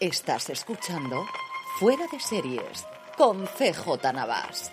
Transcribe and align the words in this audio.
Estás 0.00 0.48
escuchando 0.48 1.26
Fuera 1.78 2.06
de 2.10 2.18
Series 2.18 2.86
con 3.18 3.44
CJ 3.44 4.14
Navas. 4.14 4.72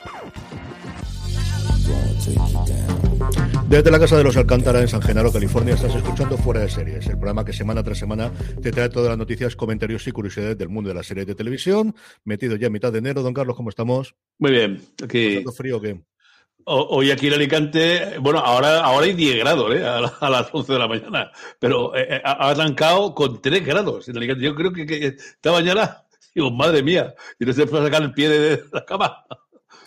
Desde 3.68 3.91
la 3.91 4.00
Casa 4.00 4.18
de 4.18 4.23
los 4.23 4.38
Alcántara 4.38 4.80
en 4.80 4.88
San 4.88 5.02
Genaro, 5.02 5.30
California, 5.30 5.73
estás 5.73 5.94
escuchando 5.95 6.38
Fuera 6.38 6.62
de 6.62 6.70
Series, 6.70 7.08
el 7.08 7.18
programa 7.18 7.44
que 7.44 7.52
semana 7.52 7.84
tras 7.84 7.98
semana 7.98 8.32
te 8.62 8.71
trae 8.71 8.88
todas 8.88 9.09
las 9.09 9.18
noticias, 9.18 9.58
comentarios 9.58 10.08
y 10.08 10.13
curiosidades 10.13 10.58
del 10.58 10.70
mundo 10.70 10.88
de 10.88 10.95
las 10.95 11.05
series 11.05 11.28
de 11.28 11.36
televisión. 11.36 11.94
Metido 12.23 12.55
ya 12.55 12.68
a 12.68 12.70
mitad 12.70 12.94
de 12.94 13.00
enero, 13.00 13.21
don 13.21 13.34
Carlos, 13.34 13.57
¿cómo 13.57 13.68
estamos? 13.68 14.16
Muy 14.39 14.52
bien. 14.52 14.81
Aquí... 15.03 15.44
frío 15.58 15.75
o 15.75 15.81
qué? 15.81 16.02
Hoy 16.70 17.12
aquí 17.12 17.27
en 17.27 17.34
Alicante, 17.35 18.20
bueno, 18.20 18.39
ahora, 18.39 18.81
ahora 18.81 19.05
hay 19.05 19.13
10 19.13 19.38
grados, 19.38 19.73
¿eh? 19.73 19.85
A, 19.85 20.30
las 20.30 20.49
11 20.52 20.73
de 20.73 20.80
la 20.80 20.88
mañana, 20.89 21.31
pero 21.59 21.95
eh, 21.95 22.08
eh, 22.09 22.21
ha 22.21 22.49
arrancado 22.49 23.16
con 23.16 23.41
3 23.41 23.66
grados 23.66 24.09
en 24.09 24.17
Alicante. 24.17 24.44
Yo 24.44 24.53
creo 24.53 24.73
que, 24.73 24.85
que 24.85 25.08
esta 25.08 25.53
mañana, 25.53 26.03
digo, 26.35 26.52
madre 26.52 26.84
mía, 26.84 27.16
y 27.39 27.45
no 27.45 27.53
se 27.53 27.67
puede 27.67 27.85
sacar 27.85 28.02
el 28.02 28.11
pie 28.11 28.27
de 28.27 28.63
la 28.73 28.84
cama. 28.84 29.23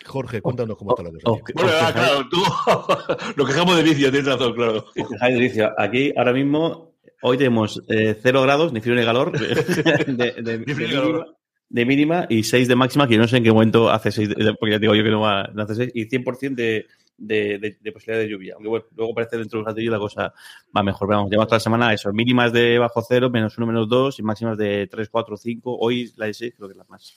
Jorge, 0.07 0.41
cuéntanos 0.41 0.75
cómo 0.75 0.93
está 0.93 1.03
la 1.03 1.11
cosa. 1.11 1.43
bueno, 1.53 1.71
ah, 1.79 1.91
claro, 1.93 2.27
tú 2.29 2.41
nos 3.37 3.47
quejamos 3.47 3.77
de 3.77 3.83
vicio, 3.83 4.09
tienes 4.09 4.27
razón, 4.27 4.53
claro. 4.53 4.85
de 4.95 5.39
vicio. 5.39 5.71
Aquí, 5.77 6.11
ahora 6.17 6.33
mismo, 6.33 6.95
hoy 7.21 7.37
tenemos 7.37 7.79
eh, 7.89 8.17
cero 8.19 8.41
grados, 8.41 8.73
ni 8.73 8.81
frío 8.81 8.95
ni 8.95 9.05
calor, 9.05 9.31
de, 9.39 10.31
de, 10.41 10.57
mínima, 10.65 11.25
de, 11.71 11.85
mínima, 11.85 12.25
y 12.29 12.43
6 12.43 12.67
de 12.67 12.75
máxima, 12.75 13.07
que 13.07 13.17
no 13.17 13.27
sé 13.27 13.37
en 13.37 13.43
qué 13.43 13.51
momento 13.51 13.89
hace 13.89 14.11
6, 14.11 14.29
porque 14.59 14.71
ya 14.71 14.79
digo 14.79 14.95
yo 14.95 15.03
que 15.03 15.09
no, 15.09 15.21
va, 15.21 15.49
no 15.53 15.63
hace 15.63 15.75
6, 15.75 15.91
y 15.93 16.07
100% 16.07 16.55
de, 16.55 16.85
de, 17.17 17.77
de, 17.79 17.91
posibilidad 17.91 18.23
de 18.23 18.29
lluvia. 18.29 18.53
Aunque 18.55 18.69
bueno, 18.69 18.85
luego 18.95 19.13
parece 19.13 19.37
dentro 19.37 19.57
de 19.57 19.61
un 19.61 19.67
ratillo 19.67 19.91
la 19.91 19.99
cosa 19.99 20.33
va 20.75 20.83
mejor. 20.83 21.07
Pero 21.07 21.17
vamos, 21.17 21.31
llevamos 21.31 21.47
toda 21.47 21.57
la 21.57 21.61
semana 21.61 21.93
eso, 21.93 22.11
mínimas 22.11 22.51
de 22.51 22.79
bajo 22.79 23.01
cero, 23.07 23.29
menos 23.29 23.57
1, 23.57 23.67
menos 23.67 23.87
2, 23.87 24.19
y 24.19 24.23
máximas 24.23 24.57
de 24.57 24.87
3, 24.87 25.09
4, 25.09 25.37
5. 25.37 25.77
Hoy 25.79 26.11
la 26.17 26.25
de 26.25 26.33
6 26.33 26.53
creo 26.57 26.67
que 26.67 26.73
es 26.73 26.77
la 26.77 26.85
más. 26.85 27.15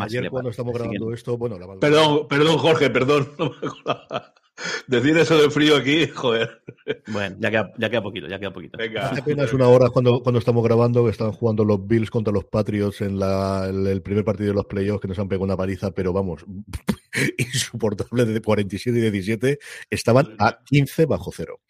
Ayer 0.00 0.28
cuando 0.28 0.50
estamos 0.50 0.74
grabando 0.74 1.12
esto, 1.12 1.38
bueno, 1.38 1.58
la 1.58 1.78
Perdón, 1.78 2.28
perdón, 2.28 2.58
Jorge, 2.58 2.90
perdón. 2.90 3.28
Decir 4.86 5.16
eso 5.16 5.40
de 5.40 5.50
frío 5.50 5.76
aquí, 5.76 6.06
joder. 6.06 6.62
Bueno, 7.08 7.36
ya 7.38 7.50
queda, 7.50 7.72
ya 7.78 7.90
queda 7.90 8.02
poquito, 8.02 8.26
ya 8.26 8.38
queda 8.38 8.52
poquito. 8.52 8.78
Venga. 8.78 9.10
Hace 9.10 9.20
apenas 9.20 9.52
una 9.52 9.68
hora 9.68 9.90
cuando, 9.90 10.22
cuando 10.22 10.38
estamos 10.38 10.64
grabando 10.64 11.04
que 11.04 11.10
están 11.10 11.32
jugando 11.32 11.64
los 11.64 11.86
Bills 11.86 12.10
contra 12.10 12.32
los 12.32 12.44
Patriots 12.44 13.00
en 13.02 13.18
la, 13.18 13.66
el, 13.68 14.02
primer 14.02 14.24
partido 14.24 14.48
de 14.48 14.54
los 14.54 14.66
playoffs 14.66 15.00
que 15.00 15.08
nos 15.08 15.18
han 15.18 15.28
pegado 15.28 15.44
una 15.44 15.56
paliza, 15.56 15.90
pero 15.92 16.12
vamos, 16.12 16.44
insoportable 17.38 18.24
de 18.24 18.40
47 18.40 18.98
y 18.98 19.02
17. 19.02 19.58
Estaban 19.90 20.34
a 20.38 20.58
15 20.64 21.06
bajo 21.06 21.30
cero. 21.34 21.60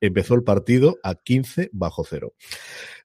Empezó 0.00 0.34
el 0.34 0.44
partido 0.44 0.98
a 1.02 1.14
15 1.14 1.70
bajo 1.72 2.04
cero. 2.04 2.34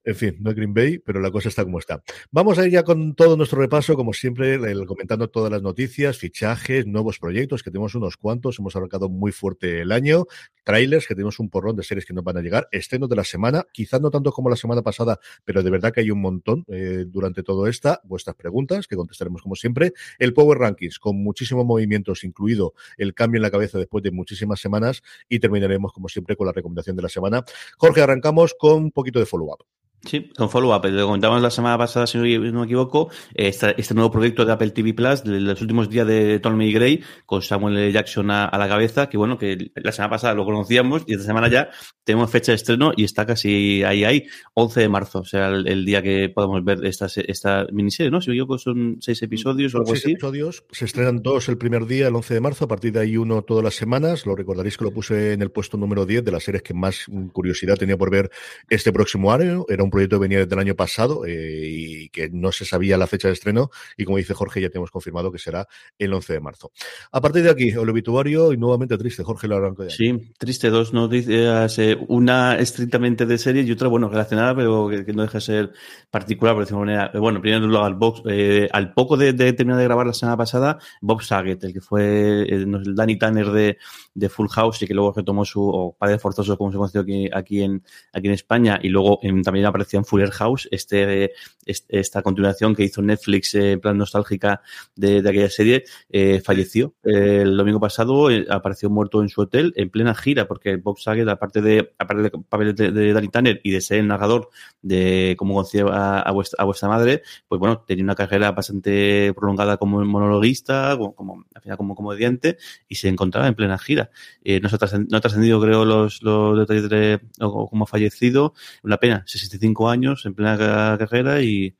En 0.03 0.15
fin, 0.15 0.37
no 0.39 0.49
es 0.49 0.55
Green 0.55 0.73
Bay, 0.73 0.97
pero 0.97 1.19
la 1.19 1.29
cosa 1.29 1.49
está 1.49 1.63
como 1.63 1.77
está. 1.77 2.01
Vamos 2.31 2.57
a 2.57 2.65
ir 2.65 2.71
ya 2.71 2.81
con 2.81 3.13
todo 3.13 3.37
nuestro 3.37 3.59
repaso, 3.59 3.95
como 3.95 4.13
siempre, 4.13 4.57
comentando 4.87 5.29
todas 5.29 5.51
las 5.51 5.61
noticias, 5.61 6.17
fichajes, 6.17 6.87
nuevos 6.87 7.19
proyectos, 7.19 7.61
que 7.61 7.69
tenemos 7.69 7.93
unos 7.93 8.17
cuantos, 8.17 8.57
hemos 8.57 8.75
arrancado 8.75 9.09
muy 9.09 9.31
fuerte 9.31 9.81
el 9.81 9.91
año, 9.91 10.25
trailers, 10.63 11.05
que 11.05 11.13
tenemos 11.13 11.39
un 11.39 11.51
porrón 11.51 11.75
de 11.75 11.83
series 11.83 12.07
que 12.07 12.13
nos 12.13 12.23
van 12.23 12.37
a 12.37 12.41
llegar, 12.41 12.67
estrenos 12.71 13.09
de 13.09 13.15
la 13.15 13.23
semana, 13.23 13.63
quizás 13.71 14.01
no 14.01 14.09
tanto 14.09 14.31
como 14.31 14.49
la 14.49 14.55
semana 14.55 14.81
pasada, 14.81 15.19
pero 15.45 15.61
de 15.61 15.69
verdad 15.69 15.93
que 15.93 15.99
hay 15.99 16.09
un 16.09 16.21
montón 16.21 16.65
eh, 16.69 17.05
durante 17.07 17.43
todo 17.43 17.67
esta, 17.67 18.01
vuestras 18.03 18.35
preguntas, 18.35 18.87
que 18.87 18.95
contestaremos 18.95 19.43
como 19.43 19.55
siempre, 19.55 19.93
el 20.17 20.33
Power 20.33 20.57
Rankings, 20.57 20.97
con 20.97 21.21
muchísimos 21.21 21.63
movimientos, 21.63 22.23
incluido 22.23 22.73
el 22.97 23.13
cambio 23.13 23.37
en 23.37 23.43
la 23.43 23.51
cabeza 23.51 23.77
después 23.77 24.03
de 24.03 24.09
muchísimas 24.09 24.59
semanas, 24.59 25.03
y 25.29 25.39
terminaremos 25.39 25.93
como 25.93 26.09
siempre 26.09 26.35
con 26.35 26.47
la 26.47 26.53
recomendación 26.53 26.95
de 26.95 27.03
la 27.03 27.09
semana. 27.09 27.43
Jorge, 27.77 28.01
arrancamos 28.01 28.55
con 28.57 28.85
un 28.85 28.91
poquito 28.91 29.19
de 29.19 29.27
follow-up. 29.27 29.63
Sí, 30.03 30.29
con 30.35 30.49
follow-up. 30.49 30.85
Lo 30.85 31.05
comentamos 31.05 31.41
la 31.41 31.51
semana 31.51 31.77
pasada, 31.77 32.07
si 32.07 32.17
no 32.17 32.23
me 32.23 32.65
equivoco, 32.65 33.09
este, 33.35 33.79
este 33.79 33.93
nuevo 33.93 34.09
proyecto 34.09 34.45
de 34.45 34.51
Apple 34.51 34.71
TV 34.71 34.93
Plus, 34.93 35.23
de 35.23 35.39
los 35.39 35.61
últimos 35.61 35.89
días 35.89 36.07
de 36.07 36.39
Tommy 36.39 36.73
Gray, 36.73 37.03
con 37.25 37.41
Samuel 37.41 37.77
L. 37.77 37.91
Jackson 37.91 38.31
a, 38.31 38.49
la 38.57 38.67
cabeza, 38.67 39.09
que 39.09 39.17
bueno, 39.17 39.37
que 39.37 39.71
la 39.75 39.91
semana 39.91 40.09
pasada 40.09 40.33
lo 40.33 40.43
conocíamos 40.43 41.03
y 41.05 41.13
esta 41.13 41.25
semana 41.25 41.49
ya 41.49 41.69
tenemos 42.03 42.31
fecha 42.31 42.51
de 42.51 42.55
estreno 42.55 42.93
y 42.95 43.03
está 43.03 43.27
casi 43.27 43.83
ahí, 43.83 44.03
ahí, 44.03 44.25
11 44.55 44.81
de 44.81 44.89
marzo, 44.89 45.19
o 45.19 45.25
sea, 45.25 45.49
el, 45.49 45.85
día 45.85 46.01
que 46.01 46.29
podamos 46.29 46.63
ver 46.63 46.83
esta, 46.85 47.07
esta 47.27 47.67
miniserie, 47.71 48.09
¿no? 48.09 48.21
Si 48.21 48.29
me 48.29 48.35
equivoco, 48.35 48.57
son 48.57 48.97
seis 49.01 49.21
episodios 49.21 49.75
o 49.75 49.77
algo 49.77 49.95
seis 49.95 50.05
episodios, 50.05 50.63
se 50.71 50.85
estrenan 50.85 51.21
dos 51.21 51.47
el 51.47 51.57
primer 51.57 51.85
día, 51.85 52.07
el 52.07 52.15
11 52.15 52.33
de 52.33 52.41
marzo, 52.41 52.65
a 52.65 52.67
partir 52.67 52.91
de 52.91 53.01
ahí 53.01 53.17
uno 53.17 53.43
todas 53.43 53.63
las 53.63 53.75
semanas. 53.75 54.25
Lo 54.25 54.35
recordaréis 54.35 54.77
que 54.77 54.85
lo 54.85 54.91
puse 54.91 55.33
en 55.33 55.41
el 55.43 55.51
puesto 55.51 55.77
número 55.77 56.05
10 56.07 56.23
de 56.23 56.31
las 56.31 56.43
series 56.43 56.63
que 56.63 56.73
más 56.73 57.05
curiosidad 57.33 57.75
tenía 57.75 57.97
por 57.97 58.09
ver 58.09 58.31
este 58.69 58.91
próximo 58.91 59.31
año. 59.31 59.65
Era 59.69 59.83
un 59.83 59.90
proyecto 59.91 60.17
que 60.17 60.21
venía 60.21 60.39
desde 60.39 60.53
el 60.55 60.59
año 60.59 60.75
pasado 60.75 61.25
eh, 61.25 61.61
y 61.63 62.09
que 62.09 62.29
no 62.29 62.51
se 62.51 62.65
sabía 62.65 62.97
la 62.97 63.07
fecha 63.07 63.27
de 63.27 63.33
estreno 63.33 63.69
y 63.97 64.05
como 64.05 64.17
dice 64.17 64.33
Jorge 64.33 64.61
ya 64.61 64.69
tenemos 64.69 64.91
confirmado 64.91 65.31
que 65.31 65.37
será 65.37 65.67
el 65.97 66.13
11 66.13 66.33
de 66.33 66.39
marzo. 66.39 66.71
A 67.11 67.21
partir 67.21 67.43
de 67.43 67.49
aquí, 67.49 67.69
el 67.69 67.89
obituario 67.89 68.53
y 68.53 68.57
nuevamente 68.57 68.97
triste, 68.97 69.23
Jorge 69.23 69.47
de 69.47 69.89
Sí, 69.89 70.33
triste, 70.37 70.69
dos 70.69 70.93
noticias, 70.93 71.77
eh, 71.79 71.97
una 72.07 72.57
estrictamente 72.57 73.25
de 73.25 73.37
serie 73.37 73.63
y 73.63 73.71
otra, 73.71 73.87
bueno, 73.87 74.09
relacionada, 74.09 74.55
pero 74.55 74.87
que, 74.89 75.13
no 75.13 75.23
deja 75.23 75.37
de 75.37 75.41
ser 75.41 75.71
particular, 76.09 76.55
por 76.55 76.63
decirlo 76.63 76.81
de 76.81 76.85
manera. 76.85 77.11
Bueno, 77.19 77.41
primero 77.41 77.83
al 77.83 77.95
box, 77.95 78.21
eh, 78.29 78.69
al 78.71 78.93
poco 78.93 79.17
de, 79.17 79.33
terminar 79.33 79.77
de 79.77 79.83
grabar 79.83 80.07
la 80.07 80.13
semana 80.13 80.37
pasada, 80.37 80.79
Bob 81.01 81.21
Saget, 81.21 81.63
el 81.63 81.73
que 81.73 81.81
fue 81.81 82.43
el, 82.43 82.95
Danny 82.95 83.17
Tanner 83.17 83.51
de, 83.51 83.77
de, 84.13 84.29
Full 84.29 84.47
House 84.49 84.81
y 84.81 84.87
que 84.87 84.93
luego 84.93 85.13
retomó 85.13 85.43
su, 85.45 85.61
o 85.61 85.95
Padre 85.97 86.19
Forzoso, 86.19 86.57
como 86.57 86.71
se 86.71 86.77
conoció 86.77 87.01
aquí, 87.01 87.29
aquí, 87.33 87.61
en, 87.63 87.83
aquí 88.13 88.27
en 88.27 88.33
España, 88.33 88.79
y 88.81 88.89
luego 88.89 89.19
también 89.43 89.65
apareció 89.65 89.80
en 89.91 90.05
Fuller 90.05 90.31
House 90.31 90.67
este, 90.71 91.31
esta 91.65 92.21
continuación 92.21 92.75
que 92.75 92.83
hizo 92.83 93.01
Netflix 93.01 93.55
en 93.55 93.79
plan 93.79 93.97
nostálgica 93.97 94.61
de, 94.95 95.19
aquella 95.19 95.49
serie, 95.49 95.83
eh, 96.09 96.41
falleció. 96.43 96.93
el 97.03 97.55
domingo 97.55 97.79
pasado 97.79 98.29
eh, 98.29 98.45
apareció 98.49 98.89
muerto 98.89 99.21
en 99.21 99.29
su 99.29 99.41
hotel 99.41 99.73
en 99.75 99.89
plena 99.89 100.15
gira, 100.15 100.47
porque 100.47 100.75
Bob 100.77 100.99
Saget, 100.99 101.27
aparte 101.27 101.61
de, 101.61 101.93
aparte 101.97 102.23
de 102.23 102.29
papel 102.29 102.75
de, 102.75 103.13
Danny 103.13 103.29
Tanner 103.29 103.61
y 103.63 103.71
de 103.71 103.81
ser 103.81 103.99
el 103.99 104.07
narrador 104.07 104.49
de 104.81 105.35
cómo 105.37 105.55
conocía 105.55 105.83
a, 105.83 106.31
vuestra, 106.31 106.61
a 106.61 106.65
vuestra 106.65 106.89
madre, 106.89 107.23
pues 107.47 107.59
bueno, 107.59 107.83
tenía 107.85 108.03
una 108.03 108.15
carrera 108.15 108.51
bastante 108.51 109.33
prolongada 109.33 109.77
como 109.77 110.03
monologuista, 110.03 110.97
como, 110.97 111.45
al 111.53 111.61
final 111.61 111.77
como 111.77 111.95
comediante, 111.95 112.57
y 112.87 112.95
se 112.95 113.07
encontraba 113.07 113.47
en 113.47 113.55
plena 113.55 113.77
gira. 113.77 114.09
Eh, 114.43 114.59
no, 114.59 114.69
ha 114.71 115.21
trascendido, 115.21 115.61
creo, 115.61 115.85
los, 115.85 116.21
los 116.23 116.57
detalles 116.57 116.89
de 116.89 117.21
cómo 117.39 117.83
ha 117.83 117.87
fallecido. 117.87 118.53
Una 118.83 118.97
pena, 118.97 119.23
65 119.25 119.70
años, 119.89 120.25
en 120.25 120.33
plena 120.33 120.57
carrera 120.97 121.41
y, 121.41 121.75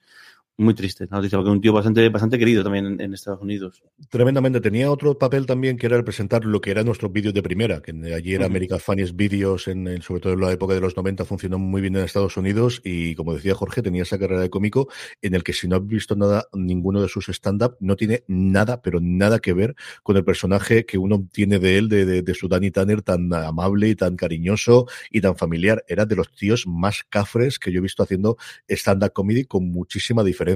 muy 0.61 0.73
triste, 0.73 1.07
¿no? 1.09 1.21
Dice, 1.21 1.35
porque 1.35 1.49
un 1.49 1.59
tío 1.59 1.73
bastante, 1.73 2.07
bastante 2.09 2.37
querido 2.37 2.63
también 2.63 2.99
en, 2.99 3.13
Estados 3.13 3.41
Unidos. 3.41 3.83
Tremendamente. 4.09 4.61
Tenía 4.61 4.91
otro 4.91 5.17
papel 5.17 5.45
también 5.45 5.77
que 5.77 5.87
era 5.87 5.97
el 5.97 6.03
presentar 6.03 6.45
lo 6.45 6.61
que 6.61 6.71
eran 6.71 6.85
nuestros 6.85 7.11
vídeos 7.11 7.33
de 7.33 7.41
primera, 7.41 7.81
que 7.81 7.91
allí 8.13 8.33
era 8.33 8.45
American 8.45 8.79
Funniest 8.79 9.15
Videos, 9.15 9.67
en, 9.67 10.01
sobre 10.01 10.21
todo 10.21 10.33
en 10.33 10.41
la 10.41 10.51
época 10.51 10.73
de 10.73 10.81
los 10.81 10.95
90, 10.95 11.25
funcionó 11.25 11.59
muy 11.59 11.81
bien 11.81 11.95
en 11.95 12.03
Estados 12.03 12.37
Unidos 12.37 12.81
y, 12.83 13.15
como 13.15 13.33
decía 13.33 13.55
Jorge, 13.55 13.81
tenía 13.81 14.03
esa 14.03 14.19
carrera 14.19 14.41
de 14.41 14.49
cómico 14.49 14.87
en 15.21 15.33
el 15.35 15.43
que 15.43 15.53
si 15.53 15.67
no 15.67 15.77
has 15.77 15.85
visto 15.85 16.15
nada, 16.15 16.45
ninguno 16.53 17.01
de 17.01 17.09
sus 17.09 17.27
stand-up, 17.29 17.75
no 17.79 17.95
tiene 17.95 18.23
nada, 18.27 18.81
pero 18.81 18.99
nada 19.01 19.39
que 19.39 19.53
ver 19.53 19.75
con 20.03 20.15
el 20.17 20.23
personaje 20.23 20.85
que 20.85 20.97
uno 20.97 21.27
tiene 21.31 21.59
de 21.59 21.77
él, 21.77 21.89
de, 21.89 22.05
de, 22.05 22.21
de 22.21 22.33
su 22.33 22.47
Danny 22.47 22.71
Tanner, 22.71 23.01
tan 23.01 23.33
amable 23.33 23.89
y 23.89 23.95
tan 23.95 24.15
cariñoso 24.15 24.85
y 25.09 25.21
tan 25.21 25.35
familiar. 25.35 25.83
Era 25.87 26.05
de 26.05 26.15
los 26.15 26.31
tíos 26.33 26.67
más 26.67 27.03
cafres 27.09 27.59
que 27.59 27.71
yo 27.71 27.79
he 27.79 27.81
visto 27.81 28.03
haciendo 28.03 28.37
stand-up 28.69 29.11
comedy 29.13 29.45
con 29.45 29.69
muchísima 29.69 30.23
diferencia 30.23 30.50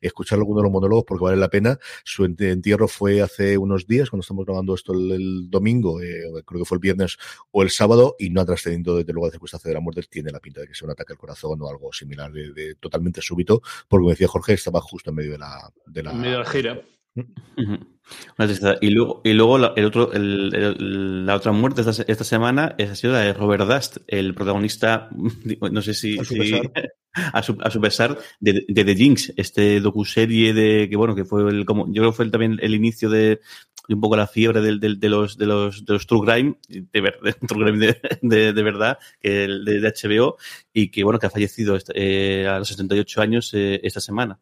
escuchar 0.00 0.38
algunos 0.38 0.62
de 0.62 0.64
los 0.64 0.72
monólogos 0.72 1.04
porque 1.06 1.24
vale 1.24 1.36
la 1.36 1.48
pena. 1.48 1.78
Su 2.04 2.24
entierro 2.24 2.88
fue 2.88 3.20
hace 3.22 3.58
unos 3.58 3.86
días, 3.86 4.10
cuando 4.10 4.22
estamos 4.22 4.44
grabando 4.44 4.74
esto 4.74 4.92
el, 4.92 5.50
domingo, 5.50 6.00
eh, 6.00 6.22
creo 6.44 6.60
que 6.60 6.64
fue 6.64 6.76
el 6.76 6.80
viernes 6.80 7.16
o 7.50 7.62
el 7.62 7.70
sábado, 7.70 8.16
y 8.18 8.30
no 8.30 8.40
ha 8.40 8.46
trascendido 8.46 8.96
desde 8.96 9.12
luego 9.12 9.26
la 9.26 9.32
circunstancia 9.32 9.68
de 9.68 9.74
la 9.74 9.80
muerte. 9.80 10.02
Tiene 10.08 10.30
la 10.30 10.40
pinta 10.40 10.60
de 10.60 10.68
que 10.68 10.74
sea 10.74 10.86
un 10.86 10.92
ataque 10.92 11.12
al 11.12 11.18
corazón 11.18 11.60
o 11.62 11.68
algo 11.68 11.92
similar, 11.92 12.32
de, 12.32 12.74
totalmente 12.76 13.20
súbito, 13.20 13.60
porque 13.88 14.02
como 14.02 14.10
decía 14.10 14.28
Jorge, 14.28 14.54
estaba 14.54 14.80
justo 14.80 15.10
en 15.10 15.16
medio 15.16 15.32
de 15.32 15.38
la, 15.38 15.72
de 15.86 16.02
la, 16.02 16.44
gira. 16.44 16.80
Y 18.80 18.90
luego, 18.90 19.22
y 19.24 19.32
luego 19.32 19.74
el 19.74 19.84
otro, 19.84 20.10
la 20.14 21.36
otra 21.36 21.52
muerte 21.52 21.80
esta, 21.80 22.04
esta, 22.06 22.24
semana 22.24 22.76
ha 22.78 22.94
sido 22.94 23.14
la 23.14 23.20
de 23.20 23.32
Robert 23.32 23.66
Dust, 23.66 23.98
el 24.06 24.34
protagonista, 24.34 25.08
no 25.70 25.82
sé 25.82 25.94
si, 25.94 26.18
a 27.14 27.42
su, 27.42 27.56
a 27.60 27.70
su 27.70 27.80
pesar, 27.80 28.18
de, 28.40 28.64
de, 28.68 28.84
The 28.84 28.94
Jinx, 28.94 29.32
este 29.36 29.80
docuserie 29.80 30.52
de 30.52 30.88
que 30.90 30.96
bueno, 30.96 31.14
que 31.14 31.24
fue 31.24 31.48
el, 31.48 31.64
como, 31.64 31.86
yo 31.86 32.02
creo 32.02 32.10
que 32.10 32.16
fue 32.16 32.30
también 32.30 32.58
el 32.60 32.74
inicio 32.74 33.08
de, 33.08 33.40
un 33.88 34.00
poco 34.00 34.16
la 34.16 34.26
fiebre 34.26 34.60
de, 34.60 34.96
de, 34.96 35.08
los, 35.08 35.36
de 35.36 35.46
los, 35.46 35.84
de 35.84 35.92
los 35.92 36.06
True 36.06 36.26
Crime, 36.26 36.56
de, 36.68 36.90
true 37.48 37.64
crime 37.64 37.94
de, 38.22 38.52
de, 38.52 38.62
verdad, 38.62 38.98
que 39.20 39.44
el 39.44 39.64
de, 39.64 39.80
HBO, 39.80 40.36
y 40.72 40.90
que 40.90 41.04
bueno, 41.04 41.18
que 41.18 41.26
ha 41.26 41.30
fallecido 41.30 41.76
este, 41.76 41.92
eh, 42.42 42.46
a 42.46 42.58
los 42.58 42.68
78 42.68 43.20
años 43.20 43.52
eh, 43.54 43.80
esta 43.82 44.00
semana. 44.00 44.38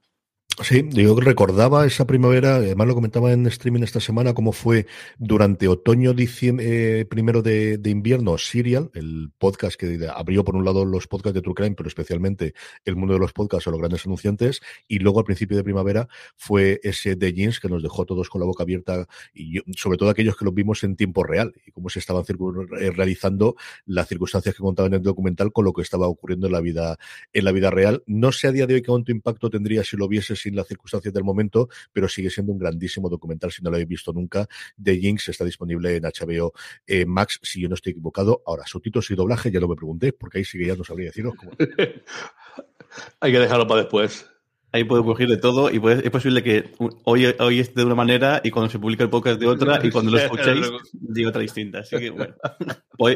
Sí, 0.61 0.87
yo 0.91 1.19
recordaba 1.19 1.87
esa 1.87 2.07
primavera, 2.07 2.57
además 2.57 2.87
lo 2.87 2.95
comentaba 2.95 3.33
en 3.33 3.47
streaming 3.47 3.83
esta 3.83 4.01
semana, 4.01 4.35
cómo 4.35 4.53
fue 4.53 4.87
durante 5.19 5.67
otoño, 5.67 6.13
diciembre, 6.13 7.01
eh, 7.01 7.05
primero 7.07 7.43
de, 7.43 7.81
invierno, 7.87 8.37
Serial, 8.37 8.91
el 8.95 9.31
podcast 9.39 9.77
que 9.77 9.99
abrió 10.15 10.45
por 10.45 10.55
un 10.55 10.65
lado 10.65 10.85
los 10.85 11.09
podcasts 11.09 11.35
de 11.35 11.41
True 11.41 11.55
Crime, 11.55 11.75
pero 11.75 11.89
especialmente 11.89 12.55
el 12.85 12.97
mundo 12.97 13.15
de 13.15 13.21
los 13.21 13.33
podcasts 13.33 13.67
o 13.67 13.71
los 13.71 13.81
grandes 13.81 14.05
anunciantes, 14.05 14.61
y 14.87 14.99
luego 14.99 15.21
al 15.21 15.25
principio 15.25 15.57
de 15.57 15.65
primavera 15.65 16.07
fue 16.37 16.81
ese 16.83 17.17
de 17.17 17.33
Jeans 17.33 17.59
que 17.59 17.69
nos 17.69 17.83
dejó 17.83 18.05
todos 18.05 18.29
con 18.29 18.41
la 18.41 18.47
boca 18.47 18.63
abierta, 18.63 19.07
y 19.33 19.57
yo, 19.57 19.63
sobre 19.77 19.97
todo 19.97 20.11
aquellos 20.11 20.37
que 20.37 20.45
lo 20.45 20.53
vimos 20.53 20.85
en 20.85 20.97
tiempo 20.97 21.25
real, 21.25 21.55
y 21.67 21.71
cómo 21.71 21.89
se 21.89 21.99
estaban 21.99 22.25
eh, 22.79 22.91
realizando 22.91 23.57
las 23.87 24.07
circunstancias 24.07 24.55
que 24.55 24.63
contaban 24.63 24.93
en 24.93 24.99
el 24.99 25.03
documental 25.03 25.51
con 25.51 25.65
lo 25.65 25.73
que 25.73 25.83
estaba 25.83 26.07
ocurriendo 26.09 26.47
en 26.47 26.53
la 26.53 26.61
vida, 26.61 26.99
en 27.33 27.45
la 27.45 27.53
vida 27.53 27.71
real. 27.71 28.03
No 28.07 28.33
sé 28.33 28.49
a 28.49 28.53
día 28.53 28.67
de 28.67 28.75
hoy 28.75 28.83
cuánto 28.83 29.13
impacto 29.13 29.49
tendría 29.49 29.83
si 29.83 29.97
lo 29.97 30.09
vieses 30.09 30.42
sin 30.43 30.57
las 30.57 30.67
circunstancias 30.67 31.15
del 31.15 31.25
momento, 31.25 31.69
pero 31.93 32.09
sigue 32.09 32.31
siendo 32.31 32.53
un 32.53 32.59
grandísimo 32.59 33.09
documental. 33.09 33.51
Si 33.53 33.63
no 33.63 33.71
lo 33.71 33.77
habéis 33.77 33.89
visto 33.89 34.13
nunca, 34.13 34.47
de 34.77 34.99
Jinx 34.99 35.29
está 35.29 35.45
disponible 35.45 35.97
en 35.97 36.03
HBO 36.03 36.53
eh, 36.87 37.05
Max, 37.07 37.39
si 37.43 37.61
yo 37.61 37.69
no 37.69 37.75
estoy 37.75 37.93
equivocado. 37.93 38.43
Ahora, 38.47 38.65
subtítulos 38.67 39.11
y 39.11 39.15
doblaje 39.15 39.51
ya 39.51 39.61
no 39.61 39.69
me 39.69 39.77
pregunté, 39.77 40.13
porque 40.13 40.39
ahí 40.39 40.45
sí 40.45 40.59
que 40.59 40.67
ya 40.67 40.77
no 40.77 40.85
sabría 40.85 41.07
deciros 41.07 41.35
cómo. 41.37 41.53
Hay 43.21 43.33
que 43.33 43.39
dejarlo 43.39 43.67
para 43.67 43.83
después. 43.83 44.27
Ahí 44.75 44.85
puedo 44.85 45.05
coger 45.05 45.29
de 45.29 45.37
todo 45.37 45.71
y 45.71 45.79
puede, 45.79 46.03
es 46.03 46.11
posible 46.11 46.43
que 46.43 46.73
hoy, 47.05 47.27
hoy 47.41 47.61
esté 47.61 47.81
de 47.81 47.85
una 47.85 47.95
manera 47.95 48.41
y 48.43 48.51
cuando 48.51 48.71
se 48.71 48.79
publique 48.79 49.03
el 49.03 49.11
podcast 49.11 49.39
de 49.39 49.47
otra 49.47 49.79
y 49.83 49.91
cuando 49.91 50.11
lo 50.11 50.19
escuchéis 50.19 50.67
diga 50.93 51.29
otra 51.29 51.43
distinta. 51.43 51.81
Así 51.81 51.99
que 51.99 52.09
bueno, 52.09 52.35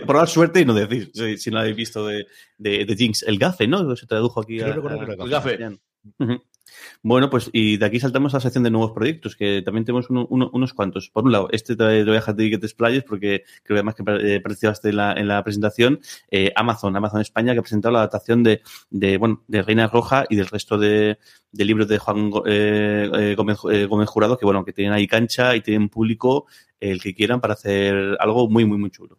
probar 0.06 0.28
suerte 0.28 0.60
y 0.60 0.66
no 0.66 0.74
decís 0.74 1.08
si, 1.14 1.38
si 1.38 1.50
no 1.50 1.60
habéis 1.60 1.76
visto 1.76 2.06
de, 2.06 2.26
de, 2.58 2.84
de, 2.84 2.94
Jinx. 2.94 3.22
El 3.22 3.38
gafe, 3.38 3.66
¿no? 3.66 3.96
Se 3.96 4.06
tradujo 4.06 4.42
aquí 4.42 4.60
a, 4.60 4.66
a, 4.66 4.68
el 4.68 5.30
gafe. 5.30 5.58
Uh 6.18 6.24
-huh. 6.24 6.42
Bueno, 7.02 7.30
pues 7.30 7.50
y 7.52 7.76
de 7.76 7.86
aquí 7.86 8.00
saltamos 8.00 8.34
a 8.34 8.38
la 8.38 8.40
sección 8.40 8.64
de 8.64 8.70
nuevos 8.70 8.92
proyectos, 8.92 9.36
que 9.36 9.62
también 9.62 9.84
tenemos 9.84 10.10
uno, 10.10 10.26
uno, 10.30 10.50
unos 10.52 10.74
cuantos. 10.74 11.10
Por 11.10 11.24
un 11.24 11.32
lado, 11.32 11.48
este 11.52 11.76
te 11.76 12.04
voy 12.04 12.16
a 12.16 12.32
de 12.32 12.50
que 12.50 12.58
te 12.58 12.66
explayes, 12.66 13.04
porque 13.04 13.44
creo 13.62 13.76
además 13.76 13.94
que 13.94 14.02
eh, 14.02 14.40
participaste 14.40 14.90
en 14.90 14.96
la, 14.96 15.12
en 15.12 15.28
la 15.28 15.42
presentación, 15.42 16.00
eh, 16.30 16.52
Amazon, 16.56 16.96
Amazon 16.96 17.20
España, 17.20 17.52
que 17.52 17.60
ha 17.60 17.62
presentado 17.62 17.92
la 17.92 18.00
adaptación 18.00 18.42
de, 18.42 18.62
de 18.90 19.18
bueno, 19.18 19.44
de 19.46 19.62
Reina 19.62 19.86
Roja 19.88 20.24
y 20.28 20.36
del 20.36 20.46
resto 20.46 20.78
de, 20.78 21.18
libros 21.52 21.88
de 21.88 21.98
Juan 21.98 22.30
eh, 22.46 23.34
Gómez, 23.36 23.58
Gómez, 23.88 24.08
Jurado, 24.08 24.38
que 24.38 24.44
bueno, 24.44 24.64
que 24.64 24.72
tienen 24.72 24.92
ahí 24.92 25.06
cancha 25.06 25.54
y 25.56 25.60
tienen 25.60 25.88
público 25.88 26.46
el 26.80 27.00
que 27.00 27.14
quieran 27.14 27.40
para 27.40 27.54
hacer 27.54 28.16
algo 28.20 28.48
muy, 28.48 28.64
muy, 28.64 28.78
muy 28.78 28.90
chulo. 28.90 29.18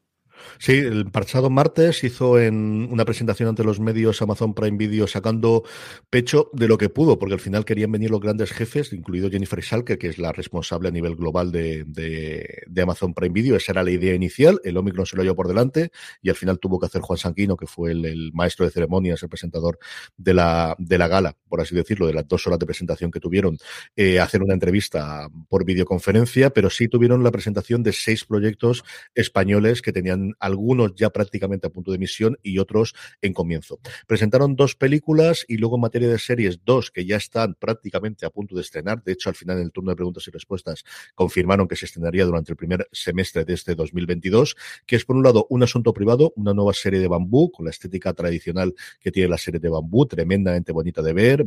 Sí, 0.60 0.74
el 0.74 1.12
pasado 1.12 1.50
martes 1.50 2.04
hizo 2.04 2.40
en 2.40 2.88
una 2.92 3.06
presentación 3.06 3.50
ante 3.50 3.64
los 3.64 3.80
medios 3.80 4.22
Amazon 4.22 4.54
Prime 4.54 4.78
Video 4.78 5.08
sacando 5.08 5.64
pecho 6.10 6.50
de 6.54 6.68
lo 6.68 6.78
que 6.78 6.90
pudo, 6.90 7.20
porque 7.20 7.34
al 7.34 7.40
final 7.40 7.66
querían 7.66 7.92
venir 7.92 8.12
los 8.12 8.22
grandes 8.22 8.52
jefes, 8.52 8.94
incluido 8.94 9.30
Jennifer 9.30 9.62
Schalke, 9.62 9.98
que 9.98 10.08
es 10.08 10.18
la 10.18 10.32
responsable 10.32 10.90
a 10.90 10.92
nivel 10.92 11.16
global 11.16 11.52
de, 11.52 11.84
de, 11.86 12.82
Amazon 12.82 13.14
Prime 13.14 13.34
Video. 13.34 13.56
Esa 13.56 13.74
era 13.74 13.84
la 13.84 13.92
idea 13.92 14.14
inicial. 14.14 14.60
El 14.64 14.78
Omicron 14.78 15.06
se 15.06 15.18
lo 15.18 15.24
llevó 15.24 15.36
por 15.36 15.48
delante 15.48 15.92
y 16.22 16.30
al 16.30 16.36
final 16.36 16.60
tuvo 16.60 16.80
que 16.80 16.86
hacer 16.86 17.02
Juan 17.02 17.18
Sanquino, 17.18 17.58
que 17.58 17.68
fue 17.68 17.92
el, 17.92 18.06
el 18.06 18.32
maestro 18.34 18.66
de 18.66 18.72
ceremonias, 18.72 19.22
el 19.24 19.30
presentador 19.30 19.80
de 20.16 20.34
la, 20.34 20.76
de 20.78 20.98
la 20.98 21.08
gala, 21.08 21.36
por 21.50 21.62
así 21.62 21.76
decirlo, 21.76 22.08
de 22.08 22.14
las 22.14 22.28
dos 22.28 22.46
horas 22.48 22.60
de 22.60 22.66
presentación 22.66 23.12
que 23.12 23.20
tuvieron, 23.20 23.58
eh, 23.96 24.20
hacer 24.20 24.42
una 24.42 24.54
entrevista 24.54 25.30
por 25.50 25.66
videoconferencia, 25.66 26.52
pero 26.52 26.70
sí 26.70 26.88
tuvieron 26.88 27.24
la 27.24 27.32
presentación 27.32 27.84
de 27.84 27.94
seis 27.94 28.26
proyectos 28.26 28.84
españoles 29.16 29.82
que 29.82 29.94
tenían 29.94 30.36
algunos 30.40 30.96
ya 30.96 31.10
prácticamente 31.10 31.68
a 31.68 31.70
punto 31.70 31.92
de 31.92 31.96
emisión 31.96 32.38
y 32.44 32.60
otros 32.60 32.96
en 33.22 33.34
comienzo. 33.34 33.80
Presentaron 34.08 34.56
dos 34.56 34.76
películas 34.76 35.46
y 35.48 35.58
luego 35.58 35.76
en 35.76 35.82
materia 35.82 36.10
de 36.10 36.20
series, 36.20 36.60
dos 36.64 36.92
que 36.92 37.06
ya 37.06 37.18
están 37.18 37.56
prácticamente 37.56 38.26
a 38.26 38.30
punto 38.30 38.56
de 38.56 38.62
estrenar. 38.62 39.04
De 39.04 39.14
hecho, 39.14 39.30
al 39.30 39.36
final 39.36 39.58
en 39.58 39.64
el 39.64 39.72
turno 39.72 39.92
de 39.92 39.96
preguntas 39.96 40.28
y 40.28 40.32
respuestas 40.32 40.84
confirmaron 41.16 41.68
que 41.68 41.76
se 41.76 41.86
estrenaría 41.86 42.26
durante 42.26 42.52
el 42.52 42.58
primer 42.58 42.88
semestre 42.92 43.46
de 43.46 43.54
este 43.54 43.76
2022, 43.76 44.56
que 44.86 44.96
es 44.96 45.06
por 45.06 45.16
un 45.16 45.24
lado 45.24 45.48
un 45.50 45.64
asunto 45.64 45.94
privado, 45.94 46.34
una 46.36 46.54
nueva 46.54 46.74
serie 46.74 47.00
de 47.00 47.08
bambú 47.08 47.52
con 47.52 47.66
la 47.66 47.72
estética 47.72 48.14
tradicional 48.14 48.74
que 49.00 49.12
tiene 49.12 49.30
la 49.30 49.38
serie 49.38 49.60
de 49.60 49.70
bambú, 49.70 50.06
tremendamente 50.06 50.72
bonita 50.72 51.02
de 51.02 51.14
ver, 51.14 51.46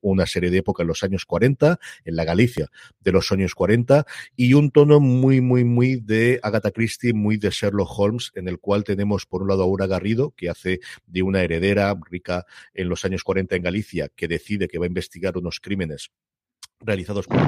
una 0.00 0.26
serie 0.26 0.50
de 0.50 0.58
época 0.58 0.82
en 0.82 0.88
los 0.88 1.02
años 1.02 1.24
40, 1.24 1.78
en 2.04 2.16
la 2.16 2.24
Galicia 2.24 2.70
de 3.00 3.12
los 3.12 3.30
años 3.32 3.54
40, 3.54 4.06
y 4.36 4.54
un 4.54 4.70
tono 4.70 5.00
muy, 5.00 5.40
muy, 5.40 5.64
muy 5.64 5.96
de 5.96 6.40
Agatha 6.42 6.70
Christie, 6.70 7.12
muy 7.12 7.36
de 7.36 7.50
Sherlock 7.50 7.98
Holmes, 7.98 8.31
en 8.34 8.48
el 8.48 8.58
cual 8.58 8.84
tenemos 8.84 9.26
por 9.26 9.42
un 9.42 9.48
lado 9.48 9.62
a 9.62 9.64
Aura 9.64 9.86
Garrido, 9.86 10.32
que 10.36 10.48
hace 10.48 10.80
de 11.06 11.22
una 11.22 11.42
heredera 11.42 11.94
rica 12.10 12.46
en 12.74 12.88
los 12.88 13.04
años 13.04 13.24
40 13.24 13.56
en 13.56 13.62
Galicia, 13.62 14.08
que 14.14 14.28
decide 14.28 14.68
que 14.68 14.78
va 14.78 14.86
a 14.86 14.88
investigar 14.88 15.36
unos 15.36 15.60
crímenes 15.60 16.10
realizados 16.80 17.26
por 17.26 17.38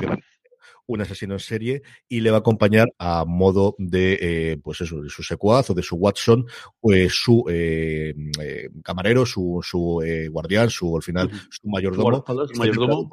un 0.86 1.00
asesino 1.00 1.34
en 1.34 1.40
serie 1.40 1.82
y 2.08 2.20
le 2.20 2.30
va 2.30 2.38
a 2.38 2.40
acompañar 2.40 2.88
a 2.98 3.24
modo 3.24 3.74
de, 3.78 4.18
eh, 4.20 4.56
pues 4.62 4.80
eso, 4.80 5.00
de 5.00 5.08
su 5.08 5.22
secuaz 5.22 5.70
o 5.70 5.74
de 5.74 5.82
su 5.82 5.96
Watson, 5.96 6.46
pues 6.80 7.12
su 7.14 7.44
eh, 7.48 8.14
eh, 8.40 8.68
camarero, 8.82 9.24
su, 9.24 9.60
su 9.62 10.02
eh, 10.02 10.28
guardián, 10.28 10.70
su, 10.70 10.94
al 10.94 11.02
final, 11.02 11.30
su 11.50 11.68
mayordomo, 11.68 12.24
su 12.26 12.58
mayordomo. 12.58 13.10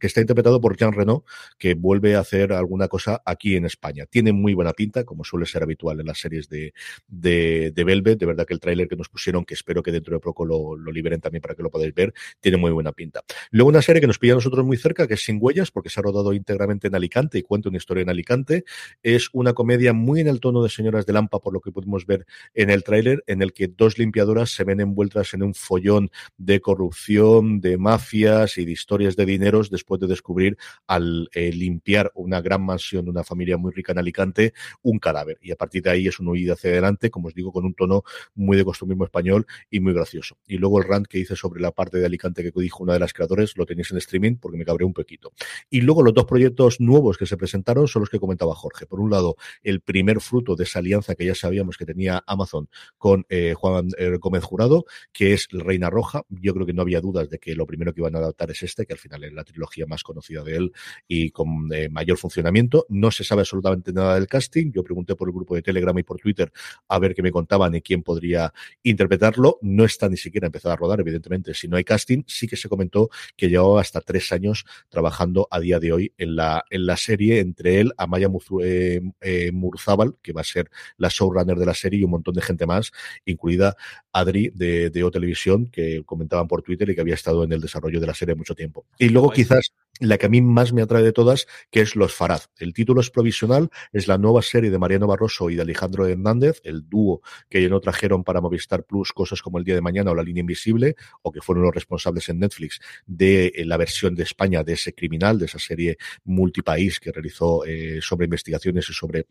Que 0.00 0.06
está 0.08 0.20
interpretado 0.20 0.60
por 0.60 0.76
Jean 0.76 0.92
Reno, 0.92 1.24
que 1.58 1.74
vuelve 1.74 2.16
a 2.16 2.20
hacer 2.20 2.52
alguna 2.52 2.88
cosa 2.88 3.22
aquí 3.24 3.54
en 3.54 3.66
España. 3.66 4.06
Tiene 4.06 4.32
muy 4.32 4.54
buena 4.54 4.72
pinta, 4.72 5.04
como 5.04 5.22
suele 5.22 5.46
ser 5.46 5.62
habitual 5.62 6.00
en 6.00 6.06
las 6.06 6.18
series 6.18 6.48
de, 6.48 6.74
de, 7.06 7.70
de 7.74 7.84
Velvet. 7.84 8.18
De 8.18 8.26
verdad 8.26 8.46
que 8.46 8.54
el 8.54 8.60
tráiler 8.60 8.88
que 8.88 8.96
nos 8.96 9.08
pusieron, 9.08 9.44
que 9.44 9.54
espero 9.54 9.82
que 9.82 9.92
dentro 9.92 10.14
de 10.14 10.20
poco 10.20 10.44
lo, 10.44 10.76
lo, 10.76 10.90
liberen 10.90 11.20
también 11.20 11.42
para 11.42 11.54
que 11.54 11.62
lo 11.62 11.70
podáis 11.70 11.94
ver, 11.94 12.12
tiene 12.40 12.56
muy 12.56 12.70
buena 12.72 12.92
pinta. 12.92 13.22
Luego 13.50 13.68
una 13.68 13.82
serie 13.82 14.00
que 14.00 14.06
nos 14.06 14.18
pilla 14.18 14.32
a 14.32 14.36
nosotros 14.36 14.64
muy 14.64 14.76
cerca, 14.76 15.06
que 15.06 15.14
es 15.14 15.24
Sin 15.24 15.38
Huellas, 15.40 15.70
porque 15.70 15.90
se 15.90 16.00
ha 16.00 16.02
rodado 16.02 16.32
íntegramente 16.32 16.88
en 16.88 16.94
Alicante 16.94 17.38
y 17.38 17.42
cuenta 17.42 17.68
una 17.68 17.78
historia 17.78 18.02
en 18.02 18.10
Alicante. 18.10 18.64
Es 19.02 19.28
una 19.32 19.52
comedia 19.52 19.92
muy 19.92 20.20
en 20.20 20.28
el 20.28 20.40
tono 20.40 20.62
de 20.62 20.70
Señoras 20.70 21.06
de 21.06 21.12
Lampa, 21.12 21.40
por 21.40 21.52
lo 21.52 21.60
que 21.60 21.72
pudimos 21.72 22.06
ver 22.06 22.26
en 22.54 22.70
el 22.70 22.82
tráiler, 22.82 23.22
en 23.26 23.42
el 23.42 23.52
que 23.52 23.68
dos 23.68 23.98
limpiadoras 23.98 24.50
se 24.50 24.64
ven 24.64 24.80
envueltas 24.80 25.34
en 25.34 25.42
un 25.42 25.54
follón 25.54 26.10
de 26.38 26.60
corrupción, 26.60 27.60
de 27.60 27.76
mafias 27.76 28.56
y 28.58 28.64
de 28.64 28.72
historias 28.72 29.16
de 29.16 29.26
dineros 29.26 29.70
después 29.70 29.89
de 29.98 30.06
descubrir 30.06 30.56
al 30.86 31.28
eh, 31.32 31.52
limpiar 31.52 32.12
una 32.14 32.40
gran 32.40 32.64
mansión 32.64 33.04
de 33.04 33.10
una 33.10 33.24
familia 33.24 33.56
muy 33.56 33.72
rica 33.72 33.92
en 33.92 33.98
Alicante 33.98 34.52
un 34.82 34.98
cadáver. 34.98 35.38
Y 35.40 35.50
a 35.50 35.56
partir 35.56 35.82
de 35.82 35.90
ahí 35.90 36.06
es 36.06 36.20
una 36.20 36.32
huida 36.32 36.52
hacia 36.52 36.70
adelante, 36.70 37.10
como 37.10 37.28
os 37.28 37.34
digo, 37.34 37.52
con 37.52 37.64
un 37.64 37.74
tono 37.74 38.02
muy 38.34 38.56
de 38.56 38.64
costumbrismo 38.64 39.04
español 39.04 39.46
y 39.70 39.80
muy 39.80 39.92
gracioso. 39.92 40.36
Y 40.46 40.58
luego 40.58 40.78
el 40.78 40.88
rant 40.88 41.06
que 41.06 41.18
hice 41.18 41.36
sobre 41.36 41.60
la 41.60 41.72
parte 41.72 41.98
de 41.98 42.06
Alicante 42.06 42.42
que 42.42 42.52
dijo 42.60 42.82
una 42.82 42.92
de 42.92 42.98
las 42.98 43.12
creadores, 43.12 43.56
lo 43.56 43.66
tenéis 43.66 43.90
en 43.90 43.98
streaming 43.98 44.36
porque 44.36 44.58
me 44.58 44.64
cabré 44.64 44.84
un 44.84 44.92
poquito. 44.92 45.32
Y 45.68 45.80
luego 45.80 46.02
los 46.02 46.14
dos 46.14 46.24
proyectos 46.24 46.80
nuevos 46.80 47.16
que 47.16 47.26
se 47.26 47.36
presentaron 47.36 47.88
son 47.88 48.00
los 48.00 48.10
que 48.10 48.18
comentaba 48.18 48.54
Jorge. 48.54 48.86
Por 48.86 49.00
un 49.00 49.10
lado, 49.10 49.36
el 49.62 49.80
primer 49.80 50.20
fruto 50.20 50.56
de 50.56 50.64
esa 50.64 50.78
alianza 50.78 51.14
que 51.14 51.26
ya 51.26 51.34
sabíamos 51.34 51.76
que 51.76 51.86
tenía 51.86 52.22
Amazon 52.26 52.68
con 52.98 53.24
eh, 53.28 53.54
Juan 53.56 53.88
eh, 53.98 54.16
Gómez 54.20 54.44
Jurado, 54.44 54.84
que 55.12 55.32
es 55.32 55.48
Reina 55.50 55.90
Roja. 55.90 56.24
Yo 56.28 56.54
creo 56.54 56.66
que 56.66 56.72
no 56.72 56.82
había 56.82 57.00
dudas 57.00 57.28
de 57.30 57.38
que 57.38 57.54
lo 57.54 57.66
primero 57.66 57.92
que 57.92 58.00
iban 58.00 58.14
a 58.16 58.18
adaptar 58.18 58.50
es 58.50 58.62
este, 58.62 58.86
que 58.86 58.92
al 58.92 58.98
final 58.98 59.24
es 59.24 59.32
la 59.32 59.44
trilogía 59.44 59.79
más 59.86 60.02
conocida 60.02 60.42
de 60.42 60.56
él 60.56 60.72
y 61.08 61.30
con 61.30 61.72
eh, 61.72 61.88
mayor 61.88 62.18
funcionamiento. 62.18 62.86
No 62.88 63.10
se 63.10 63.24
sabe 63.24 63.42
absolutamente 63.42 63.92
nada 63.92 64.14
del 64.14 64.26
casting. 64.26 64.72
Yo 64.72 64.82
pregunté 64.82 65.14
por 65.14 65.28
el 65.28 65.34
grupo 65.34 65.54
de 65.54 65.62
Telegram 65.62 65.96
y 65.98 66.02
por 66.02 66.18
Twitter 66.18 66.52
a 66.88 66.98
ver 66.98 67.14
qué 67.14 67.22
me 67.22 67.30
contaban 67.30 67.74
y 67.74 67.80
quién 67.80 68.02
podría 68.02 68.52
interpretarlo. 68.82 69.58
No 69.62 69.84
está 69.84 70.08
ni 70.08 70.16
siquiera 70.16 70.46
empezado 70.46 70.72
a 70.72 70.76
rodar, 70.76 71.00
evidentemente, 71.00 71.54
si 71.54 71.68
no 71.68 71.76
hay 71.76 71.84
casting. 71.84 72.22
Sí 72.26 72.46
que 72.46 72.56
se 72.56 72.68
comentó 72.68 73.10
que 73.36 73.48
llevaba 73.48 73.80
hasta 73.80 74.00
tres 74.00 74.32
años 74.32 74.64
trabajando 74.88 75.48
a 75.50 75.60
día 75.60 75.78
de 75.80 75.92
hoy 75.92 76.12
en 76.18 76.36
la, 76.36 76.64
en 76.70 76.86
la 76.86 76.96
serie, 76.96 77.40
entre 77.40 77.80
él, 77.80 77.92
Amaya 77.96 78.28
Muzu, 78.28 78.60
eh, 78.62 79.00
eh, 79.20 79.52
Murzábal, 79.52 80.16
que 80.22 80.32
va 80.32 80.42
a 80.42 80.44
ser 80.44 80.70
la 80.96 81.08
showrunner 81.08 81.56
de 81.56 81.66
la 81.66 81.74
serie, 81.74 82.00
y 82.00 82.04
un 82.04 82.10
montón 82.10 82.34
de 82.34 82.42
gente 82.42 82.66
más, 82.66 82.92
incluida 83.24 83.76
Adri 84.12 84.50
de, 84.54 84.90
de 84.90 85.04
O 85.04 85.10
Televisión, 85.10 85.66
que 85.66 86.02
comentaban 86.04 86.48
por 86.48 86.62
Twitter 86.62 86.88
y 86.90 86.94
que 86.94 87.00
había 87.00 87.14
estado 87.14 87.44
en 87.44 87.52
el 87.52 87.60
desarrollo 87.60 88.00
de 88.00 88.06
la 88.06 88.14
serie 88.14 88.34
mucho 88.34 88.54
tiempo. 88.54 88.86
Y 88.98 89.08
luego 89.08 89.30
quizás 89.30 89.69
la 90.00 90.18
que 90.18 90.26
a 90.26 90.28
mí 90.28 90.40
más 90.40 90.72
me 90.72 90.82
atrae 90.82 91.02
de 91.02 91.12
todas, 91.12 91.46
que 91.70 91.80
es 91.82 91.94
Los 91.94 92.14
Farad. 92.14 92.40
El 92.58 92.72
título 92.72 93.00
es 93.00 93.10
provisional, 93.10 93.70
es 93.92 94.08
la 94.08 94.18
nueva 94.18 94.42
serie 94.42 94.70
de 94.70 94.78
Mariano 94.78 95.06
Barroso 95.06 95.50
y 95.50 95.56
de 95.56 95.62
Alejandro 95.62 96.06
Hernández, 96.06 96.60
el 96.64 96.88
dúo 96.88 97.20
que 97.48 97.68
no 97.68 97.80
trajeron 97.80 98.24
para 98.24 98.40
Movistar 98.40 98.84
Plus 98.84 99.12
cosas 99.12 99.42
como 99.42 99.58
El 99.58 99.64
Día 99.64 99.74
de 99.74 99.82
Mañana 99.82 100.10
o 100.10 100.14
La 100.14 100.22
Línea 100.22 100.40
Invisible, 100.40 100.96
o 101.22 101.30
que 101.30 101.42
fueron 101.42 101.64
los 101.64 101.74
responsables 101.74 102.28
en 102.30 102.38
Netflix 102.38 102.80
de 103.06 103.52
la 103.66 103.76
versión 103.76 104.14
de 104.14 104.22
España 104.22 104.64
de 104.64 104.72
ese 104.72 104.94
criminal, 104.94 105.38
de 105.38 105.44
esa 105.44 105.58
serie 105.58 105.98
multipaís 106.24 106.98
que 106.98 107.12
realizó 107.12 107.64
eh, 107.66 108.00
sobre 108.00 108.24
investigaciones 108.24 108.88
y 108.88 108.94
sobre 108.94 109.26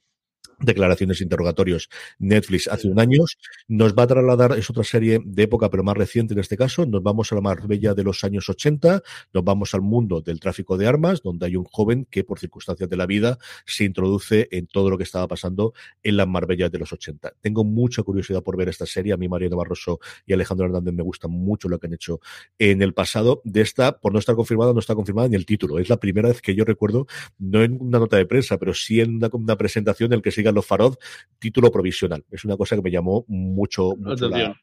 declaraciones 0.61 1.21
interrogatorios 1.21 1.89
Netflix 2.17 2.67
hace 2.67 2.87
un 2.87 2.99
año. 2.99 3.23
Nos 3.67 3.93
va 3.93 4.03
a 4.03 4.07
trasladar, 4.07 4.57
es 4.57 4.69
otra 4.69 4.83
serie 4.83 5.19
de 5.23 5.43
época, 5.43 5.69
pero 5.69 5.83
más 5.83 5.97
reciente 5.97 6.33
en 6.33 6.39
este 6.39 6.57
caso. 6.57 6.85
Nos 6.85 7.03
vamos 7.03 7.31
a 7.31 7.35
la 7.35 7.41
Marbella 7.41 7.93
de 7.93 8.03
los 8.03 8.23
años 8.23 8.49
80, 8.49 9.01
nos 9.33 9.43
vamos 9.43 9.73
al 9.73 9.81
mundo 9.81 10.21
del 10.21 10.39
tráfico 10.39 10.77
de 10.77 10.87
armas, 10.87 11.21
donde 11.21 11.45
hay 11.45 11.55
un 11.55 11.65
joven 11.65 12.07
que, 12.09 12.23
por 12.23 12.39
circunstancias 12.39 12.89
de 12.89 12.97
la 12.97 13.05
vida, 13.05 13.37
se 13.65 13.83
introduce 13.83 14.47
en 14.51 14.67
todo 14.67 14.89
lo 14.89 14.97
que 14.97 15.03
estaba 15.03 15.27
pasando 15.27 15.73
en 16.03 16.17
las 16.17 16.27
Marbellas 16.27 16.71
de 16.71 16.79
los 16.79 16.91
80. 16.91 17.33
Tengo 17.41 17.63
mucha 17.63 18.03
curiosidad 18.03 18.43
por 18.43 18.57
ver 18.57 18.69
esta 18.69 18.85
serie. 18.85 19.13
A 19.13 19.17
mí, 19.17 19.27
Mariano 19.27 19.57
Barroso 19.57 19.99
y 20.25 20.33
Alejandro 20.33 20.65
Hernández 20.65 20.93
me 20.93 21.03
gusta 21.03 21.27
mucho 21.27 21.69
lo 21.69 21.79
que 21.79 21.87
han 21.87 21.93
hecho 21.93 22.19
en 22.57 22.81
el 22.81 22.93
pasado. 22.93 23.41
De 23.43 23.61
esta, 23.61 23.99
por 23.99 24.13
no 24.13 24.19
estar 24.19 24.35
confirmada, 24.35 24.73
no 24.73 24.79
está 24.79 24.95
confirmada 24.95 25.27
ni 25.27 25.35
el 25.35 25.45
título. 25.45 25.79
Es 25.79 25.89
la 25.89 25.97
primera 25.97 26.29
vez 26.29 26.41
que 26.41 26.55
yo 26.55 26.65
recuerdo, 26.65 27.07
no 27.37 27.63
en 27.63 27.77
una 27.79 27.99
nota 27.99 28.17
de 28.17 28.25
prensa, 28.25 28.57
pero 28.57 28.73
sí 28.73 28.99
en 29.01 29.15
una, 29.15 29.29
una 29.31 29.57
presentación 29.57 30.11
en 30.11 30.17
el 30.17 30.21
que 30.21 30.31
siga 30.31 30.48
los 30.53 30.65
Farod, 30.65 30.95
título 31.39 31.71
provisional. 31.71 32.25
Es 32.31 32.45
una 32.45 32.57
cosa 32.57 32.75
que 32.75 32.81
me 32.81 32.91
llamó 32.91 33.25
mucho, 33.27 33.95
mucho 33.97 34.29
la, 34.29 34.55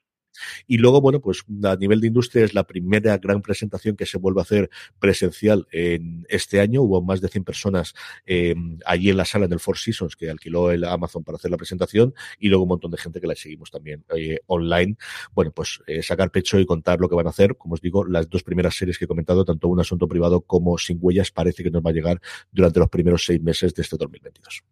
y 0.67 0.79
luego, 0.79 1.01
bueno, 1.01 1.21
pues 1.21 1.43
a 1.65 1.77
nivel 1.77 2.01
de 2.01 2.09
industria 2.09 2.45
es 2.45 2.55
la 2.55 2.65
primera 2.65 3.19
gran 3.19 3.43
presentación 3.43 3.97
que 3.97 4.07
se 4.07 4.19
vuelve 4.19 4.41
a 4.41 4.43
hacer 4.43 4.71
presencial 4.99 5.67
en 5.73 6.27
este 6.29 6.61
año. 6.61 6.83
Hubo 6.83 7.03
más 7.03 7.21
de 7.21 7.29
100 7.29 7.45
personas 7.45 7.95
eh, 8.27 8.55
allí 8.85 9.11
en 9.11 9.17
la 9.17 9.25
sala 9.25 9.49
del 9.49 9.61
Four 9.61 9.79
Seasons 9.79 10.17
que 10.17 10.31
alquiló 10.31 10.71
el 10.71 10.85
Amazon 10.85 11.25
para 11.25 11.37
hacer 11.37 11.51
la 11.51 11.57
presentación 11.57 12.15
y 12.39 12.49
luego 12.49 12.65
un 12.65 12.71
montón 12.71 12.91
de 12.91 12.99
gente 12.99 13.21
que 13.21 13.27
la 13.27 13.35
seguimos 13.35 13.71
también 13.71 14.05
eh, 14.15 14.41
online. 14.47 14.97
Bueno, 15.33 15.53
pues 15.53 15.81
eh, 15.87 16.03
sacar 16.03 16.31
pecho 16.31 16.59
y 16.59 16.67
contar 16.67 17.01
lo 17.01 17.09
que 17.09 17.15
van 17.15 17.27
a 17.27 17.31
hacer. 17.31 17.57
Como 17.57 17.75
os 17.75 17.81
digo, 17.81 18.05
las 18.05 18.29
dos 18.29 18.43
primeras 18.43 18.77
series 18.77 18.99
que 18.99 19.05
he 19.05 19.09
comentado, 19.09 19.45
tanto 19.45 19.69
un 19.69 19.81
asunto 19.81 20.09
privado 20.09 20.41
como 20.41 20.79
sin 20.79 20.99
huellas, 21.01 21.31
parece 21.31 21.63
que 21.63 21.71
nos 21.71 21.83
va 21.83 21.91
a 21.91 21.95
llegar 21.95 22.21
durante 22.53 22.81
los 22.81 22.89
primeros 22.89 23.25
seis 23.25 23.41
meses 23.41 23.75
de 23.75 23.83
este 23.83 23.97
2022. 23.97 24.63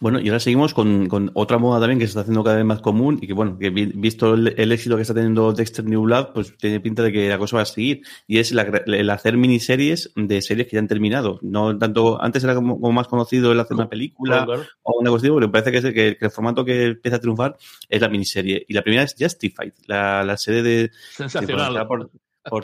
Bueno, 0.00 0.20
y 0.20 0.28
ahora 0.28 0.40
seguimos 0.40 0.74
con, 0.74 1.08
con, 1.08 1.30
otra 1.34 1.58
moda 1.58 1.80
también 1.80 1.98
que 1.98 2.06
se 2.06 2.10
está 2.10 2.20
haciendo 2.20 2.42
cada 2.44 2.56
vez 2.56 2.64
más 2.64 2.80
común 2.80 3.18
y 3.20 3.26
que, 3.26 3.32
bueno, 3.32 3.58
que 3.58 3.70
visto 3.70 4.34
el, 4.34 4.72
éxito 4.72 4.96
que 4.96 5.02
está 5.02 5.14
teniendo 5.14 5.52
Dexter 5.52 5.84
New 5.84 6.02
Blood, 6.02 6.28
pues 6.34 6.56
tiene 6.56 6.80
pinta 6.80 7.02
de 7.02 7.12
que 7.12 7.28
la 7.28 7.38
cosa 7.38 7.56
va 7.56 7.62
a 7.62 7.66
seguir. 7.66 8.02
Y 8.26 8.38
es 8.38 8.52
el 8.52 9.10
hacer 9.10 9.36
miniseries 9.36 10.12
de 10.16 10.42
series 10.42 10.68
que 10.68 10.74
ya 10.74 10.80
han 10.80 10.88
terminado. 10.88 11.38
No 11.42 11.76
tanto, 11.76 12.22
antes 12.22 12.44
era 12.44 12.54
como, 12.54 12.78
más 12.92 13.08
conocido 13.08 13.52
el 13.52 13.60
hacer 13.60 13.76
una 13.76 13.88
película 13.88 14.46
o 14.82 15.00
una 15.00 15.10
cuestión, 15.10 15.34
pero 15.34 15.48
me 15.48 15.52
parece 15.52 15.72
que, 15.72 15.92
que, 15.92 16.16
que, 16.16 16.24
el 16.24 16.30
formato 16.30 16.64
que 16.64 16.86
empieza 16.86 17.16
a 17.16 17.20
triunfar 17.20 17.56
es 17.88 18.00
la 18.00 18.08
miniserie. 18.08 18.64
Y 18.68 18.74
la 18.74 18.82
primera 18.82 19.02
es 19.02 19.14
Justified, 19.18 19.72
la, 19.86 20.24
la 20.24 20.36
serie 20.36 20.62
de... 20.62 20.90
Sensacional 21.12 21.86
por 21.86 22.10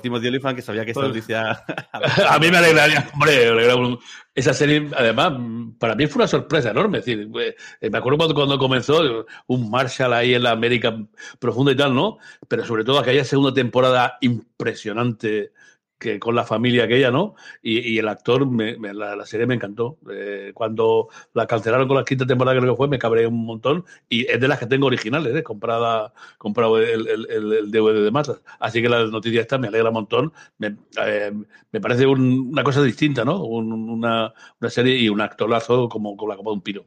Timothy 0.00 0.28
Olyphant, 0.28 0.56
que 0.56 0.62
sabía 0.62 0.84
que 0.84 0.90
esta 0.92 1.02
pues, 1.02 1.14
noticia... 1.14 1.50
a 2.30 2.38
mí 2.38 2.50
me 2.50 2.58
alegraría, 2.58 3.08
hombre, 3.12 3.98
esa 4.34 4.52
serie, 4.52 4.88
además, 4.96 5.32
para 5.78 5.94
mí 5.94 6.06
fue 6.06 6.20
una 6.20 6.28
sorpresa 6.28 6.70
enorme. 6.70 6.98
Es 6.98 7.04
decir, 7.04 7.30
eh, 7.80 7.90
me 7.90 7.98
acuerdo 7.98 8.18
cuando, 8.18 8.34
cuando 8.34 8.58
comenzó 8.58 9.26
un 9.46 9.70
Marshall 9.70 10.12
ahí 10.12 10.34
en 10.34 10.42
la 10.42 10.50
América 10.50 10.96
profunda 11.38 11.72
y 11.72 11.76
tal, 11.76 11.94
¿no? 11.94 12.18
Pero 12.48 12.64
sobre 12.64 12.84
todo 12.84 12.98
aquella 12.98 13.24
segunda 13.24 13.54
temporada 13.54 14.18
impresionante 14.20 15.52
que 15.98 16.18
con 16.18 16.34
la 16.34 16.44
familia 16.44 16.84
aquella, 16.84 17.10
¿no? 17.10 17.34
Y, 17.62 17.98
el 17.98 18.08
actor, 18.08 18.46
me, 18.46 18.76
la, 18.94 19.24
serie 19.26 19.46
me 19.46 19.54
encantó. 19.54 19.98
Eh, 20.10 20.52
cuando 20.54 21.08
la 21.32 21.46
cancelaron 21.46 21.88
con 21.88 21.96
la 21.96 22.04
quinta 22.04 22.26
temporada, 22.26 22.58
creo 22.58 22.74
que 22.74 22.76
fue, 22.76 22.88
me 22.88 22.98
cabré 22.98 23.26
un 23.26 23.44
montón. 23.44 23.84
Y 24.08 24.26
es 24.30 24.40
de 24.40 24.48
las 24.48 24.58
que 24.58 24.66
tengo 24.66 24.86
originales, 24.86 25.34
¿eh? 25.34 25.42
Comprada, 25.42 26.12
comprado 26.38 26.78
el, 26.78 27.08
el, 27.08 27.70
DVD 27.70 28.04
de 28.04 28.10
Matas. 28.10 28.42
Así 28.60 28.82
que 28.82 28.88
la 28.88 29.06
noticia 29.06 29.40
esta 29.40 29.58
me 29.58 29.68
alegra 29.68 29.88
un 29.88 29.94
montón. 29.94 30.32
Me, 30.58 30.76
eh, 31.04 31.32
me 31.72 31.80
parece 31.80 32.06
una 32.06 32.62
cosa 32.62 32.82
distinta, 32.82 33.24
¿no? 33.24 33.42
una, 33.44 34.34
una, 34.60 34.70
serie 34.70 34.96
y 34.96 35.08
un 35.08 35.20
actorazo 35.20 35.88
como, 35.88 36.16
como 36.16 36.30
la 36.32 36.36
copa 36.36 36.50
de 36.50 36.54
un 36.54 36.62
piro. 36.62 36.84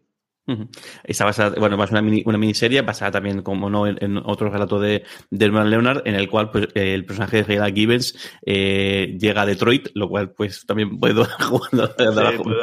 Está 1.03 1.25
basada, 1.25 1.55
bueno, 1.59 1.77
más 1.77 1.91
una, 1.91 2.01
una 2.01 2.37
miniserie 2.37 2.81
basada 2.81 3.11
también, 3.11 3.41
como 3.41 3.69
no, 3.69 3.87
en, 3.87 4.17
otro 4.17 4.49
relato 4.49 4.79
de, 4.79 5.03
de 5.29 5.45
Herman 5.45 5.69
Leonard, 5.69 6.01
en 6.05 6.15
el 6.15 6.29
cual 6.29 6.51
pues, 6.51 6.67
el 6.75 7.05
personaje 7.05 7.43
de 7.43 7.53
Hayla 7.53 7.73
Gibbons 7.73 8.15
eh, 8.45 9.17
llega 9.19 9.41
a 9.41 9.45
Detroit, 9.45 9.89
lo 9.93 10.09
cual 10.09 10.31
pues 10.31 10.65
también 10.65 10.99
puede 10.99 11.13
dar 11.13 11.27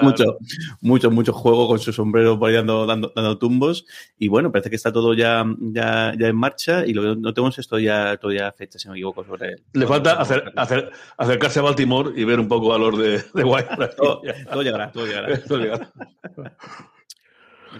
mucho, 0.02 0.38
mucho, 0.80 1.10
mucho 1.10 1.32
juego 1.32 1.68
con 1.68 1.78
su 1.78 1.92
sombrero 1.92 2.38
por 2.38 2.48
ahí 2.48 2.54
dando, 2.54 2.86
dando, 2.86 3.12
dando, 3.14 3.38
tumbos. 3.38 3.86
Y 4.18 4.28
bueno, 4.28 4.52
parece 4.52 4.70
que 4.70 4.76
está 4.76 4.92
todo 4.92 5.14
ya, 5.14 5.44
ya, 5.58 6.12
ya 6.18 6.28
en 6.28 6.36
marcha 6.36 6.86
y 6.86 6.92
lo 6.92 7.16
no 7.16 7.32
tenemos 7.32 7.58
esto 7.58 7.78
ya 7.78 8.16
todavía 8.16 8.52
fecha, 8.52 8.78
si 8.78 8.88
no 8.88 8.92
me 8.92 8.98
equivoco, 8.98 9.24
sobre 9.24 9.50
él. 9.50 9.62
Le 9.72 9.86
falta 9.86 10.14
hacer, 10.14 10.52
hacer, 10.56 10.90
acercarse 11.16 11.58
a 11.58 11.62
Baltimore 11.62 12.12
y 12.14 12.24
ver 12.24 12.40
un 12.40 12.48
poco 12.48 12.74
a 12.74 12.78
los 12.78 12.98
de, 12.98 13.22
de 13.34 13.44
White. 13.44 13.68
todo, 13.96 14.22
todo 14.50 14.62
llegará, 14.62 14.90
todo 14.90 15.06
llegará. 15.06 15.42
todo 15.48 15.58
llegará. 15.58 15.90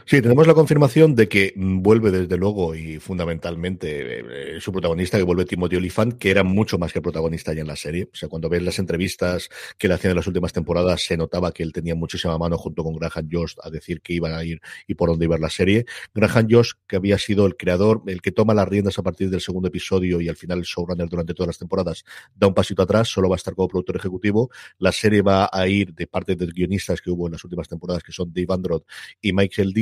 Sí, 0.04 0.20
tenemos 0.20 0.46
la 0.46 0.54
confirmación 0.54 1.14
de 1.14 1.28
que 1.28 1.52
vuelve 1.56 2.10
desde 2.10 2.36
luego 2.36 2.74
y 2.74 2.98
fundamentalmente 2.98 4.56
eh, 4.56 4.60
su 4.60 4.72
protagonista, 4.72 5.16
que 5.16 5.24
vuelve 5.24 5.44
Timothy 5.44 5.76
Olyphant, 5.76 6.18
que 6.18 6.30
era 6.30 6.44
mucho 6.44 6.78
más 6.78 6.92
que 6.92 7.00
protagonista 7.00 7.52
ya 7.52 7.62
en 7.62 7.66
la 7.66 7.76
serie. 7.76 8.08
O 8.12 8.16
sea, 8.16 8.28
cuando 8.28 8.48
ves 8.48 8.62
las 8.62 8.78
entrevistas 8.78 9.48
que 9.78 9.88
le 9.88 9.94
hacían 9.94 10.10
en 10.10 10.16
las 10.16 10.26
últimas 10.26 10.52
temporadas, 10.52 11.02
se 11.02 11.16
notaba 11.16 11.52
que 11.52 11.62
él 11.62 11.72
tenía 11.72 11.94
muchísima 11.94 12.36
mano 12.38 12.58
junto 12.58 12.82
con 12.84 12.94
Graham 12.94 13.28
Josh 13.30 13.54
a 13.62 13.70
decir 13.70 14.00
que 14.00 14.12
iban 14.12 14.34
a 14.34 14.44
ir 14.44 14.60
y 14.86 14.94
por 14.94 15.08
dónde 15.08 15.24
iba 15.24 15.38
la 15.38 15.50
serie. 15.50 15.86
Graham 16.14 16.48
Josh, 16.50 16.72
que 16.86 16.96
había 16.96 17.18
sido 17.18 17.46
el 17.46 17.56
creador, 17.56 18.02
el 18.06 18.20
que 18.20 18.32
toma 18.32 18.54
las 18.54 18.68
riendas 18.68 18.98
a 18.98 19.02
partir 19.02 19.30
del 19.30 19.40
segundo 19.40 19.68
episodio 19.68 20.20
y 20.20 20.28
al 20.28 20.36
final 20.36 20.58
el 20.58 20.64
showrunner 20.64 21.08
durante 21.08 21.34
todas 21.34 21.48
las 21.48 21.58
temporadas, 21.58 22.04
da 22.34 22.46
un 22.46 22.54
pasito 22.54 22.82
atrás, 22.82 23.08
solo 23.08 23.28
va 23.28 23.36
a 23.36 23.38
estar 23.38 23.54
como 23.54 23.68
productor 23.68 23.96
ejecutivo. 23.96 24.50
La 24.78 24.92
serie 24.92 25.22
va 25.22 25.48
a 25.52 25.68
ir 25.68 25.94
de 25.94 26.06
parte 26.06 26.36
de 26.36 26.46
guionistas 26.46 27.00
que 27.00 27.10
hubo 27.10 27.26
en 27.26 27.32
las 27.32 27.44
últimas 27.44 27.68
temporadas, 27.68 28.02
que 28.02 28.12
son 28.12 28.32
Dave 28.32 28.46
Androd 28.50 28.82
y 29.20 29.32
Michael 29.32 29.72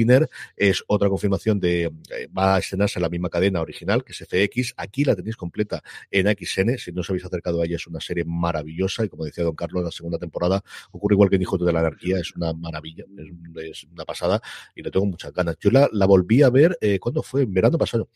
Es 0.56 0.84
otra 0.86 1.08
confirmación 1.08 1.60
de 1.60 1.84
eh, 1.84 2.28
va 2.36 2.56
a 2.56 2.58
estrenarse 2.58 3.00
la 3.00 3.08
misma 3.08 3.28
cadena 3.28 3.60
original 3.60 4.04
que 4.04 4.12
es 4.12 4.18
FX. 4.18 4.74
Aquí 4.76 5.04
la 5.04 5.14
tenéis 5.14 5.36
completa 5.36 5.82
en 6.10 6.26
XN. 6.26 6.78
Si 6.78 6.92
no 6.92 7.00
os 7.00 7.10
habéis 7.10 7.24
acercado 7.24 7.62
a 7.62 7.64
ella, 7.64 7.76
es 7.76 7.86
una 7.86 8.00
serie 8.00 8.24
maravillosa 8.24 9.04
y 9.04 9.08
como 9.08 9.24
decía 9.24 9.44
Don 9.44 9.54
Carlos, 9.54 9.84
la 9.84 9.90
segunda 9.90 10.18
temporada 10.18 10.62
ocurre 10.92 11.14
igual 11.14 11.30
que 11.30 11.36
en 11.36 11.42
Hijo 11.42 11.58
de 11.58 11.72
la 11.72 11.80
Anarquía, 11.80 12.18
es 12.18 12.34
una 12.36 12.52
maravilla, 12.52 13.04
es, 13.62 13.84
una 13.84 14.04
pasada 14.04 14.40
y 14.74 14.82
le 14.82 14.90
tengo 14.90 15.06
muchas 15.06 15.32
ganas. 15.32 15.56
Yo 15.60 15.70
la, 15.70 16.06
volví 16.06 16.42
a 16.42 16.50
ver, 16.50 16.76
eh, 16.80 16.98
¿cuándo 16.98 17.22
fue? 17.22 17.42
En 17.42 17.52
verano 17.52 17.78
pasado 17.78 18.08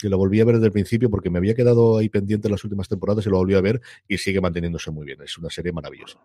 que 0.00 0.08
la 0.08 0.16
volví 0.16 0.40
a 0.40 0.44
ver 0.44 0.54
desde 0.54 0.66
el 0.66 0.72
principio 0.72 1.10
porque 1.10 1.28
me 1.28 1.38
había 1.38 1.54
quedado 1.54 1.98
ahí 1.98 2.08
pendiente 2.08 2.48
en 2.48 2.52
las 2.52 2.64
últimas 2.64 2.88
temporadas 2.88 3.26
y 3.26 3.28
lo 3.28 3.36
volví 3.36 3.54
a 3.54 3.60
ver 3.60 3.82
y 4.08 4.18
sigue 4.18 4.40
manteniéndose 4.40 4.90
muy 4.90 5.04
bien. 5.04 5.20
Es 5.22 5.36
una 5.36 5.50
serie 5.50 5.72
maravillosa. 5.72 6.20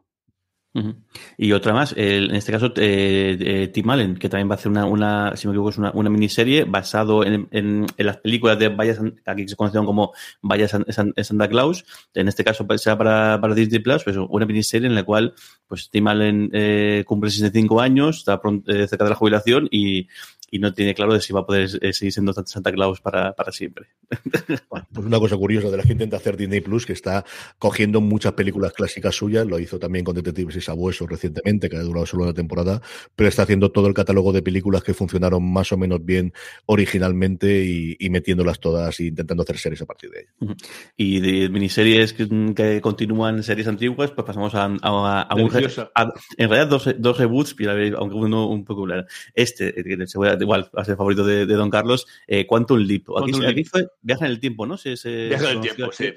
Y 1.38 1.54
otra 1.54 1.74
más, 1.74 1.94
en 1.96 2.36
este 2.36 2.52
caso, 2.52 2.74
eh, 2.76 3.38
eh, 3.40 3.68
Tim 3.70 3.90
Allen, 3.90 4.16
que 4.16 4.28
también 4.28 4.50
va 4.50 4.54
a 4.54 4.56
hacer 4.56 4.70
una, 4.70 4.86
una 4.86 5.36
si 5.36 5.48
me 5.48 5.54
equivoco, 5.54 5.70
es 5.70 5.78
una, 5.78 5.92
una 5.94 6.10
miniserie 6.10 6.66
basado 6.66 7.24
en, 7.26 7.48
en, 7.52 7.86
las 7.98 8.18
películas 8.18 8.60
de 8.60 8.70
Vaya 8.70 8.98
aquí 9.26 9.48
se 9.48 9.56
conocen 9.56 9.86
como 9.86 10.14
Vaya 10.42 10.68
Santa 10.68 11.48
Claus. 11.48 11.86
En 12.14 12.28
este 12.28 12.44
caso, 12.44 12.68
pues, 12.68 12.82
sea 12.82 12.98
para, 12.98 13.40
para 13.40 13.56
Disney 13.56 13.80
Plus, 13.80 14.04
pues 14.04 14.18
una 14.18 14.46
miniserie 14.46 14.88
en 14.88 14.96
la 14.96 15.04
cual 15.04 15.34
pues 15.68 15.90
Tim 15.90 16.08
Allen 16.08 16.50
eh, 16.54 17.04
cumple 17.08 17.30
65 17.30 17.82
años, 17.82 18.18
está 18.18 18.40
pronto, 18.40 18.72
eh, 18.72 18.88
cerca 18.88 19.04
de 19.04 19.10
la 19.10 19.16
jubilación 19.16 19.68
y, 19.72 20.08
y 20.52 20.60
no 20.60 20.74
tiene 20.74 20.94
claro 20.94 21.14
de 21.14 21.22
si 21.22 21.34
va 21.34 21.42
a 21.42 21.46
poder 21.46 21.70
eh, 21.82 21.94
seguir 21.94 22.14
siendo 22.14 22.34
Santa 22.34 22.72
Claus 22.72 23.02
para, 23.02 23.34
para 23.34 23.52
siempre. 23.52 23.88
pues 24.70 25.06
una 25.06 25.20
cosa 25.20 25.36
curiosa 25.38 25.70
de 25.70 25.78
la 25.78 25.84
que 25.84 25.94
intenta 25.94 26.18
hacer 26.18 26.38
Disney 26.38 26.62
Plus, 26.62 26.86
que 26.86 26.94
está 26.94 27.26
cogiendo 27.58 28.02
muchas 28.02 28.34
películas 28.34 28.74
clásicas 28.74 29.16
suyas, 29.16 29.46
lo 29.48 29.60
hizo 29.60 29.80
también 29.80 30.06
con 30.06 30.16
Detectives 30.16 30.56
y 30.56 30.62
Sabuesos 30.62 31.10
recientemente, 31.10 31.70
que 31.70 31.78
ha 31.78 31.82
durado 31.82 32.06
solo 32.06 32.24
una 32.24 32.34
temporada, 32.34 32.82
pero 33.16 33.28
está 33.28 33.44
haciendo 33.44 33.72
todo 33.72 33.88
el 33.88 33.94
catálogo 33.94 34.32
de 34.34 34.42
películas 34.42 34.84
que 34.84 34.94
funcionaron 34.94 35.44
más 35.52 35.72
o 35.72 35.78
menos 35.78 36.04
bien 36.04 36.34
originalmente 36.66 37.66
y, 37.66 37.96
metiéndolas 38.16 38.62
todas 38.62 38.98
e 39.02 39.08
intentando 39.08 39.44
hacer 39.44 39.58
series 39.58 39.82
a 39.82 39.86
partir 39.86 40.10
de 40.10 40.20
ellas. 40.22 40.58
Y 40.96 41.20
de 41.20 41.50
miniseries 41.50 42.14
que, 42.14 42.80
continúan 42.82 43.44
series 43.44 43.68
antiguas, 43.68 44.12
pues 44.12 44.26
pasamos 44.26 44.56
a, 44.56 44.66
a, 44.66 45.36
un, 45.36 45.52
en 46.38 46.50
realidad 46.50 46.68
dos, 46.68 46.96
dos 46.98 47.18
reboots, 47.18 47.56
aunque 47.98 48.16
uno 48.16 48.48
un 48.48 48.64
poco 48.64 48.88
Este, 49.34 49.74
que 49.74 50.08
se 50.08 50.18
voy 50.18 50.30
a 50.30 50.35
igual 50.42 50.70
a 50.76 50.86
ser 50.86 50.98
favorito 50.98 51.26
de, 51.26 51.46
Don 51.46 51.70
Carlos, 51.70 52.06
eh, 52.28 52.46
Quantum 52.46 52.80
Leap. 52.80 53.04
Aquí, 53.48 53.64
fue 53.64 53.88
Viaja 54.02 54.26
en 54.26 54.32
el 54.32 54.40
tiempo, 54.40 54.66
¿no? 54.66 54.78
Se, 54.78 54.96
Viaja 55.28 55.52
en 55.52 55.58
el 55.58 55.62
tiempo, 55.62 55.92
sí. 55.92 56.14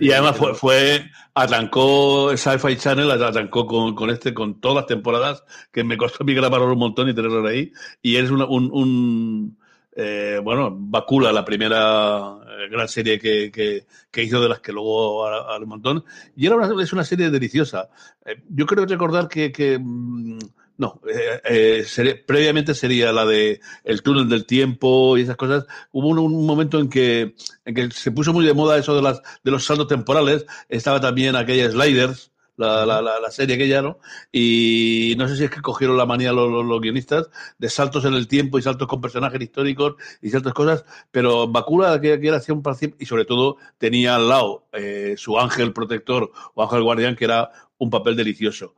y 0.00 0.12
además 0.12 0.36
fue, 0.36 0.54
fue, 0.54 1.10
arrancó 1.34 2.36
Sci-Fi 2.36 2.76
Channel, 2.76 3.10
arrancó 3.10 3.66
con, 3.66 3.94
con, 3.94 4.10
este, 4.10 4.32
con 4.32 4.60
todas 4.60 4.76
las 4.76 4.86
temporadas, 4.86 5.44
que 5.72 5.84
me 5.84 5.96
costó 5.96 6.22
a 6.22 6.26
mí 6.26 6.34
grabarlo 6.34 6.72
un 6.72 6.78
montón 6.78 7.08
y 7.08 7.14
tenerlo 7.14 7.46
ahí. 7.46 7.72
Y 8.02 8.16
es 8.16 8.30
un, 8.30 8.42
un 8.42 9.56
eh, 9.94 10.40
bueno, 10.42 10.74
Bacula, 10.74 11.32
la 11.32 11.44
primera 11.44 12.38
eh, 12.48 12.68
gran 12.70 12.88
serie 12.88 13.18
que, 13.18 13.50
que, 13.52 13.86
que, 14.10 14.22
hizo 14.22 14.40
de 14.40 14.48
las 14.48 14.60
que 14.60 14.72
luego 14.72 15.26
al 15.26 15.66
montón. 15.66 16.04
Y 16.34 16.46
era 16.46 16.56
una, 16.56 16.82
es 16.82 16.92
una 16.92 17.04
serie 17.04 17.30
deliciosa. 17.30 17.90
Eh, 18.24 18.42
yo 18.48 18.64
creo 18.66 18.86
recordar 18.86 19.28
que, 19.28 19.52
que 19.52 19.78
mm, 19.78 20.38
no, 20.82 21.00
eh, 21.08 21.84
eh 21.94 22.24
previamente 22.26 22.74
sería 22.74 23.12
la 23.12 23.24
de 23.24 23.60
el 23.84 24.02
túnel 24.02 24.28
del 24.28 24.46
tiempo 24.46 25.16
y 25.16 25.22
esas 25.22 25.36
cosas. 25.36 25.64
Hubo 25.92 26.08
un, 26.08 26.44
momento 26.44 26.80
en 26.80 26.88
que, 26.90 27.36
en 27.64 27.74
que 27.74 27.90
se 27.92 28.10
puso 28.10 28.32
muy 28.32 28.44
de 28.44 28.52
moda 28.52 28.76
eso 28.78 28.96
de, 28.96 29.02
las, 29.02 29.22
de 29.44 29.50
los 29.52 29.64
saltos 29.64 29.86
temporales. 29.86 30.44
Estaba 30.68 31.00
también 31.00 31.36
aquella 31.36 31.70
Sliders, 31.70 32.32
la, 32.56 32.84
la, 32.84 33.00
la, 33.00 33.20
la 33.20 33.30
serie 33.30 33.54
aquella, 33.54 33.80
¿no? 33.80 34.00
Y 34.32 35.14
no 35.18 35.28
sé 35.28 35.36
si 35.36 35.44
es 35.44 35.50
que 35.50 35.60
cogieron 35.60 35.96
la 35.96 36.04
manía 36.04 36.32
los, 36.32 36.50
los, 36.50 36.64
los 36.64 36.80
guionistas 36.80 37.30
de 37.58 37.70
saltos 37.70 38.04
en 38.04 38.14
el 38.14 38.26
tiempo 38.26 38.58
y 38.58 38.62
saltos 38.62 38.88
con 38.88 39.00
personajes 39.00 39.40
históricos 39.40 39.94
y 40.20 40.30
ciertas 40.30 40.52
cosas, 40.52 40.84
pero 41.12 41.46
Bakula 41.46 42.00
que, 42.00 42.18
que 42.18 42.26
era 42.26 42.38
hacía 42.38 42.54
un 42.56 42.62
parcial 42.62 42.96
y 42.98 43.06
sobre 43.06 43.24
todo 43.24 43.56
tenía 43.78 44.16
al 44.16 44.28
lado 44.28 44.66
eh, 44.72 45.14
su 45.16 45.38
ángel 45.38 45.72
protector 45.72 46.32
o 46.54 46.62
ángel 46.64 46.82
guardián 46.82 47.14
que 47.14 47.26
era 47.26 47.52
un 47.78 47.88
papel 47.88 48.16
delicioso. 48.16 48.74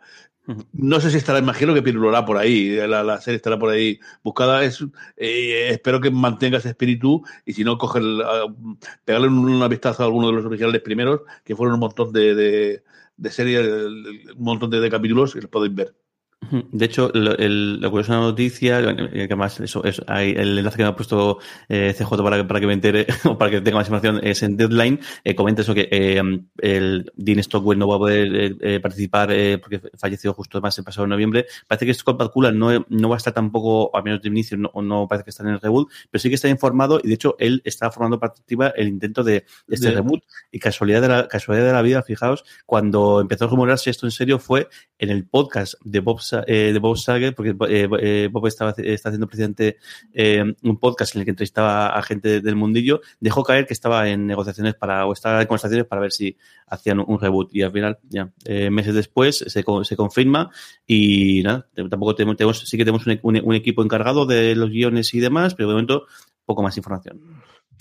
No 0.73 1.01
sé 1.01 1.11
si 1.11 1.17
estará, 1.17 1.39
imagino 1.39 1.73
que 1.73 1.83
pirulará 1.83 2.25
por 2.27 2.37
ahí, 2.37 2.77
la, 2.77 3.21
serie 3.21 3.37
estará 3.37 3.59
por 3.59 3.71
ahí 3.71 3.99
buscada. 4.23 4.63
Es, 4.63 4.83
eh, 5.17 5.69
espero 5.71 6.01
que 6.01 6.11
mantenga 6.11 6.59
ese 6.59 6.71
espíritu 6.71 7.23
y 7.47 7.55
si 7.55 7.65
no, 7.65 7.79
coge 7.79 8.01
el, 8.01 8.21
uh, 8.21 8.79
pegarle 9.05 9.29
una 9.29 9.69
vistazo 9.69 10.03
a 10.03 10.07
alguno 10.07 10.27
de 10.29 10.35
los 10.35 10.45
originales 10.45 10.83
primeros, 10.83 11.23
que 11.45 11.57
fueron 11.57 11.75
un 11.75 11.81
montón 11.81 12.13
de, 12.13 12.35
de, 12.35 12.85
de 13.17 13.31
series, 13.31 13.67
un 13.67 14.45
montón 14.45 14.71
de, 14.71 14.81
de 14.81 14.91
capítulos 14.91 15.35
y 15.37 15.41
los 15.41 15.51
podéis 15.51 15.75
ver. 15.75 16.04
De 16.51 16.85
hecho, 16.85 17.11
lo, 17.15 17.37
el, 17.37 17.81
la 17.81 17.91
curiosa 17.91 18.17
noticia, 18.17 18.81
que 18.97 19.25
además 19.25 19.61
eso, 19.61 19.85
es, 19.85 20.03
hay 20.07 20.31
el 20.31 20.59
enlace 20.59 20.77
que 20.77 20.83
me 20.83 20.89
ha 20.89 20.97
puesto 20.97 21.39
eh, 21.69 21.95
CJ 21.97 22.23
para 22.23 22.39
que, 22.39 22.45
para 22.45 22.61
que 22.61 22.67
me 22.67 22.73
entere 22.73 23.07
o 23.25 23.39
para 23.39 23.51
que 23.51 23.61
tenga 23.61 23.79
más 23.79 23.89
información 23.89 24.21
es 24.23 24.43
en 24.43 24.57
Deadline. 24.57 25.01
Eh, 25.25 25.35
comenta 25.35 25.63
eso 25.63 25.75
que 25.75 25.89
eh, 25.91 26.23
el 26.59 27.13
Dean 27.17 27.43
Stockwell 27.43 27.79
no 27.79 27.89
va 27.89 27.97
a 27.97 27.99
poder 27.99 28.57
eh, 28.61 28.81
participar 28.81 29.31
eh, 29.33 29.59
porque 29.59 29.81
falleció 29.97 30.33
justo 30.35 30.61
más 30.61 30.77
el 30.79 30.85
pasado 30.85 31.07
noviembre. 31.07 31.47
Parece 31.67 31.87
que 31.87 31.95
Scott 31.95 32.19
Bakula 32.19 32.53
no, 32.53 32.85
no 32.89 33.09
va 33.09 33.17
a 33.17 33.19
estar 33.19 33.33
tampoco, 33.33 33.95
al 33.97 34.05
menos 34.05 34.23
de 34.23 34.29
inicio, 34.29 34.57
no, 34.57 34.71
no 34.83 35.07
parece 35.09 35.25
que 35.25 35.31
está 35.31 35.43
en 35.43 35.51
el 35.51 35.61
reboot, 35.61 35.91
pero 36.11 36.21
sí 36.21 36.29
que 36.29 36.35
está 36.35 36.49
informado 36.49 37.01
y 37.03 37.09
de 37.09 37.15
hecho 37.15 37.37
él 37.39 37.63
está 37.65 37.91
formando 37.91 38.19
participa 38.19 38.69
el 38.69 38.89
intento 38.89 39.23
de, 39.23 39.45
este 39.69 39.89
de... 39.89 39.95
reboot. 39.95 40.25
Y 40.51 40.59
casualidad 40.59 41.03
de, 41.03 41.09
la, 41.09 41.29
casualidad 41.29 41.67
de 41.67 41.73
la 41.73 41.83
vida, 41.83 42.03
fijaos, 42.03 42.45
cuando 42.67 43.21
empezó 43.21 43.45
a 43.45 43.49
rumorarse 43.49 43.91
esto 43.91 44.07
en 44.07 44.13
serio 44.13 44.39
fue 44.39 44.69
en 44.99 45.11
el 45.11 45.27
podcast 45.27 45.75
de 45.85 46.01
Bob 46.01 46.21
eh, 46.47 46.73
de 46.73 46.79
Bob 46.79 46.97
Saget, 46.97 47.35
porque 47.35 47.55
eh, 47.69 48.29
Bob 48.31 48.47
estaba, 48.47 48.75
está 48.77 49.11
haciendo 49.11 49.27
precisamente 49.27 49.77
eh, 50.13 50.43
un 50.63 50.79
podcast 50.79 51.15
en 51.15 51.21
el 51.21 51.25
que 51.25 51.31
entrevistaba 51.31 51.89
a 51.89 52.03
gente 52.03 52.41
del 52.41 52.57
mundillo, 52.57 53.01
dejó 53.21 53.43
caer 53.43 53.67
que 53.67 53.75
estaba 53.75 54.09
en 54.09 54.27
negociaciones 54.27 54.75
para, 54.75 55.07
o 55.07 55.13
estaba 55.13 55.41
en 55.41 55.47
conversaciones 55.47 55.87
para 55.87 56.01
ver 56.01 56.13
si 56.13 56.37
hacían 56.67 57.01
un 57.01 57.21
reboot. 57.21 57.55
Y 57.55 57.63
al 57.63 57.73
final, 57.73 57.99
ya, 58.09 58.31
eh, 58.45 58.71
meses 58.71 58.95
después 58.95 59.39
se, 59.39 59.65
se, 59.85 59.97
confirma 59.97 60.51
y 60.87 61.43
nada, 61.43 61.67
tampoco 61.75 62.15
tenemos, 62.15 62.37
tenemos 62.37 62.59
sí 62.59 62.77
que 62.77 62.85
tenemos 62.85 63.07
un, 63.07 63.19
un, 63.23 63.41
un 63.45 63.55
equipo 63.55 63.83
encargado 63.83 64.27
de 64.27 64.55
los 64.55 64.71
guiones 64.71 65.13
y 65.15 65.21
demás, 65.21 65.55
pero 65.55 65.69
de 65.69 65.75
momento 65.75 66.07
poco 66.45 66.63
más 66.63 66.77
información. 66.77 67.21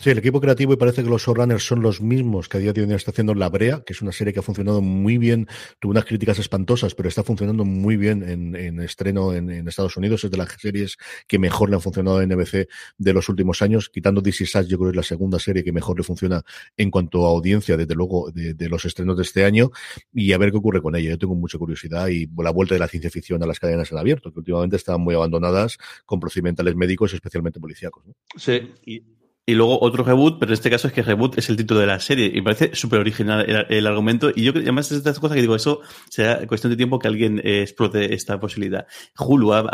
Sí, 0.02 0.10
el 0.10 0.18
equipo 0.18 0.42
creativo 0.42 0.74
y 0.74 0.76
parece 0.76 1.04
que 1.04 1.10
los 1.10 1.22
showrunners 1.22 1.66
son 1.66 1.82
los 1.82 2.02
mismos 2.02 2.50
que 2.50 2.58
a 2.58 2.60
día 2.60 2.74
de 2.74 2.84
hoy 2.84 2.92
está 2.94 3.12
haciendo 3.12 3.36
La 3.36 3.48
Brea, 3.48 3.84
que 3.86 3.94
es 3.94 4.02
una 4.02 4.12
serie 4.12 4.34
que 4.34 4.40
ha 4.40 4.44
funcionado 4.44 4.82
muy 4.82 5.18
bien, 5.18 5.48
tuvo 5.80 5.92
unas 5.92 6.04
críticas 6.06 6.40
espantosas, 6.40 6.94
pero 6.96 7.08
está 7.08 7.24
funcionando 7.24 7.64
muy 7.64 7.96
bien 7.96 8.28
en, 8.28 8.56
en 8.56 8.82
estreno 8.82 9.34
en, 9.34 9.50
en, 9.50 9.68
Estados 9.68 9.96
Unidos, 9.96 10.24
es 10.24 10.32
de 10.32 10.38
las 10.38 10.50
series 10.60 10.98
que 11.28 11.40
mejor 11.40 11.70
le 11.70 11.76
han 11.76 11.82
funcionado 11.82 12.22
en 12.22 12.30
NBC 12.30 12.68
de 12.98 13.14
los 13.14 13.30
últimos 13.30 13.62
años, 13.62 13.90
quitando 13.90 14.20
DC 14.22 14.46
Sass, 14.46 14.68
yo 14.68 14.78
creo 14.78 14.92
que 14.92 14.96
es 14.96 14.98
la 14.98 15.04
segunda 15.04 15.40
serie 15.40 15.64
que 15.64 15.72
mejor 15.72 15.98
le 15.98 16.04
funciona 16.04 16.44
en 16.76 16.92
cuanto 16.92 17.26
a 17.26 17.30
audiencia, 17.30 17.78
desde 17.78 17.96
luego, 17.96 18.32
de, 18.32 18.56
de, 18.56 18.70
los 18.70 18.84
estrenos 18.86 19.16
de 19.16 19.24
este 19.24 19.46
año, 19.46 19.72
y 20.12 20.34
a 20.34 20.38
ver 20.38 20.52
qué 20.52 20.58
ocurre 20.58 20.82
con 20.82 20.96
ella. 20.96 21.12
Yo 21.12 21.18
tengo 21.18 21.36
mucha 21.36 21.58
curiosidad 21.58 22.08
y 22.08 22.28
la 22.38 22.52
vuelta 22.52 22.76
de 22.76 22.80
la 22.80 22.88
ciencia 22.88 23.10
ficción 23.10 23.42
a 23.44 23.46
las 23.46 23.60
cadenas 23.60 23.92
en 23.92 23.98
abierto, 24.00 24.34
que 24.34 24.40
últimamente 24.40 24.76
estaban 24.76 25.02
muy 25.02 25.16
abandonadas 25.16 25.78
con 26.06 26.20
procedimentales 26.20 26.76
médicos, 26.76 27.14
especialmente 27.14 27.60
policíacos. 27.60 28.06
¿no? 28.06 28.16
Sí, 28.36 28.74
y 28.86 29.04
y 29.46 29.56
luego 29.56 29.82
otro 29.82 30.04
reboot, 30.04 30.40
pero 30.40 30.52
en 30.52 30.54
este 30.54 30.70
caso 30.70 30.88
es 30.88 30.94
que 30.94 31.02
reboot 31.02 31.38
es 31.38 31.50
el 31.50 31.58
título 31.58 31.82
de 31.82 31.88
la 31.88 32.00
serie. 32.00 32.32
Y 32.34 32.42
parece 32.42 32.76
súper 32.76 33.00
original 33.00 33.46
el, 33.70 33.88
argumento. 33.88 34.32
Y 34.34 34.44
yo 34.44 34.54
además 34.56 34.86
es 34.86 34.92
de 34.92 34.98
estas 34.98 35.20
cosas 35.20 35.36
que 35.36 35.42
digo, 35.42 35.56
eso 35.56 35.82
será 36.10 36.48
cuestión 36.48 36.72
de 36.72 36.78
tiempo 36.78 36.98
que 36.98 37.10
alguien 37.10 37.40
eh, 37.44 37.62
explote 37.62 38.14
esta 38.14 38.40
posibilidad. 38.40 38.88
Hulu 39.18 39.54
ha, 39.54 39.66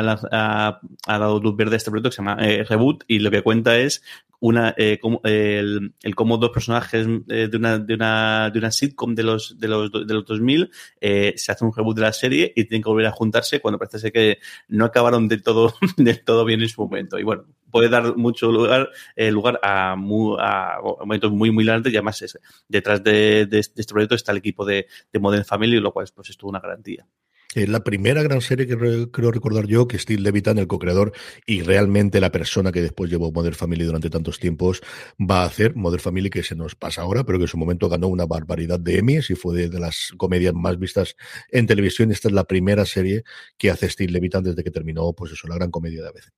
ha, 0.00 0.80
dado 1.06 1.40
luz 1.40 1.56
verde 1.56 1.74
a 1.74 1.76
este 1.76 1.90
proyecto 1.90 2.10
que 2.10 2.16
se 2.16 2.22
llama 2.22 2.38
eh, 2.40 2.64
Reboot 2.64 3.04
y 3.06 3.18
lo 3.18 3.30
que 3.30 3.42
cuenta 3.42 3.78
es 3.78 4.02
una 4.40 4.74
eh, 4.76 4.98
como, 5.00 5.20
el, 5.24 5.94
el 6.02 6.14
cómo 6.14 6.38
dos 6.38 6.50
personajes 6.50 7.06
eh, 7.28 7.48
de, 7.50 7.56
una, 7.56 7.78
de, 7.78 7.94
una, 7.94 8.50
de 8.50 8.58
una 8.58 8.70
sitcom 8.70 9.14
de 9.14 9.22
los, 9.22 9.58
de 9.58 9.68
los, 9.68 9.90
de 9.90 10.14
los 10.14 10.24
2000 10.24 10.70
eh, 11.00 11.34
se 11.36 11.52
hace 11.52 11.64
un 11.64 11.72
reboot 11.74 11.96
de 11.96 12.02
la 12.02 12.12
serie 12.12 12.52
y 12.54 12.64
tienen 12.64 12.82
que 12.82 12.88
volver 12.88 13.06
a 13.06 13.12
juntarse 13.12 13.60
cuando 13.60 13.78
parece 13.78 13.98
ser 13.98 14.12
que 14.12 14.38
no 14.68 14.84
acabaron 14.84 15.28
del 15.28 15.42
todo, 15.42 15.74
del 15.96 16.22
todo 16.24 16.44
bien 16.44 16.60
en 16.60 16.68
su 16.68 16.82
momento. 16.82 17.18
Y 17.18 17.24
bueno, 17.24 17.46
puede 17.70 17.88
dar 17.88 18.16
mucho 18.16 18.50
lugar, 18.52 18.90
eh, 19.16 19.30
lugar 19.30 19.60
a, 19.62 19.96
momentos 19.96 21.32
muy, 21.32 21.50
muy 21.50 21.64
grandes 21.64 21.92
y 21.92 21.96
además 21.96 22.22
es, 22.22 22.38
detrás 22.68 23.02
de, 23.02 23.48
este 23.50 23.84
proyecto 23.84 24.14
está 24.14 24.32
el 24.32 24.38
equipo 24.38 24.64
de, 24.64 24.86
de 25.12 25.18
Modern 25.18 25.44
Family, 25.44 25.80
lo 25.80 25.92
cual 25.92 26.06
pues, 26.14 26.30
es 26.30 26.36
toda 26.36 26.50
una 26.50 26.60
garantía. 26.60 27.06
Es 27.54 27.66
la 27.66 27.82
primera 27.82 28.22
gran 28.22 28.42
serie 28.42 28.66
que 28.66 28.76
re, 28.76 29.10
creo 29.10 29.30
recordar 29.30 29.66
yo 29.66 29.88
que 29.88 29.98
Steve 29.98 30.20
Levitan, 30.20 30.58
el 30.58 30.66
co-creador 30.66 31.12
y 31.46 31.62
realmente 31.62 32.20
la 32.20 32.30
persona 32.30 32.72
que 32.72 32.82
después 32.82 33.10
llevó 33.10 33.32
Modern 33.32 33.54
Family 33.54 33.84
durante 33.84 34.10
tantos 34.10 34.38
tiempos, 34.38 34.82
va 35.18 35.42
a 35.42 35.46
hacer. 35.46 35.74
Modern 35.74 36.02
Family 36.02 36.28
que 36.28 36.42
se 36.42 36.54
nos 36.54 36.74
pasa 36.74 37.00
ahora, 37.02 37.24
pero 37.24 37.38
que 37.38 37.44
en 37.44 37.48
su 37.48 37.56
momento 37.56 37.88
ganó 37.88 38.08
una 38.08 38.26
barbaridad 38.26 38.78
de 38.78 38.98
Emmys 38.98 39.30
y 39.30 39.34
fue 39.34 39.56
de, 39.56 39.70
de 39.70 39.80
las 39.80 40.12
comedias 40.18 40.52
más 40.52 40.78
vistas 40.78 41.16
en 41.50 41.66
televisión. 41.66 42.12
Esta 42.12 42.28
es 42.28 42.34
la 42.34 42.44
primera 42.44 42.84
serie 42.84 43.24
que 43.56 43.70
hace 43.70 43.88
Steve 43.88 44.12
Levitan 44.12 44.44
desde 44.44 44.62
que 44.62 44.70
terminó, 44.70 45.14
pues 45.14 45.32
eso, 45.32 45.48
la 45.48 45.54
gran 45.54 45.70
comedia 45.70 46.02
de 46.02 46.08
ABC. 46.08 46.30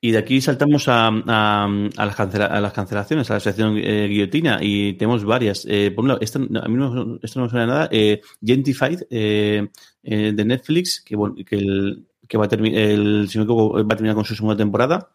Y 0.00 0.10
de 0.10 0.18
aquí 0.18 0.40
saltamos 0.40 0.86
a, 0.88 1.06
a, 1.08 1.68
las, 1.96 2.72
cancelaciones, 2.72 3.30
a 3.30 3.34
la 3.34 3.40
sección 3.40 3.78
eh, 3.78 4.06
guillotina, 4.08 4.58
y 4.60 4.92
tenemos 4.94 5.24
varias. 5.24 5.64
Eh, 5.66 5.94
esta, 6.20 6.38
a 6.38 6.68
mí 6.68 6.76
no, 6.76 7.18
esto 7.22 7.40
no 7.40 7.46
me 7.46 7.50
suena 7.50 7.66
nada. 7.66 7.88
Eh, 7.90 8.20
Gentified, 8.44 9.00
eh, 9.10 9.66
de 10.02 10.44
Netflix, 10.44 11.00
que, 11.00 11.16
bueno, 11.16 11.36
que, 11.36 12.36
va, 12.36 12.44
a 12.44 12.48
terminar, 12.48 12.80
el, 12.80 13.28
si 13.30 13.38
va 13.38 13.80
a 13.80 13.88
terminar 13.88 14.14
con 14.14 14.24
su 14.26 14.34
segunda 14.34 14.56
temporada. 14.56 15.10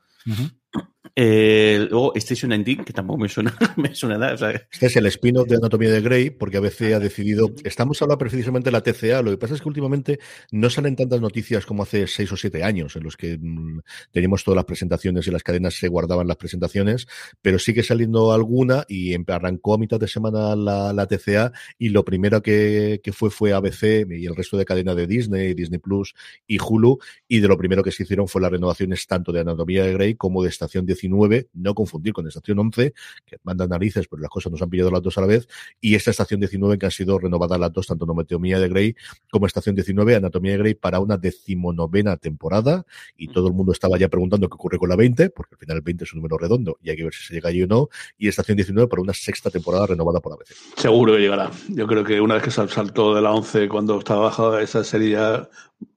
Eh, 1.15 1.87
luego 1.89 2.13
Station 2.15 2.51
19, 2.51 2.85
que 2.85 2.93
tampoco 2.93 3.19
me 3.19 3.29
suena, 3.29 3.55
me 3.77 3.93
suena 3.95 4.17
nada. 4.17 4.51
Este 4.71 4.85
es 4.85 4.95
el 4.95 5.05
spin-off 5.07 5.47
de 5.47 5.55
Anatomía 5.55 5.91
de 5.91 6.01
Grey, 6.01 6.29
porque 6.29 6.57
ABC 6.57 6.93
ha 6.93 6.99
decidido. 6.99 7.51
Estamos 7.63 8.01
hablando 8.01 8.19
precisamente 8.19 8.67
de 8.67 8.71
la 8.71 8.81
TCA. 8.81 9.21
Lo 9.21 9.31
que 9.31 9.37
pasa 9.37 9.55
es 9.55 9.61
que 9.61 9.67
últimamente 9.67 10.19
no 10.51 10.69
salen 10.69 10.95
tantas 10.95 11.21
noticias 11.21 11.65
como 11.65 11.83
hace 11.83 12.07
seis 12.07 12.31
o 12.31 12.37
siete 12.37 12.63
años, 12.63 12.95
en 12.95 13.03
los 13.03 13.17
que 13.17 13.37
mmm, 13.39 13.79
teníamos 14.11 14.43
todas 14.43 14.55
las 14.55 14.65
presentaciones 14.65 15.27
y 15.27 15.31
las 15.31 15.43
cadenas 15.43 15.75
se 15.75 15.87
guardaban 15.87 16.27
las 16.27 16.37
presentaciones, 16.37 17.07
pero 17.41 17.59
sigue 17.59 17.83
saliendo 17.83 18.31
alguna 18.31 18.85
y 18.87 19.15
arrancó 19.31 19.73
a 19.73 19.77
mitad 19.77 19.99
de 19.99 20.07
semana 20.07 20.55
la, 20.55 20.93
la 20.93 21.07
TCA 21.07 21.51
y 21.77 21.89
lo 21.89 22.03
primero 22.05 22.41
que, 22.41 23.01
que, 23.03 23.11
fue 23.11 23.29
fue 23.29 23.53
ABC 23.53 24.07
y 24.09 24.25
el 24.25 24.35
resto 24.35 24.57
de 24.57 24.65
cadena 24.65 24.95
de 24.95 25.07
Disney, 25.07 25.53
Disney 25.53 25.79
Plus 25.79 26.13
y 26.47 26.57
Hulu, 26.59 26.99
y 27.27 27.39
de 27.39 27.47
lo 27.47 27.57
primero 27.57 27.83
que 27.83 27.91
se 27.91 28.03
hicieron 28.03 28.27
fue 28.27 28.41
las 28.41 28.51
renovaciones 28.51 29.05
tanto 29.07 29.31
de 29.31 29.41
Anatomía 29.41 29.83
de 29.83 29.93
Grey 29.93 30.15
como 30.15 30.43
de 30.43 30.49
Estación 30.49 30.85
19 30.85 30.98
19, 31.01 31.49
no 31.53 31.73
confundir 31.73 32.13
con 32.13 32.27
estación 32.27 32.59
11, 32.59 32.93
que 33.25 33.37
manda 33.43 33.67
narices, 33.67 34.07
pero 34.07 34.21
las 34.21 34.29
cosas 34.29 34.51
nos 34.51 34.61
han 34.61 34.69
pillado 34.69 34.91
las 34.91 35.01
dos 35.01 35.17
a 35.17 35.21
la 35.21 35.27
vez, 35.27 35.47
y 35.79 35.95
esta 35.95 36.11
estación 36.11 36.39
19 36.39 36.77
que 36.77 36.85
han 36.85 36.91
sido 36.91 37.17
renovadas 37.19 37.59
las 37.59 37.71
dos, 37.71 37.87
tanto 37.87 38.05
Anatomía 38.09 38.59
de 38.59 38.67
Grey 38.67 38.95
como 39.31 39.45
estación 39.45 39.75
19, 39.75 40.15
Anatomía 40.15 40.53
de 40.53 40.57
Grey 40.57 40.73
para 40.75 40.99
una 40.99 41.17
decimonovena 41.17 42.17
temporada, 42.17 42.85
y 43.17 43.27
todo 43.27 43.47
el 43.47 43.53
mundo 43.53 43.71
estaba 43.71 43.97
ya 43.97 44.09
preguntando 44.09 44.47
qué 44.49 44.55
ocurre 44.55 44.77
con 44.77 44.89
la 44.89 44.95
20, 44.95 45.29
porque 45.29 45.55
al 45.55 45.59
final 45.59 45.77
el 45.77 45.83
20 45.83 46.03
es 46.03 46.13
un 46.13 46.19
número 46.19 46.37
redondo 46.37 46.77
y 46.81 46.89
hay 46.89 46.97
que 46.97 47.03
ver 47.03 47.13
si 47.13 47.23
se 47.23 47.33
llega 47.33 47.49
allí 47.49 47.63
o 47.63 47.67
no, 47.67 47.89
y 48.17 48.27
estación 48.27 48.55
19 48.55 48.87
para 48.87 49.01
una 49.01 49.13
sexta 49.13 49.49
temporada 49.49 49.87
renovada 49.87 50.19
por 50.19 50.33
ABC. 50.33 50.49
Seguro 50.77 51.13
que 51.13 51.19
llegará. 51.19 51.51
Yo 51.69 51.87
creo 51.87 52.03
que 52.03 52.21
una 52.21 52.35
vez 52.35 52.43
que 52.43 52.51
saltó 52.51 53.15
de 53.15 53.21
la 53.21 53.31
11 53.31 53.69
cuando 53.69 53.99
estaba 53.99 54.21
bajada 54.21 54.61
esa 54.61 54.83
serie 54.83 55.11
ya 55.11 55.49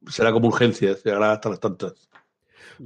será 0.09 0.33
como 0.33 0.49
urgencia, 0.49 0.97
llegará 1.05 1.33
hasta 1.33 1.51
las 1.51 1.61
tantas 1.61 1.95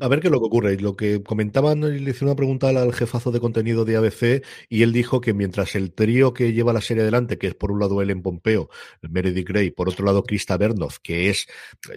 a 0.01 0.09
ver 0.09 0.21
qué 0.21 0.29
es 0.29 0.33
lo 0.33 0.41
que 0.41 0.47
ocurre. 0.47 0.77
Lo 0.79 0.97
que 0.97 1.23
comentaban, 1.23 1.81
le 1.81 2.11
hice 2.11 2.25
una 2.25 2.37
pregunta 2.37 2.69
al 2.69 2.93
jefazo 2.93 3.31
de 3.31 3.41
contenido 3.41 3.85
de 3.85 3.97
ABC 3.97 4.45
y 4.69 4.83
él 4.83 4.93
dijo 4.93 5.21
que 5.21 5.35
mientras 5.35 5.75
el 5.75 5.93
trío 5.93 6.33
que 6.35 6.53
lleva 6.53 6.73
la 6.73 6.81
serie 6.81 7.03
adelante, 7.03 7.39
que 7.39 7.49
es 7.49 7.55
por 7.55 7.73
un 7.73 7.81
lado 7.81 8.01
Ellen 8.03 8.23
Pompeo, 8.23 8.69
Meredith 9.03 9.49
Grey, 9.49 9.71
por 9.71 9.89
otro 9.89 10.05
lado 10.05 10.23
Krista 10.23 10.57
Bernoff, 10.57 10.99
que 11.03 11.31
es, 11.31 11.47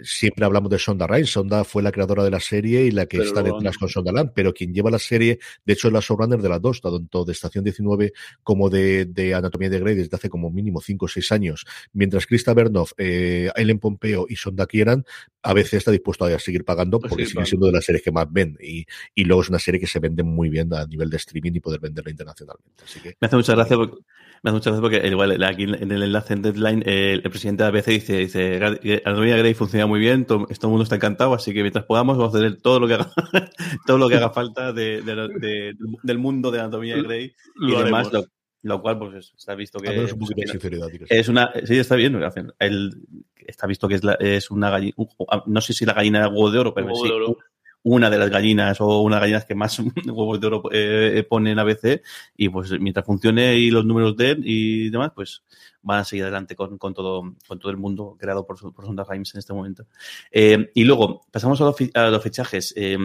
siempre 0.04 0.46
hablamos 0.46 0.70
de 0.70 0.80
Sonda 0.80 1.08
Rhimes, 1.08 1.32
Sonda 1.32 1.64
fue 1.64 1.84
la 1.84 1.92
creadora 1.92 2.24
de 2.24 2.32
la 2.32 2.40
serie 2.40 2.84
y 2.86 2.92
la 2.92 3.06
que 3.06 3.18
pero 3.18 3.30
está 3.30 3.44
detrás 3.44 3.62
bueno. 3.62 3.80
con 3.80 3.90
Sonda 3.90 4.12
Land, 4.12 4.32
pero 4.34 4.54
quien 4.54 4.74
lleva 4.74 4.92
la 4.92 5.00
serie, 5.00 5.40
de 5.66 5.74
hecho 5.74 5.88
es 5.88 5.94
la 5.94 6.00
showrunner 6.00 6.42
de 6.42 6.50
las 6.50 6.62
dos, 6.62 6.82
tanto 6.82 7.26
de 7.26 7.32
Estación 7.32 7.64
19 7.64 8.14
como 8.44 8.70
de, 8.70 9.06
de 9.06 9.34
Anatomía 9.34 9.70
de 9.70 9.80
Grey 9.80 9.96
desde 9.96 10.16
hace 10.16 10.30
como 10.30 10.50
mínimo 10.50 10.82
5 10.82 11.06
o 11.06 11.08
6 11.08 11.32
años, 11.32 11.66
mientras 11.94 12.26
Krista 12.26 12.54
Bernoff, 12.54 12.94
eh, 12.98 13.50
Ellen 13.56 13.80
Pompeo 13.80 14.26
y 14.30 14.36
Sonda 14.36 14.66
quieran, 14.66 15.06
ABC 15.42 15.74
está 15.74 15.92
dispuesto 15.92 16.26
a 16.26 16.40
seguir 16.40 16.66
pagando 16.66 17.00
porque 17.00 17.26
sí, 17.26 17.32
sigue 17.32 17.46
siendo 17.46 17.68
de 17.68 17.74
las 17.80 17.86
series 17.86 18.04
que 18.04 18.12
más 18.12 18.32
ven 18.32 18.58
y, 18.62 18.86
y, 19.16 19.24
luego 19.26 19.42
es 19.42 19.50
una 19.50 19.60
serie 19.60 19.80
que 19.80 19.88
se 19.88 20.00
vende 20.00 20.24
muy 20.24 20.50
bien 20.50 20.74
a 20.74 20.86
nivel 20.86 21.10
de 21.10 21.18
streaming 21.18 21.54
y 21.56 21.60
poder 21.60 21.80
venderla 21.80 22.12
internacionalmente. 22.12 22.84
Así 22.84 23.00
que, 23.00 23.16
me 23.20 23.28
hace 23.28 23.36
mucha 23.36 23.56
gracia 23.56 23.78
porque, 23.78 23.96
me 24.44 24.50
hace 24.50 24.56
mucha 24.56 24.70
gracia 24.70 24.82
porque 24.82 25.08
igual 25.08 25.44
aquí 25.44 25.64
en 25.64 25.92
el 25.92 26.04
enlace 26.04 26.34
en 26.34 26.42
Deadline 26.42 26.84
eh, 26.86 27.20
el 27.24 27.30
presidente 27.30 27.64
de 27.64 27.70
ABC 27.70 27.86
dice, 27.88 28.18
dice 28.18 28.56
Anatomía 29.06 29.38
Grey 29.38 29.54
funciona 29.54 29.88
muy 29.88 30.00
bien, 30.00 30.26
todo, 30.26 30.46
todo, 30.46 30.68
el 30.68 30.70
mundo 30.70 30.84
está 30.84 30.96
encantado, 30.96 31.34
así 31.34 31.54
que 31.54 31.62
mientras 31.62 31.86
podamos 31.86 32.18
vamos 32.18 32.34
a 32.34 32.38
hacer 32.38 32.62
todo 32.62 32.80
lo 32.80 32.88
que 32.88 32.96
haga, 32.96 33.12
todo 33.86 33.98
lo 33.98 34.10
que 34.10 34.16
haga 34.16 34.30
falta 34.30 34.74
de, 34.74 35.02
de, 35.02 35.16
de, 35.40 35.76
del 36.04 36.18
mundo 36.18 36.52
de 36.52 36.60
Anatomía 36.60 37.02
Grey 37.02 37.34
y 37.62 37.72
lo 37.72 37.84
demás. 37.84 38.12
Lo, 38.12 38.26
Lo 38.62 38.82
cual, 38.82 39.00
pues 39.00 39.34
está 39.38 39.56
visto 39.56 39.80
que. 39.80 40.04
es 40.04 40.14
un 40.14 40.20
poquito 40.20 40.42
de 40.42 40.48
sinceridad. 40.48 40.90
Es 41.10 41.30
una. 41.30 41.52
Sí, 41.66 41.78
está 41.78 41.96
bien. 41.96 42.20
El, 42.60 42.92
está 43.36 43.68
visto 43.68 43.88
que 43.88 43.96
es, 43.96 44.04
la, 44.04 44.14
es 44.16 44.52
una 44.52 44.70
gallina. 44.70 44.96
No 45.46 45.62
sé 45.62 45.74
si 45.74 45.86
la 45.86 45.94
gallina 45.94 46.22
de 46.22 46.28
huevo 46.28 46.52
de 46.52 46.60
oro, 46.60 46.74
pero 46.74 46.94
sí. 46.94 47.10
Una 47.84 48.10
de 48.10 48.18
las 48.18 48.30
gallinas 48.30 48.82
o 48.82 49.02
una 49.02 49.16
de 49.16 49.22
las 49.22 49.22
gallinas 49.22 49.46
que 49.46 49.56
más 49.56 49.80
huevos 50.06 50.40
de 50.40 50.48
oro 50.48 50.64
eh, 50.72 51.26
pone 51.30 51.52
en 51.52 51.60
ABC. 51.60 52.02
Y 52.36 52.50
pues 52.50 52.72
mientras 52.80 53.06
funcione 53.06 53.56
y 53.56 53.72
los 53.72 53.86
números 53.86 54.16
den 54.18 54.42
y 54.44 54.90
demás, 54.90 55.12
pues 55.16 55.44
van 55.82 56.00
a 56.00 56.04
seguir 56.06 56.24
adelante 56.24 56.56
con, 56.56 56.78
con 56.78 56.94
todo, 56.94 57.36
con 57.48 57.60
todo 57.60 57.72
el 57.72 57.78
mundo 57.78 58.16
creado 58.20 58.46
por, 58.46 58.58
por 58.74 58.86
Sonda 58.86 59.06
Rhimes 59.08 59.34
en 59.34 59.40
este 59.40 59.54
momento. 59.54 59.86
Eh, 60.32 60.70
y 60.74 60.84
luego, 60.84 61.22
pasamos 61.32 61.60
a 61.62 61.66
los, 61.66 61.76
a 61.94 62.10
los 62.10 62.24
fichajes. 62.24 62.74
Eh, 62.76 62.98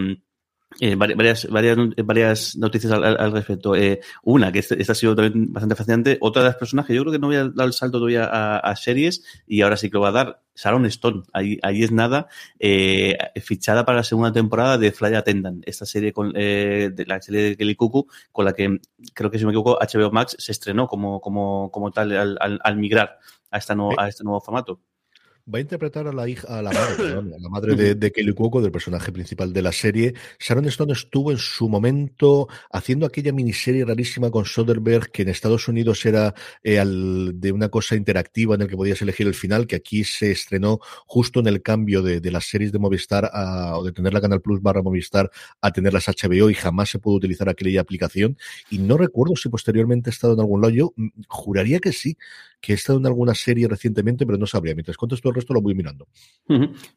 eh, 0.81 0.95
varias, 0.95 1.47
varias, 1.49 1.77
varias 2.03 2.55
noticias 2.57 2.91
al, 2.91 3.31
respecto. 3.31 3.75
Eh, 3.75 4.01
una, 4.23 4.51
que 4.51 4.59
esta, 4.59 4.75
ha 4.75 4.95
sido 4.95 5.15
también 5.15 5.53
bastante 5.53 5.75
fascinante. 5.75 6.17
Otra 6.19 6.41
de 6.41 6.49
las 6.49 6.57
personas 6.57 6.85
que 6.85 6.93
yo 6.93 7.01
creo 7.01 7.13
que 7.13 7.19
no 7.19 7.27
voy 7.27 7.37
a 7.37 7.49
dar 7.49 7.67
el 7.67 7.73
salto 7.73 7.97
todavía 7.97 8.25
a, 8.25 8.75
series 8.75 9.23
y 9.47 9.61
ahora 9.61 9.77
sí 9.77 9.89
que 9.89 9.95
lo 9.95 10.01
va 10.01 10.09
a 10.09 10.11
dar. 10.11 10.41
Sharon 10.53 10.85
Stone, 10.85 11.23
ahí, 11.33 11.59
ahí 11.63 11.83
es 11.83 11.91
nada, 11.91 12.27
eh, 12.59 13.17
fichada 13.41 13.85
para 13.85 13.97
la 13.97 14.03
segunda 14.03 14.31
temporada 14.31 14.77
de 14.77 14.93
Fly 14.93 15.13
Attendant, 15.15 15.61
esta 15.67 15.85
serie 15.85 16.13
con, 16.13 16.31
de 16.31 17.05
la 17.07 17.21
serie 17.21 17.41
de 17.41 17.57
Kelly 17.57 17.75
Cuckoo, 17.75 18.07
con 18.31 18.45
la 18.45 18.53
que 18.53 18.79
creo 19.13 19.29
que 19.29 19.37
si 19.37 19.43
me 19.43 19.51
equivoco, 19.51 19.77
HBO 19.77 20.11
Max 20.11 20.37
se 20.39 20.53
estrenó 20.53 20.87
como, 20.87 21.19
como, 21.19 21.69
como 21.71 21.91
tal 21.91 22.13
al, 22.15 22.59
al, 22.63 22.77
migrar 22.77 23.19
a, 23.51 23.57
esta 23.57 23.75
no, 23.75 23.89
a 23.97 24.07
este 24.07 24.23
nuevo 24.23 24.39
formato 24.39 24.79
va 25.53 25.59
a 25.59 25.61
interpretar 25.61 26.07
a 26.07 26.13
la 26.13 26.27
hija, 26.27 26.47
a 26.47 26.61
la 26.61 26.71
madre, 26.71 27.11
a 27.35 27.39
la 27.39 27.49
madre 27.49 27.75
de, 27.75 27.95
de, 27.95 28.11
Kelly 28.11 28.33
Cuoco, 28.33 28.61
del 28.61 28.71
personaje 28.71 29.11
principal 29.11 29.53
de 29.53 29.61
la 29.61 29.71
serie. 29.71 30.13
Sharon 30.39 30.65
Stone 30.65 30.93
estuvo 30.93 31.31
en 31.31 31.37
su 31.37 31.69
momento 31.69 32.47
haciendo 32.71 33.05
aquella 33.05 33.31
miniserie 33.31 33.85
rarísima 33.85 34.31
con 34.31 34.45
Soderbergh, 34.45 35.11
que 35.11 35.21
en 35.21 35.29
Estados 35.29 35.67
Unidos 35.67 36.05
era 36.05 36.33
eh, 36.63 36.83
de 36.85 37.51
una 37.51 37.69
cosa 37.69 37.95
interactiva 37.95 38.55
en 38.55 38.61
el 38.61 38.67
que 38.67 38.75
podías 38.75 39.01
elegir 39.01 39.27
el 39.27 39.35
final, 39.35 39.67
que 39.67 39.75
aquí 39.75 40.03
se 40.03 40.31
estrenó 40.31 40.79
justo 41.05 41.39
en 41.39 41.47
el 41.47 41.61
cambio 41.61 42.01
de, 42.01 42.21
de 42.21 42.31
las 42.31 42.45
series 42.45 42.71
de 42.71 42.79
Movistar 42.79 43.29
a, 43.31 43.77
o 43.77 43.83
de 43.83 43.91
tener 43.91 44.13
la 44.13 44.21
Canal 44.21 44.41
Plus 44.41 44.61
barra 44.61 44.81
Movistar 44.81 45.29
a 45.61 45.71
tener 45.71 45.93
las 45.93 46.07
HBO 46.07 46.49
y 46.49 46.55
jamás 46.55 46.89
se 46.89 46.99
pudo 46.99 47.17
utilizar 47.17 47.49
aquella 47.49 47.81
aplicación. 47.81 48.37
Y 48.71 48.79
no 48.79 48.97
recuerdo 48.97 49.35
si 49.35 49.49
posteriormente 49.49 50.09
ha 50.09 50.13
estado 50.13 50.33
en 50.33 50.39
algún 50.39 50.61
lado. 50.61 50.73
Yo 50.73 50.93
mm, 50.95 51.07
juraría 51.27 51.79
que 51.79 51.91
sí, 51.91 52.17
que 52.61 52.73
he 52.73 52.75
estado 52.75 52.97
en 52.97 53.05
alguna 53.05 53.35
serie 53.35 53.67
recientemente, 53.67 54.25
pero 54.25 54.39
no 54.39 54.47
sabría. 54.47 54.73
Mientras 54.73 54.97
cuento 54.97 55.15
todo 55.17 55.34
el 55.35 55.41
resto, 55.41 55.53
lo 55.53 55.61
voy 55.61 55.75
mirando. 55.75 56.07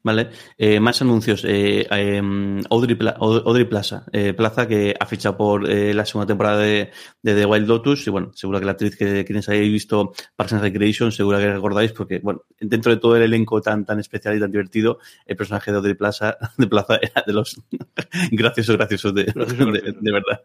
Vale. 0.02 0.28
Eh, 0.56 0.78
más 0.78 1.00
anuncios. 1.00 1.44
Eh, 1.46 1.86
em, 1.90 2.60
Audrey, 2.70 3.64
Plaza. 3.64 4.04
Eh, 4.12 4.34
Plaza 4.34 4.68
que 4.68 4.94
ha 4.98 5.06
fichado 5.06 5.36
por 5.36 5.68
la 5.68 6.04
segunda 6.04 6.26
temporada 6.26 6.58
de, 6.58 6.90
The 7.22 7.46
Wild 7.46 7.66
Lotus. 7.66 8.06
Y 8.06 8.10
bueno, 8.10 8.30
seguro 8.34 8.58
que 8.58 8.66
la 8.66 8.72
actriz 8.72 8.96
que 8.96 9.24
quienes 9.24 9.48
hayáis 9.48 9.72
visto 9.72 10.12
Parks 10.36 10.52
and 10.54 10.62
Recreation, 10.62 11.12
seguro 11.12 11.38
que 11.38 11.52
recordáis, 11.52 11.92
porque 11.92 12.20
bueno, 12.20 12.42
dentro 12.60 12.92
de 12.92 12.98
todo 12.98 13.16
el 13.16 13.22
elenco 13.22 13.60
tan, 13.60 13.84
tan 13.84 13.98
especial 14.00 14.36
y 14.36 14.40
tan 14.40 14.50
divertido, 14.50 14.98
el 15.26 15.36
personaje 15.36 15.70
de 15.70 15.78
Audrey 15.78 15.94
Plaza, 15.94 16.36
de 16.58 16.66
Plaza 16.66 16.96
era 16.96 17.24
de 17.26 17.32
los 17.32 17.60
graciosos, 18.30 18.76
graciosos 18.76 19.14
de, 19.14 19.24
de, 19.24 20.12
verdad. 20.12 20.40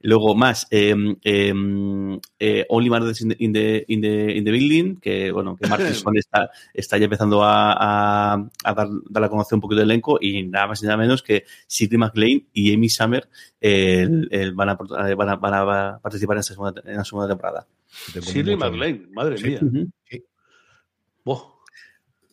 Luego, 0.00 0.34
más, 0.34 0.66
em, 0.70 1.16
em, 1.22 2.18
Only 2.68 2.90
Murders 2.90 3.20
in 3.20 3.28
the, 3.30 3.36
in 3.38 3.52
the 4.00 4.32
in 4.36 4.44
the 4.44 4.50
Building, 4.50 4.96
que 4.96 5.32
bueno, 5.32 5.56
que 5.56 5.66
Martin 5.66 5.86
está, 6.16 6.50
está 6.74 6.98
ya 6.98 7.04
empezando 7.04 7.42
a, 7.42 8.34
a, 8.34 8.74
dar, 8.74 8.88
dar, 9.08 9.24
a 9.24 9.28
conocer 9.28 9.56
un 9.56 9.60
poquito 9.60 9.80
del 9.80 9.90
elenco 9.90 10.18
y 10.20 10.44
nada 10.44 10.68
más 10.68 10.82
y 10.82 10.86
nada 10.86 10.96
menos 10.96 11.22
que 11.22 11.44
Sidney 11.66 11.98
McLean 11.98 12.46
y 12.52 12.74
Amy 12.74 12.88
Summer 12.88 13.28
van, 14.54 14.68
a, 14.68 14.74
van, 15.14 15.28
a, 15.28 15.36
van, 15.36 15.54
a, 15.54 15.98
participar 16.00 16.36
en, 16.36 16.40
esta 16.40 16.54
segunda, 16.54 16.82
en 16.84 16.96
la 16.96 17.04
segunda 17.04 17.28
temporada. 17.28 17.66
Sidney 17.86 18.56
McLean, 18.56 19.08
madre 19.12 19.36
mía. 19.42 19.60
Sí. 20.08 20.24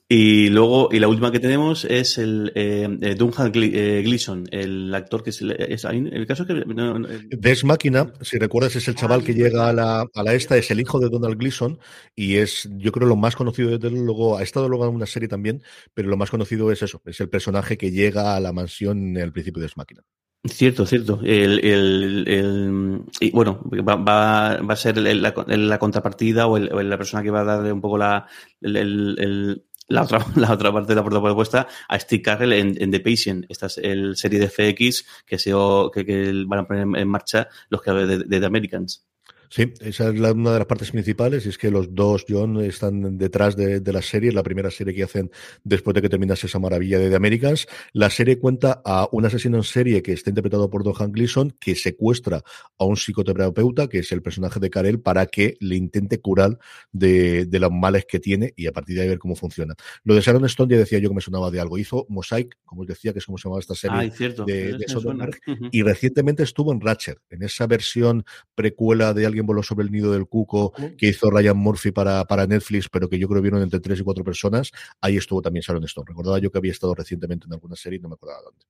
Y 0.07 0.49
luego, 0.49 0.89
y 0.91 0.99
la 0.99 1.07
última 1.07 1.31
que 1.31 1.39
tenemos 1.39 1.83
es 1.83 2.19
el 2.19 2.51
eh, 2.53 2.87
eh 3.01 3.15
Duncan 3.15 3.51
eh, 3.55 4.03
Gleason, 4.05 4.47
el 4.51 4.93
actor 4.93 5.23
que 5.23 5.31
es, 5.31 5.41
es 5.41 5.83
el 5.83 6.27
caso 6.27 6.45
que 6.45 6.53
no, 6.53 6.99
Des 7.31 7.63
Máquina, 7.63 8.13
si 8.21 8.37
recuerdas, 8.37 8.75
es 8.75 8.87
el 8.87 8.93
chaval 8.93 9.23
que 9.23 9.33
llega 9.33 9.67
a 9.67 9.73
la, 9.73 10.01
a 10.01 10.23
la 10.23 10.33
esta, 10.35 10.57
es 10.57 10.69
el 10.69 10.79
hijo 10.79 10.99
de 10.99 11.09
Donald 11.09 11.39
Gleason 11.39 11.79
y 12.15 12.35
es, 12.35 12.69
yo 12.73 12.91
creo, 12.91 13.07
lo 13.07 13.15
más 13.15 13.35
conocido 13.35 13.75
desde 13.75 13.89
luego, 13.89 14.37
ha 14.37 14.43
estado 14.43 14.69
luego 14.69 14.87
en 14.87 14.93
una 14.93 15.07
serie 15.07 15.27
también, 15.27 15.63
pero 15.95 16.07
lo 16.07 16.17
más 16.17 16.29
conocido 16.29 16.71
es 16.71 16.83
eso, 16.83 17.01
es 17.05 17.19
el 17.19 17.29
personaje 17.29 17.75
que 17.75 17.89
llega 17.89 18.35
a 18.35 18.39
la 18.39 18.53
mansión 18.53 19.17
el 19.17 19.31
principio 19.31 19.61
de 19.61 19.65
Des 19.65 19.77
Máquina. 19.77 20.03
Cierto, 20.47 20.85
cierto. 20.85 21.19
El, 21.23 21.59
el, 21.65 22.27
el, 22.27 23.01
y 23.19 23.31
bueno, 23.31 23.61
va, 23.65 23.95
va, 23.95 24.51
a 24.57 24.75
ser 24.75 24.97
la, 24.97 25.33
la, 25.47 25.79
contrapartida 25.79 26.45
o, 26.45 26.59
la 26.59 26.97
persona 26.97 27.23
que 27.23 27.31
va 27.31 27.41
a 27.41 27.45
darle 27.45 27.71
un 27.71 27.81
poco 27.81 27.97
la, 27.97 28.27
el, 28.61 29.65
la 29.87 30.03
otra, 30.03 30.19
la 30.35 30.51
otra 30.51 30.71
parte 30.71 30.93
de 30.93 31.01
la 31.01 31.03
propuesta 31.03 31.67
a 31.87 31.99
Steve 31.99 32.21
Carrell 32.21 32.53
en, 32.53 32.91
The 32.91 32.99
Patient. 32.99 33.45
Esta 33.49 33.67
es 33.67 33.77
el 33.77 34.15
serie 34.15 34.39
de 34.39 34.49
FX 34.49 35.05
que, 35.25 35.37
se, 35.37 35.51
que, 35.93 36.05
que 36.05 36.43
van 36.45 36.59
a 36.59 36.67
poner 36.67 37.01
en 37.01 37.07
marcha 37.07 37.47
los 37.69 37.81
creadores 37.81 38.27
de 38.27 38.39
The 38.39 38.45
Americans. 38.45 39.05
Sí, 39.49 39.73
esa 39.81 40.09
es 40.09 40.19
una 40.19 40.51
de 40.53 40.59
las 40.59 40.67
partes 40.67 40.91
principales 40.91 41.45
y 41.45 41.49
es 41.49 41.57
que 41.57 41.71
los 41.71 41.93
dos 41.93 42.25
John 42.27 42.61
están 42.61 43.17
detrás 43.17 43.55
de, 43.55 43.81
la 43.91 44.01
serie, 44.01 44.31
la 44.31 44.43
primera 44.43 44.71
serie 44.71 44.93
que 44.93 45.03
hacen 45.03 45.31
después 45.63 45.93
de 45.93 46.01
que 46.01 46.09
terminase 46.09 46.47
esa 46.47 46.59
maravilla 46.59 46.99
de 46.99 47.09
The 47.09 47.15
Americans. 47.15 47.67
La 47.93 48.09
serie 48.09 48.39
cuenta 48.39 48.81
a 48.83 49.07
un 49.11 49.25
asesino 49.25 49.57
en 49.57 49.63
serie 49.63 50.01
que 50.01 50.13
está 50.13 50.29
interpretado 50.29 50.69
por 50.69 50.83
Don 50.83 51.11
Gleason 51.11 51.55
que 51.59 51.75
secuestra 51.75 52.41
a 52.77 52.85
un 52.85 52.95
psicoterapeuta, 52.95 53.87
que 53.87 53.99
es 53.99 54.11
el 54.11 54.21
personaje 54.21 54.59
de 54.59 54.69
Karel, 54.69 54.99
para 54.99 55.25
que 55.25 55.57
le 55.59 55.75
intente 55.75 56.19
curar 56.19 56.57
de, 56.91 57.47
los 57.51 57.71
males 57.71 58.05
que 58.05 58.19
tiene 58.19 58.53
y 58.55 58.67
a 58.67 58.71
partir 58.71 58.95
de 58.95 59.03
ahí 59.03 59.09
ver 59.09 59.19
cómo 59.19 59.35
funciona. 59.35 59.75
Lo 60.03 60.15
de 60.15 60.21
Sharon 60.21 60.45
Stone 60.45 60.73
ya 60.73 60.79
decía 60.79 60.99
yo 60.99 61.09
que 61.09 61.15
me 61.15 61.21
sonaba 61.21 61.51
de 61.51 61.59
algo. 61.59 61.77
Hizo 61.77 62.05
Mosaic, 62.09 62.57
como 62.65 62.81
os 62.81 62.87
decía, 62.87 63.13
que 63.13 63.19
es 63.19 63.25
como 63.25 63.37
se 63.37 63.43
llamaba 63.43 63.59
esta 63.59 63.75
serie 63.75 64.11
de, 64.45 64.85
Soderbergh, 64.87 65.39
y 65.71 65.81
recientemente 65.81 66.43
estuvo 66.43 66.71
en 66.71 66.81
Ratchet, 66.81 67.19
en 67.29 67.43
esa 67.43 67.67
versión 67.67 68.25
precuela 68.53 69.13
de 69.13 69.25
alguien 69.35 69.45
voló 69.45 69.61
sobre 69.61 69.85
el 69.85 69.91
nido 69.91 70.11
del 70.11 70.27
cuco 70.27 70.73
que 70.97 71.09
hizo 71.09 71.29
Ryan 71.29 71.57
Murphy 71.57 71.91
para, 71.91 72.25
para 72.25 72.47
Netflix, 72.47 72.89
pero 72.89 73.09
que 73.09 73.19
yo 73.19 73.27
creo 73.27 73.41
que 73.41 73.49
vieron 73.49 73.61
entre 73.61 73.79
tres 73.79 73.99
y 73.99 74.03
cuatro 74.03 74.23
personas. 74.23 74.71
Ahí 75.01 75.17
estuvo 75.17 75.41
también 75.41 75.63
Sharon 75.65 75.83
Stone. 75.83 76.05
Recordaba 76.07 76.39
yo 76.39 76.51
que 76.51 76.57
había 76.57 76.71
estado 76.71 76.95
recientemente 76.95 77.45
en 77.47 77.53
alguna 77.53 77.75
serie 77.75 77.99
y 77.99 78.01
no 78.01 78.09
me 78.09 78.15
acordaba 78.15 78.41
dónde. 78.43 78.65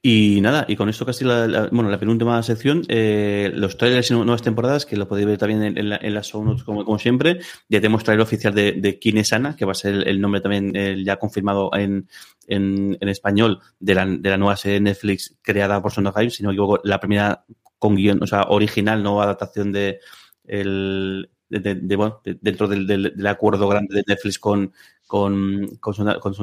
Y 0.00 0.40
nada, 0.42 0.64
y 0.68 0.76
con 0.76 0.88
esto 0.88 1.04
casi 1.04 1.24
la, 1.24 1.68
bueno, 1.72 1.90
la 1.90 1.98
penúltima 1.98 2.40
sección, 2.42 2.84
eh, 2.88 3.50
los 3.54 3.76
trailers 3.76 4.10
y 4.10 4.14
nuevas 4.14 4.42
temporadas, 4.42 4.86
que 4.86 4.96
lo 4.96 5.08
podéis 5.08 5.26
ver 5.26 5.38
también 5.38 5.62
en, 5.62 5.78
en, 5.78 6.14
las 6.14 6.28
show 6.28 6.44
notes 6.44 6.62
como, 6.62 6.84
como, 6.84 6.98
siempre. 6.98 7.40
Ya 7.68 7.80
tenemos 7.80 8.04
trailer 8.04 8.22
oficial 8.22 8.54
de, 8.54 8.72
de 8.72 8.98
Quién 8.98 9.18
es 9.18 9.32
Ana, 9.32 9.56
que 9.56 9.64
va 9.64 9.72
a 9.72 9.74
ser 9.74 10.06
el, 10.06 10.20
nombre 10.20 10.40
también 10.40 10.72
ya 11.04 11.16
confirmado 11.16 11.70
en, 11.74 12.08
en, 12.46 12.96
en, 13.00 13.08
español 13.08 13.60
de 13.80 13.94
la, 13.94 14.06
de 14.06 14.30
la 14.30 14.36
nueva 14.36 14.56
serie 14.56 14.80
Netflix 14.80 15.36
creada 15.42 15.82
por 15.82 15.90
Sondheim, 15.90 16.30
si 16.30 16.42
no 16.42 16.50
me 16.50 16.54
equivoco, 16.54 16.80
la 16.84 17.00
primera 17.00 17.44
con 17.78 17.96
guion, 17.96 18.22
o 18.22 18.26
sea, 18.26 18.42
original, 18.44 19.02
no 19.02 19.22
adaptación 19.22 19.72
de 19.72 20.00
el 20.44 21.30
de, 21.48 21.96
bueno, 21.96 22.20
dentro 22.24 22.68
del, 22.68 22.86
del, 22.86 23.26
acuerdo 23.26 23.68
grande 23.68 23.94
de 23.96 24.04
Netflix 24.06 24.38
con, 24.38 24.72
con, 25.08 25.66
con, 25.80 25.94
con 26.20 26.34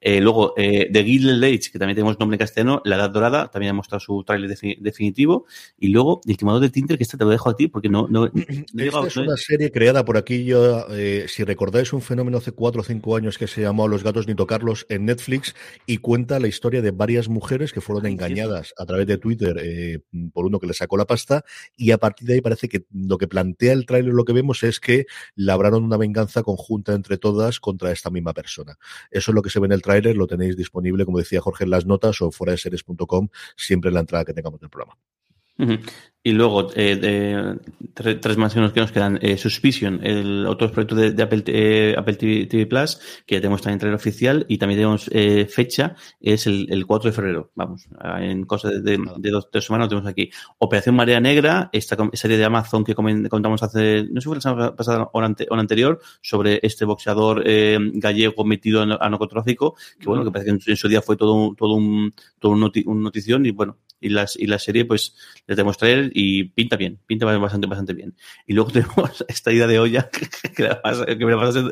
Eh, 0.00 0.20
luego, 0.20 0.54
eh, 0.56 0.88
de 0.90 1.04
Gilded 1.04 1.44
Age, 1.44 1.70
que 1.70 1.78
también 1.78 1.94
tenemos 1.94 2.18
nombre 2.18 2.36
en 2.36 2.38
castellano, 2.38 2.80
La 2.84 2.96
Edad 2.96 3.10
Dorada, 3.10 3.50
también 3.50 3.70
ha 3.70 3.74
mostrado 3.74 4.00
su 4.00 4.24
tráiler 4.24 4.56
definitivo. 4.80 5.44
Y 5.78 5.88
luego, 5.88 6.22
El 6.26 6.38
Quemador 6.38 6.62
de 6.62 6.70
Tinter, 6.70 6.96
que 6.96 7.04
este 7.04 7.18
te 7.18 7.24
lo 7.24 7.30
dejo 7.30 7.50
a 7.50 7.54
ti 7.54 7.68
porque 7.68 7.90
no... 7.90 8.08
no, 8.08 8.26
Esta 8.26 9.06
es 9.06 9.16
una 9.16 9.36
serie 9.36 9.70
creada 9.70 10.04
por 10.04 10.16
aquí, 10.16 10.44
yo, 10.44 10.86
eh, 10.90 11.26
si 11.28 11.44
recordáis 11.44 11.92
un 11.92 12.00
fenómeno 12.00 12.38
hace 12.38 12.52
cuatro 12.52 12.80
o 12.80 12.84
cinco 12.84 13.14
años 13.14 13.36
que 13.36 13.46
se 13.46 13.60
llamó 13.60 13.86
Los 13.86 14.02
gatos 14.02 14.26
ni 14.26 14.34
tocarlos 14.34 14.86
en 14.88 15.04
Netflix 15.04 15.54
y 15.86 15.98
cuenta 15.98 16.40
la 16.40 16.48
historia 16.48 16.80
de 16.80 16.92
varias 16.92 17.28
mujeres 17.28 17.74
que 17.74 17.82
fueron 17.82 18.06
engañadas 18.06 18.72
a 18.78 18.86
través 18.86 19.06
de 19.06 19.18
Twitter 19.18 19.58
eh, 19.62 20.00
por 20.32 20.46
uno 20.46 20.58
que 20.58 20.66
le 20.66 20.72
sacó 20.72 20.96
la 20.96 21.04
pasta 21.04 21.44
y 21.76 21.90
a 21.90 21.98
partir 21.98 22.26
de 22.26 22.34
ahí 22.34 22.40
parece 22.40 22.70
que 22.70 22.86
lo 22.90 23.18
que 23.18 23.28
plantea 23.28 23.74
el 23.74 23.84
tráiler, 23.84 24.14
lo 24.14 24.24
que 24.24 24.32
vemos 24.32 24.62
es 24.62 24.80
que 24.80 25.04
labraron 25.34 25.84
una 25.84 25.98
venganza 25.98 26.42
conjunta 26.42 26.94
entre 26.94 27.18
todas 27.18 27.60
contra 27.60 27.81
a 27.88 27.92
esta 27.92 28.10
misma 28.10 28.32
persona. 28.32 28.76
Eso 29.10 29.30
es 29.30 29.34
lo 29.34 29.42
que 29.42 29.50
se 29.50 29.60
ve 29.60 29.66
en 29.66 29.72
el 29.72 29.82
tráiler, 29.82 30.16
lo 30.16 30.26
tenéis 30.26 30.56
disponible, 30.56 31.04
como 31.04 31.18
decía 31.18 31.40
Jorge, 31.40 31.64
en 31.64 31.70
las 31.70 31.86
notas 31.86 32.20
o 32.22 32.30
fuera 32.30 32.52
de 32.52 32.58
series.com, 32.58 33.28
siempre 33.56 33.88
en 33.88 33.94
la 33.94 34.00
entrada 34.00 34.24
que 34.24 34.34
tengamos 34.34 34.60
del 34.60 34.70
programa. 34.70 34.98
Y 36.24 36.32
luego, 36.32 36.68
eh, 36.76 37.56
tres 37.94 38.36
más 38.36 38.54
que 38.54 38.60
nos 38.60 38.92
quedan. 38.92 39.18
Eh, 39.22 39.36
Suspicion, 39.36 39.98
el 40.06 40.46
otro 40.46 40.70
proyecto 40.70 40.94
de, 40.94 41.20
Apple, 41.20 41.42
eh, 41.48 41.96
Apple 41.98 42.14
TV, 42.14 42.66
Plus, 42.66 43.00
que 43.26 43.34
ya 43.34 43.40
tenemos 43.40 43.60
también 43.60 43.80
trailer 43.80 43.96
oficial, 43.96 44.46
y 44.48 44.56
también 44.56 44.78
tenemos 44.78 45.10
eh, 45.12 45.46
fecha, 45.46 45.96
es 46.20 46.46
el, 46.46 46.68
el, 46.70 46.86
4 46.86 47.10
de 47.10 47.16
febrero. 47.16 47.50
Vamos, 47.56 47.88
en 48.20 48.44
cosa 48.44 48.70
de, 48.70 48.80
de, 49.18 49.30
dos 49.30 49.50
tres 49.50 49.64
semanas 49.64 49.86
lo 49.86 49.88
tenemos 49.88 50.10
aquí. 50.10 50.30
Operación 50.58 50.94
Marea 50.94 51.18
Negra, 51.20 51.70
esta 51.72 51.96
serie 52.12 52.36
de 52.38 52.44
Amazon 52.44 52.84
que 52.84 52.94
comentamos 52.94 53.60
hace, 53.64 54.04
no 54.04 54.20
sé 54.20 54.24
si 54.24 54.28
fue 54.28 54.36
la 54.36 54.40
semana 54.42 54.76
pasada 54.76 55.02
o, 55.02 55.18
o 55.18 55.54
anterior, 55.56 56.00
sobre 56.20 56.60
este 56.62 56.84
boxeador 56.84 57.42
eh, 57.44 57.78
gallego 57.94 58.44
metido 58.44 58.84
en, 58.84 58.92
a 58.92 59.08
narcotráfico, 59.08 59.74
que 59.98 60.06
bueno, 60.06 60.22
que 60.24 60.30
parece 60.30 60.56
que 60.56 60.70
en, 60.70 60.76
su 60.76 60.88
día 60.88 61.02
fue 61.02 61.16
todo, 61.16 61.52
todo 61.56 61.74
un, 61.74 62.14
todo 62.38 62.52
un, 62.52 63.02
notición, 63.02 63.44
y 63.44 63.50
bueno, 63.50 63.78
y, 64.02 64.10
las, 64.10 64.36
y 64.36 64.46
la 64.46 64.58
serie, 64.58 64.84
pues, 64.84 65.16
les 65.46 65.56
tenemos 65.56 65.78
traer 65.78 66.10
y 66.14 66.44
pinta 66.44 66.76
bien, 66.76 66.98
pinta 67.06 67.26
bastante, 67.26 67.66
bastante 67.66 67.94
bien. 67.94 68.14
Y 68.46 68.54
luego 68.54 68.70
tenemos 68.72 69.24
esta 69.28 69.52
idea 69.52 69.66
de 69.66 69.78
olla 69.78 70.10
que, 70.10 70.64
me, 71.24 71.36
mandaste, 71.36 71.62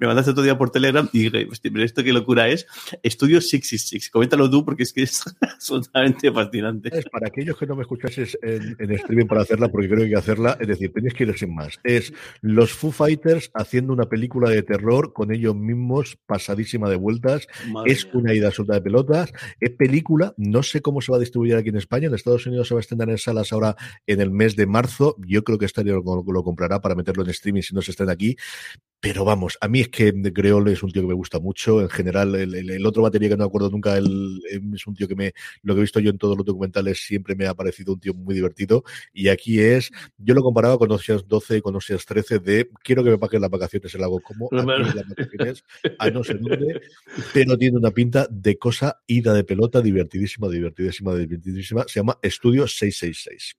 me 0.00 0.06
mandaste 0.06 0.30
otro 0.30 0.42
día 0.42 0.58
por 0.58 0.70
Telegram 0.70 1.08
y 1.12 1.28
dije, 1.30 1.48
pero 1.62 1.84
esto 1.84 2.02
qué 2.02 2.12
locura 2.12 2.48
es. 2.48 2.66
Estudio 3.02 3.40
666. 3.40 4.10
Coméntalo 4.10 4.50
tú 4.50 4.64
porque 4.64 4.82
es 4.82 4.92
que 4.92 5.02
es 5.02 5.22
absolutamente 5.40 6.32
fascinante. 6.32 6.90
Es 6.92 7.06
para 7.06 7.28
aquellos 7.28 7.56
que 7.56 7.66
no 7.66 7.76
me 7.76 7.82
escuchases 7.82 8.38
en, 8.42 8.76
en, 8.78 8.92
streaming 8.92 9.26
para 9.26 9.42
hacerla, 9.42 9.68
porque 9.68 9.88
creo 9.88 9.98
que 9.98 10.04
hay 10.04 10.10
que 10.10 10.16
hacerla, 10.16 10.56
es 10.60 10.68
decir, 10.68 10.92
tenéis 10.92 11.14
que 11.14 11.24
ir 11.24 11.38
sin 11.38 11.54
más. 11.54 11.78
Es 11.84 12.12
los 12.40 12.72
Foo 12.72 12.92
Fighters 12.92 13.50
haciendo 13.54 13.92
una 13.92 14.08
película 14.08 14.50
de 14.50 14.62
terror 14.62 15.12
con 15.12 15.32
ellos 15.32 15.54
mismos, 15.54 16.18
pasadísima 16.26 16.88
de 16.88 16.96
vueltas. 16.96 17.46
Madre 17.68 17.92
es 17.92 18.08
una 18.12 18.34
ida 18.34 18.48
absoluta 18.48 18.74
de 18.74 18.80
pelotas. 18.80 19.32
Es 19.60 19.70
película, 19.70 20.34
no 20.36 20.62
sé 20.62 20.80
cómo 20.80 21.00
se 21.00 21.12
va 21.12 21.18
a 21.18 21.20
distribuir 21.20 21.56
aquí 21.56 21.65
en 21.70 21.76
España. 21.76 22.08
En 22.08 22.14
Estados 22.14 22.46
Unidos 22.46 22.68
se 22.68 22.74
va 22.74 22.80
a 22.80 22.82
estrenar 22.82 23.10
en 23.10 23.18
salas 23.18 23.52
ahora 23.52 23.76
en 24.06 24.20
el 24.20 24.30
mes 24.30 24.56
de 24.56 24.66
marzo. 24.66 25.16
Yo 25.26 25.44
creo 25.44 25.58
que 25.58 25.66
Estadio 25.66 26.02
lo, 26.02 26.24
lo 26.32 26.42
comprará 26.42 26.80
para 26.80 26.94
meterlo 26.94 27.24
en 27.24 27.30
streaming 27.30 27.62
si 27.62 27.74
no 27.74 27.82
se 27.82 27.90
estrena 27.90 28.12
aquí. 28.12 28.36
Pero 29.06 29.24
vamos, 29.24 29.56
a 29.60 29.68
mí 29.68 29.82
es 29.82 29.88
que 29.88 30.10
Greol 30.10 30.66
es 30.66 30.82
un 30.82 30.90
tío 30.90 31.02
que 31.02 31.06
me 31.06 31.14
gusta 31.14 31.38
mucho. 31.38 31.80
En 31.80 31.88
general, 31.88 32.34
el, 32.34 32.56
el, 32.56 32.70
el 32.70 32.86
otro 32.86 33.02
batería 33.02 33.28
que 33.28 33.36
no 33.36 33.44
me 33.44 33.46
acuerdo 33.46 33.70
nunca, 33.70 33.96
el, 33.96 34.42
es 34.74 34.84
un 34.84 34.96
tío 34.96 35.06
que 35.06 35.14
me, 35.14 35.32
lo 35.62 35.74
que 35.74 35.78
he 35.78 35.82
visto 35.82 36.00
yo 36.00 36.10
en 36.10 36.18
todos 36.18 36.36
los 36.36 36.44
documentales 36.44 37.06
siempre 37.06 37.36
me 37.36 37.46
ha 37.46 37.54
parecido 37.54 37.92
un 37.92 38.00
tío 38.00 38.14
muy 38.14 38.34
divertido. 38.34 38.82
Y 39.12 39.28
aquí 39.28 39.60
es, 39.60 39.92
yo 40.18 40.34
lo 40.34 40.42
comparaba 40.42 40.76
con 40.76 40.90
Oceans 40.90 41.28
12 41.28 41.58
y 41.58 41.60
con 41.60 41.76
Oceans 41.76 42.04
13 42.04 42.40
de 42.40 42.68
quiero 42.82 43.04
que 43.04 43.10
me 43.10 43.18
paguen 43.18 43.42
las 43.42 43.50
vacaciones 43.50 43.94
el 43.94 44.00
lago 44.00 44.18
como, 44.18 44.48
las 44.50 44.66
vacaciones, 44.66 45.62
a 46.00 46.10
no 46.10 46.24
sé 46.24 46.34
dónde, 46.34 46.80
pero 47.32 47.56
tiene 47.56 47.78
una 47.78 47.92
pinta 47.92 48.26
de 48.28 48.58
cosa 48.58 49.02
ida 49.06 49.32
de 49.34 49.44
pelota, 49.44 49.80
divertidísima, 49.82 50.48
divertidísima, 50.48 51.14
divertidísima. 51.14 51.84
Se 51.86 52.00
llama 52.00 52.18
Estudio 52.22 52.66
666. 52.66 53.56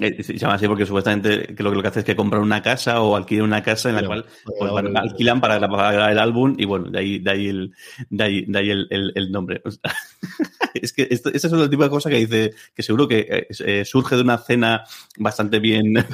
Eh, 0.00 0.22
se 0.22 0.36
llama 0.36 0.54
así 0.54 0.66
porque 0.66 0.86
supuestamente 0.86 1.54
que 1.54 1.62
lo, 1.62 1.80
que 1.80 1.88
hace 1.88 2.00
es 2.00 2.04
que 2.04 2.16
compran 2.16 2.42
una 2.42 2.62
casa 2.62 3.00
o 3.00 3.16
alquilan 3.16 3.44
una 3.44 3.62
casa 3.62 3.90
en 3.90 3.96
la 3.96 4.06
cual 4.06 4.24
pues, 4.44 4.72
alquilan 4.94 5.40
para, 5.40 5.60
para, 5.68 6.10
el 6.10 6.18
álbum 6.18 6.54
y 6.58 6.64
bueno, 6.64 6.90
de 6.90 6.98
ahí, 6.98 7.18
de 7.18 7.30
ahí, 7.30 7.48
el, 7.48 7.72
de 8.10 8.24
ahí, 8.24 8.44
de 8.46 8.58
ahí 8.58 8.70
el, 8.70 8.86
el, 8.90 9.12
el, 9.14 9.32
nombre. 9.32 9.62
es 10.74 10.92
que 10.92 11.08
esto, 11.10 11.30
este 11.32 11.46
es 11.46 11.52
el 11.52 11.70
tipo 11.70 11.82
de 11.82 11.90
cosa 11.90 12.10
que 12.10 12.16
dice 12.16 12.54
que 12.74 12.82
seguro 12.82 13.08
que 13.08 13.26
eh, 13.28 13.46
eh 13.60 13.84
surge 13.84 14.16
de 14.16 14.22
una 14.22 14.38
cena 14.38 14.84
bastante 15.18 15.58
bien 15.58 15.94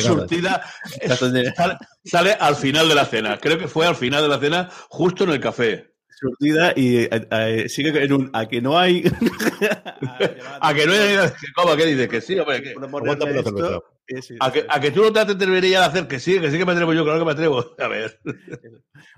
surtida. 0.00 0.62
sale, 1.06 1.78
sale 2.04 2.32
al 2.32 2.56
final 2.56 2.88
de 2.88 2.94
la 2.94 3.04
cena. 3.04 3.38
Creo 3.38 3.58
que 3.58 3.68
fue 3.68 3.86
al 3.86 3.96
final 3.96 4.22
de 4.22 4.28
la 4.28 4.38
cena, 4.38 4.68
justo 4.88 5.24
en 5.24 5.30
el 5.30 5.40
café 5.40 5.89
surtida 6.20 6.72
y 6.76 6.98
eh, 6.98 7.28
eh, 7.30 7.68
sigue 7.68 8.04
en 8.04 8.12
un 8.12 8.30
a 8.32 8.46
que 8.46 8.60
no 8.60 8.78
hay 8.78 9.02
a, 10.60 10.74
que 10.74 10.86
no 10.86 10.92
hay 10.92 11.16
¿cómo? 11.54 11.76
¿qué 11.76 11.86
dices? 11.86 12.08
que 12.08 12.20
sí 12.20 12.38
hombre 12.38 12.62
que, 12.62 12.70
esto, 12.70 13.84
a, 14.40 14.52
que, 14.52 14.66
a 14.68 14.80
que 14.80 14.90
tú 14.90 15.02
no 15.02 15.12
te 15.12 15.20
atreverías 15.20 15.82
a 15.82 15.86
hacer 15.86 16.08
que 16.08 16.20
sí 16.20 16.38
que 16.40 16.50
sí 16.50 16.58
que 16.58 16.66
me 16.66 16.72
atrevo 16.72 16.92
yo 16.92 17.04
claro 17.04 17.20
que 17.20 17.24
me 17.24 17.32
atrevo. 17.32 17.64
A 17.78 17.88
ver. 17.88 18.20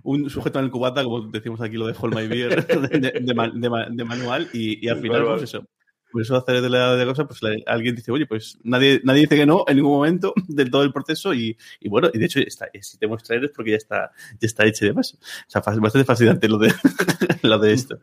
Un 0.03 0.29
sujeto 0.29 0.59
en 0.59 0.67
el 0.67 0.71
cubata 0.71 1.03
como 1.03 1.23
decimos 1.31 1.61
aquí 1.61 1.77
lo 1.77 1.87
de 1.87 1.95
Hold 1.99 2.15
My 2.15 2.27
Beer 2.27 2.67
de, 2.67 2.89
de, 2.89 3.11
de, 3.11 3.89
de, 3.91 4.05
manual 4.05 4.49
y, 4.53 4.85
y 4.85 4.89
al 4.89 5.01
final 5.01 5.25
pues 5.25 5.43
eso 5.43 5.67
por 6.13 6.23
eso 6.23 6.37
hacer 6.37 6.61
de 6.61 6.69
la 6.69 6.95
de 6.95 7.07
cosas, 7.07 7.27
pues 7.27 7.41
alguien 7.67 7.97
dice, 7.97 8.13
oye, 8.13 8.27
pues 8.27 8.59
nadie, 8.63 9.01
nadie 9.03 9.23
dice 9.23 9.37
que 9.37 9.47
no 9.47 9.65
en 9.67 9.77
ningún 9.77 9.93
momento 9.93 10.35
del 10.49 10.71
todo 10.71 10.83
el 10.83 10.93
proceso 10.93 11.35
y, 11.35 11.57
y 11.81 11.89
bueno, 11.89 12.11
y 12.13 12.19
de 12.19 12.27
hecho 12.27 12.41
está, 12.41 12.69
si 12.81 12.99
te 12.99 13.07
muestra 13.07 13.37
es 13.37 13.51
porque 13.51 13.73
ya 13.73 13.77
está, 13.77 14.13
ya 14.33 14.47
está 14.47 14.67
hecho 14.67 14.85
y 14.85 14.89
demás. 14.89 15.19
O 15.19 15.51
sea, 15.51 15.63
bastante 15.63 16.05
fascinante 16.05 16.49
lo 16.49 16.59
de, 16.59 16.73
lo 17.43 17.59
de 17.59 17.73
esto. 17.73 18.01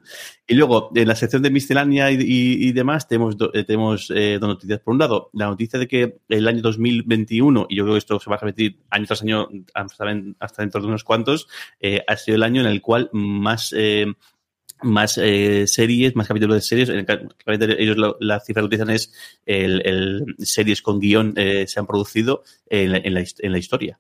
Y 0.47 0.55
luego, 0.55 0.91
en 0.95 1.07
la 1.07 1.15
sección 1.15 1.41
de 1.41 1.51
miscelánea 1.51 2.11
y, 2.11 2.71
demás, 2.71 3.07
tenemos, 3.07 3.35
eh, 3.53 3.63
tenemos 3.63 4.11
eh, 4.15 4.37
dos 4.39 4.49
noticias. 4.49 4.79
Por 4.79 4.93
un 4.93 4.99
lado, 4.99 5.29
la 5.33 5.45
noticia 5.45 5.79
de 5.79 5.87
que 5.87 6.19
el 6.27 6.47
año 6.47 6.61
2021, 6.61 7.67
y 7.69 7.77
yo 7.77 7.83
creo 7.83 7.93
que 7.93 7.99
esto 7.99 8.19
se 8.19 8.29
va 8.29 8.37
a 8.37 8.39
repetir 8.39 8.79
año 8.89 9.05
tras 9.05 9.21
año 9.21 9.47
hasta, 9.73 10.61
dentro 10.61 10.81
de 10.81 10.87
unos 10.87 11.03
cuantos, 11.03 11.47
eh, 11.79 12.03
ha 12.07 12.17
sido 12.17 12.35
el 12.35 12.43
año 12.43 12.61
en 12.61 12.67
el 12.67 12.81
cual 12.81 13.09
más 13.13 13.73
más 14.81 15.17
eh, 15.17 15.65
series, 15.67 16.15
más 16.15 16.27
capítulos 16.27 16.55
de 16.55 16.61
series. 16.61 16.89
Ellos 16.89 17.97
lo, 17.97 18.17
la 18.19 18.39
cifra 18.39 18.61
que 18.61 18.67
utilizan 18.67 18.89
es 18.89 19.13
el, 19.45 19.81
el 19.85 20.35
series 20.39 20.81
con 20.81 20.99
guion 20.99 21.33
eh, 21.37 21.65
se 21.67 21.79
han 21.79 21.87
producido 21.87 22.43
en 22.69 22.91
la, 22.91 22.97
en 22.97 23.13
la, 23.13 23.25
en 23.39 23.55
historia. 23.55 23.99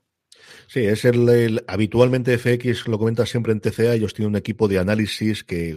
Sí, 0.67 0.81
es 0.81 1.03
el, 1.03 1.27
el, 1.29 1.63
habitualmente 1.67 2.37
FX 2.37 2.87
lo 2.87 2.99
comenta 2.99 3.25
siempre 3.25 3.53
en 3.53 3.59
TCA, 3.59 3.95
ellos 3.95 4.13
tienen 4.13 4.29
un 4.29 4.35
equipo 4.35 4.67
de 4.67 4.77
análisis 4.77 5.43
que 5.43 5.75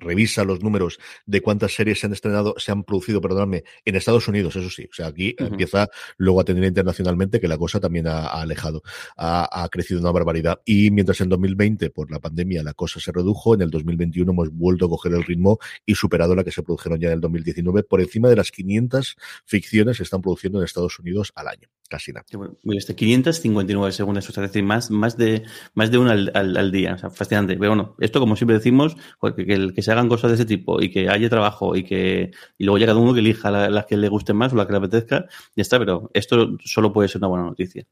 revisa 0.00 0.44
los 0.44 0.62
números 0.62 0.98
de 1.26 1.40
cuántas 1.40 1.74
series 1.74 2.00
se 2.00 2.06
han 2.06 2.12
estrenado, 2.12 2.54
se 2.58 2.72
han 2.72 2.84
producido, 2.84 3.20
perdóname, 3.20 3.64
en 3.84 3.96
Estados 3.96 4.28
Unidos, 4.28 4.56
eso 4.56 4.70
sí. 4.70 4.86
O 4.90 4.94
sea, 4.94 5.08
aquí 5.08 5.34
uh 5.38 5.42
-huh. 5.42 5.48
empieza 5.48 5.88
luego 6.16 6.40
a 6.40 6.44
tener 6.44 6.64
internacionalmente 6.64 7.40
que 7.40 7.48
la 7.48 7.58
cosa 7.58 7.80
también 7.80 8.06
ha, 8.06 8.26
ha 8.26 8.42
alejado, 8.42 8.82
ha, 9.16 9.64
ha, 9.64 9.68
crecido 9.68 10.00
una 10.00 10.12
barbaridad. 10.12 10.60
Y 10.64 10.90
mientras 10.90 11.20
en 11.20 11.28
2020, 11.28 11.90
por 11.90 12.10
la 12.10 12.20
pandemia, 12.20 12.62
la 12.62 12.74
cosa 12.74 13.00
se 13.00 13.12
redujo, 13.12 13.54
en 13.54 13.62
el 13.62 13.70
2021 13.70 14.30
hemos 14.30 14.50
vuelto 14.50 14.86
a 14.86 14.88
coger 14.88 15.12
el 15.12 15.24
ritmo 15.24 15.58
y 15.84 15.94
superado 15.94 16.34
la 16.34 16.44
que 16.44 16.52
se 16.52 16.62
produjeron 16.62 16.98
ya 17.00 17.08
en 17.08 17.14
el 17.14 17.20
2019, 17.20 17.82
por 17.84 18.00
encima 18.00 18.28
de 18.28 18.36
las 18.36 18.50
500 18.50 19.16
ficciones 19.44 19.96
que 19.96 20.02
están 20.02 20.22
produciendo 20.22 20.58
en 20.58 20.64
Estados 20.64 20.98
Unidos 20.98 21.32
al 21.34 21.48
año. 21.48 21.68
Casi 21.88 22.12
nada. 22.12 22.26
Bueno, 22.32 22.56
este 22.78 22.96
559 22.96 23.92
según 23.92 24.16
eso, 24.16 24.30
es 24.30 24.36
decir, 24.36 24.64
más, 24.64 24.90
más 24.90 25.16
de, 25.16 25.44
más 25.74 25.90
de 25.90 25.98
una 25.98 26.12
al, 26.12 26.32
al, 26.34 26.56
al, 26.56 26.72
día. 26.72 26.94
O 26.94 26.98
sea, 26.98 27.10
fascinante. 27.10 27.56
Pero 27.56 27.70
bueno, 27.70 27.94
esto 28.00 28.18
como 28.18 28.34
siempre 28.34 28.56
decimos, 28.56 28.96
porque 29.26 29.46
que, 29.46 29.54
el, 29.54 29.74
que 29.74 29.82
se 29.82 29.92
hagan 29.92 30.08
cosas 30.08 30.30
de 30.30 30.36
ese 30.36 30.44
tipo 30.44 30.80
y 30.80 30.90
que 30.90 31.08
haya 31.08 31.28
trabajo 31.28 31.76
y 31.76 31.84
que, 31.84 32.30
y 32.58 32.64
luego 32.64 32.78
ya 32.78 32.86
cada 32.86 32.98
uno 32.98 33.12
que 33.12 33.20
elija 33.20 33.50
las 33.50 33.70
la 33.70 33.82
que 33.84 33.96
le 33.96 34.08
guste 34.08 34.32
más 34.32 34.52
o 34.52 34.56
la 34.56 34.66
que 34.66 34.72
le 34.72 34.78
apetezca, 34.78 35.26
ya 35.54 35.62
está, 35.62 35.78
pero 35.78 36.10
esto 36.14 36.56
solo 36.64 36.92
puede 36.92 37.08
ser 37.08 37.20
una 37.20 37.28
buena 37.28 37.44
noticia. 37.44 37.84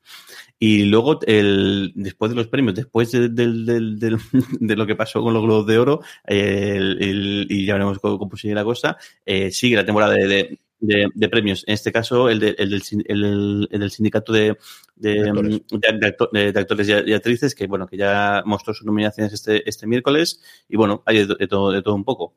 Y 0.58 0.84
luego, 0.84 1.18
el, 1.26 1.92
después 1.94 2.30
de 2.30 2.36
los 2.36 2.46
premios, 2.46 2.74
después 2.74 3.10
de, 3.10 3.28
de, 3.28 3.48
de, 4.60 4.76
lo 4.76 4.86
que 4.86 4.96
pasó 4.96 5.22
con 5.22 5.34
los 5.34 5.42
Globos 5.42 5.66
de 5.66 5.78
Oro, 5.78 6.00
el, 6.24 7.46
y 7.50 7.66
ya 7.66 7.74
veremos 7.74 7.98
cómo, 7.98 8.18
cómo 8.18 8.36
sigue 8.36 8.54
la 8.54 8.64
cosa, 8.64 8.96
eh, 9.26 9.50
sigue 9.50 9.76
la 9.76 9.84
temporada 9.84 10.14
de, 10.14 10.58
de, 10.86 11.08
de, 11.14 11.28
premios. 11.28 11.64
En 11.66 11.74
este 11.74 11.92
caso, 11.92 12.28
el, 12.28 12.40
de, 12.40 12.54
el, 12.58 12.70
del, 12.70 12.82
el, 13.06 13.68
el 13.70 13.80
del 13.80 13.90
sindicato 13.90 14.32
de, 14.32 14.56
de, 14.96 15.28
actores. 15.28 15.60
de, 15.70 16.06
actor, 16.06 16.30
de 16.32 16.60
actores 16.60 16.88
y, 16.88 17.12
actrices, 17.12 17.54
que 17.54 17.66
bueno, 17.66 17.86
que 17.86 17.96
ya 17.96 18.42
mostró 18.46 18.74
sus 18.74 18.86
nominaciones 18.86 19.32
este, 19.32 19.68
este 19.68 19.86
miércoles, 19.86 20.40
y 20.68 20.76
bueno, 20.76 21.02
hay 21.06 21.26
de, 21.26 21.46
todo, 21.46 21.72
de 21.72 21.82
todo 21.82 21.94
un 21.94 22.04
poco. 22.04 22.34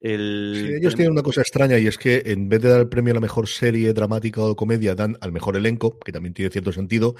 El... 0.00 0.66
Sí, 0.66 0.74
ellos 0.74 0.94
tienen 0.94 1.12
una 1.12 1.22
cosa 1.22 1.40
extraña 1.40 1.78
y 1.78 1.86
es 1.86 1.96
que 1.96 2.22
en 2.26 2.50
vez 2.50 2.60
de 2.60 2.68
dar 2.68 2.80
el 2.80 2.88
premio 2.88 3.12
a 3.12 3.14
la 3.14 3.20
mejor 3.20 3.48
serie 3.48 3.94
dramática 3.94 4.42
o 4.42 4.54
comedia, 4.54 4.94
dan 4.94 5.16
al 5.22 5.32
mejor 5.32 5.56
elenco, 5.56 5.98
que 5.98 6.12
también 6.12 6.34
tiene 6.34 6.50
cierto 6.50 6.72
sentido. 6.72 7.14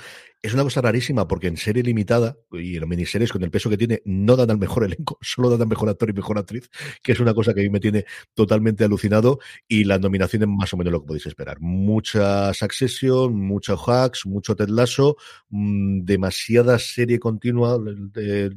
Es 0.45 0.53
una 0.53 0.63
cosa 0.63 0.83
rarísima 0.83 1.27
porque 1.27 1.47
en 1.47 1.57
serie 1.57 1.83
limitada 1.83 2.37
y 2.53 2.77
en 2.77 2.87
miniseries 2.87 3.33
con 3.33 3.43
el 3.43 3.51
peso 3.51 3.71
que 3.71 3.79
tiene, 3.79 4.03
no 4.05 4.37
dan 4.37 4.51
al 4.51 4.59
mejor 4.59 4.85
elenco, 4.85 5.17
solo 5.23 5.49
dan 5.49 5.63
al 5.63 5.69
mejor 5.69 5.89
actor 5.89 6.11
y 6.11 6.13
mejor 6.13 6.37
actriz, 6.37 6.69
que 7.03 7.13
es 7.13 7.21
una 7.21 7.33
cosa 7.33 7.55
que 7.55 7.61
a 7.61 7.63
mí 7.63 7.71
me 7.71 7.81
tiene 7.81 8.05
totalmente 8.35 8.85
alucinado. 8.85 9.39
Y 9.67 9.85
las 9.85 10.01
nominaciones 10.01 10.47
más 10.51 10.75
o 10.75 10.77
menos 10.77 10.93
lo 10.93 11.01
que 11.01 11.07
podéis 11.07 11.25
esperar. 11.25 11.61
Mucha 11.61 12.53
Succession, 12.53 13.35
mucho 13.35 13.79
Hacks, 13.79 14.27
mucho 14.27 14.55
Ted 14.55 14.69
Lasso, 14.69 15.17
mmm, 15.49 16.01
demasiada 16.05 16.79
serie 16.79 17.19
continua. 17.19 17.81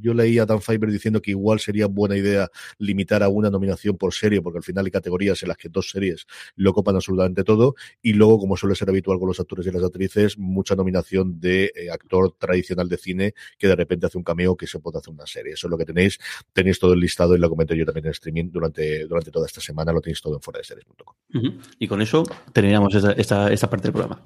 Yo 0.01 0.13
leí 0.13 0.39
a 0.39 0.45
Dan 0.45 0.61
Fiber 0.61 0.91
diciendo 0.91 1.21
que 1.21 1.31
igual 1.31 1.61
sería 1.61 1.87
buena 1.87 2.17
idea 2.17 2.49
limitar 2.79 3.23
a 3.23 3.29
una 3.29 3.49
nominación 3.49 3.95
por 3.95 4.13
serie, 4.13 4.41
porque 4.41 4.57
al 4.57 4.63
final 4.65 4.83
hay 4.83 4.91
categorías 4.91 5.41
en 5.41 5.47
las 5.47 5.57
que 5.57 5.69
dos 5.69 5.89
series 5.89 6.25
lo 6.57 6.73
copan 6.73 6.95
absolutamente 6.95 7.45
todo, 7.45 7.75
y 8.01 8.11
luego, 8.11 8.39
como 8.39 8.57
suele 8.57 8.75
ser 8.75 8.89
habitual 8.89 9.19
con 9.19 9.29
los 9.29 9.39
actores 9.39 9.65
y 9.67 9.71
las 9.71 9.85
actrices, 9.85 10.37
mucha 10.37 10.75
nominación 10.75 11.39
de 11.39 11.71
eh, 11.77 11.89
actor 11.89 12.35
tradicional 12.37 12.89
de 12.89 12.97
cine 12.97 13.33
que 13.57 13.67
de 13.67 13.75
repente 13.75 14.05
hace 14.07 14.17
un 14.17 14.23
cameo 14.23 14.55
que 14.55 14.67
se 14.67 14.79
puede 14.79 14.99
hacer 14.99 15.13
una 15.13 15.25
serie. 15.25 15.53
Eso 15.53 15.67
es 15.67 15.71
lo 15.71 15.77
que 15.77 15.85
tenéis, 15.85 16.17
tenéis 16.53 16.79
todo 16.79 16.93
el 16.93 16.99
listado 16.99 17.35
y 17.35 17.39
lo 17.39 17.49
comenté 17.49 17.77
yo 17.77 17.85
también 17.85 18.07
en 18.07 18.11
streaming 18.11 18.49
durante, 18.51 19.05
durante 19.05 19.31
toda 19.31 19.45
esta 19.45 19.61
semana, 19.61 19.91
lo 19.91 20.01
tenéis 20.01 20.21
todo 20.21 20.35
en 20.35 20.41
fuera 20.41 20.59
de 20.59 20.63
series.com. 20.63 21.15
Uh 21.33 21.39
-huh. 21.39 21.59
Y 21.79 21.87
con 21.87 22.01
eso 22.01 22.23
terminamos 22.53 22.93
esta, 22.95 23.11
esta, 23.13 23.51
esta 23.51 23.69
parte 23.69 23.87
del 23.87 23.93
programa. 23.93 24.21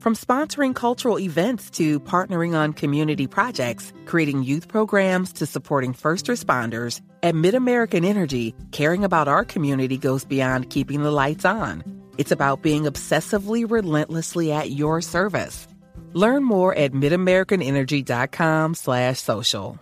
From 0.00 0.14
sponsoring 0.14 0.72
cultural 0.72 1.18
events 1.18 1.68
to 1.72 2.00
partnering 2.00 2.54
on 2.54 2.72
community 2.72 3.26
projects, 3.26 3.92
creating 4.06 4.42
youth 4.42 4.66
programs 4.66 5.30
to 5.34 5.44
supporting 5.44 5.92
first 5.92 6.26
responders, 6.26 7.02
at 7.22 7.34
MidAmerican 7.34 8.02
Energy, 8.06 8.54
caring 8.72 9.04
about 9.04 9.28
our 9.28 9.44
community 9.44 9.98
goes 9.98 10.24
beyond 10.24 10.70
keeping 10.70 11.02
the 11.02 11.10
lights 11.10 11.44
on. 11.44 11.99
It's 12.20 12.32
about 12.32 12.60
being 12.60 12.84
obsessively 12.84 13.64
relentlessly 13.64 14.52
at 14.52 14.70
your 14.70 15.00
service. 15.00 15.66
Learn 16.12 16.44
more 16.44 16.74
at 16.76 16.92
midamericanenergy.com 16.92 18.74
slash 18.74 19.18
social. 19.20 19.78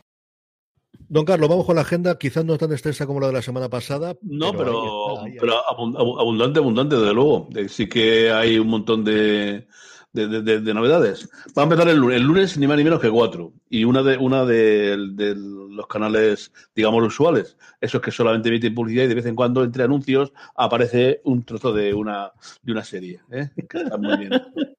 Don 1.11 1.25
Carlos, 1.25 1.49
vamos 1.49 1.67
con 1.67 1.75
la 1.75 1.83
agenda, 1.83 2.17
quizás 2.17 2.45
no 2.45 2.57
tan 2.57 2.71
extensa 2.71 3.07
como 3.07 3.19
la 3.19 3.27
de 3.27 3.33
la 3.33 3.43
semana 3.43 3.69
pasada. 3.69 4.15
No, 4.23 4.53
pero, 4.53 5.25
pero, 5.41 5.41
pero 5.41 5.55
abundante, 5.69 6.61
abundante, 6.61 6.95
desde 6.95 7.13
luego. 7.13 7.49
Sí 7.69 7.89
que 7.89 8.31
hay 8.31 8.61
un 8.61 8.69
montón 8.69 9.03
de, 9.03 9.67
de, 10.13 10.27
de- 10.29 10.43
de- 10.43 10.61
de 10.61 10.75
novedades. 10.75 11.29
Va 11.57 11.63
a 11.63 11.65
empezar 11.65 11.89
el 11.89 11.99
lunes, 11.99 12.17
el 12.17 12.23
lunes 12.23 12.59
ni 12.59 12.67
más 12.67 12.77
ni 12.77 12.85
menos 12.85 13.01
que 13.01 13.11
cuatro. 13.11 13.53
Y 13.69 13.85
una 13.85 14.03
de, 14.03 14.17
una 14.17 14.45
de, 14.45 14.97
de 15.13 15.35
los 15.37 15.87
canales, 15.87 16.53
digamos, 16.75 17.05
usuales. 17.05 17.57
Eso 17.81 17.99
es 17.99 18.03
que 18.03 18.11
solamente 18.11 18.49
emiten 18.49 18.75
publicidad 18.75 19.05
y 19.05 19.09
de 19.09 19.15
vez 19.15 19.27
en 19.27 19.35
cuando, 19.37 19.63
entre 19.63 19.85
anuncios, 19.85 20.33
aparece 20.57 21.21
un 21.25 21.45
trozo 21.45 21.73
de 21.73 21.95
una, 21.95 22.33
de 22.63 22.73
una 22.73 22.85
serie. 22.85 23.21
¿eh? 23.31 23.51
Que 23.69 23.79
está 23.83 23.97
muy 23.97 24.17
bien. 24.17 24.31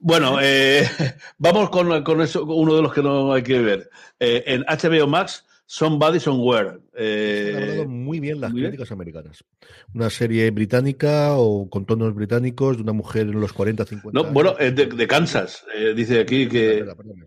Bueno, 0.00 0.38
eh, 0.42 0.84
vamos 1.38 1.70
con, 1.70 2.02
con 2.02 2.20
eso, 2.20 2.44
con 2.44 2.58
uno 2.58 2.74
de 2.74 2.82
los 2.82 2.92
que 2.92 3.02
no 3.02 3.32
hay 3.32 3.42
que 3.44 3.60
ver. 3.60 3.88
Eh, 4.18 4.42
en 4.46 4.62
HBO 4.64 5.06
Max, 5.06 5.46
Somebody 5.74 6.20
Somewhere. 6.20 6.80
Eh, 6.94 7.86
muy 7.88 8.20
bien 8.20 8.42
las 8.42 8.50
muy 8.52 8.60
bien. 8.60 8.72
críticas 8.72 8.92
americanas. 8.92 9.42
Una 9.94 10.10
serie 10.10 10.50
británica 10.50 11.32
o 11.36 11.70
con 11.70 11.86
tonos 11.86 12.14
británicos 12.14 12.76
de 12.76 12.82
una 12.82 12.92
mujer 12.92 13.22
en 13.28 13.40
los 13.40 13.54
40, 13.54 13.86
50 13.86 14.14
no, 14.14 14.20
años. 14.24 14.34
bueno, 14.34 14.54
es 14.58 14.76
de, 14.76 14.84
de 14.84 15.06
Kansas. 15.06 15.64
Eh, 15.74 15.94
dice 15.96 16.20
aquí 16.20 16.46
que 16.46 16.84
Perdona, 16.84 16.94
perdona. 16.94 17.26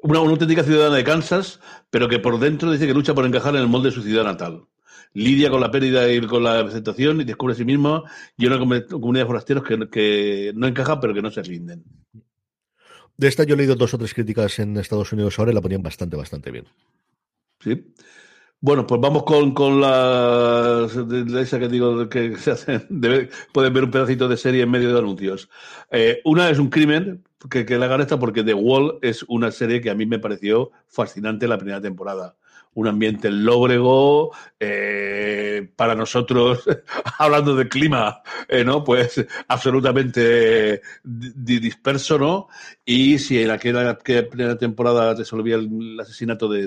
una, 0.00 0.20
una 0.22 0.30
auténtica 0.32 0.64
ciudadana 0.64 0.96
de 0.96 1.04
Kansas, 1.04 1.60
pero 1.88 2.08
que 2.08 2.18
por 2.18 2.40
dentro 2.40 2.72
dice 2.72 2.88
que 2.88 2.94
lucha 2.94 3.14
por 3.14 3.24
encajar 3.26 3.54
en 3.54 3.62
el 3.62 3.68
molde 3.68 3.90
de 3.90 3.94
su 3.94 4.02
ciudad 4.02 4.24
natal. 4.24 4.64
Lidia 5.12 5.50
con 5.50 5.60
la 5.60 5.70
pérdida 5.70 6.12
y 6.12 6.20
con 6.22 6.42
la 6.42 6.58
aceptación 6.62 7.20
y 7.20 7.24
descubre 7.24 7.54
a 7.54 7.56
sí 7.56 7.64
misma 7.64 8.02
y 8.36 8.46
una 8.46 8.58
comu- 8.58 8.88
comunidad 8.88 9.22
de 9.22 9.28
forasteros 9.28 9.62
que, 9.62 9.88
que 9.88 10.52
no 10.56 10.66
encajan, 10.66 10.98
pero 10.98 11.14
que 11.14 11.22
no 11.22 11.30
se 11.30 11.42
rinden. 11.44 11.84
De 13.16 13.28
esta 13.28 13.44
yo 13.44 13.54
he 13.54 13.58
leído 13.58 13.76
dos 13.76 13.94
o 13.94 13.98
tres 13.98 14.12
críticas 14.14 14.58
en 14.58 14.76
Estados 14.76 15.12
Unidos 15.12 15.38
ahora 15.38 15.52
y 15.52 15.54
la 15.54 15.60
ponían 15.60 15.82
bastante, 15.82 16.16
bastante 16.16 16.50
bien. 16.50 16.66
¿Sí? 17.60 17.92
Bueno, 18.60 18.86
pues 18.86 19.00
vamos 19.00 19.24
con, 19.24 19.52
con 19.52 19.80
de 19.80 21.42
esa 21.42 21.58
que 21.58 21.68
digo 21.68 22.08
que 22.08 22.36
se 22.38 22.50
hacen. 22.52 22.86
de- 22.88 23.28
pueden 23.52 23.72
ver 23.74 23.84
un 23.84 23.90
pedacito 23.90 24.26
de 24.26 24.36
serie 24.36 24.62
en 24.62 24.70
medio 24.70 24.92
de 24.92 24.98
anuncios. 24.98 25.48
Eh, 25.90 26.20
una 26.24 26.48
es 26.50 26.58
un 26.58 26.70
crimen 26.70 27.22
que, 27.50 27.66
que 27.66 27.78
la 27.78 27.84
hagan 27.86 28.00
esta 28.00 28.18
porque 28.18 28.42
The 28.42 28.54
Wall 28.54 28.98
es 29.02 29.22
una 29.28 29.50
serie 29.50 29.80
que 29.80 29.90
a 29.90 29.94
mí 29.94 30.06
me 30.06 30.18
pareció 30.18 30.70
fascinante 30.88 31.46
la 31.46 31.58
primera 31.58 31.80
temporada. 31.80 32.36
Un 32.74 32.88
ambiente 32.88 33.30
lóbrego, 33.30 34.32
eh, 34.58 35.70
para 35.76 35.94
nosotros, 35.94 36.64
hablando 37.18 37.54
de 37.54 37.68
clima, 37.68 38.22
eh, 38.48 38.64
¿no? 38.64 38.82
Pues 38.84 39.24
absolutamente 39.48 40.80
di- 41.04 41.58
disperso, 41.60 42.18
¿no? 42.18 42.48
Y 42.84 43.18
si 43.20 43.40
en 43.42 43.50
aquella, 43.52 43.96
primera 43.98 44.58
temporada 44.58 45.14
resolvía 45.14 45.56
el, 45.56 45.68
el 45.94 46.00
asesinato 46.00 46.48
de- 46.48 46.66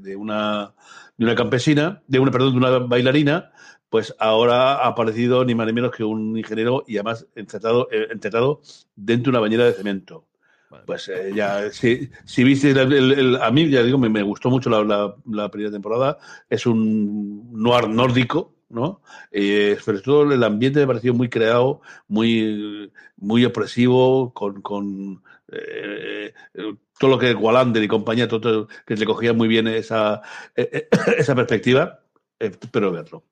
de 0.00 0.16
una, 0.16 0.74
de 1.16 1.24
una 1.24 1.34
campesina, 1.34 2.02
de 2.06 2.18
una, 2.18 2.30
perdón, 2.30 2.52
de 2.52 2.58
una 2.58 2.78
bailarina, 2.78 3.52
pues 3.88 4.14
ahora 4.18 4.74
ha 4.76 4.88
aparecido 4.88 5.44
ni 5.44 5.54
más 5.54 5.66
ni 5.66 5.72
menos 5.72 5.92
que 5.92 6.04
un 6.04 6.36
ingeniero 6.36 6.84
y 6.86 6.96
además 6.96 7.26
encerrado, 7.34 7.88
eh, 7.90 8.08
enterrado 8.10 8.60
dentro 8.96 9.30
de 9.32 9.38
una 9.38 9.40
bañera 9.40 9.64
de 9.64 9.72
cemento. 9.72 10.27
Pues 10.86 11.08
eh, 11.08 11.32
ya, 11.34 11.70
si, 11.70 12.10
si 12.24 12.44
viste, 12.44 12.70
el, 12.70 12.92
el- 12.92 13.12
el- 13.12 13.36
a 13.42 13.50
mí 13.50 13.68
ya 13.70 13.82
digo, 13.82 13.98
me, 13.98 14.08
me 14.08 14.22
gustó 14.22 14.50
mucho 14.50 14.68
la, 14.70 14.84
la- 14.84 15.14
la 15.30 15.50
primera 15.50 15.72
temporada, 15.72 16.18
es 16.50 16.66
un 16.66 17.50
noir 17.52 17.88
nórdico, 17.88 18.54
¿no? 18.68 19.00
Eh, 19.30 19.78
sobre 19.82 20.00
todo 20.00 20.30
el 20.30 20.42
ambiente 20.44 20.80
me 20.80 20.86
pareció 20.86 21.14
muy 21.14 21.28
creado, 21.30 21.80
muy, 22.06 22.92
muy 23.16 23.44
opresivo, 23.46 24.32
con, 24.34 24.60
con 24.60 25.22
eh, 25.50 26.34
todo 26.98 27.10
lo 27.12 27.18
que 27.18 27.32
Wallander 27.34 27.82
y 27.82 27.88
compañía, 27.88 28.28
todo, 28.28 28.40
todo, 28.40 28.68
que 28.86 28.94
le 28.96 29.06
cogía 29.06 29.32
muy 29.32 29.48
bien 29.48 29.66
esa, 29.68 30.20
eh, 30.54 30.68
eh, 30.72 30.88
esa 31.18 31.34
perspectiva, 31.34 32.00
eh, 32.38 32.52
espero 32.60 32.92
verlo. 32.92 33.24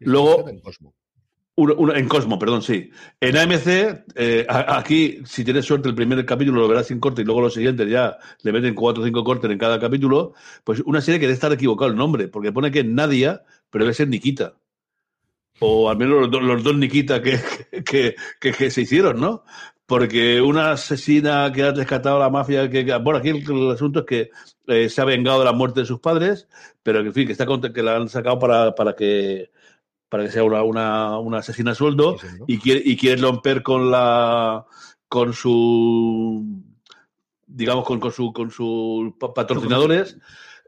Luego- 0.00 0.44
Una- 1.54 1.74
una- 1.74 1.98
en 1.98 2.08
Cosmo, 2.08 2.38
perdón, 2.38 2.62
sí. 2.62 2.90
En 3.20 3.36
AMC, 3.36 4.04
eh, 4.14 4.46
aquí, 4.48 5.18
si 5.26 5.44
tienes 5.44 5.66
suerte, 5.66 5.88
el 5.88 5.94
primer 5.94 6.24
capítulo 6.24 6.62
lo 6.62 6.68
verás 6.68 6.86
sin 6.86 6.98
corte 6.98 7.20
y 7.22 7.24
luego 7.26 7.42
los 7.42 7.52
siguientes 7.54 7.88
ya 7.90 8.16
le 8.42 8.52
meten 8.52 8.74
cuatro 8.74 9.02
o 9.02 9.06
cinco 9.06 9.22
cortes 9.22 9.50
en 9.50 9.58
cada 9.58 9.78
capítulo. 9.78 10.32
Pues 10.64 10.80
una 10.86 11.02
serie 11.02 11.20
que 11.20 11.26
debe 11.26 11.34
estar 11.34 11.52
equivocado 11.52 11.90
el 11.90 11.96
nombre, 11.96 12.28
porque 12.28 12.52
pone 12.52 12.70
que 12.70 12.80
es 12.80 12.86
Nadia, 12.86 13.42
pero 13.70 13.84
debe 13.84 13.94
ser 13.94 14.08
Nikita. 14.08 14.54
O 15.60 15.88
al 15.90 15.96
menos 15.96 16.20
los, 16.22 16.30
dos- 16.30 16.42
los 16.42 16.62
dos 16.62 16.76
Nikita 16.76 17.22
que, 17.22 17.38
que, 17.84 18.14
que- 18.40 18.70
se 18.70 18.80
hicieron, 18.82 19.20
¿no? 19.20 19.44
Porque 19.86 20.40
una 20.40 20.72
asesina 20.72 21.52
que 21.52 21.62
ha 21.64 21.72
rescatado 21.72 22.16
a 22.16 22.20
la 22.20 22.30
mafia, 22.30 22.70
que, 22.70 22.82
bueno, 22.98 23.18
aquí 23.18 23.28
el, 23.30 23.70
asunto 23.70 24.00
es 24.00 24.06
que 24.06 24.30
eh, 24.68 24.88
se 24.88 25.00
ha 25.02 25.04
vengado 25.04 25.40
de 25.40 25.44
la 25.44 25.52
muerte 25.52 25.80
de 25.80 25.86
sus 25.86 26.00
padres, 26.00 26.48
pero 26.82 27.00
que, 27.02 27.08
en 27.08 27.14
fin, 27.14 27.26
que, 27.26 27.32
está, 27.32 27.46
que 27.46 27.82
la 27.82 27.96
han 27.96 28.08
sacado 28.08 28.38
para, 28.38 28.74
para 28.74 28.94
que 28.96 29.50
para 30.12 30.24
que 30.24 30.30
sea 30.30 30.44
una, 30.44 30.62
una, 30.62 31.18
una 31.18 31.38
asesina 31.38 31.70
a 31.70 31.74
sueldo 31.74 32.18
Sí, 32.18 32.28
sí, 32.28 32.36
¿no? 32.38 32.44
y 32.46 32.58
quiere, 32.58 32.82
y 32.84 32.98
quiere 32.98 33.20
romper 33.22 33.62
con 33.62 33.90
la 33.90 34.66
con 35.08 35.32
su 35.32 36.44
digamos 37.46 37.86
con, 37.86 37.98
con 37.98 38.12
su 38.12 38.30
con 38.32 38.50
sus 38.50 39.14
pa- 39.18 39.32
patrocinadores 39.32 40.18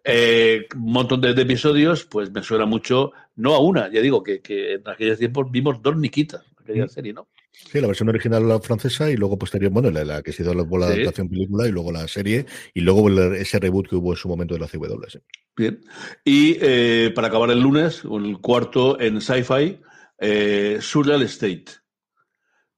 eh, 0.02 0.66
un 0.74 0.92
montón 0.92 1.20
de, 1.20 1.35
de 1.35 1.42
episodios 1.42 2.04
pues 2.07 2.30
me 2.30 2.42
suena 2.42 2.64
mucho 2.64 3.12
no 3.37 3.54
a 3.54 3.61
una 3.61 3.90
ya 3.92 4.00
digo 4.00 4.22
que, 4.22 4.40
que 4.40 4.74
en 4.74 4.88
aquellos 4.88 5.18
tiempos 5.18 5.50
vimos 5.50 5.83
dos 5.83 5.94
Nikitas 5.96 6.42
aquella 6.62 6.88
serie 6.88 7.12
no 7.12 7.26
Sí, 7.55 7.81
la 7.81 7.87
versión 7.87 8.09
original 8.09 8.47
la 8.49 8.61
francesa 8.61 9.11
y 9.11 9.17
luego 9.17 9.38
posterior, 9.38 9.71
bueno, 9.73 9.90
la, 9.90 10.05
la 10.05 10.23
que 10.23 10.33
se 10.33 10.43
hizo 10.43 10.55
la, 10.55 10.62
la 10.64 10.87
Sí. 10.87 10.93
adaptación 10.93 11.29
película 11.29 11.67
y 11.69 11.73
luego 11.73 11.93
la 11.93 12.07
serie 12.09 12.47
y 12.75 12.81
luego 12.81 13.09
el- 13.09 13.35
ese 13.37 13.59
reboot 13.59 13.88
que 13.88 13.97
hubo 13.97 14.12
en 14.12 14.17
su 14.17 14.29
momento 14.29 14.55
de 14.55 14.61
la 14.61 14.69
CW. 14.69 15.09
sí. 15.11 15.19
Bien. 15.57 15.81
Y 16.25 16.57
eh, 16.61 17.12
para 17.14 17.29
acabar 17.29 17.51
el 17.51 17.61
lunes, 17.61 18.03
el 18.05 18.38
cuarto 18.40 19.01
en 19.01 19.21
Sci-Fi, 19.21 19.81
eh, 20.19 20.79
Surreal 20.81 21.23
State. 21.23 21.67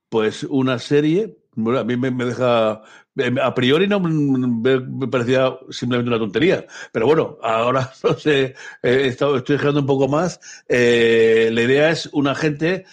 Pues 0.09 0.45
una 0.45 0.79
serie, 0.79 1.37
bueno, 1.55 1.81
a 1.81 1.85
mí 1.85 1.97
me, 1.97 2.11
me 2.11 2.25
deja. 2.27 2.81
eh, 3.17 3.35
A 3.43 3.55
priori 3.55 3.89
no 3.89 3.99
me, 4.01 5.09
parecía 5.09 5.59
simplemente 5.71 6.09
una 6.11 6.19
tontería, 6.19 6.67
pero 6.93 7.07
bueno, 7.07 7.39
ahora 7.43 7.91
no 8.05 8.15
sé, 8.17 8.55
eh, 8.83 9.07
estoy 9.09 9.43
dejando 9.49 9.81
un 9.81 9.87
poco 9.87 10.07
más. 10.09 10.41
Eh, 10.69 11.51
la 11.53 11.63
idea 11.63 11.91
es 11.91 12.07
una 12.13 12.35
gente. 12.35 12.85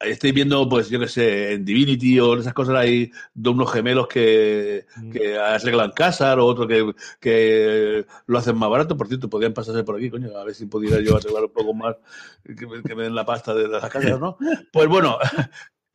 Estoy 0.00 0.32
viendo, 0.32 0.68
pues, 0.68 0.90
yo 0.90 1.00
qué 1.00 1.08
sé, 1.08 1.52
en 1.54 1.64
Divinity 1.64 2.20
o 2.20 2.34
en 2.34 2.40
esas 2.40 2.52
cosas 2.52 2.76
hay 2.76 3.10
de 3.32 3.50
unos 3.50 3.72
gemelos 3.72 4.08
que, 4.08 4.86
que 5.10 5.38
arreglan 5.38 5.92
casas 5.92 6.36
o 6.36 6.44
otro 6.44 6.66
que, 6.66 6.92
que 7.18 8.04
lo 8.26 8.38
hacen 8.38 8.58
más 8.58 8.68
barato. 8.68 8.96
Por 8.96 9.08
cierto, 9.08 9.30
podrían 9.30 9.54
pasarse 9.54 9.84
por 9.84 9.96
aquí, 9.96 10.10
coño, 10.10 10.36
a 10.36 10.44
ver 10.44 10.54
si 10.54 10.66
pudiera 10.66 11.00
yo 11.00 11.16
arreglar 11.16 11.44
un 11.44 11.52
poco 11.52 11.72
más, 11.72 11.96
que, 12.44 12.54
que 12.54 12.94
me 12.94 13.04
den 13.04 13.14
la 13.14 13.24
pasta 13.24 13.54
de 13.54 13.68
las 13.68 13.88
casas, 13.90 14.20
¿no? 14.20 14.36
Pues 14.72 14.86
bueno, 14.88 15.18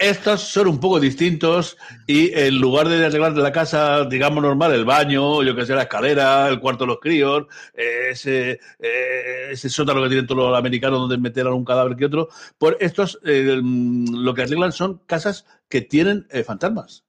estos 0.02 0.42
son 0.42 0.68
un 0.68 0.80
poco 0.80 1.00
distintos 1.00 1.78
y 2.08 2.34
en 2.34 2.60
lugar 2.60 2.90
de 2.90 3.06
arreglar 3.06 3.34
la 3.38 3.52
casa, 3.52 4.04
digamos, 4.06 4.42
normal, 4.42 4.74
el 4.74 4.84
baño, 4.84 5.44
yo 5.44 5.56
que 5.56 5.66
sé, 5.66 5.76
la 5.76 5.84
escalera, 5.84 6.48
el 6.50 6.60
cuarto 6.60 6.86
de 6.86 6.88
los 6.88 7.00
críos, 7.00 7.46
ese, 7.74 8.60
eh, 8.80 9.50
ese 9.52 9.70
sótano 9.70 10.02
que 10.02 10.10
tienen 10.10 10.26
todos 10.26 10.50
los 10.50 10.58
americanos 10.58 11.00
donde 11.02 11.18
meter 11.18 11.46
a 11.46 11.54
un 11.54 11.64
cadáver 11.64 11.96
que 11.96 12.06
otro, 12.06 12.30
pues 12.58 12.78
estos 12.80 13.20
eh, 13.24 13.62
lo 13.62 14.34
que 14.34 14.42
arreglan 14.42 14.72
son 14.72 15.02
casas 15.06 15.46
que 15.70 15.82
tienen 15.82 16.28
eh, 16.32 16.44
fantasmas. 16.44 17.06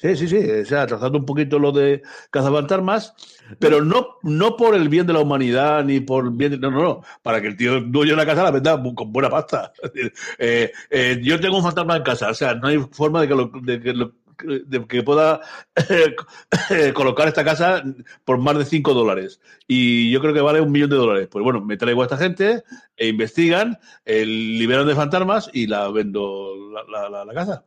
Sí, 0.00 0.16
sí, 0.16 0.28
sí. 0.28 0.36
O 0.38 0.64
sea, 0.64 0.86
trazando 0.86 1.18
un 1.18 1.26
poquito 1.26 1.58
lo 1.58 1.72
de 1.72 2.02
cazafantasmas, 2.30 3.12
pero 3.58 3.82
no, 3.84 4.16
no 4.22 4.56
por 4.56 4.74
el 4.74 4.88
bien 4.88 5.06
de 5.06 5.12
la 5.12 5.20
humanidad 5.20 5.84
ni 5.84 6.00
por 6.00 6.24
el 6.24 6.30
bien. 6.30 6.52
de- 6.52 6.58
no, 6.58 6.70
no, 6.70 6.82
no. 6.82 7.02
Para 7.22 7.40
que 7.42 7.48
el 7.48 7.56
tío 7.56 7.80
dueño 7.82 8.12
de 8.12 8.16
la 8.16 8.24
casa 8.26 8.42
la 8.42 8.50
venda 8.50 8.82
con 8.94 9.12
buena 9.12 9.28
pasta. 9.28 9.72
Eh, 10.38 10.72
eh, 10.90 11.20
yo 11.22 11.38
tengo 11.38 11.58
un 11.58 11.62
fantasma 11.62 11.96
en 11.96 12.02
casa. 12.02 12.30
O 12.30 12.34
sea, 12.34 12.54
no 12.54 12.68
hay 12.68 12.78
forma 12.92 13.20
de 13.20 13.28
que, 13.28 13.34
lo, 13.34 13.50
de 13.62 14.86
que, 14.88 15.02
pueda 15.02 15.40
colocar 16.94 17.28
esta 17.28 17.44
casa 17.44 17.82
por 18.24 18.38
más 18.38 18.56
de 18.56 18.64
5 18.64 18.94
dólares. 18.94 19.40
Y 19.66 20.10
yo 20.10 20.20
creo 20.20 20.32
que 20.32 20.40
vale 20.40 20.60
un 20.62 20.72
millón 20.72 20.88
de 20.90 20.96
dólares. 20.96 21.28
Pues 21.30 21.42
bueno, 21.44 21.60
me 21.60 21.76
traigo 21.76 22.00
a 22.02 22.04
esta 22.06 22.16
gente, 22.16 22.64
e 22.96 23.08
investigan, 23.08 23.78
eh, 24.06 24.24
liberan 24.24 24.86
de 24.86 24.94
fantasmas 24.94 25.50
y 25.52 25.66
la 25.66 25.88
vendo 25.90 26.54
la- 26.90 27.08
la- 27.10 27.24
la 27.24 27.34
casa. 27.34 27.64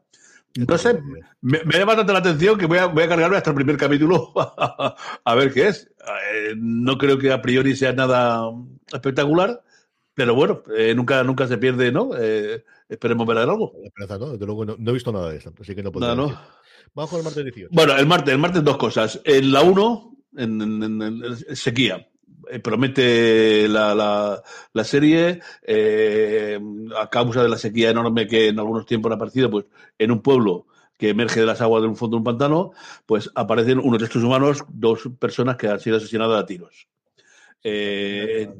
No 0.55 0.77
sé, 0.77 1.01
me, 1.41 1.63
me 1.63 1.77
llama 1.79 1.95
tanto 1.95 2.13
la 2.13 2.19
atención 2.19 2.57
que 2.59 2.67
voy 2.67 2.77
a, 2.77 2.85
voy 2.85 3.03
a 3.03 3.09
cargarme 3.09 3.37
hasta 3.37 3.49
el 3.49 3.55
primer 3.55 3.75
capítulo 3.75 4.31
a 4.37 5.35
ver 5.35 5.51
qué 5.51 5.69
es. 5.69 5.91
Eh, 6.33 6.53
no 6.57 6.97
creo 6.97 7.17
que 7.17 7.31
a 7.31 7.41
priori 7.41 7.75
sea 7.75 7.91
nada 7.93 8.51
espectacular, 8.93 9.63
pero 10.13 10.35
bueno, 10.35 10.61
eh, 10.77 10.93
nunca, 10.93 11.23
nunca 11.23 11.47
se 11.47 11.57
pierde, 11.57 11.91
¿no? 11.91 12.11
Eh, 12.19 12.63
esperemos 12.87 13.25
ver 13.25 13.37
algo. 13.39 13.73
Esperanza, 13.83 14.19
¿no? 14.19 14.31
Desde 14.33 14.45
luego 14.45 14.63
no, 14.65 14.75
no 14.77 14.91
he 14.91 14.93
visto 14.93 15.11
nada 15.11 15.31
de 15.31 15.37
esto, 15.37 15.51
así 15.59 15.73
que 15.73 15.81
no 15.81 15.91
puedo 15.91 16.15
¿no? 16.15 16.23
decir. 16.27 16.37
Vamos 16.93 17.09
con 17.09 17.19
el 17.19 17.25
martes 17.25 17.43
18. 17.45 17.69
Bueno, 17.71 17.95
el 17.97 18.05
martes, 18.05 18.33
el 18.33 18.39
martes 18.39 18.63
dos 18.63 18.77
cosas. 18.77 19.19
En 19.23 19.51
la 19.51 19.61
1, 19.63 20.17
en, 20.37 20.61
en- 20.61 20.83
en- 21.01 21.23
en 21.23 21.55
sequía. 21.55 22.07
Eh, 22.53 22.59
promete 22.59 23.67
la, 23.67 23.95
la, 23.95 24.43
la 24.73 24.83
serie, 24.83 25.39
eh, 25.63 26.59
a 26.95 27.09
causa 27.09 27.41
de 27.41 27.49
la 27.49 27.57
sequía 27.57 27.89
enorme 27.89 28.27
que 28.27 28.49
en 28.49 28.59
algunos 28.59 28.85
tiempos 28.85 29.11
ha 29.11 29.15
aparecido, 29.15 29.49
pues 29.49 29.65
en 29.97 30.11
un 30.11 30.21
pueblo 30.21 30.67
que 30.95 31.09
emerge 31.09 31.39
de 31.39 31.47
las 31.47 31.61
aguas 31.61 31.81
de 31.81 31.87
un 31.87 31.95
fondo 31.95 32.15
de 32.15 32.19
un 32.19 32.23
pantano, 32.25 32.71
pues 33.07 33.31
aparecen 33.33 33.79
unos 33.79 33.99
restos 33.99 34.23
humanos, 34.23 34.63
dos 34.69 35.09
personas 35.17 35.57
que 35.57 35.67
han 35.67 35.79
sido 35.79 35.97
asesinadas 35.97 36.43
a 36.43 36.45
tiros. 36.45 36.87
Eh, 37.63 38.53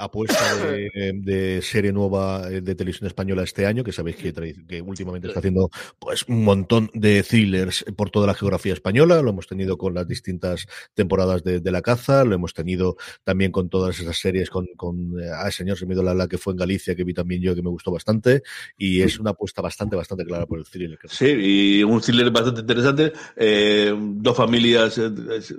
apuesta 0.00 0.56
de, 0.56 0.90
de, 1.14 1.62
serie 1.62 1.92
nueva 1.92 2.50
eh, 2.50 2.60
de 2.60 2.74
televisión 2.74 3.06
española 3.06 3.42
este 3.42 3.66
año, 3.66 3.84
que 3.84 3.92
sabéis 3.92 4.16
que, 4.16 4.32
que, 4.32 4.82
últimamente 4.82 5.28
está 5.28 5.40
haciendo 5.40 5.70
pues 5.98 6.24
un 6.28 6.44
montón 6.44 6.90
de 6.94 7.22
thrillers 7.22 7.84
por 7.96 8.10
toda 8.10 8.26
la 8.26 8.34
geografía 8.34 8.72
española. 8.72 9.22
Lo 9.22 9.30
hemos 9.30 9.46
tenido 9.46 9.76
con 9.76 9.94
las 9.94 10.06
distintas 10.08 10.66
temporadas 10.94 11.42
de, 11.44 11.60
de 11.60 11.70
la 11.70 11.82
caza, 11.82 12.24
lo 12.24 12.34
hemos 12.34 12.54
tenido 12.54 12.96
también 13.24 13.52
con 13.52 13.68
todas 13.68 13.98
esas 14.00 14.18
series 14.18 14.50
con, 14.50 14.66
con 14.76 15.14
ah, 15.34 15.50
señor, 15.50 15.78
se 15.78 15.86
me 15.86 15.94
dio 15.94 16.02
la, 16.02 16.14
la, 16.14 16.28
que 16.28 16.38
fue 16.38 16.52
en 16.52 16.58
Galicia, 16.58 16.94
que 16.94 17.04
vi 17.04 17.14
también 17.14 17.42
yo, 17.42 17.54
que 17.54 17.62
me 17.62 17.70
gustó 17.70 17.90
bastante, 17.90 18.42
y 18.76 19.02
es 19.02 19.18
una 19.18 19.30
apuesta 19.30 19.62
bastante, 19.62 19.96
bastante 19.96 20.24
clara 20.24 20.46
por 20.46 20.58
el 20.58 20.64
thriller. 20.64 20.98
Sí, 21.08 21.26
y 21.26 21.82
un 21.82 22.00
thriller 22.00 22.30
bastante 22.30 22.60
interesante. 22.60 23.12
Eh, 23.36 23.94
dos 23.96 24.36
familias 24.36 24.98
eh, 24.98 25.10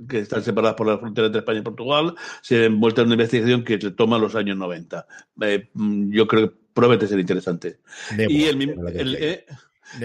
que 0.08 0.20
están 0.20 0.44
separadas 0.44 0.76
por 0.76 0.88
la 0.88 0.98
frontera 0.98 1.28
entre 1.28 1.40
España 1.40 1.60
y 1.60 1.64
Portugal 1.64 2.16
se 2.42 2.66
envuelta 2.66 3.02
en 3.02 3.08
una 3.08 3.16
investigación 3.16 3.64
que 3.64 3.78
toma 3.78 4.18
los 4.18 4.31
años 4.36 4.58
90. 4.58 5.08
Eh, 5.42 5.70
mm, 5.74 6.12
yo 6.12 6.28
creo 6.28 6.50
que 6.50 6.56
promete 6.74 7.08
ser 7.08 7.20
interesante. 7.20 7.80
y 8.18 8.46
el 8.46 8.58
mismo... 8.58 8.88
Eh, 8.88 9.46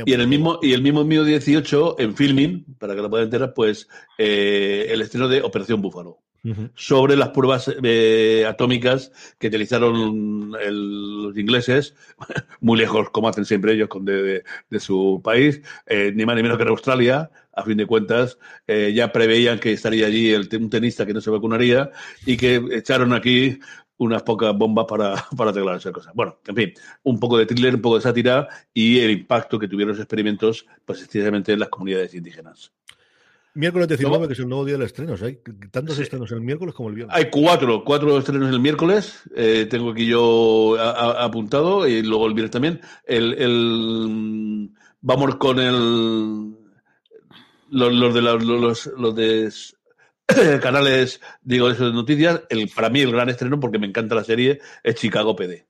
y 0.05 0.15
en 0.15 0.21
el 0.21 0.27
mismo 0.27 0.59
y 0.63 0.73
el 0.73 0.83
mismo 0.83 1.05
mío 1.05 1.23
18 1.23 2.01
en 2.01 2.17
filming 2.17 2.65
para 2.77 2.97
que 2.97 3.03
lo 3.03 3.09
puedan 3.09 3.27
enterar 3.27 3.55
pues 3.55 3.89
eh, 4.19 4.89
el 4.91 5.01
estreno 5.01 5.29
de 5.29 5.43
Operación 5.43 5.81
Búfalo 5.81 6.19
sobre 6.75 7.17
las 7.17 7.31
pruebas 7.31 7.71
eh, 7.83 8.45
atómicas 8.49 9.13
que 9.39 9.49
utilizaron 9.49 10.53
el, 10.61 11.23
los 11.25 11.37
ingleses, 11.37 11.95
muy 12.61 12.79
lejos, 12.79 13.11
como 13.11 13.29
hacen 13.29 13.45
siempre 13.45 13.73
ellos 13.73 13.89
con 13.89 14.05
de, 14.05 14.45
de, 14.71 14.81
su 14.81 15.21
país, 15.25 15.61
eh, 15.87 16.13
ni 16.15 16.25
más 16.25 16.37
ni 16.37 16.43
menos 16.43 16.57
que 16.57 16.63
en 16.63 16.69
Australia, 16.69 17.31
a 17.53 17.63
fin 17.65 17.77
de 17.77 17.87
cuentas, 17.87 18.39
eh, 18.67 18.93
ya 18.95 19.13
preveían 19.13 19.59
que 19.59 19.73
estaría 19.73 20.07
allí 20.07 20.31
el, 20.31 20.49
un 20.61 20.71
tenista 20.71 21.07
que 21.07 21.15
no 21.15 21.21
se 21.21 21.31
vacunaría 21.31 21.91
y 22.25 22.37
que 22.37 22.63
echaron 22.73 23.13
aquí 23.13 23.59
unas 23.99 24.23
pocas 24.23 24.57
bombas 24.57 24.87
para, 24.87 25.25
para 25.37 25.51
arreglar 25.51 25.77
esas 25.77 25.93
cosas. 25.93 26.13
Bueno, 26.15 26.39
en 26.47 26.57
fin, 26.57 26.73
un 27.03 27.19
poco 27.19 27.39
de 27.39 27.47
thriller, 27.47 27.75
un 27.75 27.83
poco 27.83 27.97
de 27.97 28.03
sátira 28.03 28.49
y 28.73 28.99
el 29.01 29.11
impacto 29.11 29.59
que 29.59 29.69
tuvieron 29.69 29.93
los 29.93 30.01
experimentos, 30.01 30.67
pues, 30.85 31.01
precisamente 31.01 31.53
en 31.53 31.61
las 31.61 31.69
comunidades 31.69 32.15
indígenas. 32.15 32.73
Miércoles 33.55 33.89
19, 33.89 34.27
que 34.27 34.35
es 34.35 34.39
el 34.39 34.49
nuevo 34.51 34.67
día 34.67 34.75
del 34.75 34.83
estreno. 34.83 35.15
Hay 35.23 35.39
tantos 35.71 35.99
estrenos 35.99 36.31
el 36.31 36.43
miércoles 36.43 36.75
como 36.75 36.91
el 36.91 36.95
viernes. 36.95 37.17
Hay 37.17 37.31
cuatro, 37.31 37.85
cuatro 37.85 38.19
estrenos 38.19 38.51
el 38.51 38.61
miércoles. 38.61 39.23
Eh, 39.35 39.67
tengo 39.71 39.93
aquí 39.93 40.07
yo 40.07 40.77
a, 40.79 40.91
a, 40.91 41.25
apuntado 41.25 41.89
y 41.89 42.03
luego 42.03 42.27
el 42.27 42.35
viernes 42.35 42.51
también. 42.51 42.81
El, 43.07 43.33
el 43.33 44.71
vamos 45.01 45.37
con 45.37 45.59
el 45.59 46.55
los, 47.71 47.93
los 47.95 48.15
de 48.15 48.23
la, 48.23 48.35
los, 48.35 48.87
los 48.99 49.15
de 49.15 49.51
canales, 50.63 51.21
digo, 51.43 51.73
de 51.73 51.93
noticias. 51.93 52.43
El, 52.49 52.69
para 52.69 52.91
mí 52.91 53.01
el 53.01 53.13
gran 53.13 53.29
estreno, 53.29 53.61
porque 53.61 53.79
me 53.79 53.87
encanta 53.87 54.15
la 54.15 54.25
serie, 54.25 54.61
es 54.83 54.95
Chicago 54.97 55.37
PD. 55.37 55.67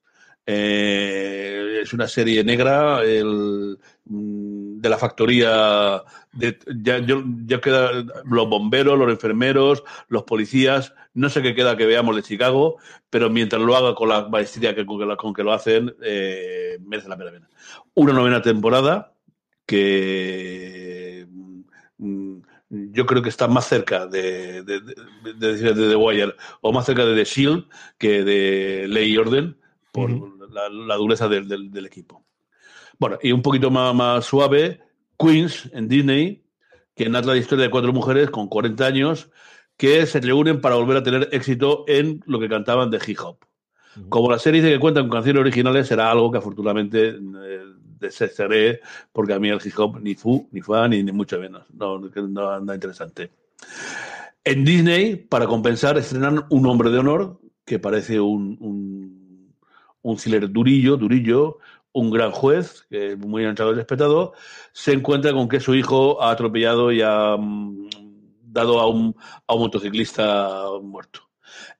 Eh, 0.49 1.81
es 1.83 1.93
una 1.93 2.07
serie 2.07 2.45
negra 2.45 3.03
el, 3.03 3.79
mm, 4.05 4.81
de 4.81 4.89
la 4.89 4.97
factoría. 4.97 6.03
Ya, 6.33 6.99
yo, 6.99 7.25
ya 7.45 7.61
queda 7.61 7.91
los 8.25 8.49
bomberos, 8.49 8.99
los 8.99 9.11
enfermeros, 9.11 9.83
los 10.09 10.23
policías. 10.23 10.95
No 11.15 11.29
sé 11.31 11.43
qué 11.43 11.55
queda 11.55 11.77
que 11.77 11.87
veamos 11.87 12.15
de 12.15 12.23
Chicago, 12.23 12.77
pero 13.11 13.29
mientras 13.31 13.61
lo 13.61 13.77
haga 13.77 13.95
con 13.95 14.09
la 14.09 14.29
maestría 14.29 14.75
que, 14.75 14.87
con, 14.87 15.17
con 15.17 15.35
que 15.35 15.43
lo 15.43 15.53
hacen, 15.53 15.95
eh, 16.03 16.79
merece 16.81 17.09
la 17.09 17.17
pena. 17.17 17.49
Una 17.95 18.13
novena 18.13 18.43
temporada 18.43 19.13
que 19.67 20.96
yo 22.93 23.07
creo 23.07 23.23
que 23.23 23.29
está 23.29 23.49
más 23.49 23.67
cerca 23.67 24.07
de, 24.07 24.63
de, 24.63 24.81
de, 24.81 25.57
de, 25.57 25.75
The 25.75 25.97
Wire 25.97 26.35
o 26.61 26.73
más 26.73 26.87
cerca 26.87 27.05
de 27.05 27.15
The 27.15 27.25
Shield 27.25 27.65
que 27.99 28.25
de 28.25 28.87
Ley 28.89 29.13
y 29.13 29.19
Orden 29.19 29.57
por, 29.93 30.11
uh 30.11 30.15
-huh 30.15 30.37
la, 30.57 30.69
la 30.69 30.97
dureza 30.97 31.29
del, 31.29 31.49
del, 31.49 31.71
del, 31.71 31.87
equipo. 31.87 32.25
Bueno, 32.99 33.19
y 33.23 33.33
un 33.33 33.43
poquito 33.43 33.71
más, 33.71 33.95
más, 33.95 34.25
suave, 34.25 34.81
Queens 35.19 35.71
en 35.73 35.89
Disney, 35.89 36.45
que 36.95 37.09
narra 37.09 37.35
la 37.35 37.37
historia 37.37 37.65
de 37.65 37.71
cuatro 37.71 37.93
mujeres 37.93 38.31
con 38.31 38.49
40 38.49 38.87
años 38.87 39.31
que 39.77 40.07
se 40.07 40.21
reúnen 40.21 40.61
para 40.61 40.77
volver 40.77 40.97
a 40.97 41.03
tener 41.03 41.29
éxito 41.33 41.85
en 41.87 42.23
lo 42.27 42.41
que 42.41 42.49
cantaban 42.49 42.91
de 42.91 42.99
hip 43.07 43.19
hop. 43.21 43.37
Uh 43.97 44.01
-huh. 44.01 44.09
Como 44.09 44.31
la 44.31 44.39
serie 44.39 44.63
dice 44.63 44.73
que 44.73 44.81
cuentan 44.81 45.05
con 45.05 45.19
canciones 45.19 45.41
originales, 45.41 45.87
será 45.87 46.11
algo 46.11 46.31
que 46.31 46.39
afortunadamente 46.39 47.09
eh, 47.09 47.66
desecharé, 47.99 48.81
porque 49.13 49.35
a 49.35 49.39
mí 49.39 49.49
el 49.49 49.61
hip 49.65 49.79
hop 49.79 50.01
ni 50.01 50.15
fu, 50.15 50.49
ni 50.53 50.61
fa, 50.61 50.89
ni, 50.89 51.03
ni 51.03 51.13
mucho 51.13 51.39
menos. 51.39 51.65
No, 51.73 51.99
no 51.99 52.51
anda 52.51 52.75
interesante. 52.75 53.31
En 54.45 54.65
Disney, 54.65 55.17
para 55.17 55.47
compensar, 55.47 55.99
estrenan 55.99 56.45
Un 56.51 56.67
Hombre 56.67 56.91
de 56.91 56.99
Honor, 56.99 57.41
que 57.65 57.79
parece 57.79 58.21
un, 58.21 58.57
un 58.61 59.17
un 60.07 60.53
durillo, 60.53 60.97
durillo, 60.97 61.59
un 61.93 62.11
gran 62.11 62.31
juez, 62.31 62.87
que 62.89 63.13
es 63.13 63.19
muy 63.19 63.45
entrado 63.45 63.73
y 63.73 63.75
respetado, 63.75 64.35
se 64.73 64.93
encuentra 64.93 65.33
con 65.33 65.49
que 65.49 65.59
su 65.59 65.75
hijo 65.75 66.23
ha 66.23 66.31
atropellado 66.31 66.93
y 66.93 67.03
ha 67.03 67.35
um, 67.35 67.89
dado 68.41 68.79
a 68.79 68.87
un, 68.89 69.17
a 69.49 69.55
un, 69.55 69.61
motociclista 69.63 70.69
muerto. 70.81 71.23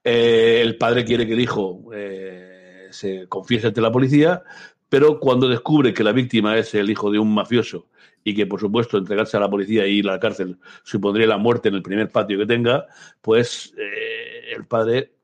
Eh, 0.03 0.59
el 0.61 0.77
padre 0.77 1.05
quiere 1.05 1.25
que 1.25 1.33
el 1.33 1.39
hijo 1.39 1.89
eh, 1.93 2.87
se 2.91 3.27
confiese 3.29 3.67
ante 3.67 3.79
la 3.79 3.91
policía, 3.93 4.43
pero 4.89 5.19
cuando 5.19 5.47
descubre 5.47 5.93
que 5.93 6.03
la 6.03 6.11
víctima 6.11 6.57
es 6.57 6.73
el 6.75 6.89
hijo 6.89 7.11
de 7.11 7.19
un 7.19 7.33
mafioso 7.33 7.87
y 8.23 8.35
que, 8.35 8.45
por 8.45 8.59
supuesto, 8.59 8.97
entregarse 8.97 9.37
a 9.37 9.39
la 9.39 9.49
policía 9.49 9.87
y 9.87 9.99
ir 9.99 10.09
a 10.09 10.13
la 10.13 10.19
cárcel 10.19 10.59
supondría 10.83 11.27
la 11.27 11.37
muerte 11.37 11.69
en 11.69 11.75
el 11.75 11.81
primer 11.81 12.09
patio 12.11 12.37
que 12.37 12.45
tenga, 12.45 12.85
pues 13.21 13.73
eh, 13.77 14.53
el 14.55 14.65
padre 14.65 15.17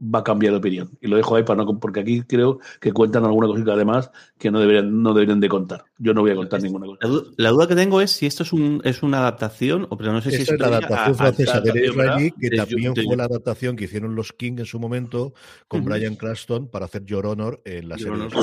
va 0.00 0.20
a 0.20 0.24
cambiar 0.24 0.52
de 0.52 0.58
opinión. 0.58 0.90
Y 1.00 1.08
lo 1.08 1.16
dejo 1.16 1.36
ahí 1.36 1.42
para 1.42 1.62
no, 1.62 1.78
porque 1.78 2.00
aquí 2.00 2.22
creo 2.22 2.60
que 2.80 2.92
cuentan 2.92 3.24
alguna 3.24 3.48
cosita 3.48 3.72
además 3.72 4.10
que 4.38 4.50
no 4.50 4.60
deberían, 4.60 5.02
no 5.02 5.12
deberían 5.12 5.40
de 5.40 5.48
contar. 5.48 5.84
Yo 5.98 6.14
no 6.14 6.20
voy 6.20 6.30
a 6.30 6.36
contar 6.36 6.62
ninguna 6.62 6.86
cosa. 6.86 6.98
La, 7.02 7.22
la, 7.36 7.50
duda 7.50 7.66
que 7.66 7.74
tengo 7.74 8.00
es 8.00 8.12
si 8.12 8.26
esto 8.26 8.42
es, 8.42 8.52
un, 8.52 8.80
es 8.84 9.02
una 9.02 9.18
adaptación, 9.18 9.86
o 9.90 9.96
pero 9.96 10.12
no 10.12 10.20
sé 10.20 10.30
si 10.30 10.42
es 10.42 10.58
la 10.58 10.68
adaptación 10.68 11.14
a, 11.14 11.14
francesa 11.14 11.60
de 11.60 11.86
Israelí, 11.86 12.30
que 12.32 12.50
de, 12.50 12.56
también 12.56 12.94
de, 12.94 13.02
fue 13.02 13.16
la 13.16 13.24
adaptación 13.24 13.76
que 13.76 13.84
hicieron 13.84 14.14
los 14.14 14.32
King 14.32 14.56
en 14.58 14.66
su 14.66 14.78
momento 14.78 15.32
con 15.66 15.80
uh 15.80 15.84
-huh. 15.84 15.86
Brian 15.86 16.16
Cranston 16.16 16.68
para 16.68 16.84
hacer 16.84 17.04
Your 17.04 17.26
Honor 17.26 17.60
en 17.64 17.88
la 17.88 17.96
Your 17.96 18.30
serie. 18.30 18.42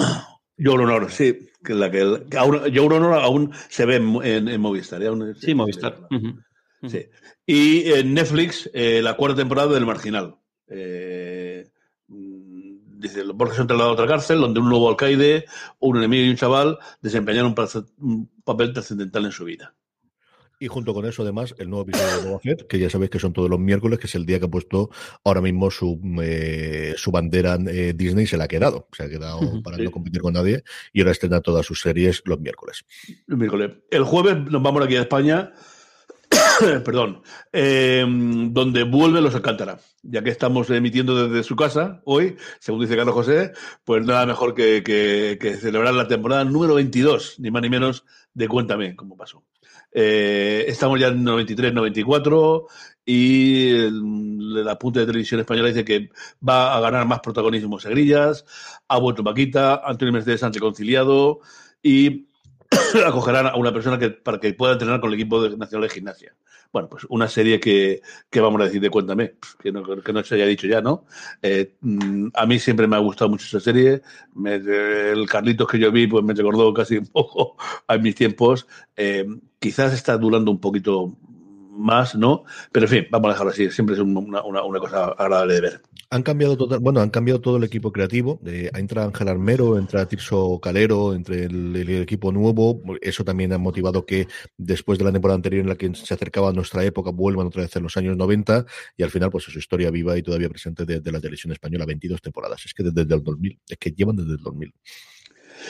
Your 0.58 0.82
Honor, 0.82 1.12
sí, 1.12 1.50
que 1.64 1.74
la 1.74 1.92
que, 1.92 2.24
que 2.30 2.38
aún, 2.38 2.66
Your 2.72 2.94
Honor 2.94 3.16
aún 3.16 3.52
se 3.70 3.86
ve 3.86 3.96
en, 3.98 4.16
en, 4.24 4.48
en 4.48 4.62
Movistar. 4.62 5.02
¿eh? 5.04 5.08
Aún, 5.08 5.36
sí, 5.36 5.54
Movistar. 5.54 6.08
Uh 6.12 6.16
-huh. 6.16 6.44
Sí. 6.88 7.06
Y 7.46 7.92
en 7.92 8.14
Netflix, 8.14 8.70
eh, 8.74 9.02
la 9.02 9.16
cuarta 9.16 9.38
temporada 9.38 9.74
del 9.74 9.86
Marginal. 9.86 10.36
Eh, 10.68 11.68
dice, 12.08 13.24
los 13.24 13.36
Borges 13.36 13.58
son 13.58 13.68
trasladados 13.68 14.00
a 14.00 14.04
otra 14.04 14.16
cárcel 14.16 14.40
donde 14.40 14.60
un 14.60 14.70
nuevo 14.70 14.90
alcaide, 14.90 15.46
un 15.80 15.98
enemigo 15.98 16.26
y 16.26 16.30
un 16.30 16.36
chaval 16.38 16.78
desempeñaron 17.02 17.56
un, 17.58 17.86
un 18.00 18.30
papel 18.44 18.74
trascendental 18.74 19.26
en 19.26 19.32
su 19.32 19.46
vida. 19.46 19.76
Y 20.66 20.68
junto 20.68 20.96
con 20.96 21.06
eso, 21.06 21.22
además, 21.22 21.54
el 21.60 21.70
nuevo 21.70 21.84
episodio 21.84 22.18
de 22.18 22.28
Boba 22.28 22.40
Fett, 22.40 22.66
que 22.66 22.80
ya 22.80 22.90
sabéis 22.90 23.12
que 23.12 23.20
son 23.20 23.34
todos 23.34 23.52
los 23.52 23.60
miércoles, 23.60 24.00
que 24.00 24.08
es 24.08 24.16
el 24.16 24.26
día 24.26 24.40
que 24.40 24.46
ha 24.46 24.50
puesto 24.50 24.90
ahora 25.24 25.40
mismo 25.40 25.70
su, 25.70 26.02
eh, 26.24 26.96
su 26.98 27.12
bandera 27.12 27.60
eh, 27.68 27.94
Disney, 27.96 28.26
se 28.26 28.36
la 28.36 28.46
ha 28.46 28.48
quedado. 28.48 28.88
Se 28.92 29.04
ha 29.04 29.08
quedado 29.08 29.62
para 29.62 29.78
sí. 29.78 29.84
no 29.84 29.92
competir 29.92 30.24
con 30.24 30.34
nadie 30.34 30.64
y 30.92 31.02
ahora 31.02 31.12
estrena 31.12 31.42
todas 31.42 31.68
sus 31.68 31.82
series 31.82 32.24
los 32.26 32.40
miércoles. 32.40 32.84
El 33.28 33.38
miércoles. 33.38 33.74
El 33.92 34.06
jueves 34.06 34.38
nos 34.50 34.64
vamos 34.64 34.84
aquí 34.84 34.96
a 34.96 35.02
España 35.02 35.54
perdón, 36.84 37.22
eh, 37.54 38.04
donde 38.08 38.84
vuelven 38.86 39.24
los 39.24 39.36
Alcántara. 39.36 39.78
Ya 40.02 40.24
que 40.24 40.32
estamos 40.32 40.68
emitiendo 40.72 41.28
desde 41.28 41.44
su 41.44 41.56
casa 41.56 42.02
hoy, 42.06 42.38
según 42.60 42.82
dice 42.82 42.96
Carlos 42.96 43.14
José, 43.14 43.52
pues 43.84 44.04
nada 44.04 44.26
mejor 44.26 44.56
que, 44.56 44.82
que, 44.84 45.38
que 45.40 45.58
celebrar 45.58 45.94
la 45.94 46.08
temporada 46.08 46.44
número 46.44 46.74
22, 46.74 47.40
ni 47.40 47.52
más 47.52 47.62
ni 47.62 47.70
menos, 47.70 48.04
de 48.34 48.48
Cuéntame 48.48 48.96
cómo 48.96 49.16
pasó. 49.16 49.44
Eh, 49.98 50.66
estamos 50.68 51.00
ya 51.00 51.08
en 51.08 51.24
93, 51.24 51.74
94 51.74 52.68
y 53.06 53.70
el, 53.70 54.68
apunte 54.68 55.00
de 55.00 55.06
televisión 55.06 55.40
española 55.40 55.70
dice 55.70 55.86
que 55.86 56.10
va 56.46 56.76
a 56.76 56.82
ganar 56.82 57.08
más 57.08 57.22
protagonismo 57.22 57.80
Segrillas, 57.80 58.44
ha 58.90 58.98
vuelto 59.00 59.24
Paquita, 59.24 59.82
Antonio 59.86 60.12
Mercedes 60.12 60.44
han 60.44 60.52
reconciliado 60.52 61.40
y 61.82 62.28
acogerán 63.06 63.48
a 63.48 63.56
una 63.56 63.74
persona 63.74 63.98
que, 63.98 64.10
para 64.10 64.40
que 64.40 64.54
pueda 64.54 64.74
entrenar 64.74 65.00
con 65.00 65.10
el 65.10 65.16
equipo 65.16 65.42
de, 65.42 65.58
nacional 65.58 65.88
de 65.88 65.94
gimnasia. 65.94 66.36
Bueno, 66.72 66.90
pues 66.90 67.06
una 67.10 67.30
serie 67.30 67.60
que, 67.60 68.02
que 68.30 68.42
vamos 68.42 68.60
a 68.62 68.66
decir 68.66 68.82
de 68.82 68.90
Cuéntame, 68.90 69.36
que 69.62 69.72
no, 69.72 69.84
que 70.02 70.12
no 70.12 70.24
se 70.24 70.36
haya 70.36 70.46
dicho 70.46 70.68
ya, 70.68 70.82
¿no? 70.82 71.06
Eh, 71.42 71.76
mm, 71.80 72.28
a 72.34 72.46
mí 72.46 72.60
siempre 72.60 72.88
me 72.88 72.98
ha 72.98 73.00
gustado 73.00 73.30
mucho 73.30 73.46
esa 73.46 73.60
serie. 73.60 74.02
Me, 74.34 74.56
el 74.56 75.26
Carlitos 75.28 75.68
que 75.70 75.80
yo 75.80 75.92
vi, 75.92 76.08
pues 76.08 76.24
me 76.24 76.34
recordó 76.34 76.74
casi 76.74 76.98
un 76.98 77.08
poco 77.08 77.56
a 77.88 77.98
mis 77.98 78.16
tiempos. 78.16 78.68
Eh, 78.98 79.26
quizás 79.60 79.94
está 79.94 80.18
durando 80.18 80.52
un 80.52 80.60
poquito 80.60 81.16
más, 81.76 82.16
¿no? 82.16 82.44
Pero 82.72 82.86
en 82.86 82.90
fin, 82.90 83.08
vamos 83.12 83.30
a 83.30 83.34
dejarlo 83.34 83.52
así. 83.52 83.70
Siempre 83.70 83.96
es 83.96 84.02
una, 84.02 84.44
una, 84.44 84.64
una 84.64 84.80
cosa 84.80 85.06
agradable 85.06 85.56
de 85.56 85.62
ver. 85.62 85.82
Han 86.10 86.24
cambiado 86.24 86.56
todo, 86.56 86.80
bueno, 86.80 87.02
han 87.02 87.10
cambiado 87.10 87.42
todo 87.42 87.58
el 87.58 87.64
equipo 87.64 87.92
creativo. 87.92 88.40
Eh, 88.46 88.70
entra 88.76 89.04
Ángel 89.04 89.28
Armero, 89.28 89.78
entra 89.78 90.06
Tirso 90.08 90.60
Calero, 90.62 91.14
entre 91.14 91.46
el, 91.46 91.76
equipo 92.02 92.32
nuevo. 92.32 92.82
Eso 93.02 93.24
también 93.24 93.54
ha 93.54 93.58
motivado 93.58 94.06
que 94.06 94.28
después 94.58 94.98
de 95.00 95.06
la 95.06 95.12
temporada 95.12 95.36
anterior 95.36 95.62
en 95.62 95.70
la 95.70 95.76
que 95.76 95.94
se 95.96 96.14
acercaba 96.14 96.50
a 96.50 96.54
nuestra 96.54 96.84
época, 96.84 97.12
vuelvan 97.12 97.48
otra 97.48 97.64
vez 97.64 97.76
en 97.76 97.84
los 97.84 97.98
años 97.98 98.16
90 98.18 98.66
y 98.98 99.04
al 99.04 99.10
final, 99.10 99.30
pues 99.30 99.46
su 99.46 99.58
historia 99.58 99.92
viva 99.92 100.18
y 100.18 100.24
todavía 100.24 100.50
presente 100.50 100.86
desde 100.86 101.02
de 101.02 101.12
la 101.12 101.20
televisión 101.20 101.54
española, 101.54 101.86
22 101.86 102.22
temporadas. 102.22 102.66
Es 102.66 102.74
que 102.74 102.84
desde 102.84 103.02
el 103.02 103.24
2000, 103.24 103.60
es 103.68 103.78
que 103.78 103.92
llevan 103.92 104.16
desde 104.16 104.32
el 104.32 104.42
2000. 104.42 104.74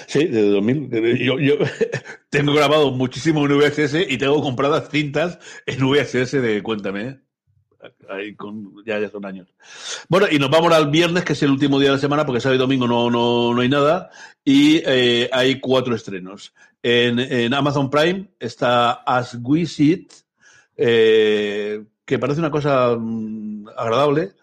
Sí, 0.07 0.25
desde 0.25 0.49
2000. 0.49 1.17
Yo, 1.17 1.39
yo 1.39 1.55
tengo 2.29 2.53
grabado 2.53 2.91
muchísimo 2.91 3.45
en 3.45 3.57
VHS 3.57 3.95
y 4.09 4.17
tengo 4.17 4.41
compradas 4.41 4.89
cintas 4.89 5.39
en 5.65 5.87
VHS 5.87 6.31
de 6.33 6.61
Cuéntame. 6.63 7.01
¿eh? 7.01 7.19
Ahí 8.09 8.35
con, 8.35 8.83
ya, 8.85 8.99
ya 8.99 9.09
son 9.09 9.25
años. 9.25 9.47
Bueno, 10.09 10.27
y 10.29 10.39
nos 10.39 10.49
vamos 10.49 10.73
al 10.73 10.89
viernes, 10.89 11.23
que 11.23 11.33
es 11.33 11.43
el 11.43 11.51
último 11.51 11.79
día 11.79 11.89
de 11.89 11.95
la 11.95 12.01
semana, 12.01 12.25
porque 12.25 12.41
sábado 12.41 12.55
y 12.55 12.59
domingo 12.59 12.87
no, 12.87 13.09
no, 13.09 13.53
no 13.53 13.61
hay 13.61 13.69
nada. 13.69 14.09
Y 14.43 14.81
eh, 14.85 15.29
hay 15.31 15.59
cuatro 15.59 15.95
estrenos. 15.95 16.53
En, 16.81 17.53
Amazon 17.53 17.89
Prime 17.89 18.29
está 18.39 18.91
As 18.91 19.37
We 19.41 19.65
Sit, 19.65 20.13
eh, 20.77 21.83
que 22.05 22.19
parece 22.19 22.39
una 22.39 22.51
cosa 22.51 22.95
mmm, 22.99 23.67
agradable. 23.75 24.33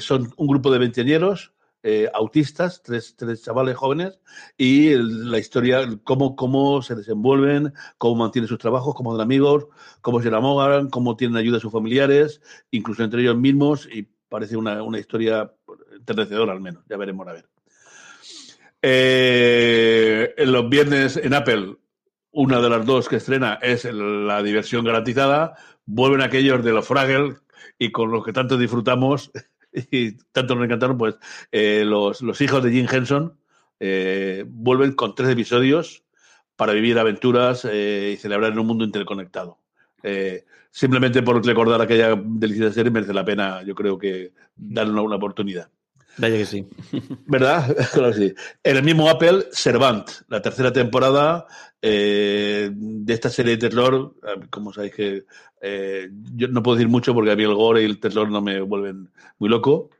Son 0.00 0.32
un 0.36 0.46
grupo 0.48 0.72
de 0.72 0.78
veinteañeros 0.78 1.52
eh, 1.82 2.08
autistas, 2.12 2.82
tres, 2.82 3.14
tres, 3.16 3.42
chavales 3.42 3.76
jóvenes, 3.76 4.18
y 4.58 4.94
la 4.94 5.38
historia, 5.38 5.88
cómo, 6.04 6.36
cómo 6.36 6.82
se 6.82 6.94
desenvuelven, 6.94 7.72
cómo 7.98 8.16
mantienen 8.16 8.48
sus 8.48 8.58
trabajos, 8.58 8.94
cómo 8.94 9.12
son 9.12 9.20
amigos, 9.20 9.66
cómo 10.00 10.20
se 10.20 10.28
enamoran, 10.28 10.90
cómo 10.90 11.16
tienen 11.16 11.36
ayuda 11.36 11.56
a 11.56 11.60
sus 11.60 11.72
familiares, 11.72 12.40
incluso 12.70 13.02
entre 13.02 13.22
ellos 13.22 13.36
mismos, 13.36 13.88
y 13.90 14.06
parece 14.28 14.56
una, 14.56 14.82
una 14.82 14.98
historia 14.98 15.52
enternecedora 15.92 16.52
al 16.52 16.60
menos, 16.60 16.84
ya 16.88 16.96
veremos 16.96 17.26
a 17.26 17.32
ver. 17.32 17.48
Eh, 18.82 20.34
en 20.36 20.52
los 20.52 20.68
viernes 20.68 21.16
en 21.16 21.34
Apple, 21.34 21.76
una 22.32 22.60
de 22.60 22.70
las 22.70 22.86
dos 22.86 23.08
que 23.08 23.16
estrena 23.16 23.58
es 23.60 23.84
la 23.84 24.42
diversión 24.42 24.84
garantizada, 24.84 25.56
vuelven 25.84 26.22
aquellos 26.22 26.64
de 26.64 26.72
los 26.72 26.86
Fraggle 26.86 27.36
y 27.78 27.90
con 27.90 28.10
los 28.10 28.24
que 28.24 28.32
tanto 28.32 28.56
disfrutamos 28.56 29.30
y 29.90 30.12
tanto 30.32 30.54
nos 30.54 30.64
encantaron, 30.64 30.98
pues 30.98 31.16
eh, 31.52 31.84
los, 31.86 32.22
los, 32.22 32.40
hijos 32.40 32.62
de 32.62 32.72
Jim 32.72 32.86
Henson 32.90 33.36
eh, 33.78 34.44
vuelven 34.46 34.92
con 34.92 35.14
tres 35.14 35.30
episodios 35.30 36.04
para 36.56 36.74
vivir 36.74 36.98
aventuras 36.98 37.64
eh, 37.64 38.12
y 38.14 38.16
celebrar 38.18 38.52
en 38.52 38.58
un 38.58 38.66
mundo 38.66 38.84
interconectado. 38.84 39.58
Eh, 40.02 40.44
simplemente 40.70 41.22
por 41.22 41.44
recordar 41.44 41.80
aquella 41.80 42.14
deliciosa 42.22 42.74
serie 42.74 42.90
merece 42.90 43.14
la 43.14 43.24
pena, 43.24 43.62
yo 43.62 43.74
creo 43.74 43.98
que 43.98 44.32
darle 44.56 44.92
una, 44.92 45.02
una 45.02 45.16
oportunidad. 45.16 45.70
Vaya 46.18 46.36
que 46.36 46.46
sí. 46.46 46.66
¿Verdad? 47.26 47.76
Claro 47.92 48.12
que 48.12 48.18
sí. 48.18 48.34
En 48.62 48.76
el 48.76 48.82
mismo 48.82 49.08
Apple, 49.08 49.46
Servant, 49.52 50.08
la 50.28 50.42
tercera 50.42 50.72
temporada 50.72 51.46
eh, 51.80 52.70
de 52.72 53.14
esta 53.14 53.30
serie 53.30 53.56
de 53.56 53.68
terror. 53.68 54.14
Como 54.50 54.72
sabéis 54.72 54.94
que 54.94 55.24
eh, 55.60 56.08
yo 56.34 56.48
no 56.48 56.62
puedo 56.62 56.76
decir 56.76 56.88
mucho 56.88 57.14
porque 57.14 57.32
a 57.32 57.36
mí 57.36 57.44
el 57.44 57.54
gore 57.54 57.82
y 57.82 57.86
el 57.86 58.00
terror 58.00 58.30
no 58.30 58.42
me 58.42 58.60
vuelven 58.60 59.10
muy 59.38 59.48
loco. 59.48 59.90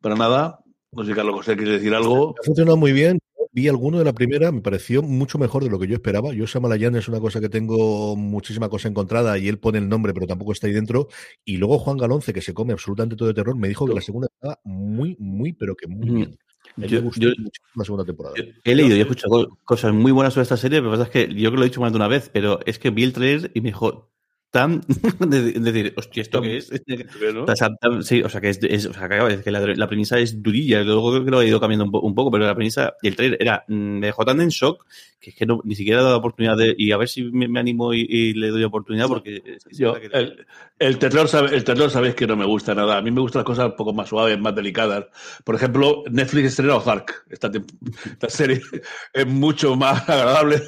Para 0.00 0.14
nada. 0.14 0.60
No 0.92 1.04
sé, 1.04 1.14
Carlos 1.14 1.36
José, 1.36 1.56
¿quieres 1.56 1.74
decir 1.74 1.94
algo? 1.94 2.34
Ha 2.40 2.44
funcionado 2.44 2.76
muy 2.76 2.92
bien. 2.92 3.18
Vi 3.58 3.66
alguno 3.66 3.98
de 3.98 4.04
la 4.04 4.12
primera, 4.12 4.52
me 4.52 4.60
pareció 4.60 5.02
mucho 5.02 5.36
mejor 5.36 5.64
de 5.64 5.68
lo 5.68 5.80
que 5.80 5.88
yo 5.88 5.94
esperaba. 5.94 6.32
Yo, 6.32 6.46
Samalayan 6.46 6.94
es 6.94 7.08
una 7.08 7.18
cosa 7.18 7.40
que 7.40 7.48
tengo 7.48 8.14
muchísima 8.14 8.68
cosa 8.68 8.86
encontrada 8.86 9.36
y 9.36 9.48
él 9.48 9.58
pone 9.58 9.78
el 9.78 9.88
nombre, 9.88 10.14
pero 10.14 10.28
tampoco 10.28 10.52
está 10.52 10.68
ahí 10.68 10.72
dentro. 10.72 11.08
Y 11.44 11.56
luego 11.56 11.80
Juan 11.80 11.96
Galonce, 11.96 12.32
que 12.32 12.40
se 12.40 12.54
come 12.54 12.72
absolutamente 12.72 13.16
todo 13.16 13.26
de 13.26 13.34
terror, 13.34 13.56
me 13.56 13.66
dijo 13.66 13.84
que 13.84 13.94
la 13.94 14.00
segunda 14.00 14.28
estaba 14.32 14.60
muy, 14.62 15.16
muy, 15.18 15.54
pero 15.54 15.74
que 15.74 15.88
muy 15.88 16.08
bien. 16.08 16.38
Yo, 16.76 17.10
yo, 17.16 17.30
la 17.74 17.84
segunda 17.84 18.04
temporada. 18.04 18.36
Yo 18.36 18.44
he 18.62 18.76
leído 18.76 18.94
y 18.94 19.00
he 19.00 19.02
escuchado 19.02 19.58
cosas 19.64 19.92
muy 19.92 20.12
buenas 20.12 20.34
sobre 20.34 20.44
esta 20.44 20.56
serie, 20.56 20.78
pero 20.78 20.92
lo 20.92 20.96
que 20.96 20.98
pasa 20.98 21.18
es 21.18 21.26
que 21.26 21.34
yo 21.34 21.50
que 21.50 21.56
lo 21.56 21.62
he 21.64 21.68
dicho 21.68 21.80
más 21.80 21.90
de 21.90 21.96
una 21.96 22.06
vez, 22.06 22.30
pero 22.32 22.60
es 22.64 22.78
que 22.78 22.90
vi 22.90 23.02
el 23.02 23.12
trailer 23.12 23.50
y 23.54 23.60
me 23.60 23.70
dijo, 23.70 24.12
tan 24.50 24.80
de, 25.20 25.52
de 25.52 25.60
decir, 25.60 25.94
hostia, 25.96 26.22
¿esto 26.22 26.40
qué 26.40 26.56
es? 26.56 26.70
¿no? 27.34 28.02
Sí, 28.02 28.22
o 28.22 28.28
sea, 28.28 28.40
que, 28.40 28.50
es, 28.50 28.58
es, 28.62 28.86
o 28.86 28.92
sea, 28.92 29.08
que, 29.08 29.42
que 29.42 29.50
la, 29.50 29.60
la, 29.60 29.86
premisa 29.86 30.18
es 30.18 30.42
durilla, 30.42 30.82
luego 30.82 31.10
creo 31.10 31.24
que 31.24 31.30
lo 31.30 31.38
ha 31.38 31.44
ido 31.44 31.60
cambiando 31.60 31.84
un, 31.84 31.90
po, 31.90 32.00
un, 32.00 32.14
poco, 32.14 32.30
pero 32.30 32.46
la 32.46 32.54
premisa 32.54 32.94
y 33.02 33.08
el 33.08 33.16
trailer 33.16 33.38
era, 33.40 33.64
me 33.68 34.06
dejó 34.06 34.24
tan 34.24 34.40
en 34.40 34.48
shock 34.48 34.84
que 35.20 35.30
es 35.30 35.36
que 35.36 35.46
no, 35.46 35.60
ni 35.64 35.74
siquiera 35.74 36.00
he 36.00 36.02
dado 36.02 36.14
la 36.14 36.18
oportunidad 36.18 36.56
de, 36.56 36.74
y 36.78 36.92
a 36.92 36.96
ver 36.96 37.08
si 37.08 37.24
me, 37.24 37.48
me 37.48 37.58
animo 37.58 37.92
y, 37.92 38.06
y, 38.08 38.34
le 38.34 38.48
doy 38.48 38.62
oportunidad 38.62 39.08
porque... 39.08 39.42
Yo, 39.70 39.94
que... 39.94 40.06
el, 40.12 40.46
el, 40.78 40.98
terror 40.98 41.28
sabe, 41.28 41.56
el 41.56 41.64
terror 41.64 41.90
sabéis 41.90 42.14
que 42.14 42.26
no 42.26 42.36
me 42.36 42.46
gusta 42.46 42.74
nada, 42.74 42.98
a 42.98 43.02
mí 43.02 43.10
me 43.10 43.20
gustan 43.20 43.40
las 43.40 43.46
cosas 43.46 43.66
un 43.66 43.76
poco 43.76 43.92
más 43.92 44.08
suaves, 44.08 44.38
más 44.38 44.54
delicadas. 44.54 45.06
Por 45.42 45.56
ejemplo, 45.56 46.04
Netflix 46.08 46.46
estrena 46.48 46.76
Ozark, 46.76 47.26
esta, 47.30 47.50
esta 48.12 48.28
serie 48.28 48.60
es 49.12 49.26
mucho 49.26 49.74
más 49.74 50.08
agradable, 50.08 50.62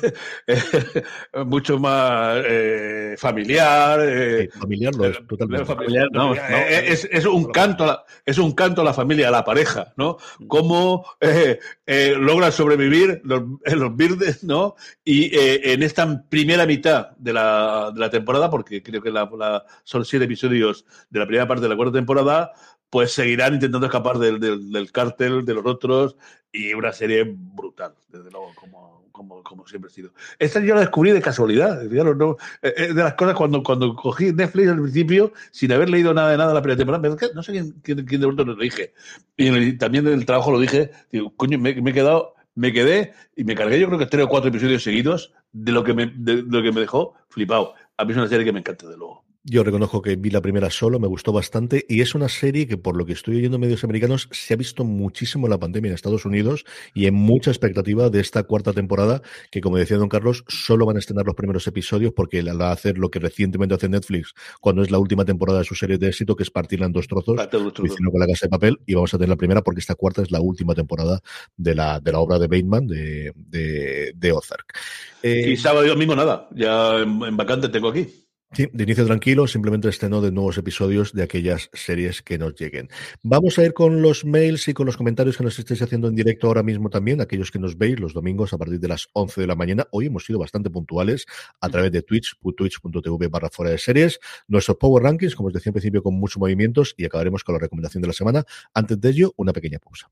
mucho 1.47 1.79
más 1.79 2.43
eh, 2.45 3.15
familiar, 3.19 3.70
eh, 4.01 4.49
sí, 4.53 4.59
familiar 4.59 4.95
no 4.97 5.05
es 5.05 5.27
totalmente. 5.27 5.65
familiar, 5.75 6.09
no, 6.13 6.35
no, 6.35 6.35
es, 6.35 7.09
es, 7.11 7.25
un 7.27 7.45
canto 7.47 7.87
la, 7.87 8.05
es 8.25 8.39
un 8.39 8.53
canto 8.53 8.83
a 8.83 8.85
la 8.85 8.95
familia 8.95 9.29
a 9.29 9.31
la 9.31 9.45
pareja 9.45 9.93
no 9.97 10.19
cómo 10.49 11.05
eh, 11.21 11.59
eh, 11.87 12.15
logra 12.19 12.51
sobrevivir 12.51 13.21
los, 13.25 13.43
los 13.65 13.97
Birdes 13.97 14.45
no 14.45 14.77
y 15.05 15.35
eh, 15.37 15.73
en 15.73 15.83
esta 15.83 16.25
primera 16.29 16.67
mitad 16.67 17.11
de 17.17 17.33
la, 17.33 17.91
de 17.93 18.01
la 18.01 18.11
temporada 18.11 18.51
porque 18.51 18.83
creo 18.83 19.03
que 19.03 19.11
la, 19.11 19.31
la, 19.39 19.65
son 19.85 20.05
siete 20.05 20.25
episodios 20.25 20.85
de 21.11 21.19
la 21.19 21.27
primera 21.27 21.49
parte 21.49 21.63
de 21.63 21.69
la 21.69 21.77
cuarta 21.77 21.95
temporada 21.95 22.53
pues 22.91 23.13
seguirán 23.13 23.55
intentando 23.55 23.87
escapar 23.87 24.19
del, 24.19 24.41
del, 24.41 24.73
del 24.73 24.93
cártel 24.93 25.45
de 25.45 25.55
los 25.55 25.67
otros 25.67 26.17
y 26.53 26.75
una 26.75 26.93
serie 26.93 27.25
brutal 27.27 27.95
desde 28.09 28.31
luego 28.31 28.53
como 28.57 29.00
como, 29.13 29.43
como, 29.43 29.67
siempre 29.67 29.91
he 29.91 29.95
sido. 29.95 30.13
Esta 30.39 30.61
yo 30.61 30.75
la 30.75 30.81
descubrí 30.81 31.11
de 31.13 31.21
casualidad. 31.21 31.81
Digamos, 31.83 32.17
no, 32.17 32.37
eh, 32.63 32.93
de 32.93 33.03
las 33.03 33.15
cosas 33.15 33.35
cuando, 33.35 33.63
cuando 33.63 33.95
cogí 33.95 34.33
Netflix 34.33 34.69
al 34.69 34.81
principio, 34.81 35.33
sin 35.51 35.73
haber 35.73 35.91
leído 35.91 36.15
nada 36.15 36.31
de 36.31 36.39
nada 36.39 36.55
la 36.55 36.63
primera 36.63 36.79
temporada, 36.79 37.17
no 37.35 37.43
sé 37.43 37.53
quién, 37.53 37.73
quién, 37.83 38.05
quién 38.07 38.21
de 38.21 38.27
vosotros 38.27 38.57
lo 38.57 38.63
dije. 38.63 38.95
Y 39.37 39.47
en 39.47 39.55
el, 39.55 39.79
también 39.79 40.07
en 40.07 40.15
el 40.15 40.27
trabajo 40.27 40.51
lo 40.51 40.61
dije, 40.61 40.91
digo, 41.11 41.35
coño, 41.37 41.59
me, 41.59 41.75
me, 41.81 41.91
he 41.91 41.95
quedado, 41.95 42.35
me 42.55 42.73
quedé 42.73 43.15
y 43.37 43.45
me 43.45 43.55
cargué 43.55 43.81
yo 43.81 43.87
creo 43.87 43.99
que 43.99 44.07
tres 44.07 44.25
o 44.25 44.29
cuatro 44.29 44.51
episodios 44.51 44.83
seguidos 44.83 45.33
de 45.53 45.73
lo 45.73 45.85
que 45.85 45.95
me, 45.95 46.07
de, 46.07 46.43
de 46.43 46.43
lo 46.43 46.63
que 46.63 46.73
me 46.73 46.81
dejó 46.81 47.15
flipado. 47.29 47.75
A 47.97 48.05
mí 48.05 48.13
es 48.13 48.17
una 48.19 48.29
serie 48.29 48.45
que 48.45 48.53
me 48.53 48.61
encanta, 48.61 48.89
de 48.89 48.97
luego. 48.97 49.30
Yo 49.43 49.65
reconozco 49.65 50.03
que 50.03 50.17
vi 50.17 50.29
la 50.29 50.43
primera 50.43 50.69
solo, 50.69 51.01
me 51.01 51.09
gustó 51.09 51.33
bastante 51.33 51.87
y 51.89 52.03
es 52.03 52.15
una 52.15 52.29
serie 52.29 52.67
que 52.67 52.77
por 52.77 52.95
lo 52.95 53.07
que 53.07 53.15
estoy 53.15 53.39
oyendo 53.39 53.59
medios 53.59 53.85
americanos 53.85 54.29
se 54.33 54.53
ha 54.53 54.57
visto 54.59 54.85
muchísimo 54.85 55.47
en 55.47 55.51
la 55.53 55.59
pandemia 55.59 55.89
en 55.89 55.95
Estados 55.95 56.27
Unidos 56.27 56.67
y 56.93 57.07
en 57.07 57.15
mucha 57.15 57.51
expectativa 57.51 58.11
de 58.11 58.21
esta 58.21 58.43
cuarta 58.43 58.75
temporada 58.75 59.23
que 59.51 59.63
como 59.63 59.79
decía 59.79 59.97
don 59.97 60.11
Carlos 60.11 60.45
solo 60.47 60.85
van 60.85 60.97
a 60.97 60.99
estrenar 60.99 61.25
los 61.25 61.37
primeros 61.37 61.67
episodios 61.67 62.13
porque 62.15 62.43
la 62.43 62.53
va 62.53 62.69
a 62.69 62.73
hacer 62.73 62.99
lo 62.99 63.11
que 63.11 63.19
recientemente 63.19 63.75
hace 63.75 63.89
Netflix 63.89 64.35
cuando 64.61 64.83
es 64.83 64.91
la 64.91 64.99
última 64.99 65.25
temporada 65.25 65.61
de 65.61 65.65
su 65.65 65.75
serie 65.75 65.97
de 65.97 66.09
éxito 66.09 66.37
que 66.37 66.43
es 66.43 66.51
partirla 66.51 66.85
en 66.85 66.93
dos 66.93 67.09
trozos 67.09 67.37
diciendo 67.83 68.11
con 68.11 68.21
la 68.21 68.27
casa 68.27 68.45
de 68.45 68.51
papel 68.51 68.79
y 68.85 68.93
vamos 68.93 69.15
a 69.15 69.17
tener 69.17 69.31
la 69.31 69.37
primera 69.37 69.63
porque 69.63 69.81
esta 69.81 69.95
cuarta 69.95 70.21
es 70.21 70.31
la 70.31 70.43
última 70.43 70.75
temporada 70.75 71.19
de 71.57 71.75
la, 71.75 71.99
de 71.99 72.13
la 72.13 72.19
obra 72.19 72.39
de 72.39 72.47
Bateman 72.47 72.87
de, 72.87 73.33
de, 73.35 74.13
de 74.15 74.33
Ozark. 74.33 74.77
Eh, 75.23 75.53
y 75.53 75.57
sábado 75.57 75.87
y 75.87 75.89
domingo 75.89 76.15
nada, 76.15 76.47
ya 76.55 76.99
en, 76.99 77.23
en 77.23 77.37
vacante 77.39 77.71
tengo 77.71 77.89
aquí. 77.89 78.07
Sí, 78.53 78.69
de 78.73 78.83
inicio 78.83 79.07
tranquilo, 79.07 79.47
simplemente 79.47 79.89
estreno 79.89 80.21
de 80.21 80.33
nuevos 80.33 80.59
episodios 80.59 81.13
de 81.13 81.23
aquellas 81.23 81.71
series 81.73 82.21
que 82.21 82.37
nos 82.37 82.57
lleguen. 82.57 82.89
Vamos 83.23 83.57
a 83.61 83.65
ir 83.65 83.73
con 83.75 84.03
los 84.03 84.25
mails 84.25 84.67
y 84.67 84.75
con 84.75 84.87
los 84.87 84.97
comentarios 84.97 85.37
que 85.37 85.45
nos 85.45 85.57
estéis 85.57 85.83
haciendo 85.83 86.09
en 86.09 86.17
directo 86.17 86.49
ahora 86.49 86.65
mismo 86.65 86.91
también, 86.91 87.21
aquellos 87.21 87.53
que 87.53 87.61
nos 87.61 87.79
veis 87.79 88.01
los 88.01 88.13
domingos 88.13 88.53
a 88.53 88.59
partir 88.59 88.81
de 88.81 88.89
las 88.89 89.09
11 89.13 89.41
de 89.41 89.47
la 89.47 89.55
mañana. 89.55 89.87
Hoy 89.93 90.07
hemos 90.07 90.25
sido 90.25 90.41
bastante 90.41 90.69
puntuales 90.69 91.27
a 91.61 91.69
través 91.69 91.93
de 91.93 92.03
Twitch, 92.03 92.35
twitch.tv 92.41 93.29
barra 93.29 93.51
fuera 93.51 93.71
de 93.71 93.79
series, 93.79 94.19
nuestros 94.49 94.79
Power 94.79 95.05
Rankings, 95.05 95.37
como 95.37 95.47
os 95.47 95.55
decía 95.55 95.71
en 95.71 95.75
principio, 95.75 96.03
con 96.03 96.15
muchos 96.15 96.39
movimientos 96.39 96.95
y 96.97 97.05
acabaremos 97.05 97.45
con 97.45 97.53
la 97.53 97.61
recomendación 97.61 98.03
de 98.03 98.09
la 98.09 98.15
semana. 98.15 98.45
Antes 98.75 99.01
de 99.01 99.11
ello, 99.11 99.33
una 99.37 99.53
pequeña 99.53 99.79
pausa. 99.79 100.11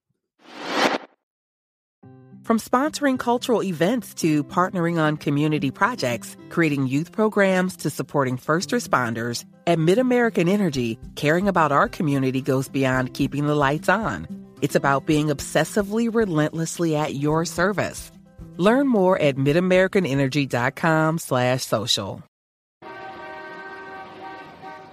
From 2.49 2.59
sponsoring 2.59 3.19
cultural 3.19 3.63
events 3.63 4.15
to 4.23 4.43
partnering 4.43 4.99
on 4.99 5.19
community 5.19 5.71
projects, 5.71 6.35
creating 6.49 6.87
youth 6.87 7.13
programs 7.13 7.77
to 7.77 7.91
supporting 7.91 8.39
first 8.39 8.71
responders, 8.71 9.45
at 9.67 9.77
MidAmerican 9.77 10.49
Energy, 10.49 10.99
caring 11.15 11.47
about 11.47 11.73
our 11.73 11.91
community 11.91 12.41
goes 12.41 12.71
beyond 12.71 13.13
keeping 13.13 13.47
the 13.47 13.55
lights 13.55 13.91
on. 13.91 14.27
It's 14.63 14.75
about 14.75 15.05
being 15.05 15.27
obsessively 15.27 16.09
relentlessly 16.11 16.97
at 16.97 17.17
your 17.17 17.45
service. 17.45 18.11
Learn 18.57 18.89
more 18.89 19.21
at 19.21 19.37
midamericanenergy.com 19.37 21.19
slash 21.19 21.65
social. 21.65 22.23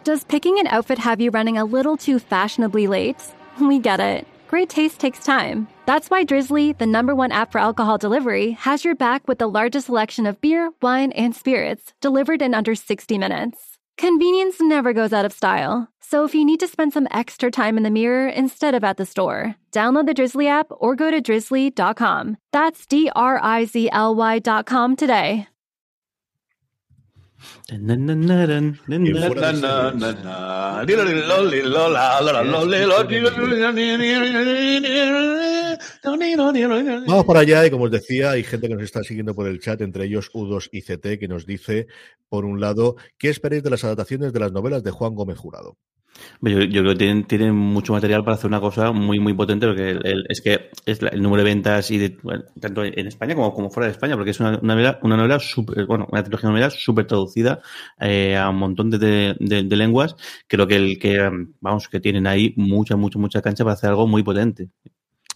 Does 0.03 0.25
picking 0.25 0.59
an 0.59 0.67
outfit 0.67 0.97
have 0.97 1.21
you 1.21 1.31
running 1.31 1.57
a 1.57 1.63
little 1.63 1.95
too 1.95 2.19
fashionably 2.19 2.87
late? 2.87 3.23
We 3.61 3.79
get 3.79 4.01
it. 4.01 4.27
Great 4.49 4.67
taste 4.67 4.99
takes 4.99 5.23
time. 5.23 5.69
That's 5.86 6.09
why 6.09 6.23
Drizzly, 6.23 6.73
the 6.73 6.88
number 6.88 7.13
one 7.13 7.31
app 7.31 7.51
for 7.51 7.59
alcohol 7.59 7.99
delivery, 7.99 8.51
has 8.53 8.83
your 8.83 8.95
back 8.95 9.27
with 9.27 9.38
the 9.38 9.47
largest 9.47 9.86
selection 9.86 10.25
of 10.25 10.41
beer, 10.41 10.71
wine, 10.81 11.11
and 11.11 11.36
spirits 11.36 11.93
delivered 12.01 12.41
in 12.41 12.55
under 12.55 12.73
60 12.73 13.19
minutes. 13.19 13.77
Convenience 13.95 14.55
never 14.59 14.93
goes 14.93 15.13
out 15.13 15.25
of 15.25 15.31
style. 15.31 15.88
So 16.01 16.25
if 16.25 16.33
you 16.33 16.43
need 16.43 16.59
to 16.61 16.67
spend 16.67 16.91
some 16.91 17.07
extra 17.11 17.51
time 17.51 17.77
in 17.77 17.83
the 17.83 17.91
mirror 17.91 18.27
instead 18.27 18.73
of 18.73 18.83
at 18.83 18.97
the 18.97 19.05
store, 19.05 19.55
download 19.71 20.07
the 20.07 20.15
Drizzly 20.15 20.47
app 20.47 20.67
or 20.71 20.95
go 20.95 21.11
to 21.11 21.21
drizzly.com. 21.21 22.38
That's 22.51 22.86
D 22.88 23.11
R 23.15 23.39
I 23.41 23.65
Z 23.65 23.89
L 23.91 24.15
Y.com 24.15 24.95
today. 24.95 25.47
Vamos 37.07 37.26
para 37.26 37.41
allá 37.41 37.65
y 37.65 37.69
como 37.71 37.86
os 37.86 37.91
decía, 37.91 38.32
hay 38.32 38.43
gente 38.43 38.67
que 38.67 38.73
nos 38.76 38.84
está 38.84 39.03
siguiendo 39.03 39.36
por 39.36 39.47
el 39.47 39.59
chat, 39.59 39.82
entre 39.82 40.05
ellos 40.05 40.30
U2 40.34 40.69
y 40.71 40.82
CT, 40.82 41.19
que 41.19 41.28
nos 41.28 41.45
dice, 41.45 41.88
por 42.30 42.45
un 42.45 42.59
lado, 42.59 42.95
¿qué 43.17 43.30
esperáis 43.30 43.63
de 43.63 43.69
las 43.69 43.84
adaptaciones 43.84 44.34
de 44.34 44.39
las 44.39 44.51
novelas 44.51 44.84
de 44.84 44.91
Juan 44.91 45.13
Gómez 45.15 45.38
Jurado? 45.38 45.78
Yo, 46.41 46.59
creo 46.59 46.95
que 46.95 47.23
tienen, 47.28 47.55
mucho 47.55 47.91
material 47.93 48.23
para 48.23 48.36
hacer 48.36 48.47
una 48.47 48.61
cosa 48.61 48.91
muy, 48.93 49.19
muy 49.19 49.34
potente, 49.34 49.67
porque 49.67 49.99
es 50.30 50.41
que 50.41 50.69
es 50.86 51.01
el 51.01 51.21
número 51.21 51.43
de 51.43 51.49
ventas 51.49 51.91
y 51.91 52.17
tanto 52.59 52.86
en 52.86 53.07
España 53.07 53.36
como, 53.36 53.69
fuera 53.69 53.88
de 53.88 53.91
España, 53.91 54.15
porque 54.15 54.32
es 54.32 54.39
una, 54.39 54.57
una 54.61 54.76
novela, 54.76 54.99
una 55.03 55.17
novela 55.17 55.39
súper, 55.39 55.86
bueno, 55.86 56.07
una 56.09 56.23
trilogía 56.23 56.49
de 56.49 56.71
súper 56.71 57.05
traducida 57.05 57.61
eh, 57.99 58.38
a 58.38 58.49
un 58.49 58.57
montón 58.57 58.89
de, 58.91 58.97
de- 58.97 59.63
de- 59.63 59.76
lenguas. 59.76 60.15
Creo 60.47 60.67
que 60.67 60.78
el 60.78 60.99
que, 60.99 61.30
vamos, 61.59 61.89
que 61.89 61.99
tienen 61.99 62.28
ahí 62.28 62.53
mucha, 62.55 62.95
mucha, 62.95 63.19
mucha 63.19 63.41
cancha 63.41 63.63
para 63.65 63.73
hacer 63.73 63.89
algo 63.89 64.07
muy 64.07 64.23
potente. 64.23 64.69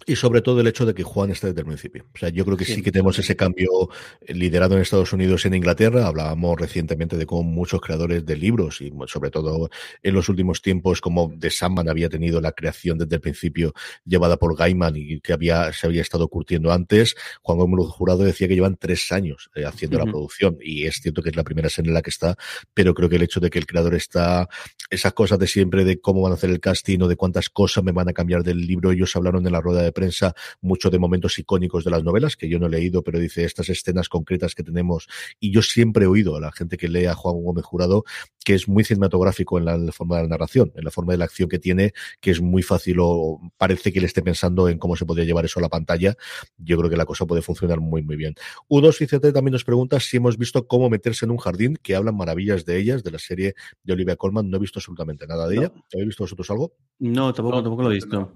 Y 0.06 0.16
sobre 0.16 0.42
todo 0.42 0.62
el 0.62 0.68
hecho 0.68 0.86
de 0.86 0.94
que 0.94 1.04
Juan 1.04 1.30
esté 1.32 1.48
desde 1.48 1.62
el 1.62 1.68
principio. 1.68 2.06
O 2.14 2.18
sea, 2.18 2.30
yo 2.30 2.46
creo 2.46 2.58
que 2.58 2.66
sí, 2.66 2.76
Sí. 2.76 2.82
que 2.82 2.92
tenemos 2.92 3.20
ese 3.20 3.36
cambio 3.36 3.90
liderado 4.28 4.76
en 4.76 4.82
Estados 4.82 5.14
Unidos 5.14 5.44
y 5.44 5.50
en 5.50 5.56
Inglaterra. 5.56 6.08
Hablábamos 6.08 6.60
recientemente 6.60 7.18
de 7.18 7.26
cómo 7.26 7.44
muchos 7.44 7.82
creadores 7.82 8.26
de 8.26 8.36
libros 8.38 8.82
y 8.82 8.92
sobre 9.08 9.30
todo 9.30 9.70
en 10.02 10.14
los 10.14 10.30
últimos 10.30 10.62
tiempos, 10.62 11.02
como 11.02 11.32
The 11.38 11.50
Sandman 11.50 11.90
había 11.90 12.10
tenido 12.10 12.42
la 12.42 12.54
creación 12.54 12.98
desde 12.98 13.16
el 13.16 13.22
principio 13.22 13.74
llevada 14.06 14.38
por 14.38 14.56
Gaiman 14.58 14.96
y 14.96 15.20
que 15.20 15.34
había, 15.34 15.72
se 15.74 15.88
había 15.88 16.02
estado 16.02 16.28
curtiendo 16.28 16.72
antes. 16.72 17.16
Juan 17.42 17.58
Gómez 17.58 17.86
Jurado 17.88 18.24
decía 18.24 18.48
que 18.48 18.56
llevan 18.56 18.78
tres 18.78 19.12
años 19.12 19.50
eh, 19.56 19.66
haciendo 19.66 19.98
la 19.98 20.06
producción 20.06 20.58
y 20.62 20.86
es 20.86 20.96
cierto 21.02 21.22
que 21.22 21.30
es 21.30 21.36
la 21.36 21.44
primera 21.44 21.70
serie 21.70 21.90
en 21.90 21.94
la 21.94 22.02
que 22.02 22.10
está, 22.10 22.36
pero 22.74 22.94
creo 22.94 23.10
que 23.10 23.18
el 23.18 23.24
hecho 23.24 23.40
de 23.40 23.50
que 23.50 23.60
el 23.60 23.66
creador 23.68 23.96
está, 23.96 24.48
esas 24.90 25.14
cosas 25.14 25.40
de 25.40 25.48
siempre 25.48 25.84
de 25.84 26.00
cómo 26.00 26.22
van 26.22 26.32
a 26.32 26.36
hacer 26.36 26.50
el 26.50 26.60
casting 26.60 27.00
o 27.02 27.08
de 27.08 27.16
cuántas 27.16 27.50
cosas 27.50 27.84
me 27.84 27.92
van 27.92 28.10
a 28.10 28.14
cambiar 28.14 28.44
del 28.44 28.66
libro, 28.66 28.92
ellos 28.92 29.16
hablaron 29.16 29.46
en 29.46 29.52
la 29.54 29.62
rueda 29.62 29.82
de 29.82 29.89
prensa 29.92 30.34
mucho 30.62 30.90
de 30.90 31.00
momentos 31.00 31.38
icónicos 31.40 31.84
de 31.84 31.92
las 31.92 32.04
novelas, 32.04 32.36
que 32.36 32.50
yo 32.50 32.60
no 32.60 32.68
he 32.68 32.70
leído, 32.70 33.04
pero 33.04 33.20
dice 33.20 33.44
estas 33.46 33.70
escenas 33.70 34.10
concretas 34.10 34.56
que 34.56 34.64
tenemos, 34.64 35.08
y 35.40 35.52
yo 35.52 35.62
siempre 35.62 36.06
he 36.06 36.08
oído 36.08 36.36
a 36.36 36.40
la 36.42 36.52
gente 36.52 36.78
que 36.78 36.88
lee 36.88 37.06
a 37.06 37.16
Juan 37.16 37.42
Gómez 37.44 37.66
Jurado, 37.66 38.04
que 38.44 38.54
es 38.56 38.68
muy 38.68 38.84
cinematográfico 38.84 39.58
en 39.60 39.66
la, 39.66 39.76
en 39.76 39.86
la 39.86 39.92
forma 39.92 40.18
de 40.18 40.24
la 40.24 40.30
narración, 40.30 40.72
en 40.76 40.84
la 40.84 40.92
forma 40.92 41.14
de 41.14 41.18
la 41.18 41.26
acción 41.26 41.50
que 41.50 41.60
tiene, 41.60 41.94
que 42.20 42.32
es 42.32 42.42
muy 42.42 42.64
fácil 42.64 42.98
o 43.00 43.40
parece 43.58 43.92
que 43.94 44.00
él 44.00 44.06
esté 44.06 44.22
pensando 44.22 44.70
en 44.70 44.78
cómo 44.80 44.96
se 44.96 45.06
podría 45.06 45.26
llevar 45.26 45.46
eso 45.46 45.60
a 45.60 45.62
la 45.62 45.70
pantalla. 45.70 46.16
Yo 46.58 46.78
creo 46.78 46.90
que 46.90 46.98
la 46.98 47.06
cosa 47.06 47.26
puede 47.26 47.42
funcionar 47.42 47.80
muy, 47.80 48.02
muy 48.02 48.16
bien. 48.16 48.36
U2 48.70 49.02
y 49.02 49.08
CT 49.08 49.34
también 49.34 49.52
nos 49.54 49.64
pregunta 49.64 50.00
si 50.00 50.18
hemos 50.18 50.38
visto 50.38 50.66
cómo 50.68 50.90
meterse 50.90 51.26
en 51.26 51.32
un 51.32 51.38
jardín, 51.38 51.78
que 51.82 51.96
hablan 51.96 52.16
maravillas 52.16 52.66
de 52.66 52.78
ellas, 52.80 53.04
de 53.04 53.12
la 53.12 53.20
serie 53.20 53.54
de 53.84 53.94
Olivia 53.94 54.16
Colman. 54.16 54.50
No 54.50 54.58
he 54.58 54.60
visto 54.60 54.80
absolutamente 54.80 55.28
nada 55.28 55.48
de 55.48 55.56
No. 55.56 55.62
ella. 55.64 55.72
¿Habéis 55.94 56.08
visto 56.08 56.24
vosotros 56.24 56.50
algo? 56.50 56.74
No, 57.00 57.34
tampoco, 57.34 57.58
No, 57.58 57.64
tampoco 57.64 57.84
lo 57.84 57.92
he 57.92 57.96
visto. 57.96 58.20
no. 58.20 58.34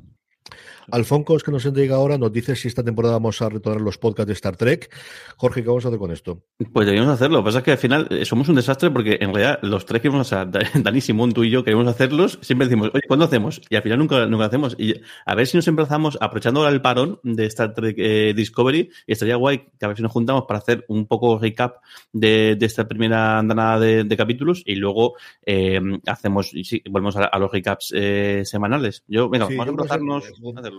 Alfoncos, 0.91 1.43
que 1.43 1.51
nos 1.51 1.65
llega 1.65 1.95
ahora, 1.95 2.17
nos 2.17 2.31
dice 2.31 2.55
si 2.55 2.67
esta 2.67 2.83
temporada 2.83 3.15
vamos 3.15 3.41
a 3.41 3.49
retomar 3.49 3.81
los 3.81 3.97
podcasts 3.97 4.27
de 4.27 4.33
Star 4.33 4.55
Trek. 4.55 4.93
Jorge, 5.37 5.61
¿qué 5.61 5.67
vamos 5.67 5.85
a 5.85 5.89
hacer 5.89 5.99
con 5.99 6.11
esto? 6.11 6.43
Pues 6.71 6.85
debíamos 6.85 7.11
hacerlo. 7.11 7.37
Lo 7.37 7.43
que 7.43 7.47
pasa 7.47 7.57
es 7.59 7.63
que 7.63 7.71
al 7.71 7.77
final 7.77 8.07
eh, 8.09 8.25
somos 8.25 8.49
un 8.49 8.55
desastre 8.55 8.91
porque 8.91 9.17
en 9.21 9.33
realidad 9.33 9.59
los 9.61 9.85
tres 9.85 10.01
queremos, 10.01 10.21
o 10.21 10.29
sea, 10.29 10.45
Dani, 10.75 11.01
Simón, 11.01 11.33
tú 11.33 11.43
y 11.43 11.49
yo 11.49 11.63
queremos 11.63 11.87
hacerlos. 11.87 12.39
Siempre 12.41 12.67
decimos, 12.67 12.91
oye, 12.93 13.03
¿cuándo 13.07 13.25
hacemos? 13.25 13.61
Y 13.69 13.75
al 13.75 13.83
final 13.83 13.99
nunca, 13.99 14.25
nunca 14.25 14.45
hacemos. 14.45 14.75
Y 14.77 14.95
a 15.25 15.35
ver 15.35 15.47
si 15.47 15.57
nos 15.57 15.67
empezamos 15.67 16.17
aprovechando 16.21 16.61
ahora 16.61 16.71
el 16.71 16.81
parón 16.81 17.19
de 17.23 17.45
Star 17.45 17.73
Trek 17.73 17.95
eh, 17.97 18.33
Discovery. 18.35 18.89
Y 19.07 19.11
estaría 19.11 19.35
guay 19.35 19.65
que 19.79 19.85
a 19.85 19.87
ver 19.87 19.97
si 19.97 20.03
nos 20.03 20.11
juntamos 20.11 20.43
para 20.47 20.59
hacer 20.59 20.85
un 20.87 21.07
poco 21.07 21.39
recap 21.39 21.77
de, 22.11 22.55
de 22.57 22.65
esta 22.65 22.87
primera 22.87 23.39
andanada 23.39 23.79
de, 23.79 24.03
de 24.03 24.17
capítulos 24.17 24.63
y 24.65 24.75
luego 24.75 25.15
eh, 25.45 25.79
hacemos, 26.07 26.53
y 26.53 26.63
sí, 26.63 26.81
volvemos 26.89 27.15
a, 27.15 27.25
a 27.25 27.39
los 27.39 27.51
recaps 27.51 27.93
eh, 27.95 28.43
semanales. 28.45 29.03
Yo, 29.07 29.29
venga, 29.29 29.47
Sí, 29.47 29.55
vamos 29.55 29.63
a 29.63 29.65
que 29.65 29.69
emplazarnos 29.71 30.25
a. 30.25 30.72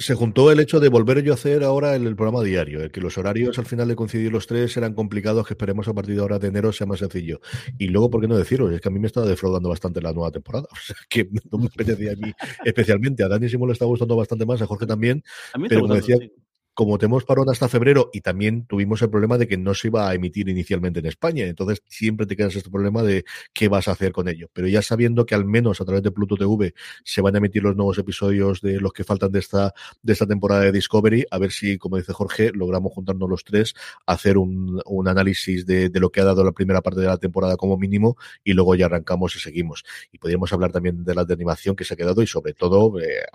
Se 0.00 0.14
juntó 0.14 0.50
el 0.50 0.60
hecho 0.60 0.80
de 0.80 0.88
volver 0.88 1.22
yo 1.22 1.32
a 1.32 1.34
hacer 1.34 1.62
ahora 1.62 1.94
el, 1.94 2.06
el 2.06 2.16
programa 2.16 2.42
diario, 2.42 2.80
el 2.80 2.90
que 2.90 3.02
los 3.02 3.18
horarios 3.18 3.58
al 3.58 3.66
final 3.66 3.86
de 3.86 3.96
coincidir 3.96 4.32
los 4.32 4.46
tres 4.46 4.74
eran 4.76 4.94
complicados, 4.94 5.46
que 5.46 5.52
esperemos 5.52 5.86
a 5.88 5.94
partir 5.94 6.14
de 6.14 6.22
ahora 6.22 6.38
de 6.38 6.48
enero 6.48 6.72
sea 6.72 6.86
más 6.86 7.00
sencillo. 7.00 7.40
Y 7.78 7.88
luego, 7.88 8.10
¿por 8.10 8.22
qué 8.22 8.28
no 8.28 8.36
decirlo? 8.36 8.70
Es 8.70 8.80
que 8.80 8.88
a 8.88 8.90
mí 8.90 8.98
me 8.98 9.06
estaba 9.06 9.26
defraudando 9.26 9.68
bastante 9.68 10.00
la 10.00 10.12
nueva 10.12 10.30
temporada. 10.30 10.66
O 10.80 10.82
sea, 10.82 10.96
que 11.10 11.28
no 11.50 11.58
me 11.58 11.66
apetecía 11.66 12.12
a 12.12 12.16
mí 12.16 12.32
especialmente. 12.64 13.22
A 13.22 13.28
Dani 13.28 13.48
Simón 13.48 13.68
le 13.68 13.74
está 13.74 13.84
gustando 13.84 14.16
bastante 14.16 14.46
más, 14.46 14.62
a 14.62 14.66
Jorge 14.66 14.86
también. 14.86 15.22
A 15.52 15.58
mí 15.58 15.64
me 15.64 15.68
Pero 15.68 15.80
está 15.82 15.88
como 15.88 15.94
decía, 15.94 16.16
sí. 16.16 16.32
Como 16.80 16.96
tenemos 16.96 17.24
parón 17.24 17.50
hasta 17.50 17.68
febrero 17.68 18.08
y 18.10 18.22
también 18.22 18.64
tuvimos 18.64 19.02
el 19.02 19.10
problema 19.10 19.36
de 19.36 19.46
que 19.46 19.58
no 19.58 19.74
se 19.74 19.88
iba 19.88 20.08
a 20.08 20.14
emitir 20.14 20.48
inicialmente 20.48 21.00
en 21.00 21.04
España, 21.04 21.44
entonces 21.44 21.82
siempre 21.88 22.24
te 22.24 22.36
quedas 22.36 22.56
este 22.56 22.70
problema 22.70 23.02
de 23.02 23.26
qué 23.52 23.68
vas 23.68 23.86
a 23.86 23.92
hacer 23.92 24.12
con 24.12 24.28
ello. 24.28 24.48
Pero 24.54 24.66
ya 24.66 24.80
sabiendo 24.80 25.26
que 25.26 25.34
al 25.34 25.44
menos 25.44 25.82
a 25.82 25.84
través 25.84 26.02
de 26.02 26.10
Pluto 26.10 26.36
TV 26.36 26.72
se 27.04 27.20
van 27.20 27.34
a 27.34 27.38
emitir 27.38 27.62
los 27.64 27.76
nuevos 27.76 27.98
episodios 27.98 28.62
de 28.62 28.80
los 28.80 28.94
que 28.94 29.04
faltan 29.04 29.30
de 29.30 29.40
esta, 29.40 29.74
de 30.00 30.12
esta 30.14 30.26
temporada 30.26 30.62
de 30.62 30.72
Discovery, 30.72 31.26
a 31.30 31.36
ver 31.36 31.52
si, 31.52 31.76
como 31.76 31.98
dice 31.98 32.14
Jorge, 32.14 32.50
logramos 32.54 32.94
juntarnos 32.94 33.28
los 33.28 33.44
tres, 33.44 33.74
hacer 34.06 34.38
un, 34.38 34.80
análisis 35.06 35.66
de, 35.66 35.90
lo 35.92 36.08
que 36.08 36.22
ha 36.22 36.24
dado 36.24 36.42
la 36.44 36.52
primera 36.52 36.80
parte 36.80 37.00
de 37.02 37.08
la 37.08 37.18
temporada 37.18 37.58
como 37.58 37.76
mínimo 37.76 38.16
y 38.42 38.54
luego 38.54 38.74
ya 38.74 38.86
arrancamos 38.86 39.36
y 39.36 39.38
seguimos. 39.38 39.84
Y 40.12 40.18
podríamos 40.18 40.50
hablar 40.54 40.72
también 40.72 41.04
de 41.04 41.14
las 41.14 41.26
de 41.26 41.34
animación 41.34 41.76
que 41.76 41.84
se 41.84 41.92
ha 41.92 41.96
quedado 41.98 42.22
y 42.22 42.26
sobre 42.26 42.54
todo 42.54 42.98
eh, 42.98 43.26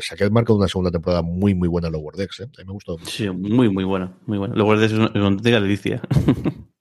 se 0.00 0.14
ha 0.14 0.16
quedado 0.16 0.32
marcado 0.32 0.58
una 0.58 0.68
segunda 0.68 0.90
temporada 0.90 1.22
muy, 1.22 1.54
muy 1.54 1.68
buena 1.68 1.88
en 1.88 1.92
Lower 1.92 2.16
Decks. 2.16 2.40
¿eh? 2.40 2.44
A 2.44 2.60
mí 2.60 2.64
me 2.66 2.72
gustó. 2.72 2.98
Sí, 3.04 3.28
muy, 3.30 3.68
muy 3.68 3.84
buena, 3.84 4.16
muy 4.26 4.38
buena. 4.38 4.54
Luego 4.54 4.74
es 4.74 4.92
una, 4.92 5.10
una 5.14 5.26
auténtica 5.26 5.60
delicia. 5.60 6.02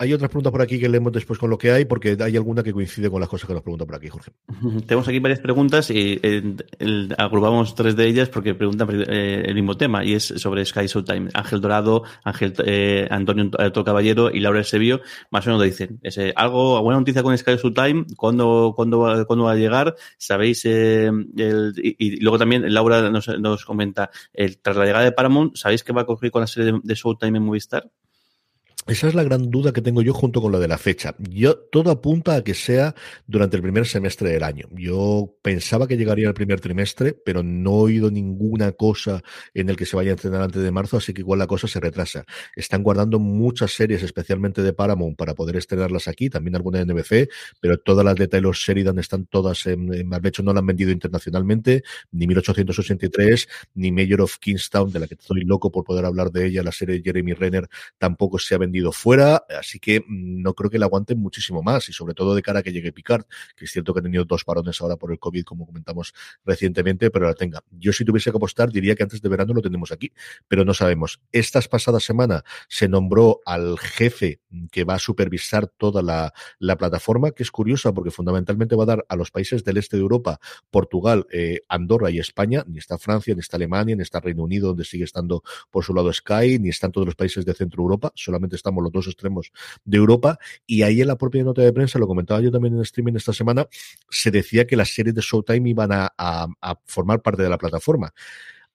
Hay 0.00 0.12
otras 0.12 0.30
preguntas 0.30 0.52
por 0.52 0.62
aquí 0.62 0.78
que 0.78 0.88
leemos 0.88 1.12
después 1.12 1.40
con 1.40 1.50
lo 1.50 1.58
que 1.58 1.72
hay, 1.72 1.84
porque 1.84 2.16
hay 2.20 2.36
alguna 2.36 2.62
que 2.62 2.72
coincide 2.72 3.10
con 3.10 3.18
las 3.18 3.28
cosas 3.28 3.48
que 3.48 3.52
nos 3.54 3.62
pregunta 3.64 3.84
por 3.84 3.96
aquí, 3.96 4.08
Jorge. 4.08 4.30
Tenemos 4.86 5.08
aquí 5.08 5.18
varias 5.18 5.40
preguntas 5.40 5.90
y 5.90 6.20
eh, 6.22 6.56
agrupamos 7.18 7.74
tres 7.74 7.96
de 7.96 8.06
ellas 8.06 8.28
porque 8.28 8.54
preguntan 8.54 8.88
eh, 8.92 9.42
el 9.46 9.54
mismo 9.56 9.76
tema 9.76 10.04
y 10.04 10.14
es 10.14 10.26
sobre 10.36 10.64
Sky 10.64 10.86
Showtime. 10.86 11.30
Ángel 11.34 11.60
Dorado, 11.60 12.04
Ángel 12.22 12.54
eh, 12.64 13.08
Antonio 13.10 13.50
Alto 13.58 13.84
Caballero 13.84 14.30
y 14.30 14.38
Laura 14.38 14.62
Sevio 14.62 15.00
más 15.32 15.44
o 15.48 15.50
menos 15.50 15.64
dicen 15.64 15.98
es, 16.04 16.16
eh, 16.18 16.32
algo, 16.36 16.76
alguna 16.76 16.96
noticia 16.98 17.24
con 17.24 17.36
Sky 17.36 17.56
Showtime, 17.56 18.06
¿cuándo, 18.16 18.74
cuándo, 18.76 19.24
cuándo 19.26 19.46
va 19.46 19.52
a 19.52 19.56
llegar? 19.56 19.96
¿Sabéis? 20.16 20.64
eh, 20.64 21.06
el- 21.36 21.72
y, 21.76 21.96
y 21.98 22.20
luego 22.20 22.38
también 22.38 22.72
Laura 22.72 23.10
nos, 23.10 23.26
nos 23.40 23.64
comenta, 23.64 24.10
tras 24.62 24.76
la 24.76 24.84
llegada 24.84 25.04
de 25.06 25.10
Paramount, 25.12 25.56
¿sabéis 25.56 25.82
qué 25.82 25.92
va 25.92 26.02
a 26.02 26.04
ocurrir 26.04 26.30
con 26.30 26.42
la 26.42 26.46
serie 26.46 26.70
de, 26.72 26.80
de 26.84 26.94
Showtime 26.94 27.38
en 27.38 27.42
Movistar? 27.44 27.90
Esa 28.88 29.06
es 29.06 29.14
la 29.14 29.22
gran 29.22 29.50
duda 29.50 29.74
que 29.74 29.82
tengo 29.82 30.00
yo 30.00 30.14
junto 30.14 30.40
con 30.40 30.50
lo 30.50 30.58
de 30.58 30.66
la 30.66 30.78
fecha. 30.78 31.14
Yo 31.18 31.58
todo 31.58 31.90
apunta 31.90 32.36
a 32.36 32.42
que 32.42 32.54
sea 32.54 32.94
durante 33.26 33.54
el 33.54 33.62
primer 33.62 33.86
semestre 33.86 34.30
del 34.30 34.42
año. 34.42 34.66
Yo 34.70 35.36
pensaba 35.42 35.86
que 35.86 35.98
llegaría 35.98 36.26
el 36.26 36.32
primer 36.32 36.58
trimestre, 36.58 37.12
pero 37.12 37.42
no 37.42 37.72
he 37.72 37.82
oído 37.82 38.10
ninguna 38.10 38.72
cosa 38.72 39.22
en 39.52 39.68
el 39.68 39.76
que 39.76 39.84
se 39.84 39.94
vaya 39.94 40.12
a 40.12 40.14
entrenar 40.14 40.40
antes 40.40 40.62
de 40.62 40.70
marzo, 40.70 40.96
así 40.96 41.12
que 41.12 41.20
igual 41.20 41.38
la 41.38 41.46
cosa 41.46 41.68
se 41.68 41.80
retrasa. 41.80 42.24
Están 42.56 42.82
guardando 42.82 43.18
muchas 43.18 43.72
series, 43.72 44.02
especialmente 44.02 44.62
de 44.62 44.72
Paramount, 44.72 45.18
para 45.18 45.34
poder 45.34 45.56
estrenarlas 45.56 46.08
aquí, 46.08 46.30
también 46.30 46.56
alguna 46.56 46.82
de 46.82 46.86
NBC, 46.86 47.28
pero 47.60 47.76
todas 47.78 48.06
las 48.06 48.14
de 48.14 48.26
Taylor 48.26 48.56
Sheridan 48.56 48.98
están 48.98 49.26
todas 49.26 49.66
en, 49.66 49.88
de 49.88 50.28
hecho 50.30 50.42
no 50.42 50.54
la 50.54 50.60
han 50.60 50.66
vendido 50.66 50.90
internacionalmente, 50.92 51.82
ni 52.10 52.26
1883, 52.26 53.48
ni 53.74 53.92
Mayor 53.92 54.22
of 54.22 54.38
Kingstown, 54.38 54.90
de 54.90 55.00
la 55.00 55.06
que 55.06 55.14
estoy 55.14 55.42
loco 55.42 55.70
por 55.70 55.84
poder 55.84 56.06
hablar 56.06 56.30
de 56.30 56.46
ella, 56.46 56.62
la 56.62 56.72
serie 56.72 56.96
de 56.96 57.02
Jeremy 57.02 57.34
Renner, 57.34 57.68
tampoco 57.98 58.38
se 58.38 58.54
ha 58.54 58.58
vendido 58.58 58.77
fuera, 58.92 59.44
así 59.58 59.78
que 59.78 60.00
mm, 60.00 60.42
no 60.42 60.54
creo 60.54 60.70
que 60.70 60.78
la 60.78 60.86
aguanten 60.86 61.18
muchísimo 61.18 61.62
más 61.62 61.88
y 61.88 61.92
sobre 61.92 62.14
todo 62.14 62.34
de 62.34 62.42
cara 62.42 62.60
a 62.60 62.62
que 62.62 62.72
llegue 62.72 62.92
Picard, 62.92 63.24
que 63.56 63.64
es 63.64 63.72
cierto 63.72 63.92
que 63.92 64.00
ha 64.00 64.02
tenido 64.02 64.24
dos 64.24 64.44
parones 64.44 64.80
ahora 64.80 64.96
por 64.96 65.12
el 65.12 65.18
COVID, 65.18 65.44
como 65.44 65.66
comentamos 65.66 66.14
recientemente, 66.44 67.10
pero 67.10 67.26
la 67.26 67.34
tenga. 67.34 67.62
Yo 67.70 67.92
si 67.92 68.04
tuviese 68.04 68.30
que 68.30 68.36
apostar 68.36 68.70
diría 68.70 68.94
que 68.94 69.02
antes 69.02 69.20
de 69.20 69.28
verano 69.28 69.54
lo 69.54 69.62
tenemos 69.62 69.92
aquí, 69.92 70.12
pero 70.46 70.64
no 70.64 70.74
sabemos. 70.74 71.20
Estas 71.32 71.68
pasadas 71.68 72.04
semana 72.04 72.44
se 72.68 72.88
nombró 72.88 73.40
al 73.44 73.78
jefe 73.78 74.40
que 74.70 74.84
va 74.84 74.94
a 74.94 74.98
supervisar 74.98 75.66
toda 75.66 76.02
la, 76.02 76.32
la 76.58 76.76
plataforma, 76.76 77.30
que 77.32 77.42
es 77.42 77.50
curiosa 77.50 77.92
porque 77.92 78.10
fundamentalmente 78.10 78.76
va 78.76 78.84
a 78.84 78.86
dar 78.86 79.06
a 79.08 79.16
los 79.16 79.30
países 79.30 79.64
del 79.64 79.76
este 79.76 79.96
de 79.96 80.02
Europa, 80.02 80.40
Portugal, 80.70 81.26
eh, 81.32 81.60
Andorra 81.68 82.10
y 82.10 82.18
España, 82.18 82.64
ni 82.66 82.78
está 82.78 82.98
Francia, 82.98 83.34
ni 83.34 83.40
está 83.40 83.56
Alemania, 83.56 83.96
ni 83.96 84.02
está 84.02 84.20
Reino 84.20 84.42
Unido, 84.42 84.68
donde 84.68 84.84
sigue 84.84 85.04
estando 85.04 85.42
por 85.70 85.84
su 85.84 85.94
lado 85.94 86.12
Sky, 86.12 86.58
ni 86.58 86.68
están 86.68 86.92
todos 86.92 87.06
los 87.06 87.16
países 87.16 87.44
de 87.44 87.54
Centro 87.54 87.82
Europa, 87.82 88.12
solamente 88.14 88.56
los 88.82 88.92
dos 88.92 89.06
extremos 89.06 89.52
de 89.84 89.96
Europa, 89.98 90.38
y 90.66 90.82
ahí 90.82 91.00
en 91.00 91.08
la 91.08 91.16
propia 91.16 91.42
nota 91.42 91.62
de 91.62 91.72
prensa, 91.72 91.98
lo 91.98 92.06
comentaba 92.06 92.40
yo 92.40 92.50
también 92.50 92.74
en 92.74 92.82
streaming 92.82 93.14
esta 93.16 93.32
semana, 93.32 93.66
se 94.10 94.30
decía 94.30 94.66
que 94.66 94.76
las 94.76 94.94
series 94.94 95.14
de 95.14 95.22
Showtime 95.22 95.68
iban 95.68 95.90
a 95.92 96.80
formar 96.84 97.22
parte 97.22 97.42
de 97.42 97.48
la 97.48 97.58
plataforma. 97.58 98.12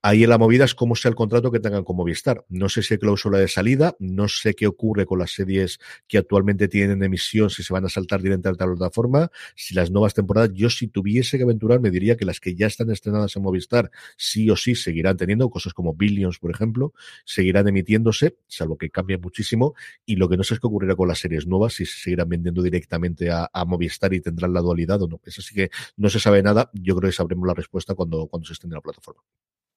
Ahí 0.05 0.25
en 0.25 0.29
la 0.31 0.37
movida 0.37 0.65
es 0.65 0.75
cómo 0.75 0.97
sea 0.97 1.07
el 1.07 1.15
contrato 1.15 1.49
que 1.49 1.61
tengan 1.61 1.85
con 1.85 1.95
Movistar. 1.95 2.43
No 2.49 2.67
sé 2.67 2.83
si 2.83 2.93
hay 2.93 2.97
cláusula 2.97 3.37
de 3.37 3.47
salida, 3.47 3.95
no 3.99 4.27
sé 4.27 4.53
qué 4.53 4.67
ocurre 4.67 5.05
con 5.05 5.17
las 5.17 5.31
series 5.31 5.79
que 6.09 6.17
actualmente 6.17 6.67
tienen 6.67 7.01
emisión, 7.01 7.49
si 7.49 7.63
se 7.63 7.71
van 7.71 7.85
a 7.85 7.89
saltar 7.89 8.21
directamente 8.21 8.65
a 8.65 8.67
la 8.67 8.75
plataforma, 8.75 9.31
si 9.55 9.73
las 9.73 9.91
nuevas 9.91 10.13
temporadas, 10.13 10.49
yo 10.53 10.69
si 10.69 10.89
tuviese 10.89 11.37
que 11.37 11.45
aventurar, 11.45 11.79
me 11.79 11.89
diría 11.89 12.17
que 12.17 12.25
las 12.25 12.41
que 12.41 12.53
ya 12.53 12.67
están 12.67 12.91
estrenadas 12.91 13.33
en 13.37 13.43
Movistar, 13.43 13.91
sí 14.17 14.49
o 14.49 14.57
sí 14.57 14.75
seguirán 14.75 15.15
teniendo, 15.15 15.49
cosas 15.49 15.73
como 15.73 15.93
Billions, 15.93 16.37
por 16.37 16.51
ejemplo, 16.51 16.93
seguirán 17.23 17.69
emitiéndose, 17.69 18.35
salvo 18.45 18.77
que 18.77 18.89
cambie 18.89 19.17
muchísimo, 19.17 19.73
y 20.05 20.17
lo 20.17 20.27
que 20.27 20.35
no 20.35 20.43
sé 20.43 20.55
es 20.55 20.59
qué 20.59 20.67
ocurrirá 20.67 20.97
con 20.97 21.07
las 21.07 21.19
series 21.19 21.47
nuevas, 21.47 21.75
si 21.75 21.85
se 21.85 21.97
seguirán 21.97 22.27
vendiendo 22.27 22.61
directamente 22.61 23.31
a, 23.31 23.49
Movistar 23.65 24.13
y 24.13 24.19
tendrán 24.19 24.51
la 24.51 24.59
dualidad 24.59 25.01
o 25.01 25.07
no. 25.07 25.21
Eso 25.23 25.41
sí 25.41 25.55
que 25.55 25.69
no 25.95 26.09
se 26.09 26.19
sabe 26.19 26.43
nada, 26.43 26.69
yo 26.73 26.93
creo 26.97 27.09
que 27.09 27.15
sabremos 27.15 27.47
la 27.47 27.53
respuesta 27.53 27.95
cuando, 27.95 28.27
cuando 28.27 28.45
se 28.45 28.51
esté 28.51 28.67
en 28.67 28.73
la 28.73 28.81
plataforma. 28.81 29.21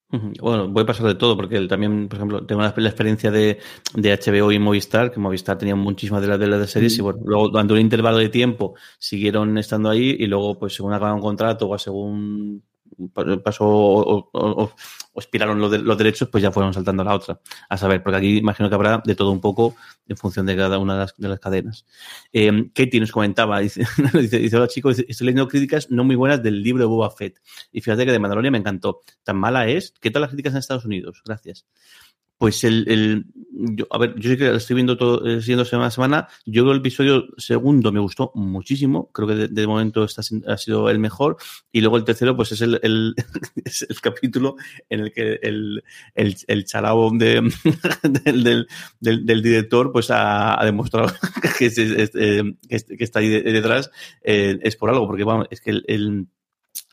Bueno, 0.09 0.69
voy 0.69 0.85
a 0.85 0.87
pasar 0.87 1.07
de 1.07 1.17
todo, 1.17 1.37
porque 1.37 1.57
él 1.57 1.67
también, 1.67 2.09
por 2.09 2.17
ejemplo, 2.19 2.47
tengo 2.47 2.63
la, 2.63 2.69
experiencia 2.69 3.31
de, 3.31 3.59
de, 3.95 4.13
HBO 4.13 4.53
y 4.53 4.59
Movistar, 4.59 5.11
que 5.11 5.19
Movistar 5.19 5.59
tenía 5.59 5.75
muchísimas 5.75 6.23
de 6.23 6.29
las 6.29 6.39
de, 6.39 6.47
las 6.47 6.71
series, 6.71 6.97
y 6.99 7.03
bueno, 7.03 7.21
luego 7.25 7.49
durante 7.49 7.73
un 7.73 7.81
intervalo 7.81 8.19
de 8.19 8.29
tiempo 8.29 8.75
siguieron 8.99 9.59
estando 9.59 9.91
ahí, 9.91 10.17
y 10.19 10.27
luego, 10.27 10.59
pues 10.59 10.75
según 10.75 10.93
acaban 10.93 11.17
un 11.17 11.21
contrato 11.21 11.69
o 11.69 11.79
según 11.79 12.63
pasó 13.43 13.67
o, 13.67 14.31
o, 14.33 14.73
expiraron 15.15 15.61
los, 15.61 15.99
derechos, 15.99 16.29
pues 16.29 16.43
ya 16.43 16.51
fueron 16.51 16.75
saltando 16.75 17.03
a 17.03 17.07
la 17.07 17.15
otra. 17.15 17.41
A 17.69 17.77
saber, 17.77 18.03
porque 18.03 18.19
aquí 18.19 18.37
imagino 18.39 18.69
que 18.69 18.75
habrá 18.75 19.03
de 19.05 19.15
todo 19.15 19.31
un 19.31 19.41
poco 19.41 19.75
en 20.07 20.17
función 20.17 20.47
de 20.47 20.57
cada 20.57 20.79
una 20.79 20.95
de 20.95 20.99
las, 21.01 21.15
de 21.17 21.29
las 21.29 21.41
cadenas. 21.41 21.87
Eh, 22.33 22.71
Katie 22.75 23.01
nos 23.01 23.13
comentaba, 23.13 23.59
dice, 23.61 23.87
dice, 24.15 24.39
dice, 24.39 24.69
chicos, 24.69 24.99
estoy 24.99 25.27
leyendo 25.27 25.49
críticas 25.49 25.91
no 25.91 26.05
muy 26.05 26.17
buenas 26.17 26.43
del 26.43 26.63
libro 26.63 26.83
de 26.83 26.89
Boba 26.89 27.11
Fett. 27.11 27.41
Y 27.73 27.81
fíjate 27.81 28.05
que 28.05 28.13
de 28.13 28.19
Mandalorian 28.19 28.53
me 28.53 28.59
encantó. 28.59 29.01
Tan 29.23 29.37
mala 29.37 29.67
es. 29.69 29.93
¿Qué 30.01 30.11
tal 30.11 30.23
las 30.23 30.31
críticas 30.31 30.53
en 30.53 30.59
Estados 30.59 30.85
Unidos? 30.85 31.23
Gracias. 31.25 31.67
Pues 32.39 32.65
el, 32.65 32.89
el 32.89 33.27
yo, 33.59 33.87
a 33.91 33.99
ver, 33.99 34.15
yo 34.19 34.31
sé 34.31 34.37
que 34.37 34.45
lo 34.45 34.57
estoy 34.57 34.75
viendo 34.75 34.97
todo, 34.97 35.27
eh, 35.27 35.41
siguiendo 35.41 35.65
semana 35.65 35.87
a 35.89 35.91
semana. 35.91 36.29
Yo 36.45 36.71
el 36.71 36.79
episodio 36.79 37.27
segundo 37.39 37.91
me 37.91 38.01
gustó 38.01 38.31
muchísimo. 38.35 39.11
Creo 39.13 39.29
que 39.29 39.35
de, 39.49 39.67
momento 39.67 40.05
está, 40.05 40.23
ha 40.47 40.57
sido 40.59 40.91
el 40.91 40.99
mejor. 40.99 41.37
Y 41.73 41.81
luego 41.81 41.97
el 41.97 42.05
tercero, 42.05 42.37
pues 42.37 42.53
es 42.53 42.61
el, 42.61 42.79
el, 42.83 43.15
es 43.65 43.87
el 43.89 44.01
capítulo 44.01 44.57
en 44.91 45.01
el 45.01 45.13
que 45.13 45.39
el, 45.43 45.83
el, 46.15 46.37
el 46.47 46.65
charabo 46.67 47.11
de, 47.13 47.51
del, 48.03 48.67
del, 49.01 49.27
del, 49.27 49.43
director, 49.43 49.91
pues 49.93 50.09
ha, 50.11 50.59
demostrado 50.65 51.13
que, 51.59 51.67
es, 51.67 51.79
eh, 51.79 52.57
que, 52.69 53.05
está 53.05 53.21
ahí 53.21 53.29
detrás. 53.29 53.91
Eh, 54.23 54.59
es 54.63 54.77
por 54.77 54.91
algo, 54.91 55.07
porque 55.07 55.25
vamos, 55.25 55.47
es 55.51 55.61
que 55.61 55.71
el, 55.71 56.29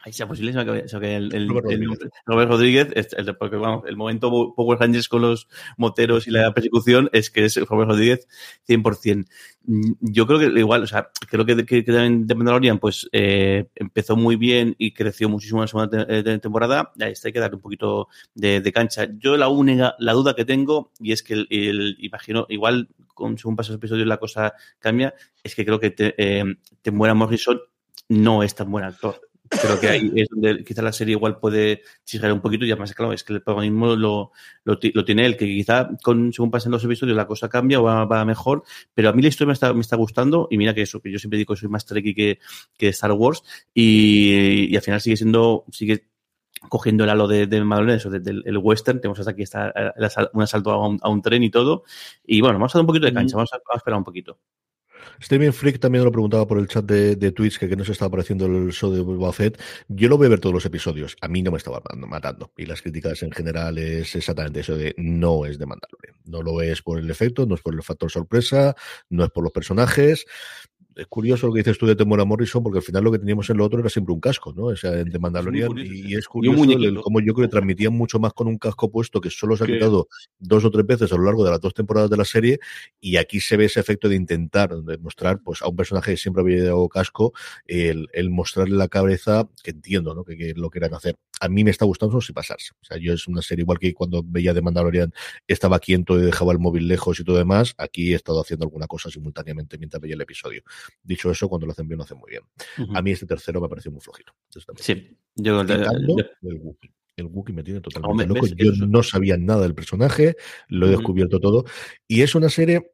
Ahí 0.06 0.12
sea 0.12 0.28
posible, 0.28 0.52
se 0.52 1.00
que 1.00 1.16
el, 1.16 1.34
el, 1.34 1.48
Robert, 1.48 1.72
el, 1.72 1.88
Rodríguez. 1.88 2.12
Robert 2.26 2.52
Rodríguez, 2.52 2.88
el, 2.94 3.38
porque 3.38 3.56
vamos, 3.56 3.86
el 3.88 3.96
momento 3.96 4.54
Power 4.54 4.78
Rangers 4.78 5.08
con 5.08 5.22
los 5.22 5.48
moteros 5.78 6.28
y 6.28 6.32
la 6.32 6.54
persecución 6.54 7.10
es 7.14 7.30
que 7.30 7.46
es 7.46 7.56
Robert 7.56 7.92
Rodríguez 7.92 8.28
100%. 8.68 9.26
Mm, 9.64 9.92
yo 10.02 10.28
creo 10.28 10.40
que 10.40 10.60
igual, 10.60 10.84
o 10.84 10.88
sea, 10.88 11.10
creo 11.30 11.46
que, 11.46 11.66
que, 11.66 11.86
que 11.86 11.92
de 11.94 12.36
Mandalorian 12.36 12.80
pues 12.80 13.08
eh, 13.14 13.70
empezó 13.76 14.18
muy 14.18 14.36
bien 14.36 14.76
y 14.78 14.94
creció 14.94 15.30
muchísimo 15.30 15.60
en 15.60 15.62
la 15.62 15.68
segunda 15.68 16.06
te 16.06 16.40
temporada. 16.40 16.92
Ahí 17.00 17.14
está, 17.14 17.30
hay 17.30 17.34
que 17.34 17.40
darle 17.40 17.56
un 17.56 17.62
poquito 17.62 18.10
de, 18.36 18.60
de, 18.60 18.74
cancha. 18.74 19.08
Yo 19.18 19.38
la 19.38 19.48
única, 19.48 19.96
la 20.00 20.12
duda 20.12 20.36
que 20.36 20.44
tengo, 20.44 20.92
y 21.00 21.14
es 21.14 21.24
que 21.24 21.34
el, 21.36 21.48
el 21.50 21.96
imagino, 22.00 22.46
igual 22.50 22.90
con, 23.14 23.38
según 23.38 23.56
pasan 23.56 23.76
los 23.76 23.78
episodios 23.78 24.06
la 24.06 24.18
cosa 24.18 24.54
cambia, 24.80 25.14
es 25.42 25.56
que 25.56 25.64
creo 25.64 25.80
que 25.80 25.92
te, 25.92 26.14
eh, 26.18 26.44
te 26.82 26.92
muera 26.92 27.14
Morrison 27.14 27.62
no 28.10 28.44
es 28.44 28.54
tan 28.54 28.70
buen 28.70 28.84
actor 28.84 29.22
creo 29.62 29.80
que 29.80 29.88
ahí 29.90 30.12
es 30.16 30.28
donde 30.30 30.64
quizá 30.64 30.82
la 30.82 30.92
serie 30.92 31.14
igual 31.14 31.38
puede 31.38 31.82
chisgar 32.06 32.32
un 32.32 32.42
poquito 32.42 32.66
y 32.66 32.72
además, 32.72 32.94
claro, 32.94 33.14
es 33.14 33.24
que 33.24 33.34
el 33.34 33.42
protagonismo 33.42 33.96
lo, 33.96 34.32
lo, 34.64 34.80
lo, 34.82 35.06
tiene 35.06 35.26
él, 35.26 35.38
que 35.38 35.46
quizá 35.46 35.90
con, 36.02 36.34
según 36.34 36.52
pasen 36.52 36.72
los 36.72 36.84
episodios 36.84 37.16
la 37.16 37.28
cosa 37.28 37.50
cambia 37.50 37.80
o 37.80 37.84
va, 37.84 38.06
va, 38.06 38.26
mejor, 38.26 38.64
pero 38.94 39.10
a 39.10 39.14
mí 39.14 39.22
la 39.22 39.28
historia 39.30 39.48
me 39.48 39.54
está, 39.54 39.74
me 39.74 39.82
está 39.82 39.96
gustando 39.96 40.48
y 40.50 40.58
mira 40.58 40.74
que 40.74 40.82
eso, 40.82 41.02
que 41.02 41.12
yo 41.12 41.20
siempre 41.20 41.38
digo 41.38 41.54
que 41.54 41.60
soy 41.60 41.70
más 41.70 41.86
Trekkie 41.86 42.16
que, 42.16 42.40
que 42.78 42.90
Star 42.90 43.12
Wars 43.12 43.44
y, 43.74 44.68
y 44.72 44.76
al 44.76 44.82
final 44.82 45.02
sigue 45.02 45.18
siendo, 45.18 45.66
sigue 45.72 46.08
cogiendo 46.70 47.04
el 47.04 47.10
halo 47.10 47.28
de, 47.28 47.48
de 47.48 47.64
Madonna, 47.64 47.96
eso, 47.96 48.10
del 48.10 48.24
de, 48.24 48.42
el 48.46 48.58
western, 48.58 49.02
tenemos 49.02 49.20
hasta 49.20 49.32
aquí 49.32 49.44
está 49.44 49.74
un 50.34 50.42
asalto 50.42 50.72
a 50.72 50.88
un, 50.88 51.00
a 51.02 51.10
un, 51.10 51.22
tren 51.22 51.44
y 51.44 51.50
todo, 51.50 51.84
y 52.24 52.42
bueno, 52.42 52.56
vamos 52.56 52.74
a 52.74 52.78
dar 52.78 52.84
un 52.84 52.88
poquito 52.88 53.06
de 53.06 53.14
cancha, 53.14 53.36
vamos 53.36 53.54
a, 53.54 53.58
vamos 53.58 53.76
a 53.76 53.78
esperar 53.78 53.98
un 53.98 54.04
poquito. 54.06 54.40
Steven 55.22 55.54
Freak 55.54 55.80
también 55.80 56.04
lo 56.04 56.12
preguntaba 56.12 56.48
por 56.48 56.60
el 56.60 56.68
chat 56.68 56.86
de, 56.86 57.16
de 57.16 57.32
Twitch 57.32 57.60
que, 57.60 57.70
que 57.70 57.76
no 57.76 57.86
se 57.86 57.92
estaba 57.92 58.08
apareciendo 58.08 58.46
el 58.46 58.72
show 58.72 58.92
de 58.92 59.02
Boba 59.02 59.34
Fett. 59.34 59.60
Yo 59.88 60.10
lo 60.10 60.18
voy 60.18 60.28
a 60.28 60.32
ver 60.32 60.40
todos 60.40 60.54
los 60.54 60.66
episodios. 60.66 61.16
A 61.22 61.28
mí 61.28 61.42
no 61.42 61.52
me 61.52 61.58
estaba 61.58 61.82
matando. 61.96 62.52
Y 62.58 62.66
las 62.66 62.82
críticas 62.82 63.24
en 63.24 63.32
general 63.32 63.78
es 63.78 64.16
exactamente 64.16 64.62
eso 64.62 64.76
de 64.76 64.94
no 64.98 65.46
es 65.46 65.60
de. 65.60 65.66
No 66.26 66.42
lo 66.42 66.62
es 66.62 66.82
por 66.82 67.00
el 67.00 67.10
efecto, 67.10 67.46
no 67.46 67.56
es 67.56 67.62
por 67.62 67.74
el 67.74 67.84
factor 67.84 68.12
sorpresa, 68.12 68.76
no 69.10 69.24
es 69.24 69.32
por 69.32 69.44
los 69.44 69.52
personajes 69.52 70.26
es 70.96 71.08
curioso 71.08 71.48
lo 71.48 71.54
que 71.54 71.60
dices 71.60 71.78
tú 71.78 71.86
de 71.86 71.96
Temora 71.96 72.26
Morrison, 72.26 72.64
porque 72.64 72.80
al 72.80 72.84
final 72.84 73.04
lo 73.04 73.12
que 73.12 73.20
teníamos 73.20 73.50
en 73.50 73.58
lo 73.58 73.66
otro 73.66 73.80
era 73.80 73.90
siempre 73.90 74.14
un 74.14 74.20
casco, 74.20 74.54
¿no? 74.54 74.66
O 74.66 74.76
sea, 74.76 74.92
de 74.92 75.20
Mandalorian. 75.20 75.72
y, 75.78 76.12
y, 76.12 76.16
es 76.16 76.28
curioso 76.28 76.64
el, 76.64 77.02
como 77.02 77.20
yo 77.20 77.34
creo 77.34 77.48
que 77.48 77.52
transmitían 77.52 77.94
mucho 77.94 78.20
más 78.20 78.34
con 78.34 78.48
un 78.48 78.58
casco 78.58 78.92
puesto 78.92 79.22
que 79.22 79.30
solo 79.30 79.58
se 79.58 79.64
ha 79.64 79.68
quitado 79.68 80.08
dos 80.40 80.66
o 80.66 80.72
tres 80.72 80.86
veces 80.86 81.12
a 81.12 81.16
lo 81.16 81.24
largo 81.24 81.44
de 81.44 81.52
las 81.52 81.62
dos 81.62 81.74
temporadas 81.74 82.10
de 82.10 82.18
la 82.18 82.26
serie. 82.26 82.60
Y 83.00 83.18
aquí 83.18 83.40
se 83.40 83.58
ve 83.58 83.66
ese 83.66 83.80
efecto 83.80 84.10
de 84.10 84.16
intentar 84.16 84.72
mostrar 85.00 85.40
pues, 85.44 85.62
a 85.62 85.68
un 85.68 85.76
personaje 85.76 86.12
que 86.12 86.18
siempre 86.18 86.42
había 86.42 86.58
llevado 86.58 86.88
casco, 86.90 87.34
el, 87.66 88.08
el, 88.14 88.30
mostrarle 88.30 88.76
la 88.76 88.88
cabeza, 88.88 89.48
que 89.64 89.72
entiendo, 89.72 90.14
¿no? 90.14 90.24
Que, 90.24 90.38
que 90.38 90.54
lo 90.56 90.70
quieran 90.70 90.94
hacer. 90.94 91.18
A 91.44 91.50
mí 91.50 91.66
me 91.66 91.72
está 91.72 91.84
gustando 91.84 92.22
sin 92.22 92.34
pasarse. 92.34 92.72
O 92.82 92.86
sea, 92.86 92.96
yo 92.98 93.12
es 93.12 93.28
una 93.28 93.42
serie 93.42 93.64
igual 93.64 93.78
que 93.78 93.94
cuando 93.94 94.24
veía 94.26 94.54
de 94.54 94.62
Mandalorian 94.62 95.14
estaba 95.46 95.78
quieto 95.80 96.18
y 96.18 96.22
dejaba 96.22 96.54
el 96.54 96.60
móvil 96.60 96.88
lejos 96.88 97.20
y 97.20 97.26
todo 97.26 97.36
demás. 97.36 97.74
Aquí 97.78 98.14
he 98.14 98.16
estado 98.16 98.40
haciendo 98.40 98.64
alguna 98.66 98.88
cosa 98.88 99.10
simultáneamente 99.10 99.78
mientras 99.78 100.00
veía 100.00 100.16
el 100.16 100.22
episodio. 100.22 100.64
Dicho 101.04 101.30
eso, 101.30 101.50
cuando 101.50 101.66
lo 101.66 101.74
hacen 101.74 101.86
bien, 101.86 101.98
lo 101.98 102.06
hacen 102.06 102.18
muy 102.18 102.30
bien. 102.30 102.44
Uh 102.78 102.84
-huh. 102.84 102.98
A 102.98 103.02
mí 103.02 103.12
este 103.12 103.26
tercero 103.26 103.60
me 103.60 103.68
pareció 103.68 103.92
muy 103.92 104.00
flojito. 104.00 104.32
Sí, 104.78 105.18
yo 105.36 105.60
el, 105.60 105.70
el, 105.70 106.08
Wookiee. 106.08 106.94
El 107.18 107.26
Wookiee 107.26 107.56
me 107.56 107.64
tiene 107.64 107.82
totalmente 107.82 108.26
loco. 108.26 108.48
Yo 108.56 108.72
no 108.88 109.04
sabía 109.04 109.36
nada 109.36 109.64
del 109.64 109.76
personaje, 109.76 110.38
lo 110.70 110.86
he 110.86 110.90
uh 110.90 110.94
-huh. 110.94 110.98
descubierto 110.98 111.42
todo. 111.42 111.66
Y 112.08 112.22
es 112.22 112.36
una 112.36 112.48
serie 112.48 112.94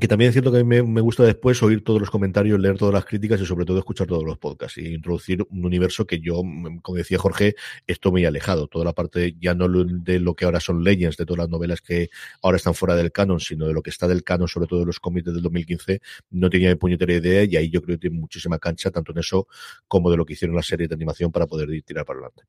que 0.00 0.08
también 0.08 0.30
es 0.30 0.34
cierto 0.34 0.50
que 0.50 0.58
a 0.58 0.64
mí 0.64 0.82
me, 0.82 1.00
gusta 1.00 1.22
después 1.22 1.62
oír 1.62 1.84
todos 1.84 2.00
los 2.00 2.10
comentarios, 2.10 2.58
leer 2.58 2.76
todas 2.76 2.92
las 2.92 3.04
críticas 3.04 3.40
y 3.40 3.46
sobre 3.46 3.64
todo 3.64 3.78
escuchar 3.78 4.08
todos 4.08 4.24
los 4.24 4.38
podcasts 4.38 4.76
y 4.78 4.92
introducir 4.92 5.46
un 5.48 5.64
universo 5.64 6.04
que 6.04 6.18
yo, 6.18 6.42
como 6.82 6.98
decía 6.98 7.16
Jorge, 7.16 7.54
estoy 7.86 8.10
muy 8.10 8.24
alejado. 8.24 8.66
Toda 8.66 8.84
la 8.84 8.92
parte 8.92 9.36
ya 9.38 9.54
no 9.54 9.68
de 9.68 10.18
lo 10.18 10.34
que 10.34 10.46
ahora 10.46 10.58
son 10.58 10.82
Legends, 10.82 11.16
de 11.16 11.24
todas 11.24 11.38
las 11.38 11.48
novelas 11.48 11.80
que 11.80 12.10
ahora 12.42 12.56
están 12.56 12.74
fuera 12.74 12.96
del 12.96 13.12
canon, 13.12 13.38
sino 13.38 13.68
de 13.68 13.72
lo 13.72 13.82
que 13.82 13.90
está 13.90 14.08
del 14.08 14.24
canon, 14.24 14.48
sobre 14.48 14.66
todo 14.66 14.80
de 14.80 14.86
los 14.86 14.98
cómics 14.98 15.26
del 15.26 15.40
2015, 15.40 16.00
no 16.30 16.50
tenía 16.50 16.70
ni 16.70 16.74
puñetera 16.74 17.14
idea 17.14 17.44
y 17.44 17.56
ahí 17.56 17.70
yo 17.70 17.80
creo 17.80 17.96
que 17.96 18.08
tiene 18.08 18.18
muchísima 18.18 18.58
cancha, 18.58 18.90
tanto 18.90 19.12
en 19.12 19.18
eso 19.18 19.46
como 19.86 20.10
de 20.10 20.16
lo 20.16 20.24
que 20.24 20.32
hicieron 20.32 20.56
las 20.56 20.66
series 20.66 20.88
de 20.88 20.96
animación 20.96 21.30
para 21.30 21.46
poder 21.46 21.68
tirar 21.84 22.04
para 22.04 22.18
adelante. 22.18 22.42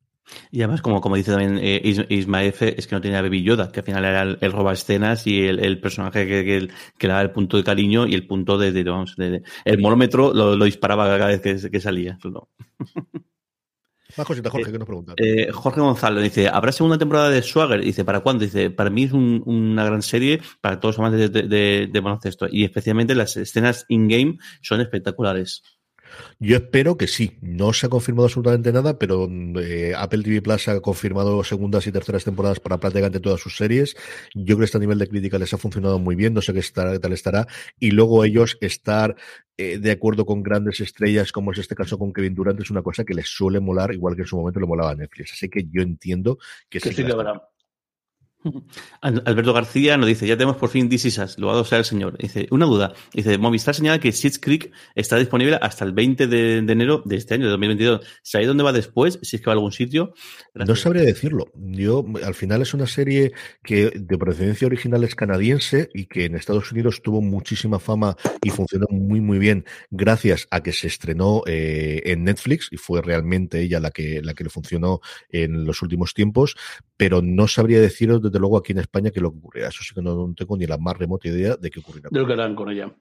Y 0.51 0.61
además, 0.61 0.81
como, 0.81 1.01
como 1.01 1.15
dice 1.15 1.31
también 1.31 1.59
eh, 1.61 1.81
es 1.83 2.87
que 2.87 2.95
no 2.95 3.01
tenía 3.01 3.21
Baby 3.21 3.43
Yoda, 3.43 3.71
que 3.71 3.81
al 3.81 3.85
final 3.85 4.05
era 4.05 4.23
el, 4.23 4.51
roba 4.51 4.73
escenas 4.73 5.27
y 5.27 5.45
el, 5.45 5.79
personaje 5.79 6.25
que, 6.25 6.43
que, 6.43 6.67
que 6.97 7.05
era 7.05 7.21
el 7.21 7.31
punto 7.35 7.57
de 7.57 7.63
cariño 7.63 8.07
y 8.07 8.15
el 8.15 8.25
punto 8.25 8.57
de, 8.57 8.71
de, 8.71 8.83
vamos, 8.83 9.15
de, 9.15 9.29
de 9.29 9.43
el 9.65 9.79
monómetro 9.79 10.33
lo, 10.33 10.55
lo, 10.55 10.65
disparaba 10.65 11.05
cada 11.19 11.27
vez 11.27 11.41
que, 11.41 11.69
que 11.69 11.79
salía. 11.79 12.17
No. 12.23 12.49
Más 14.17 14.25
cositas, 14.25 14.51
Jorge, 14.51 14.71
que 14.71 14.79
nos 14.79 14.87
pregunta. 14.87 15.13
Eh, 15.17 15.51
Jorge 15.51 15.81
Gonzalo 15.81 16.21
dice: 16.21 16.47
¿Habrá 16.47 16.71
segunda 16.71 16.97
temporada 16.97 17.29
de 17.29 17.41
Swagger? 17.41 17.81
Dice: 17.81 18.05
¿Para 18.05 18.21
cuándo? 18.21 18.45
Dice: 18.45 18.69
Para 18.69 18.89
mí 18.89 19.03
es 19.03 19.11
un, 19.11 19.43
una 19.45 19.83
gran 19.83 20.01
serie 20.01 20.41
para 20.61 20.79
todos 20.79 20.95
los 20.95 20.99
amantes 20.99 21.31
de, 21.31 21.43
de, 21.43 21.89
de 21.91 21.99
baloncesto. 21.99 22.47
Y 22.49 22.63
especialmente 22.63 23.13
las 23.13 23.35
escenas 23.35 23.85
in-game 23.89 24.37
son 24.61 24.79
espectaculares. 24.79 25.63
Yo 26.39 26.57
espero 26.57 26.97
que 26.97 27.07
sí. 27.07 27.37
No 27.41 27.73
se 27.73 27.87
ha 27.87 27.89
confirmado 27.89 28.25
absolutamente 28.25 28.71
nada, 28.71 28.97
pero 28.97 29.29
eh, 29.59 29.93
Apple 29.95 30.23
TV 30.23 30.41
Plus 30.41 30.67
ha 30.67 30.79
confirmado 30.79 31.43
segundas 31.43 31.87
y 31.87 31.91
terceras 31.91 32.23
temporadas 32.23 32.59
para 32.59 32.79
prácticamente 32.79 33.19
todas 33.19 33.39
sus 33.39 33.57
series. 33.57 33.95
Yo 34.33 34.55
creo 34.55 34.59
que 34.59 34.65
este 34.65 34.79
nivel 34.79 34.99
de 34.99 35.07
crítica 35.07 35.37
les 35.37 35.53
ha 35.53 35.57
funcionado 35.57 35.99
muy 35.99 36.15
bien. 36.15 36.33
No 36.33 36.41
sé 36.41 36.53
qué, 36.53 36.59
estará, 36.59 36.91
qué 36.91 36.99
tal 36.99 37.13
estará. 37.13 37.47
Y 37.79 37.91
luego 37.91 38.23
ellos 38.23 38.57
estar 38.61 39.15
eh, 39.57 39.77
de 39.79 39.91
acuerdo 39.91 40.25
con 40.25 40.43
grandes 40.43 40.81
estrellas, 40.81 41.31
como 41.31 41.51
es 41.51 41.59
este 41.59 41.75
caso 41.75 41.97
con 41.97 42.11
Kevin 42.11 42.35
Durant, 42.35 42.59
es 42.59 42.69
una 42.69 42.81
cosa 42.81 43.05
que 43.05 43.13
les 43.13 43.27
suele 43.27 43.59
molar, 43.59 43.93
igual 43.93 44.15
que 44.15 44.23
en 44.23 44.27
su 44.27 44.35
momento 44.37 44.59
le 44.59 44.67
molaba 44.67 44.91
a 44.91 44.95
Netflix. 44.95 45.33
Así 45.33 45.49
que 45.49 45.65
yo 45.69 45.81
entiendo 45.81 46.37
que, 46.69 46.79
que 46.79 46.89
sí. 46.89 46.95
Que 46.95 47.13
Alberto 49.01 49.53
García 49.53 49.97
nos 49.97 50.07
dice, 50.07 50.27
ya 50.27 50.37
tenemos 50.37 50.57
por 50.57 50.69
fin 50.69 50.89
This 50.89 51.05
Is 51.05 51.17
Us, 51.17 51.37
luego 51.37 51.63
sea 51.63 51.79
el 51.79 51.85
señor. 51.85 52.17
Dice, 52.17 52.47
una 52.51 52.65
duda. 52.65 52.93
Dice, 53.13 53.37
Movistar 53.37 53.75
señala 53.75 53.99
que 53.99 54.11
Schitt's 54.11 54.39
Creek 54.39 54.71
está 54.95 55.17
disponible 55.17 55.57
hasta 55.61 55.85
el 55.85 55.93
20 55.93 56.27
de, 56.27 56.61
de, 56.61 56.73
enero 56.73 57.01
de 57.05 57.15
este 57.15 57.35
año, 57.35 57.45
de 57.45 57.51
2022. 57.51 58.05
¿Sabéis 58.21 58.47
dónde 58.47 58.63
va 58.63 58.73
después? 58.73 59.19
Si 59.21 59.35
es 59.35 59.41
que 59.41 59.47
va 59.47 59.53
a 59.53 59.55
algún 59.55 59.71
sitio. 59.71 60.13
Gracias. 60.53 60.69
No 60.69 60.75
sabría 60.75 61.03
decirlo. 61.03 61.51
Yo, 61.55 62.05
al 62.23 62.35
final 62.35 62.61
es 62.61 62.73
una 62.73 62.87
serie 62.87 63.33
que 63.63 63.91
de 63.95 64.17
procedencia 64.17 64.67
original 64.67 65.03
es 65.03 65.15
canadiense 65.15 65.89
y 65.93 66.05
que 66.05 66.25
en 66.25 66.35
Estados 66.35 66.71
Unidos 66.71 67.01
tuvo 67.01 67.21
muchísima 67.21 67.79
fama 67.79 68.15
y 68.43 68.49
funcionó 68.49 68.87
muy, 68.89 69.21
muy 69.21 69.39
bien 69.39 69.65
gracias 69.91 70.47
a 70.51 70.61
que 70.61 70.71
se 70.71 70.87
estrenó 70.87 71.43
eh, 71.45 72.01
en 72.05 72.23
Netflix 72.23 72.69
y 72.71 72.77
fue 72.77 73.01
realmente 73.01 73.61
ella 73.61 73.79
la 73.79 73.91
que, 73.91 74.21
la 74.23 74.33
que 74.33 74.43
le 74.43 74.49
funcionó 74.49 75.01
en 75.29 75.65
los 75.65 75.81
últimos 75.81 76.13
tiempos 76.13 76.55
pero 76.97 77.21
no 77.21 77.47
sabría 77.47 77.79
deciros 77.81 78.21
desde 78.21 78.39
luego 78.39 78.57
aquí 78.57 78.71
en 78.71 78.79
España 78.79 79.11
qué 79.11 79.19
lo 79.19 79.31
que 79.31 79.37
ocurrirá. 79.37 79.67
Eso 79.69 79.83
sí 79.83 79.93
que 79.93 80.01
no, 80.01 80.33
tengo 80.35 80.57
ni 80.57 80.65
la 80.65 80.77
más 80.77 80.97
remota 80.97 81.27
idea 81.27 81.55
de 81.55 81.69
qué 81.69 81.79
ocurrirá. 81.79 82.09
De 82.11 82.19
lo 82.19 82.27
que 82.27 82.33
harán 82.33 82.55
con 82.55 82.69
ella. 82.69 82.91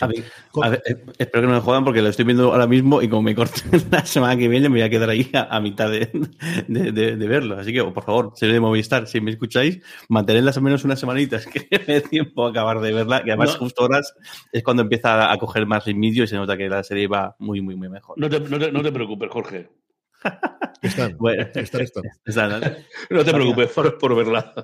A 0.00 0.06
ver, 0.06 0.82
espero 1.18 1.42
que 1.42 1.46
no 1.46 1.54
me 1.54 1.60
jodan 1.60 1.84
porque 1.84 2.00
lo 2.00 2.08
estoy 2.08 2.24
viendo 2.24 2.52
ahora 2.52 2.66
mismo 2.66 3.02
y 3.02 3.08
como 3.08 3.22
me 3.22 3.34
corten 3.34 3.70
la 3.90 4.04
semana 4.04 4.36
que 4.36 4.48
viene 4.48 4.68
me 4.68 4.76
voy 4.76 4.82
a 4.82 4.90
quedar 4.90 5.10
ahí 5.10 5.30
a, 5.34 5.60
mitad 5.60 5.90
de, 5.90 6.08
de, 6.68 7.28
verlo. 7.28 7.58
Así 7.58 7.72
que, 7.72 7.84
por 7.84 8.02
favor, 8.02 8.32
señor 8.34 8.54
de 8.54 8.60
Movistar, 8.60 9.06
si 9.06 9.20
me 9.20 9.30
escucháis, 9.30 9.80
mantenedlas 10.08 10.56
al 10.56 10.62
menos 10.62 10.84
unas 10.84 10.98
semanitas 10.98 11.46
que 11.52 11.66
me 11.70 11.94
dé 11.94 12.00
tiempo 12.00 12.46
a 12.46 12.50
acabar 12.50 12.80
de 12.80 12.92
verla, 12.92 13.22
que 13.22 13.30
además 13.30 13.56
justo 13.56 13.84
horas 13.84 14.14
es 14.52 14.62
cuando 14.62 14.82
empieza 14.82 15.30
a 15.30 15.38
coger 15.38 15.66
más 15.66 15.84
ritmillo 15.84 16.24
y 16.24 16.26
se 16.26 16.36
nota 16.36 16.56
que 16.56 16.68
la 16.68 16.82
serie 16.82 17.06
va 17.06 17.36
muy, 17.38 17.60
muy, 17.60 17.76
muy 17.76 17.90
mejor. 17.90 18.18
No 18.18 18.28
te, 18.28 18.40
no 18.40 18.58
te, 18.58 18.72
no 18.72 18.82
te 18.82 18.92
preocupes, 18.92 19.30
Jorge. 19.30 19.68
Están, 20.82 21.16
bueno, 21.18 21.46
están, 21.54 21.82
están. 21.82 22.04
¿no? 23.10 23.24
te 23.24 23.32
preocupes 23.32 23.70
por, 23.70 23.98
por 23.98 24.16
verla. 24.16 24.54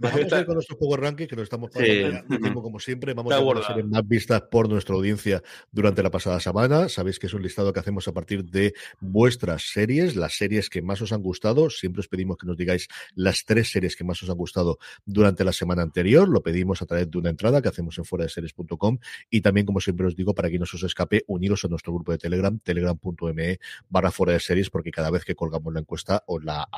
Vamos 0.00 0.32
a 0.32 0.40
ir 0.40 0.46
con 0.46 0.54
nuestro 0.54 0.78
Power 0.78 1.00
Ranking, 1.00 1.26
que 1.26 1.36
nos 1.36 1.44
estamos 1.44 1.70
pasando 1.70 2.62
como 2.62 2.78
siempre. 2.80 3.12
Vamos 3.12 3.34
a 3.34 3.66
series 3.66 3.86
más 3.86 4.06
vistas 4.06 4.42
por 4.50 4.68
nuestra 4.68 4.94
audiencia 4.94 5.42
durante 5.70 6.02
la 6.02 6.10
pasada 6.10 6.40
semana. 6.40 6.88
Sabéis 6.88 7.18
que 7.18 7.26
es 7.26 7.34
un 7.34 7.42
listado 7.42 7.72
que 7.72 7.80
hacemos 7.80 8.08
a 8.08 8.12
partir 8.12 8.44
de 8.44 8.72
vuestras 9.00 9.70
series, 9.70 10.16
las 10.16 10.36
series 10.36 10.70
que 10.70 10.80
más 10.80 11.02
os 11.02 11.12
han 11.12 11.22
gustado. 11.22 11.68
Siempre 11.70 12.00
os 12.00 12.08
pedimos 12.08 12.38
que 12.38 12.46
nos 12.46 12.56
digáis 12.56 12.88
las 13.14 13.44
tres 13.44 13.70
series 13.70 13.96
que 13.96 14.04
más 14.04 14.22
os 14.22 14.30
han 14.30 14.36
gustado 14.36 14.78
durante 15.04 15.44
la 15.44 15.52
semana 15.52 15.82
anterior. 15.82 16.28
Lo 16.28 16.42
pedimos 16.42 16.80
a 16.82 16.86
través 16.86 17.10
de 17.10 17.18
una 17.18 17.30
entrada 17.30 17.60
que 17.60 17.68
hacemos 17.68 17.98
en 17.98 18.04
fuera 18.04 18.24
de 18.24 18.30
series.com 18.30 18.98
y 19.30 19.40
también, 19.40 19.66
como 19.66 19.80
siempre 19.80 20.06
os 20.06 20.16
digo, 20.16 20.34
para 20.34 20.50
que 20.50 20.58
no 20.58 20.66
se 20.66 20.76
os 20.76 20.82
escape, 20.82 21.24
uniros 21.26 21.64
a 21.64 21.68
nuestro 21.68 21.92
grupo 21.92 22.12
de 22.12 22.18
Telegram, 22.18 22.58
telegram.me 22.58 23.58
barra 23.88 24.10
fuera 24.10 24.32
de 24.32 24.40
series, 24.40 24.65
porque 24.70 24.90
cada 24.90 25.10
vez 25.10 25.24
que 25.24 25.34
colgamos 25.34 25.72
la 25.72 25.80
encuesta 25.80 26.22
os 26.26 26.44
la, 26.44 26.68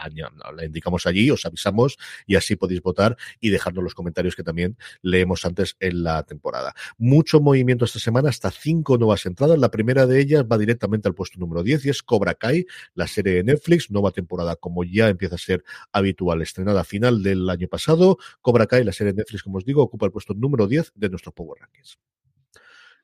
la 0.54 0.64
indicamos 0.64 1.06
allí, 1.06 1.30
os 1.30 1.44
avisamos 1.44 1.96
y 2.26 2.36
así 2.36 2.56
podéis 2.56 2.82
votar 2.82 3.16
y 3.40 3.50
dejarnos 3.50 3.84
los 3.84 3.94
comentarios 3.94 4.36
que 4.36 4.42
también 4.42 4.76
leemos 5.02 5.44
antes 5.44 5.76
en 5.80 6.02
la 6.02 6.22
temporada. 6.22 6.74
Mucho 6.96 7.40
movimiento 7.40 7.84
esta 7.84 7.98
semana, 7.98 8.28
hasta 8.28 8.50
cinco 8.50 8.98
nuevas 8.98 9.26
entradas. 9.26 9.58
La 9.58 9.70
primera 9.70 10.06
de 10.06 10.20
ellas 10.20 10.44
va 10.50 10.58
directamente 10.58 11.08
al 11.08 11.14
puesto 11.14 11.38
número 11.38 11.62
10 11.62 11.86
y 11.86 11.90
es 11.90 12.02
Cobra 12.02 12.34
Kai, 12.34 12.66
la 12.94 13.06
serie 13.06 13.34
de 13.34 13.44
Netflix, 13.44 13.90
nueva 13.90 14.10
temporada 14.10 14.56
como 14.56 14.84
ya 14.84 15.08
empieza 15.08 15.36
a 15.36 15.38
ser 15.38 15.64
habitual, 15.92 16.42
estrenada 16.42 16.80
a 16.80 16.84
final 16.84 17.22
del 17.22 17.48
año 17.48 17.68
pasado. 17.68 18.18
Cobra 18.40 18.66
Kai, 18.66 18.84
la 18.84 18.92
serie 18.92 19.12
de 19.12 19.18
Netflix, 19.18 19.42
como 19.42 19.58
os 19.58 19.64
digo, 19.64 19.82
ocupa 19.82 20.06
el 20.06 20.12
puesto 20.12 20.34
número 20.34 20.66
10 20.66 20.92
de 20.94 21.08
nuestros 21.08 21.34
Power 21.34 21.60
Rankings. 21.60 21.98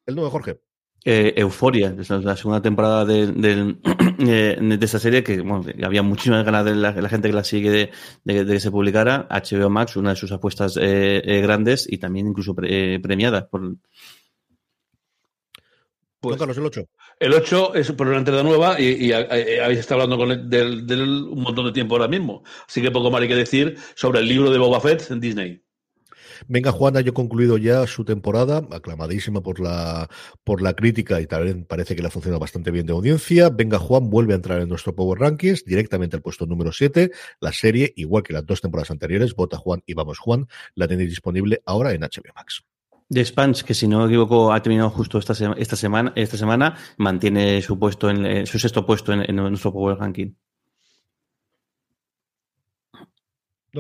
El 0.07 0.17
nuevo 0.17 0.31
Jorge. 0.31 0.61
Eh, 1.07 1.35
Euforia, 1.37 1.95
es 1.99 2.09
la 2.09 2.35
segunda 2.35 2.63
temporada 2.63 3.05
de, 3.05 3.25
eh, 4.21 4.57
de, 4.59 4.85
esta 4.87 4.99
serie 4.99 5.23
que 5.23 5.39
bueno, 5.43 5.63
había 5.85 6.03
muchísimas 6.03 6.43
ganas 6.47 6.65
de 6.65 6.75
la, 6.75 6.95
gente 7.11 7.29
que 7.29 7.35
la 7.35 7.45
sigue 7.45 7.71
de, 7.71 7.91
que 8.25 8.61
se 8.61 8.71
publicara. 8.71 9.29
HBO 9.29 9.69
Max, 9.69 9.97
una 9.97 10.11
de 10.11 10.17
sus 10.17 10.33
apuestas 10.33 10.79
eh, 10.81 11.21
eh 11.23 11.41
grandes 11.43 11.87
y 11.91 11.99
también 11.99 12.29
incluso 12.29 12.55
pre, 12.55 13.01
premiada 13.01 13.47
por. 13.47 13.77
Pues, 16.21 16.39
Carlos, 16.39 16.57
el 16.57 16.65
8. 16.65 16.89
El 17.21 17.35
8 17.35 17.75
es 17.75 17.93
por 17.93 18.09
una 18.09 18.17
entrada 18.17 18.43
nueva 18.43 18.81
y, 18.81 19.09
y, 19.09 19.13
habéis 19.13 19.81
estado 19.81 20.01
hablando 20.01 20.17
con 20.17 20.33
él 20.33 20.49
de, 20.87 21.03
un 21.03 21.43
montón 21.43 21.67
de 21.67 21.73
tiempo 21.73 21.97
ahora 21.97 22.09
mismo. 22.09 22.45
Así 22.67 22.81
que 22.81 22.91
poco 22.91 23.11
más 23.11 23.21
hay 23.21 23.29
que 23.29 23.37
decir 23.37 23.77
sobre 23.95 24.21
el 24.21 24.29
libro 24.29 24.51
de 24.51 24.57
Boba 24.57 24.81
Fett 24.81 25.11
en 25.11 25.21
Disney. 25.21 25.64
Venga, 26.49 26.73
Juana, 26.73 27.01
yo 27.01 27.15
concluido 27.15 27.59
ya 27.59 27.87
su 27.87 28.05
temporada, 28.05 28.67
aclamadísima 28.71 29.43
por 29.43 29.61
la, 29.61 30.09
por 30.45 30.63
la 30.63 30.75
crítica 30.75 31.21
y 31.21 31.27
también 31.27 31.65
parece 31.65 31.95
que 31.95 32.03
le 32.03 32.09
ha 32.09 32.11
funcionado 32.11 32.41
bastante 32.41 32.71
bien 32.71 32.87
de 32.87 32.93
audiencia. 32.93 33.51
Venga, 33.51 33.79
Juan 33.79 34.11
vuelve 34.11 34.33
a 34.33 34.37
entrar 34.37 34.61
en 34.61 34.69
nuestro 34.69 34.95
Power 34.95 35.19
Rankings, 35.21 35.65
directamente 35.65 36.17
al 36.17 36.23
puesto 36.23 36.47
número 36.47 36.73
7. 36.73 37.11
La 37.41 37.53
serie, 37.53 37.93
igual 37.97 38.23
que 38.23 38.33
las 38.33 38.47
dos 38.47 38.61
temporadas 38.61 38.91
anteriores, 38.91 39.35
Vota 39.35 39.57
Juan 39.57 39.83
y 39.87 39.95
Vamos 39.95 40.19
Juan, 40.19 40.47
la 40.75 40.89
tenéis 40.89 41.11
disponible 41.11 41.63
ahora 41.67 41.93
en 41.93 42.03
HBO 42.03 42.33
Max. 42.35 42.65
The 43.11 43.25
Spans, 43.25 43.63
que 43.63 43.75
si 43.75 43.87
no 43.87 44.01
me 44.01 44.07
equivoco 44.07 44.53
ha 44.53 44.63
terminado 44.63 44.91
justo 44.91 45.19
esta, 45.19 45.35
esta 45.57 45.77
semana, 45.77 46.13
esta 46.17 46.37
semana 46.37 46.77
mantiene 46.97 47.61
su 47.61 47.79
puesto 47.79 48.09
en 48.09 48.25
eh, 48.25 48.47
su 48.47 48.59
sexto 48.59 48.87
puesto 48.87 49.13
en 49.13 49.37
nuestro 49.37 49.73
Power 49.73 49.99
Ranking. 49.99 50.33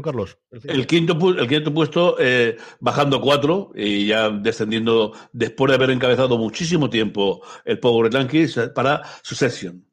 Carlos. 0.02 0.38
El, 0.50 0.86
quinto, 0.86 1.16
el 1.38 1.48
quinto 1.48 1.72
puesto 1.72 2.16
eh, 2.18 2.56
bajando 2.80 3.20
cuatro 3.20 3.72
y 3.74 4.06
ya 4.06 4.30
descendiendo 4.30 5.12
después 5.32 5.70
de 5.70 5.76
haber 5.76 5.90
encabezado 5.90 6.38
muchísimo 6.38 6.90
tiempo 6.90 7.42
el 7.64 7.78
Power 7.78 8.12
Rankings 8.12 8.70
para 8.74 9.02
su 9.22 9.34
sesión. 9.34 9.84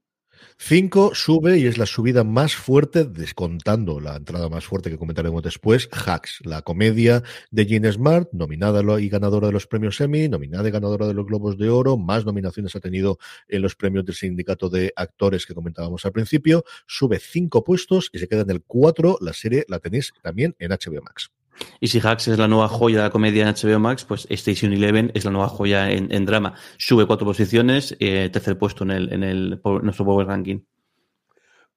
5 0.64 1.16
sube 1.16 1.57
y 1.57 1.66
es 1.66 1.80
la 1.80 1.88
subida 1.88 2.24
más 2.24 2.55
fuerte, 2.55 3.03
descontando 3.03 3.99
la 3.99 4.16
entrada 4.16 4.47
más 4.47 4.64
fuerte 4.64 4.91
que 4.91 4.97
comentaremos 4.99 5.41
después, 5.41 5.89
Hacks, 5.91 6.39
la 6.43 6.62
comedia 6.62 7.24
de 7.49 7.66
Gene 7.66 7.91
Smart, 7.91 8.30
nominada 8.32 8.84
y 9.01 9.09
ganadora 9.09 9.47
de 9.47 9.53
los 9.53 9.66
premios 9.66 9.99
Emmy, 9.99 10.30
nominada 10.30 10.70
y 10.70 10.72
ganadora 10.72 11.07
de 11.07 11.16
los 11.16 11.26
Globos 11.26 11.57
de 11.57 11.72
Oro, 11.72 11.97
más 11.97 12.26
nominaciones 12.26 12.76
ha 12.76 12.80
tenido 12.80 13.18
en 13.47 13.64
los 13.64 13.76
premios 13.76 14.05
del 14.05 14.14
sindicato 14.14 14.70
de 14.70 14.93
actores 14.95 15.47
que 15.47 15.55
comentábamos 15.55 16.05
al 16.05 16.12
principio, 16.12 16.64
sube 16.86 17.20
5 17.20 17.64
puestos 17.64 18.12
y 18.14 18.20
se 18.20 18.28
queda 18.28 18.41
en 18.41 18.51
el 18.51 18.62
4, 18.62 19.18
la 19.20 19.34
serie 19.34 19.66
la 19.68 19.80
tenéis 19.80 20.14
también 20.22 20.55
en 20.59 20.70
HBO 20.70 21.01
Max. 21.01 21.32
Y 21.80 21.88
si 21.88 21.99
Hacks 21.99 22.28
es 22.28 22.38
la 22.38 22.47
nueva 22.47 22.68
joya 22.68 22.97
de 22.97 23.03
la 23.03 23.09
comedia 23.09 23.47
en 23.47 23.55
HBO 23.55 23.80
Max, 23.80 24.05
pues 24.05 24.28
Station 24.30 24.74
Eleven 24.74 25.12
es 25.14 25.26
la 25.26 25.32
nueva 25.32 25.47
joya 25.47 25.91
en, 25.91 26.26
drama. 26.26 26.53
Sube 26.78 27.05
cuatro 27.05 27.26
posiciones, 27.26 27.95
eh, 27.99 28.30
tercer 28.32 28.57
puesto 28.57 28.84
en, 28.84 28.91
el, 28.91 29.14
en 29.14 29.24
el, 29.24 29.62
nuestro 29.82 30.05
Power 30.05 30.28
Ranking. 30.28 30.59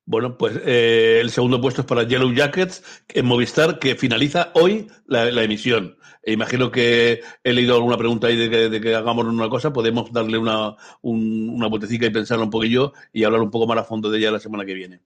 Bueno, 0.07 0.37
pues 0.37 0.61
eh, 0.67 1.19
el 1.23 1.31
segundo 1.31 1.61
puesto 1.61 1.81
es 1.81 1.87
para 1.87 2.03
Yellow 2.03 2.33
Jackets 2.33 3.05
en 3.09 3.25
Movistar, 3.25 3.79
que 3.79 3.95
finaliza 3.95 4.51
hoy 4.55 4.89
la, 5.07 5.43
emisión. 5.43 5.97
E 6.23 6.33
imagino 6.33 6.71
que 6.71 7.23
he 7.43 7.53
leído 7.55 7.75
alguna 7.77 7.97
pregunta 7.97 8.27
ahí 8.27 8.37
de 8.37 8.81
que, 8.81 8.95
hagamos 8.95 9.25
una 9.25 9.49
cosa, 9.49 9.73
podemos 9.73 10.13
darle 10.13 10.37
una, 10.37 10.77
una 11.03 11.69
botecita 11.69 12.07
y 12.07 12.11
pensarlo 12.11 12.45
un 12.45 12.51
poquillo 12.51 12.93
y 13.13 13.25
hablar 13.25 13.41
un 13.41 13.51
poco 13.51 13.67
más 13.67 13.79
a 13.79 13.85
fondo 13.85 14.11
de 14.11 14.19
ella 14.19 14.31
la 14.31 14.41
semana 14.41 14.67
que 14.67 14.75
viene. 14.75 15.01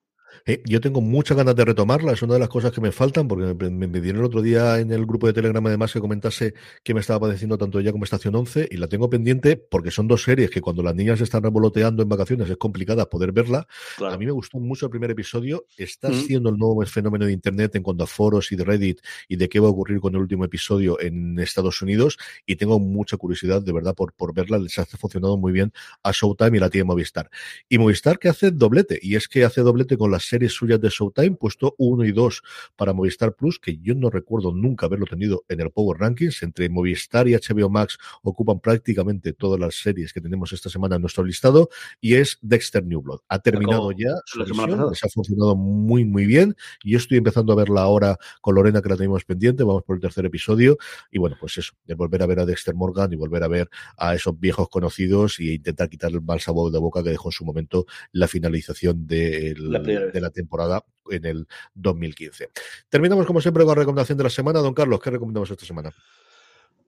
Eh, 0.46 0.62
yo 0.64 0.80
tengo 0.80 1.00
muchas 1.00 1.36
ganas 1.36 1.54
de 1.56 1.64
retomarla, 1.64 2.12
es 2.12 2.22
una 2.22 2.34
de 2.34 2.40
las 2.40 2.48
cosas 2.48 2.72
que 2.72 2.80
me 2.80 2.92
faltan, 2.92 3.28
porque 3.28 3.54
me, 3.70 3.86
me, 3.86 4.00
dieron 4.00 4.20
el 4.20 4.26
otro 4.26 4.42
día 4.42 4.78
en 4.78 4.92
el 4.92 5.06
grupo 5.06 5.26
de 5.26 5.32
Telegram 5.32 5.66
además 5.66 5.92
que 5.92 6.00
comentase 6.00 6.54
que 6.82 6.94
me 6.94 7.00
estaba 7.00 7.20
padeciendo 7.20 7.58
tanto 7.58 7.78
ella 7.78 7.92
como 7.92 8.04
Estación 8.04 8.34
11 8.34 8.68
y 8.70 8.76
la 8.76 8.88
tengo 8.88 9.10
pendiente 9.10 9.56
porque 9.56 9.90
son 9.90 10.08
dos 10.08 10.22
series 10.22 10.50
que 10.50 10.60
cuando 10.60 10.82
las 10.82 10.94
niñas 10.94 11.20
están 11.20 11.42
revoloteando 11.42 12.02
en 12.02 12.08
vacaciones 12.08 12.48
es 12.48 12.56
complicada 12.56 13.08
poder 13.08 13.32
verla. 13.32 13.66
A 13.98 14.16
mí 14.16 14.26
me 14.26 14.32
gustó 14.32 14.58
mucho 14.58 14.86
el 14.86 14.90
primer 14.90 15.10
episodio, 15.10 15.66
está 15.76 16.12
siendo 16.12 16.50
el 16.50 16.56
nuevo 16.56 16.84
fenómeno 16.86 17.26
de 17.26 17.32
Internet 17.32 17.74
en 17.76 17.82
cuanto 17.82 18.04
a 18.04 18.06
foros 18.06 18.52
y 18.52 18.56
de 18.56 18.64
Reddit 18.64 19.00
y 19.28 19.36
de 19.36 19.48
qué 19.48 19.60
va 19.60 19.68
a 19.68 19.70
ocurrir 19.70 20.00
con 20.00 20.14
el 20.14 20.20
último 20.20 20.44
episodio 20.44 21.00
en 21.00 21.38
Estados 21.38 21.82
Unidos 21.82 22.18
y 22.46 22.56
tengo 22.56 22.78
mucha 22.78 23.16
curiosidad 23.16 23.62
de 23.62 23.72
verdad 23.72 23.94
por, 23.94 24.12
por 24.12 24.34
verla, 24.34 24.58
les 24.58 24.78
ha 24.78 24.86
funcionado 24.86 25.36
muy 25.36 25.52
bien 25.52 25.72
a 26.02 26.12
Showtime 26.12 26.56
y 26.56 26.60
la 26.60 26.70
tiene 26.70 26.84
Movistar. 26.84 27.30
Y 27.68 27.78
Movistar 27.78 28.18
que 28.18 28.28
hace 28.28 28.50
doblete, 28.50 28.98
y 29.02 29.16
es 29.16 29.28
que 29.28 29.44
hace 29.44 29.60
doblete 29.60 29.96
con 29.96 30.10
las 30.10 30.27
series 30.28 30.52
suyas 30.52 30.80
de 30.80 30.88
Showtime, 30.88 31.36
puesto 31.36 31.74
1 31.78 32.04
y 32.04 32.12
2 32.12 32.42
para 32.76 32.92
Movistar 32.92 33.34
Plus, 33.34 33.58
que 33.58 33.78
yo 33.78 33.94
no 33.94 34.10
recuerdo 34.10 34.52
nunca 34.52 34.86
haberlo 34.86 35.06
tenido 35.06 35.44
en 35.48 35.60
el 35.60 35.70
Power 35.70 35.98
Rankings. 35.98 36.42
Entre 36.42 36.68
Movistar 36.68 37.28
y 37.28 37.34
HBO 37.34 37.70
Max 37.70 37.98
ocupan 38.22 38.60
prácticamente 38.60 39.32
todas 39.32 39.58
las 39.58 39.74
series 39.74 40.12
que 40.12 40.20
tenemos 40.20 40.52
esta 40.52 40.68
semana 40.68 40.96
en 40.96 41.02
nuestro 41.02 41.24
listado, 41.24 41.68
y 42.00 42.14
es 42.14 42.38
Dexter 42.42 42.84
New 42.84 43.02
Blood. 43.02 43.20
Ha 43.28 43.38
terminado 43.38 43.90
ya 43.92 44.10
su 44.26 44.40
les 44.40 45.04
ha 45.04 45.08
funcionado 45.08 45.56
muy, 45.56 46.04
muy 46.04 46.26
bien. 46.26 46.56
Y 46.82 46.92
yo 46.92 46.98
estoy 46.98 47.18
empezando 47.18 47.52
a 47.52 47.56
verla 47.56 47.82
ahora 47.82 48.18
con 48.40 48.54
Lorena, 48.54 48.82
que 48.82 48.88
la 48.88 48.96
tenemos 48.96 49.24
pendiente. 49.24 49.64
Vamos 49.64 49.82
por 49.84 49.96
el 49.96 50.02
tercer 50.02 50.24
episodio. 50.26 50.78
Y 51.10 51.18
bueno, 51.18 51.36
pues 51.40 51.58
eso, 51.58 51.72
de 51.86 51.94
volver 51.94 52.22
a 52.22 52.26
ver 52.26 52.40
a 52.40 52.46
Dexter 52.46 52.74
Morgan 52.74 53.12
y 53.12 53.16
volver 53.16 53.42
a 53.42 53.48
ver 53.48 53.68
a 53.96 54.14
esos 54.14 54.38
viejos 54.38 54.68
conocidos 54.68 55.40
y 55.40 55.54
intentar 55.54 55.88
quitar 55.88 56.10
el 56.10 56.22
mal 56.22 56.40
sabor 56.40 56.72
de 56.72 56.78
boca 56.78 57.02
que 57.02 57.10
dejó 57.10 57.28
en 57.28 57.32
su 57.32 57.44
momento 57.44 57.86
la 58.12 58.28
finalización 58.28 59.06
de 59.06 59.54
la, 59.58 59.78
de 60.12 60.20
la 60.20 60.30
temporada 60.30 60.84
en 61.10 61.24
el 61.24 61.46
2015. 61.74 62.50
Terminamos 62.88 63.26
como 63.26 63.40
siempre 63.40 63.64
con 63.64 63.74
la 63.76 63.80
recomendación 63.80 64.18
de 64.18 64.24
la 64.24 64.30
semana. 64.30 64.60
Don 64.60 64.74
Carlos, 64.74 65.00
¿qué 65.00 65.10
recomendamos 65.10 65.50
esta 65.50 65.66
semana? 65.66 65.92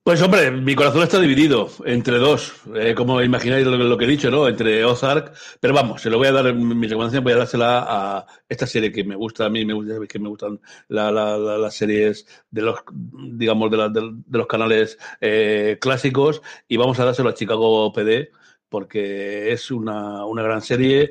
Pues 0.02 0.22
hombre, 0.22 0.50
mi 0.50 0.74
corazón 0.74 1.02
está 1.02 1.20
dividido 1.20 1.68
entre 1.84 2.16
dos, 2.16 2.54
eh, 2.74 2.94
como 2.94 3.20
imagináis 3.22 3.66
lo, 3.66 3.98
que 3.98 4.06
he 4.06 4.08
dicho, 4.08 4.30
¿no? 4.30 4.48
Entre 4.48 4.82
Ozark, 4.82 5.34
pero 5.60 5.74
vamos, 5.74 6.00
se 6.00 6.08
lo 6.08 6.16
voy 6.16 6.28
a 6.28 6.32
dar, 6.32 6.54
mi 6.54 6.86
recomendación 6.86 7.22
voy 7.22 7.34
a 7.34 7.36
dársela 7.36 7.84
a 7.86 8.26
esta 8.48 8.66
serie 8.66 8.90
que 8.90 9.04
me 9.04 9.14
gusta, 9.14 9.44
a 9.44 9.50
mí 9.50 9.66
me 9.66 9.74
gusta, 9.74 9.94
que 10.08 10.18
me 10.18 10.30
gustan 10.30 10.58
las 10.88 11.74
series 11.74 12.26
de 12.50 12.62
los, 12.62 12.80
digamos, 13.12 13.70
de, 13.70 14.12
los 14.30 14.46
canales 14.46 14.98
eh, 15.20 15.76
clásicos 15.78 16.40
y 16.66 16.78
vamos 16.78 16.98
a 16.98 17.04
dárselo 17.04 17.28
a 17.28 17.34
Chicago 17.34 17.92
PD, 17.92 18.30
porque 18.70 19.52
es 19.52 19.70
una, 19.70 20.24
una 20.24 20.42
gran 20.42 20.62
serie, 20.62 21.10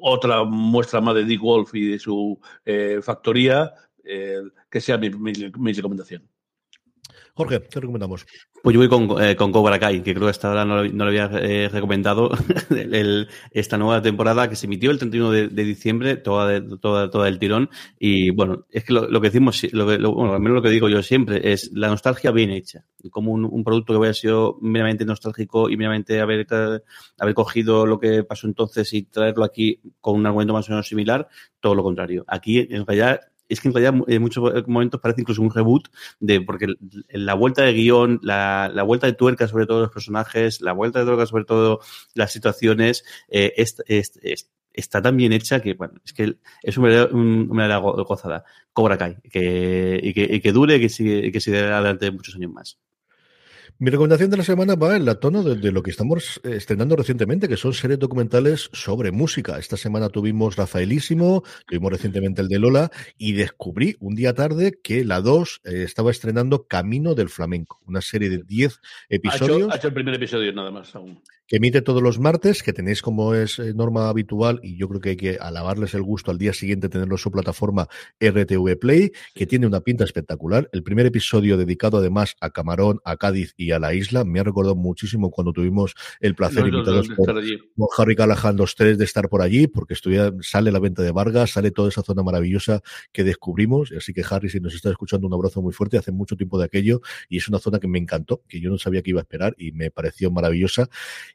otra 0.00 0.42
muestra 0.42 1.00
más 1.00 1.14
de 1.14 1.24
Dick 1.24 1.40
Wolf 1.40 1.74
y 1.74 1.90
de 1.90 1.98
su 1.98 2.40
eh, 2.64 3.00
factoría, 3.02 3.72
eh, 4.02 4.40
que 4.68 4.80
sea 4.80 4.98
mi, 4.98 5.10
mi, 5.10 5.72
recomendación. 5.72 6.28
Jorge, 7.36 7.60
¿qué 7.70 7.80
recomendamos? 7.80 8.24
Pues 8.62 8.72
yo 8.72 8.80
voy 8.80 8.88
con, 8.88 9.22
eh, 9.22 9.36
con 9.36 9.52
Cobra 9.52 9.78
Kai, 9.78 10.02
que 10.02 10.14
creo 10.14 10.26
que 10.26 10.30
hasta 10.30 10.48
ahora 10.48 10.64
no, 10.64 10.82
lo- 10.82 11.04
había 11.04 11.30
eh, 11.34 11.68
recomendado. 11.70 12.30
el- 12.70 13.28
esta 13.50 13.76
nueva 13.76 14.00
temporada 14.00 14.48
que 14.48 14.56
se 14.56 14.64
emitió 14.64 14.90
el 14.90 14.98
31 14.98 15.30
de, 15.30 15.48
de 15.48 15.64
diciembre, 15.64 16.16
toda, 16.16 16.48
de- 16.48 16.78
toda, 16.78 17.10
toda 17.10 17.28
el 17.28 17.38
tirón. 17.38 17.68
Y 17.98 18.30
bueno, 18.30 18.64
es 18.70 18.84
que 18.84 18.94
lo, 18.94 19.20
que 19.20 19.28
decimos, 19.28 19.62
lo 19.72 19.98
lo- 19.98 20.14
bueno, 20.14 20.32
al 20.32 20.40
menos 20.40 20.56
lo 20.56 20.62
que 20.62 20.70
digo 20.70 20.88
yo 20.88 21.02
siempre, 21.02 21.52
es 21.52 21.70
la 21.74 21.88
nostalgia 21.88 22.30
bien 22.30 22.50
hecha. 22.50 22.86
Como 23.10 23.32
un, 23.32 23.62
producto 23.64 23.92
que 23.92 23.98
hubiera 23.98 24.14
sido 24.14 24.56
meramente 24.62 25.04
nostálgico 25.04 25.68
y 25.68 25.76
meramente 25.76 26.18
haber, 26.22 26.46
haber 27.18 27.34
cogido 27.34 27.84
lo 27.84 28.00
que 28.00 28.24
pasó 28.24 28.46
entonces 28.46 28.90
y 28.94 29.02
traerlo 29.02 29.44
aquí 29.44 29.78
con 30.00 30.16
un 30.16 30.24
argumento 30.24 30.54
más 30.54 30.68
o 30.70 30.72
menos 30.72 30.88
similar, 30.88 31.28
todo 31.60 31.74
lo 31.74 31.82
contrario. 31.82 32.24
Aquí, 32.26 32.66
en 32.70 32.86
realidad, 32.86 33.20
es 33.48 33.60
que 33.60 33.68
en 33.68 33.74
realidad 33.74 34.02
en 34.08 34.22
muchos 34.22 34.66
momentos 34.66 35.00
parece 35.00 35.20
incluso 35.22 35.42
un 35.42 35.50
reboot 35.52 35.88
de 36.20 36.40
porque 36.40 36.66
la 37.10 37.34
vuelta 37.34 37.62
de 37.62 37.72
guion, 37.72 38.20
la, 38.22 38.70
la 38.74 38.82
vuelta 38.82 39.06
de 39.06 39.12
tuerca 39.14 39.48
sobre 39.48 39.66
todo 39.66 39.80
los 39.82 39.90
personajes, 39.90 40.60
la 40.60 40.72
vuelta 40.72 41.00
de 41.00 41.06
tuerca 41.06 41.26
sobre 41.26 41.44
todo 41.44 41.80
las 42.14 42.32
situaciones, 42.32 43.04
eh, 43.28 43.52
es- 43.56 43.82
es- 43.86 44.18
es- 44.22 44.50
está 44.72 45.00
tan 45.00 45.16
bien 45.16 45.32
hecha 45.32 45.60
que, 45.62 45.74
bueno, 45.74 45.94
es 46.04 46.12
que 46.12 46.36
es 46.62 46.76
una 46.78 47.06
una 47.06 47.78
gozada. 47.78 48.44
Cobra 48.72 48.98
Kai, 48.98 49.16
que, 49.30 49.98
y, 50.02 50.12
que, 50.12 50.24
y 50.30 50.40
que 50.40 50.52
dure 50.52 50.76
y 50.76 50.80
que 50.80 50.88
sigue, 50.90 51.26
y 51.26 51.32
que 51.32 51.40
siga 51.40 51.76
adelante 51.78 52.10
muchos 52.10 52.34
años 52.36 52.52
más. 52.52 52.78
Mi 53.78 53.90
recomendación 53.90 54.30
de 54.30 54.38
la 54.38 54.42
semana 54.42 54.74
va 54.74 54.96
en 54.96 55.04
la 55.04 55.16
tono 55.16 55.42
de, 55.42 55.54
de 55.54 55.70
lo 55.70 55.82
que 55.82 55.90
estamos 55.90 56.40
eh, 56.44 56.54
estrenando 56.56 56.96
recientemente, 56.96 57.46
que 57.46 57.58
son 57.58 57.74
series 57.74 57.98
documentales 57.98 58.70
sobre 58.72 59.12
música. 59.12 59.58
Esta 59.58 59.76
semana 59.76 60.08
tuvimos 60.08 60.56
Rafaelísimo, 60.56 61.42
tuvimos 61.66 61.92
recientemente 61.92 62.40
el 62.40 62.48
de 62.48 62.58
Lola, 62.58 62.90
y 63.18 63.34
descubrí 63.34 63.94
un 64.00 64.14
día 64.14 64.32
tarde 64.32 64.78
que 64.82 65.04
la 65.04 65.20
2 65.20 65.60
eh, 65.64 65.82
estaba 65.82 66.10
estrenando 66.10 66.66
Camino 66.66 67.14
del 67.14 67.28
Flamenco, 67.28 67.78
una 67.86 68.00
serie 68.00 68.30
de 68.30 68.44
10 68.44 68.76
Ha 68.76 68.80
episodios 69.10 69.58
hecho, 69.58 69.72
ha 69.72 69.76
hecho 69.76 69.88
el 69.88 69.94
primer 69.94 70.14
episodio 70.14 70.54
nada 70.54 70.70
más 70.70 70.94
aún. 70.94 71.20
que 71.46 71.56
emite 71.56 71.82
todos 71.82 72.02
los 72.02 72.18
martes, 72.18 72.62
que 72.62 72.72
tenéis 72.72 73.02
como 73.02 73.34
es 73.34 73.58
eh, 73.58 73.74
norma 73.74 74.08
habitual, 74.08 74.58
y 74.62 74.78
yo 74.78 74.88
creo 74.88 75.02
que 75.02 75.10
hay 75.10 75.16
que 75.18 75.36
alabarles 75.38 75.92
el 75.92 76.02
gusto 76.02 76.30
al 76.30 76.38
día 76.38 76.54
siguiente 76.54 76.88
tenerlo 76.88 77.16
en 77.16 77.18
su 77.18 77.30
plataforma 77.30 77.88
RTV 78.20 78.78
Play, 78.78 79.12
que 79.34 79.46
tiene 79.46 79.66
una 79.66 79.80
pinta 79.80 80.04
espectacular. 80.04 80.70
El 80.72 80.82
primer 80.82 81.04
episodio 81.04 81.58
dedicado 81.58 81.98
además 81.98 82.36
a 82.40 82.48
Camarón, 82.48 83.00
a 83.04 83.18
Cádiz 83.18 83.52
y 83.58 83.65
a 83.72 83.78
la 83.78 83.94
isla, 83.94 84.24
me 84.24 84.40
ha 84.40 84.44
recordado 84.44 84.76
muchísimo 84.76 85.30
cuando 85.30 85.52
tuvimos 85.52 85.94
el 86.20 86.34
placer 86.34 86.64
No, 86.64 86.68
no, 86.70 86.78
invitados 86.78 87.08
no, 87.08 87.16
por, 87.16 87.88
Harry 87.98 88.16
Callahan 88.16 88.56
los 88.56 88.74
tres 88.74 88.98
de 88.98 89.04
estar 89.04 89.28
por 89.28 89.42
allí, 89.42 89.66
porque 89.66 89.94
estuviera, 89.94 90.32
sale 90.40 90.70
la 90.72 90.78
venta 90.78 91.02
de 91.02 91.12
Vargas, 91.12 91.50
sale 91.50 91.70
toda 91.70 91.88
esa 91.88 92.02
zona 92.02 92.22
maravillosa 92.22 92.82
que 93.12 93.24
descubrimos. 93.24 93.92
Así 93.96 94.12
que 94.12 94.22
Harry, 94.28 94.48
si 94.48 94.60
nos 94.60 94.74
está 94.74 94.90
escuchando, 94.90 95.26
un 95.26 95.34
abrazo 95.34 95.62
muy 95.62 95.72
fuerte. 95.72 95.98
Hace 95.98 96.12
mucho 96.12 96.36
tiempo 96.36 96.58
de 96.58 96.64
aquello 96.64 97.00
y 97.28 97.38
es 97.38 97.48
una 97.48 97.58
zona 97.58 97.78
que 97.78 97.88
me 97.88 97.98
encantó, 97.98 98.42
que 98.48 98.60
yo 98.60 98.70
no 98.70 98.78
sabía 98.78 99.02
que 99.02 99.10
iba 99.10 99.20
a 99.20 99.22
esperar 99.22 99.54
y 99.58 99.72
me 99.72 99.90
pareció 99.90 100.30
maravillosa. 100.30 100.88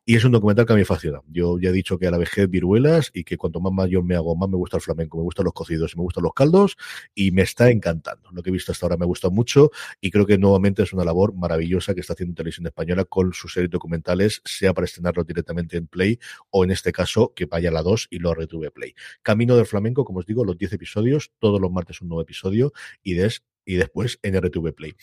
Y 0.05 0.15
es 0.15 0.25
un 0.25 0.31
documental 0.31 0.65
que 0.65 0.73
a 0.73 0.75
mí 0.75 0.81
me 0.81 0.85
fascina. 0.85 1.21
Yo 1.27 1.59
ya 1.59 1.69
he 1.69 1.73
dicho 1.73 1.97
que 1.97 2.07
a 2.07 2.11
la 2.11 2.17
vejez 2.17 2.49
viruelas 2.49 3.11
y 3.13 3.23
que 3.23 3.37
cuanto 3.37 3.59
más 3.59 3.73
mayor 3.73 4.03
me 4.03 4.15
hago, 4.15 4.35
más 4.35 4.49
me 4.49 4.57
gusta 4.57 4.77
el 4.77 4.83
flamenco, 4.83 5.17
me 5.17 5.23
gustan 5.23 5.45
los 5.45 5.53
cocidos 5.53 5.93
y 5.93 5.97
me 5.97 6.03
gustan 6.03 6.23
los 6.23 6.33
caldos 6.33 6.77
y 7.15 7.31
me 7.31 7.41
está 7.41 7.69
encantando. 7.69 8.29
Lo 8.31 8.41
que 8.41 8.49
he 8.49 8.53
visto 8.53 8.71
hasta 8.71 8.85
ahora 8.85 8.97
me 8.97 9.03
ha 9.03 9.07
gustado 9.07 9.31
mucho 9.31 9.71
y 9.99 10.11
creo 10.11 10.25
que 10.25 10.37
nuevamente 10.37 10.83
es 10.83 10.93
una 10.93 11.03
labor 11.03 11.33
maravillosa 11.33 11.93
que 11.93 12.01
está 12.01 12.13
haciendo 12.13 12.20
Televisión 12.35 12.67
Española 12.67 13.05
con 13.05 13.33
sus 13.33 13.53
series 13.53 13.69
documentales, 13.69 14.41
sea 14.45 14.73
para 14.73 14.85
estrenarlos 14.85 15.25
directamente 15.25 15.77
en 15.77 15.87
Play 15.87 16.19
o 16.49 16.63
en 16.63 16.71
este 16.71 16.91
caso 16.91 17.33
que 17.35 17.45
vaya 17.45 17.69
a 17.69 17.73
la 17.73 17.81
2 17.81 18.07
y 18.09 18.19
lo 18.19 18.33
retuve 18.33 18.71
Play. 18.71 18.93
Camino 19.21 19.55
del 19.55 19.65
Flamenco, 19.65 20.05
como 20.05 20.19
os 20.19 20.25
digo, 20.25 20.45
los 20.45 20.57
10 20.57 20.73
episodios, 20.73 21.31
todos 21.39 21.59
los 21.59 21.71
martes 21.71 22.01
un 22.01 22.09
nuevo 22.09 22.21
episodio 22.21 22.73
y 23.03 23.13
des 23.13 23.43
y 23.65 23.75
después 23.75 24.19
en 24.23 24.39
RTV 24.39 24.73
Play. 24.73 24.93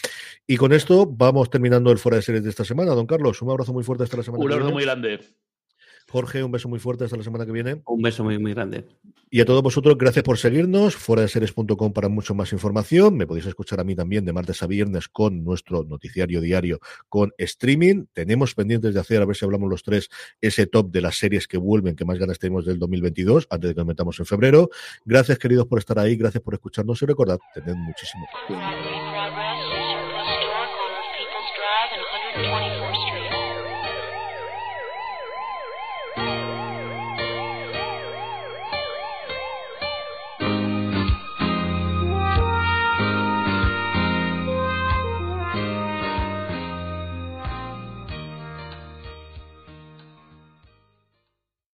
Y 0.46 0.56
con 0.56 0.72
esto 0.72 1.06
vamos 1.06 1.50
terminando 1.50 1.92
el 1.92 1.98
fuera 1.98 2.16
de 2.16 2.22
series 2.22 2.44
de 2.44 2.50
esta 2.50 2.64
semana. 2.64 2.92
Don 2.94 3.06
Carlos, 3.06 3.40
un 3.42 3.50
abrazo 3.50 3.72
muy 3.72 3.84
fuerte 3.84 4.04
hasta 4.04 4.16
la 4.16 4.22
semana 4.22 4.44
Un 4.44 4.52
abrazo 4.52 4.72
muy 4.72 4.84
grande. 4.84 5.20
Jorge, 6.10 6.42
un 6.42 6.50
beso 6.50 6.68
muy 6.68 6.78
fuerte 6.78 7.04
hasta 7.04 7.16
la 7.16 7.22
semana 7.22 7.44
que 7.44 7.52
viene. 7.52 7.82
Un 7.86 8.02
beso 8.02 8.24
muy, 8.24 8.38
muy 8.38 8.54
grande. 8.54 8.86
Y 9.30 9.40
a 9.40 9.44
todos 9.44 9.62
vosotros, 9.62 9.98
gracias 9.98 10.22
por 10.22 10.38
seguirnos. 10.38 10.96
Fuera 10.96 11.22
de 11.22 11.28
series.com 11.28 11.92
para 11.92 12.08
mucho 12.08 12.34
más 12.34 12.52
información. 12.54 13.16
Me 13.16 13.26
podéis 13.26 13.46
escuchar 13.46 13.78
a 13.78 13.84
mí 13.84 13.94
también 13.94 14.24
de 14.24 14.32
martes 14.32 14.62
a 14.62 14.66
viernes 14.66 15.08
con 15.08 15.44
nuestro 15.44 15.84
noticiario 15.84 16.40
diario 16.40 16.80
con 17.10 17.32
streaming. 17.36 18.06
Tenemos 18.14 18.54
pendientes 18.54 18.94
de 18.94 19.00
hacer, 19.00 19.20
a 19.20 19.26
ver 19.26 19.36
si 19.36 19.44
hablamos 19.44 19.68
los 19.68 19.82
tres, 19.82 20.08
ese 20.40 20.66
top 20.66 20.90
de 20.90 21.02
las 21.02 21.18
series 21.18 21.46
que 21.46 21.58
vuelven, 21.58 21.94
que 21.94 22.06
más 22.06 22.18
ganas 22.18 22.38
tenemos 22.38 22.64
del 22.64 22.78
2022, 22.78 23.46
antes 23.50 23.68
de 23.68 23.74
que 23.74 23.80
nos 23.80 23.88
metamos 23.88 24.18
en 24.18 24.24
febrero. 24.24 24.70
Gracias, 25.04 25.38
queridos, 25.38 25.66
por 25.66 25.78
estar 25.78 25.98
ahí. 25.98 26.16
Gracias 26.16 26.42
por 26.42 26.54
escucharnos 26.54 27.02
y 27.02 27.06
recordad, 27.06 27.38
tened 27.52 27.74
muchísimo 27.74 28.26
cuidado. 28.46 29.27